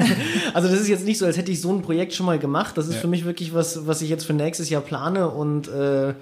also 0.55 0.69
das 0.69 0.81
ist 0.81 0.89
jetzt 0.89 1.07
nicht 1.07 1.17
so, 1.17 1.25
als 1.25 1.39
hätte 1.39 1.51
ich 1.51 1.61
so 1.63 1.73
ein 1.73 1.81
Projekt 1.81 2.13
schon 2.13 2.27
mal 2.27 2.39
gemacht. 2.39 2.77
Das 2.77 2.87
ist 2.87 2.97
ja. 2.97 3.01
für 3.01 3.09
mich 3.09 3.25
wirklich 3.25 3.55
was, 3.55 3.87
was 3.87 4.03
ich 4.03 4.11
jetzt 4.11 4.27
für 4.27 4.35
nächstes 4.35 4.69
Jahr 4.69 4.83
plane 4.83 5.31
und 5.31 5.69
äh, 5.69 6.13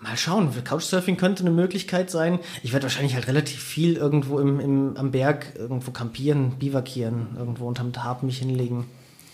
Mal 0.00 0.16
schauen, 0.16 0.52
Couchsurfing 0.62 1.16
könnte 1.16 1.42
eine 1.42 1.50
Möglichkeit 1.50 2.08
sein. 2.08 2.38
Ich 2.62 2.72
werde 2.72 2.84
wahrscheinlich 2.84 3.16
halt 3.16 3.26
relativ 3.26 3.60
viel 3.60 3.96
irgendwo 3.96 4.38
im, 4.38 4.60
im, 4.60 4.96
am 4.96 5.10
Berg 5.10 5.54
irgendwo 5.56 5.90
campieren, 5.90 6.52
bivakieren, 6.52 7.34
irgendwo 7.36 7.66
unterm 7.66 7.92
Tarp 7.92 8.22
mich 8.22 8.38
hinlegen. 8.38 8.84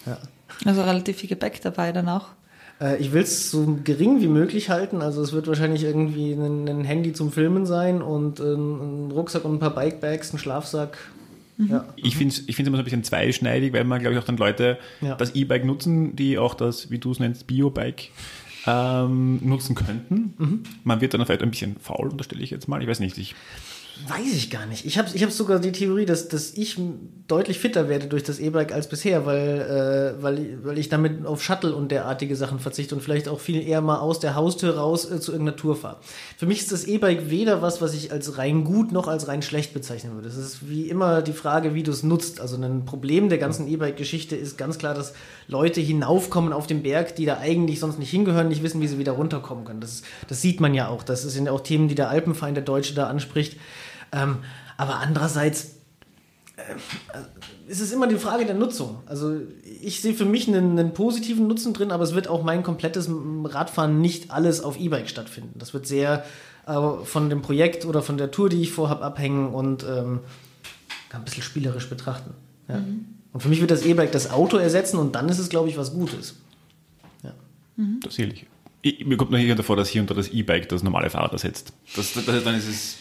Ja. 0.06 0.16
Also 0.64 0.80
relativ 0.80 1.18
viel 1.18 1.28
Gepäck 1.28 1.60
dabei 1.60 1.92
dann 1.92 2.08
auch. 2.08 2.28
Äh, 2.84 2.96
ich 2.98 3.12
will 3.12 3.22
es 3.22 3.50
so 3.50 3.78
gering 3.82 4.20
wie 4.20 4.28
möglich 4.28 4.68
halten. 4.68 5.00
Also 5.00 5.22
es 5.22 5.32
wird 5.32 5.46
wahrscheinlich 5.46 5.82
irgendwie 5.84 6.32
ein, 6.32 6.68
ein 6.68 6.84
Handy 6.84 7.12
zum 7.12 7.32
Filmen 7.32 7.66
sein 7.66 8.02
und 8.02 8.40
ein, 8.40 9.06
ein 9.06 9.10
Rucksack 9.10 9.44
und 9.44 9.54
ein 9.54 9.58
paar 9.58 9.74
Bikebags, 9.74 10.32
ein 10.32 10.38
Schlafsack. 10.38 10.98
Ja. 11.56 11.86
Ich 11.96 12.16
finde 12.16 12.34
es 12.34 12.48
ich 12.48 12.56
find's 12.56 12.66
immer 12.68 12.76
so 12.76 12.82
ein 12.82 12.84
bisschen 12.84 13.04
zweischneidig, 13.04 13.72
weil 13.72 13.84
man, 13.84 14.00
glaube 14.00 14.14
ich, 14.14 14.20
auch 14.20 14.26
dann 14.26 14.36
Leute 14.36 14.76
Ja. 15.00 15.14
das 15.14 15.34
E-Bike 15.34 15.64
nutzen, 15.64 16.16
die 16.16 16.36
auch 16.36 16.54
das, 16.54 16.90
wie 16.90 16.98
du 16.98 17.12
es 17.12 17.20
nennst, 17.20 17.46
Bio-Bike 17.46 18.10
ähm, 18.66 19.38
nutzen 19.42 19.74
könnten. 19.76 20.64
Man 20.82 21.00
wird 21.00 21.14
dann 21.14 21.24
vielleicht 21.24 21.42
ein 21.42 21.50
bisschen 21.50 21.76
faul, 21.80 22.08
unterstelle 22.08 22.42
ich 22.42 22.50
jetzt 22.50 22.66
mal. 22.66 22.82
Ich 22.82 22.88
weiß 22.88 22.98
nicht, 23.00 23.18
ich 23.18 23.34
Weiß 24.08 24.34
ich 24.34 24.50
gar 24.50 24.66
nicht. 24.66 24.84
Ich 24.84 24.98
habe 24.98 25.08
ich 25.14 25.22
hab 25.22 25.30
sogar 25.30 25.60
die 25.60 25.70
Theorie, 25.70 26.04
dass, 26.04 26.26
dass 26.26 26.54
ich 26.54 26.76
deutlich 27.28 27.60
fitter 27.60 27.88
werde 27.88 28.08
durch 28.08 28.24
das 28.24 28.40
E-Bike 28.40 28.72
als 28.72 28.88
bisher, 28.88 29.24
weil, 29.24 30.16
äh, 30.18 30.22
weil, 30.22 30.58
weil 30.64 30.78
ich 30.78 30.88
damit 30.88 31.24
auf 31.24 31.42
Shuttle 31.42 31.76
und 31.76 31.92
derartige 31.92 32.34
Sachen 32.34 32.58
verzichte 32.58 32.96
und 32.96 33.00
vielleicht 33.02 33.28
auch 33.28 33.38
viel 33.38 33.62
eher 33.62 33.80
mal 33.80 34.00
aus 34.00 34.18
der 34.18 34.34
Haustür 34.34 34.76
raus 34.76 35.08
äh, 35.08 35.20
zu 35.20 35.30
irgendeiner 35.30 35.56
Tour 35.56 35.76
fahre. 35.76 35.98
Für 36.36 36.46
mich 36.46 36.58
ist 36.58 36.72
das 36.72 36.84
E-Bike 36.84 37.30
weder 37.30 37.62
was, 37.62 37.80
was 37.80 37.94
ich 37.94 38.10
als 38.10 38.36
rein 38.36 38.64
gut 38.64 38.90
noch 38.90 39.06
als 39.06 39.28
rein 39.28 39.42
schlecht 39.42 39.72
bezeichnen 39.72 40.14
würde. 40.16 40.28
Es 40.28 40.36
ist 40.36 40.68
wie 40.68 40.88
immer 40.88 41.22
die 41.22 41.32
Frage, 41.32 41.74
wie 41.74 41.84
du 41.84 41.92
es 41.92 42.02
nutzt. 42.02 42.40
Also 42.40 42.56
ein 42.56 42.84
Problem 42.84 43.28
der 43.28 43.38
ganzen 43.38 43.68
E-Bike-Geschichte 43.68 44.34
ist 44.34 44.58
ganz 44.58 44.78
klar, 44.78 44.94
dass 44.94 45.14
Leute 45.46 45.80
hinaufkommen 45.80 46.52
auf 46.52 46.66
den 46.66 46.82
Berg, 46.82 47.14
die 47.14 47.26
da 47.26 47.38
eigentlich 47.38 47.78
sonst 47.78 48.00
nicht 48.00 48.10
hingehören, 48.10 48.48
nicht 48.48 48.64
wissen, 48.64 48.80
wie 48.80 48.88
sie 48.88 48.98
wieder 48.98 49.12
runterkommen 49.12 49.64
können. 49.64 49.80
Das, 49.80 50.02
das 50.28 50.42
sieht 50.42 50.60
man 50.60 50.74
ja 50.74 50.88
auch. 50.88 51.04
Das 51.04 51.22
sind 51.22 51.46
ja 51.46 51.52
auch 51.52 51.60
Themen, 51.60 51.86
die 51.86 51.94
der 51.94 52.10
Alpenfeind, 52.10 52.56
der 52.56 52.64
Deutsche, 52.64 52.94
da 52.94 53.06
anspricht. 53.06 53.56
Ähm, 54.12 54.38
aber 54.76 54.96
andererseits 54.96 55.76
äh, 56.56 56.62
ist 57.66 57.80
es 57.80 57.92
immer 57.92 58.06
die 58.06 58.16
Frage 58.16 58.46
der 58.46 58.54
Nutzung. 58.54 58.98
Also 59.06 59.36
ich 59.80 60.00
sehe 60.00 60.14
für 60.14 60.24
mich 60.24 60.48
einen, 60.48 60.78
einen 60.78 60.94
positiven 60.94 61.46
Nutzen 61.46 61.72
drin, 61.72 61.90
aber 61.90 62.04
es 62.04 62.14
wird 62.14 62.28
auch 62.28 62.42
mein 62.42 62.62
komplettes 62.62 63.08
Radfahren 63.44 64.00
nicht 64.00 64.30
alles 64.30 64.62
auf 64.62 64.78
E-Bike 64.78 65.08
stattfinden. 65.08 65.58
Das 65.58 65.74
wird 65.74 65.86
sehr 65.86 66.24
äh, 66.66 67.04
von 67.04 67.30
dem 67.30 67.42
Projekt 67.42 67.84
oder 67.84 68.02
von 68.02 68.18
der 68.18 68.30
Tour, 68.30 68.48
die 68.48 68.62
ich 68.62 68.72
vorhabe, 68.72 69.04
abhängen 69.04 69.48
und 69.48 69.84
ähm, 69.84 70.20
ein 71.10 71.24
bisschen 71.24 71.42
spielerisch 71.42 71.88
betrachten. 71.88 72.34
Ja. 72.68 72.82
Und 73.32 73.40
für 73.40 73.48
mich 73.48 73.60
wird 73.60 73.70
das 73.70 73.84
E-Bike 73.84 74.12
das 74.12 74.30
Auto 74.30 74.56
ersetzen 74.56 74.98
und 74.98 75.14
dann 75.14 75.28
ist 75.28 75.38
es, 75.38 75.48
glaube 75.48 75.68
ich, 75.68 75.76
was 75.76 75.92
Gutes. 75.92 76.36
das 78.00 78.18
ehrlich. 78.18 78.46
Ich, 78.82 79.04
mir 79.04 79.16
kommt 79.16 79.30
nur 79.30 79.40
hier 79.40 79.54
davor, 79.54 79.76
dass 79.76 79.88
hier 79.88 80.02
unter 80.02 80.14
das 80.14 80.28
E-Bike 80.28 80.68
das 80.68 80.82
normale 80.82 81.10
Fahrrad 81.10 81.32
ersetzt. 81.32 81.72
Das, 81.96 82.12
das, 82.12 82.44
dann 82.44 82.54
ist 82.54 82.68
es. 82.68 82.98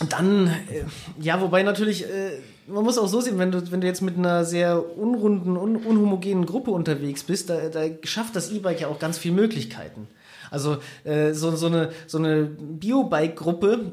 Und 0.00 0.14
dann, 0.14 0.46
äh, 0.46 0.84
ja, 1.20 1.40
wobei 1.40 1.62
natürlich, 1.62 2.04
äh, 2.04 2.38
man 2.66 2.84
muss 2.84 2.96
auch 2.96 3.06
so 3.06 3.20
sehen, 3.20 3.38
wenn 3.38 3.52
du, 3.52 3.70
wenn 3.70 3.82
du 3.82 3.86
jetzt 3.86 4.00
mit 4.00 4.16
einer 4.16 4.44
sehr 4.44 4.96
unrunden, 4.98 5.56
un, 5.56 5.76
unhomogenen 5.76 6.46
Gruppe 6.46 6.70
unterwegs 6.70 7.22
bist, 7.22 7.50
da, 7.50 7.68
da 7.68 7.82
schafft 8.04 8.34
das 8.34 8.50
E-Bike 8.50 8.80
ja 8.80 8.88
auch 8.88 8.98
ganz 8.98 9.18
viele 9.18 9.34
Möglichkeiten. 9.34 10.08
Also 10.50 10.78
äh, 11.04 11.32
so, 11.32 11.54
so 11.54 11.66
eine, 11.66 11.90
so 12.06 12.18
eine 12.18 12.44
Bio-Bike-Gruppe, 12.44 13.92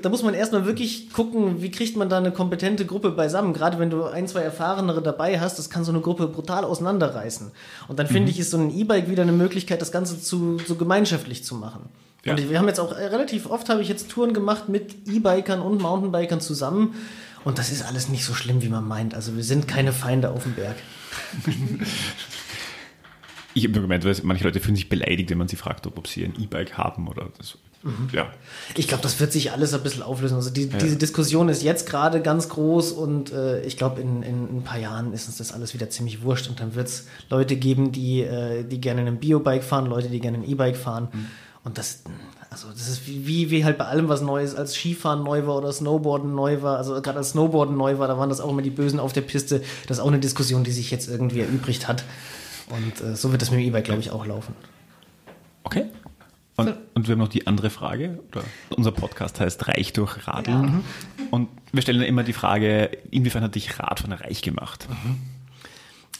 da 0.00 0.08
muss 0.08 0.22
man 0.22 0.34
erstmal 0.34 0.64
wirklich 0.64 1.12
gucken, 1.12 1.60
wie 1.60 1.70
kriegt 1.70 1.96
man 1.96 2.08
da 2.08 2.18
eine 2.18 2.32
kompetente 2.32 2.86
Gruppe 2.86 3.10
beisammen. 3.10 3.52
Gerade 3.52 3.78
wenn 3.78 3.90
du 3.90 4.04
ein, 4.04 4.26
zwei 4.26 4.40
Erfahrenere 4.40 5.02
dabei 5.02 5.38
hast, 5.38 5.58
das 5.58 5.70
kann 5.70 5.84
so 5.84 5.92
eine 5.92 6.00
Gruppe 6.00 6.28
brutal 6.28 6.64
auseinanderreißen. 6.64 7.50
Und 7.88 7.98
dann 7.98 8.06
finde 8.06 8.30
ich, 8.30 8.38
ist 8.38 8.50
so 8.52 8.58
ein 8.58 8.70
E-Bike 8.70 9.10
wieder 9.10 9.22
eine 9.22 9.32
Möglichkeit, 9.32 9.82
das 9.82 9.92
Ganze 9.92 10.20
zu, 10.20 10.58
so 10.58 10.76
gemeinschaftlich 10.76 11.44
zu 11.44 11.56
machen. 11.56 11.90
Ja. 12.24 12.32
Und 12.34 12.50
wir 12.50 12.58
haben 12.58 12.68
jetzt 12.68 12.80
auch 12.80 12.92
äh, 12.92 13.06
relativ 13.06 13.46
oft 13.46 13.68
habe 13.68 13.80
ich 13.82 13.88
jetzt 13.88 14.10
Touren 14.10 14.34
gemacht 14.34 14.68
mit 14.68 15.08
E-Bikern 15.08 15.60
und 15.60 15.80
Mountainbikern 15.80 16.40
zusammen. 16.40 16.94
Und 17.44 17.58
das 17.58 17.70
ist 17.70 17.84
alles 17.84 18.08
nicht 18.08 18.24
so 18.24 18.34
schlimm, 18.34 18.62
wie 18.62 18.68
man 18.68 18.86
meint. 18.86 19.14
Also 19.14 19.36
wir 19.36 19.44
sind 19.44 19.68
keine 19.68 19.92
Feinde 19.92 20.30
auf 20.30 20.42
dem 20.42 20.54
Berg. 20.54 20.76
Ich 23.54 23.64
habe 23.64 23.72
nur 23.72 23.82
gemeint, 23.82 24.04
weil 24.04 24.14
manche 24.22 24.44
Leute 24.44 24.60
fühlen 24.60 24.76
sich 24.76 24.88
beleidigt, 24.88 25.30
wenn 25.30 25.38
man 25.38 25.48
sie 25.48 25.56
fragt, 25.56 25.84
ob, 25.88 25.98
ob 25.98 26.06
sie 26.06 26.24
ein 26.24 26.34
E-Bike 26.38 26.74
haben 26.74 27.08
oder 27.08 27.28
das. 27.38 27.58
Ja. 28.12 28.26
Ich 28.76 28.88
glaube, 28.88 29.02
das 29.02 29.18
wird 29.20 29.32
sich 29.32 29.52
alles 29.52 29.72
ein 29.72 29.82
bisschen 29.82 30.02
auflösen. 30.02 30.34
Also 30.34 30.50
die, 30.50 30.68
diese 30.68 30.96
Diskussion 30.96 31.48
ist 31.48 31.62
jetzt 31.62 31.88
gerade 31.88 32.20
ganz 32.20 32.48
groß 32.48 32.92
und 32.92 33.32
äh, 33.32 33.62
ich 33.62 33.76
glaube, 33.76 34.00
in, 34.00 34.22
in, 34.22 34.58
ein 34.58 34.62
paar 34.64 34.78
Jahren 34.78 35.12
ist 35.12 35.28
uns 35.28 35.38
das 35.38 35.52
alles 35.52 35.74
wieder 35.74 35.88
ziemlich 35.88 36.22
wurscht 36.22 36.48
und 36.48 36.60
dann 36.60 36.74
wird 36.74 36.88
es 36.88 37.06
Leute 37.30 37.56
geben, 37.56 37.92
die, 37.92 38.22
äh, 38.22 38.64
die 38.64 38.80
gerne 38.80 39.02
ein 39.02 39.18
Biobike 39.18 39.62
fahren, 39.62 39.86
Leute, 39.86 40.08
die 40.08 40.20
gerne 40.20 40.38
ein 40.38 40.48
E-Bike 40.48 40.76
fahren. 40.76 41.08
Und 41.64 41.76
das, 41.76 42.02
also 42.50 42.68
das 42.70 42.88
ist 42.88 43.06
wie, 43.06 43.50
wie, 43.50 43.64
halt 43.64 43.78
bei 43.78 43.84
allem 43.84 44.08
was 44.08 44.22
Neues, 44.22 44.54
als 44.54 44.74
Skifahren 44.74 45.22
neu 45.22 45.46
war 45.46 45.56
oder 45.56 45.72
Snowboarden 45.72 46.34
neu 46.34 46.62
war, 46.62 46.78
also 46.78 46.94
gerade 47.02 47.18
als 47.18 47.30
Snowboarden 47.30 47.76
neu 47.76 47.98
war, 47.98 48.08
da 48.08 48.16
waren 48.16 48.28
das 48.28 48.40
auch 48.40 48.50
immer 48.50 48.62
die 48.62 48.70
Bösen 48.70 49.00
auf 49.00 49.12
der 49.12 49.20
Piste. 49.22 49.62
Das 49.86 49.98
ist 49.98 50.02
auch 50.02 50.08
eine 50.08 50.20
Diskussion, 50.20 50.64
die 50.64 50.70
sich 50.70 50.90
jetzt 50.90 51.08
irgendwie 51.08 51.40
erübrigt 51.40 51.88
hat. 51.88 52.04
Und 52.70 53.00
äh, 53.00 53.16
so 53.16 53.32
wird 53.32 53.42
das 53.42 53.50
mit 53.50 53.60
dem 53.60 53.66
E-Bike, 53.66 53.84
glaube 53.84 54.00
ich, 54.00 54.10
auch 54.10 54.24
laufen. 54.26 54.54
Okay. 55.64 55.86
Und, 56.56 56.74
und 56.94 57.06
wir 57.06 57.12
haben 57.12 57.20
noch 57.20 57.28
die 57.28 57.46
andere 57.46 57.70
Frage. 57.70 58.18
Oder 58.32 58.42
unser 58.70 58.90
Podcast 58.90 59.38
heißt 59.38 59.68
Reich 59.68 59.92
durch 59.92 60.26
Radeln. 60.26 60.82
Und 61.30 61.48
wir 61.72 61.82
stellen 61.82 62.02
immer 62.02 62.24
die 62.24 62.32
Frage, 62.32 62.90
inwiefern 63.10 63.44
hat 63.44 63.54
dich 63.54 63.78
Radfahren 63.78 64.12
reich 64.12 64.42
gemacht? 64.42 64.88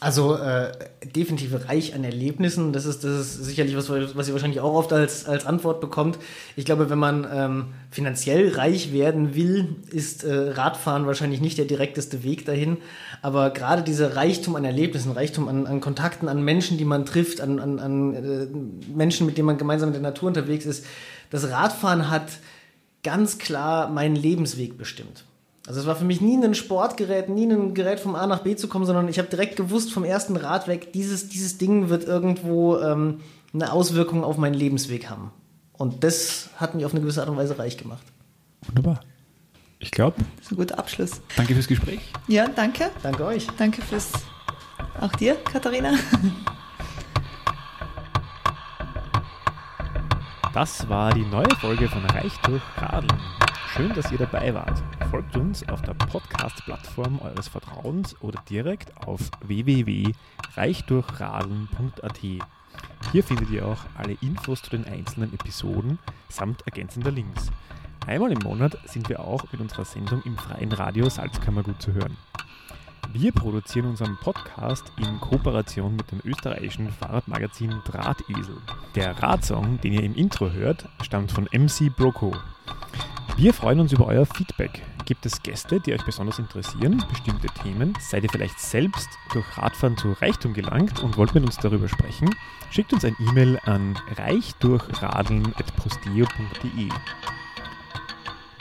Also 0.00 0.36
äh, 0.36 0.70
definitiv 1.04 1.68
reich 1.68 1.92
an 1.92 2.04
Erlebnissen. 2.04 2.72
Das 2.72 2.86
ist, 2.86 3.02
das 3.02 3.12
ist 3.18 3.44
sicherlich 3.44 3.76
was, 3.76 3.90
was 3.90 4.28
ihr 4.28 4.34
wahrscheinlich 4.34 4.60
auch 4.60 4.72
oft 4.72 4.92
als, 4.92 5.26
als 5.26 5.44
Antwort 5.44 5.80
bekommt. 5.80 6.18
Ich 6.54 6.64
glaube, 6.64 6.88
wenn 6.88 6.98
man 6.98 7.26
ähm, 7.32 7.64
finanziell 7.90 8.54
reich 8.54 8.92
werden 8.92 9.34
will, 9.34 9.74
ist 9.90 10.22
äh, 10.22 10.50
Radfahren 10.50 11.06
wahrscheinlich 11.06 11.40
nicht 11.40 11.58
der 11.58 11.64
direkteste 11.64 12.22
Weg 12.22 12.46
dahin. 12.46 12.76
Aber 13.22 13.50
gerade 13.50 13.82
dieser 13.82 14.14
Reichtum 14.14 14.54
an 14.54 14.64
Erlebnissen, 14.64 15.10
Reichtum 15.10 15.48
an, 15.48 15.66
an 15.66 15.80
Kontakten, 15.80 16.28
an 16.28 16.42
Menschen, 16.44 16.78
die 16.78 16.84
man 16.84 17.04
trifft, 17.04 17.40
an, 17.40 17.58
an, 17.58 17.80
an 17.80 18.14
äh, 18.14 18.46
Menschen, 18.94 19.26
mit 19.26 19.36
denen 19.36 19.46
man 19.46 19.58
gemeinsam 19.58 19.88
in 19.88 19.94
der 19.94 20.02
Natur 20.02 20.28
unterwegs 20.28 20.64
ist, 20.64 20.86
das 21.30 21.50
Radfahren 21.50 22.08
hat 22.08 22.28
ganz 23.02 23.38
klar 23.38 23.90
meinen 23.90 24.14
Lebensweg 24.14 24.78
bestimmt. 24.78 25.24
Also 25.68 25.80
es 25.80 25.86
war 25.86 25.96
für 25.96 26.06
mich 26.06 26.22
nie 26.22 26.42
ein 26.42 26.54
Sportgerät, 26.54 27.28
nie 27.28 27.44
ein 27.44 27.74
Gerät 27.74 28.00
vom 28.00 28.14
A 28.14 28.26
nach 28.26 28.38
B 28.38 28.56
zu 28.56 28.68
kommen, 28.68 28.86
sondern 28.86 29.06
ich 29.06 29.18
habe 29.18 29.28
direkt 29.28 29.56
gewusst 29.56 29.92
vom 29.92 30.02
ersten 30.02 30.34
Rad 30.36 30.66
weg, 30.66 30.94
dieses, 30.94 31.28
dieses 31.28 31.58
Ding 31.58 31.90
wird 31.90 32.04
irgendwo 32.04 32.78
ähm, 32.78 33.20
eine 33.52 33.70
Auswirkung 33.70 34.24
auf 34.24 34.38
meinen 34.38 34.54
Lebensweg 34.54 35.10
haben. 35.10 35.30
Und 35.74 36.04
das 36.04 36.48
hat 36.56 36.74
mich 36.74 36.86
auf 36.86 36.92
eine 36.92 37.02
gewisse 37.02 37.20
Art 37.20 37.28
und 37.28 37.36
Weise 37.36 37.58
reich 37.58 37.76
gemacht. 37.76 38.02
Wunderbar. 38.66 39.00
Ich 39.78 39.90
glaube, 39.90 40.16
Das 40.38 40.46
ist 40.46 40.52
ein 40.52 40.56
guter 40.56 40.78
Abschluss. 40.78 41.20
danke 41.36 41.52
fürs 41.52 41.68
Gespräch. 41.68 42.00
Ja, 42.28 42.48
danke. 42.48 42.90
Danke 43.02 43.26
euch. 43.26 43.46
Danke 43.58 43.82
fürs. 43.82 44.10
Auch 45.02 45.12
dir, 45.16 45.34
Katharina. 45.34 45.92
Das 50.54 50.88
war 50.88 51.12
die 51.12 51.26
neue 51.26 51.54
Folge 51.60 51.90
von 51.90 52.06
Reich 52.06 52.32
durch 52.44 52.62
Radeln. 52.78 53.20
Schön, 53.74 53.92
dass 53.94 54.10
ihr 54.10 54.16
dabei 54.18 54.52
wart. 54.54 54.82
Folgt 55.10 55.36
uns 55.36 55.68
auf 55.68 55.82
der 55.82 55.92
Podcast-Plattform 55.94 57.20
eures 57.20 57.48
Vertrauens 57.48 58.16
oder 58.20 58.42
direkt 58.48 58.96
auf 59.06 59.20
www.reichdurchradeln.at. 59.42 62.18
Hier 63.12 63.22
findet 63.22 63.50
ihr 63.50 63.66
auch 63.66 63.84
alle 63.96 64.16
Infos 64.20 64.62
zu 64.62 64.70
den 64.70 64.86
einzelnen 64.86 65.34
Episoden 65.34 65.98
samt 66.28 66.62
ergänzender 66.66 67.10
Links. 67.10 67.50
Einmal 68.06 68.30
im 68.32 68.38
Monat 68.38 68.78
sind 68.86 69.08
wir 69.08 69.20
auch 69.20 69.44
mit 69.52 69.60
unserer 69.60 69.84
Sendung 69.84 70.22
im 70.24 70.38
freien 70.38 70.72
Radio 70.72 71.08
Salzkammergut 71.08 71.82
zu 71.82 71.92
hören. 71.92 72.16
Wir 73.12 73.32
produzieren 73.32 73.86
unseren 73.86 74.16
Podcast 74.16 74.92
in 74.96 75.20
Kooperation 75.20 75.96
mit 75.96 76.10
dem 76.10 76.20
österreichischen 76.24 76.90
Fahrradmagazin 76.90 77.74
Drahtesel. 77.84 78.56
Der 78.94 79.22
Radsong, 79.22 79.80
den 79.80 79.92
ihr 79.92 80.02
im 80.02 80.14
Intro 80.14 80.50
hört, 80.50 80.88
stammt 81.02 81.32
von 81.32 81.48
MC 81.52 81.94
Broco. 81.94 82.34
Wir 83.36 83.52
freuen 83.54 83.80
uns 83.80 83.92
über 83.92 84.06
euer 84.06 84.24
Feedback. 84.26 84.82
Gibt 85.04 85.26
es 85.26 85.42
Gäste, 85.42 85.80
die 85.80 85.92
euch 85.94 86.04
besonders 86.04 86.38
interessieren, 86.38 87.02
bestimmte 87.08 87.48
Themen? 87.62 87.94
Seid 88.00 88.22
ihr 88.24 88.30
vielleicht 88.30 88.60
selbst 88.60 89.08
durch 89.32 89.46
Radfahren 89.56 89.96
zu 89.96 90.12
Reichtum 90.12 90.52
gelangt 90.54 91.02
und 91.02 91.16
wollt 91.16 91.34
mit 91.34 91.44
uns 91.44 91.56
darüber 91.56 91.88
sprechen? 91.88 92.34
Schickt 92.70 92.92
uns 92.92 93.04
ein 93.04 93.16
E-Mail 93.20 93.58
an 93.64 93.98
reichdurchradeln.posteo.de. 94.16 96.88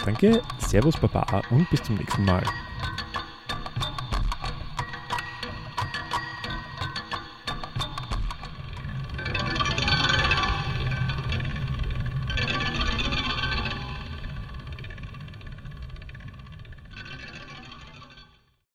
Danke, 0.05 0.41
Servus 0.59 0.95
Baba 0.97 1.41
und 1.49 1.67
bis 1.69 1.83
zum 1.83 1.95
nächsten 1.95 2.23
Mal. 2.23 2.43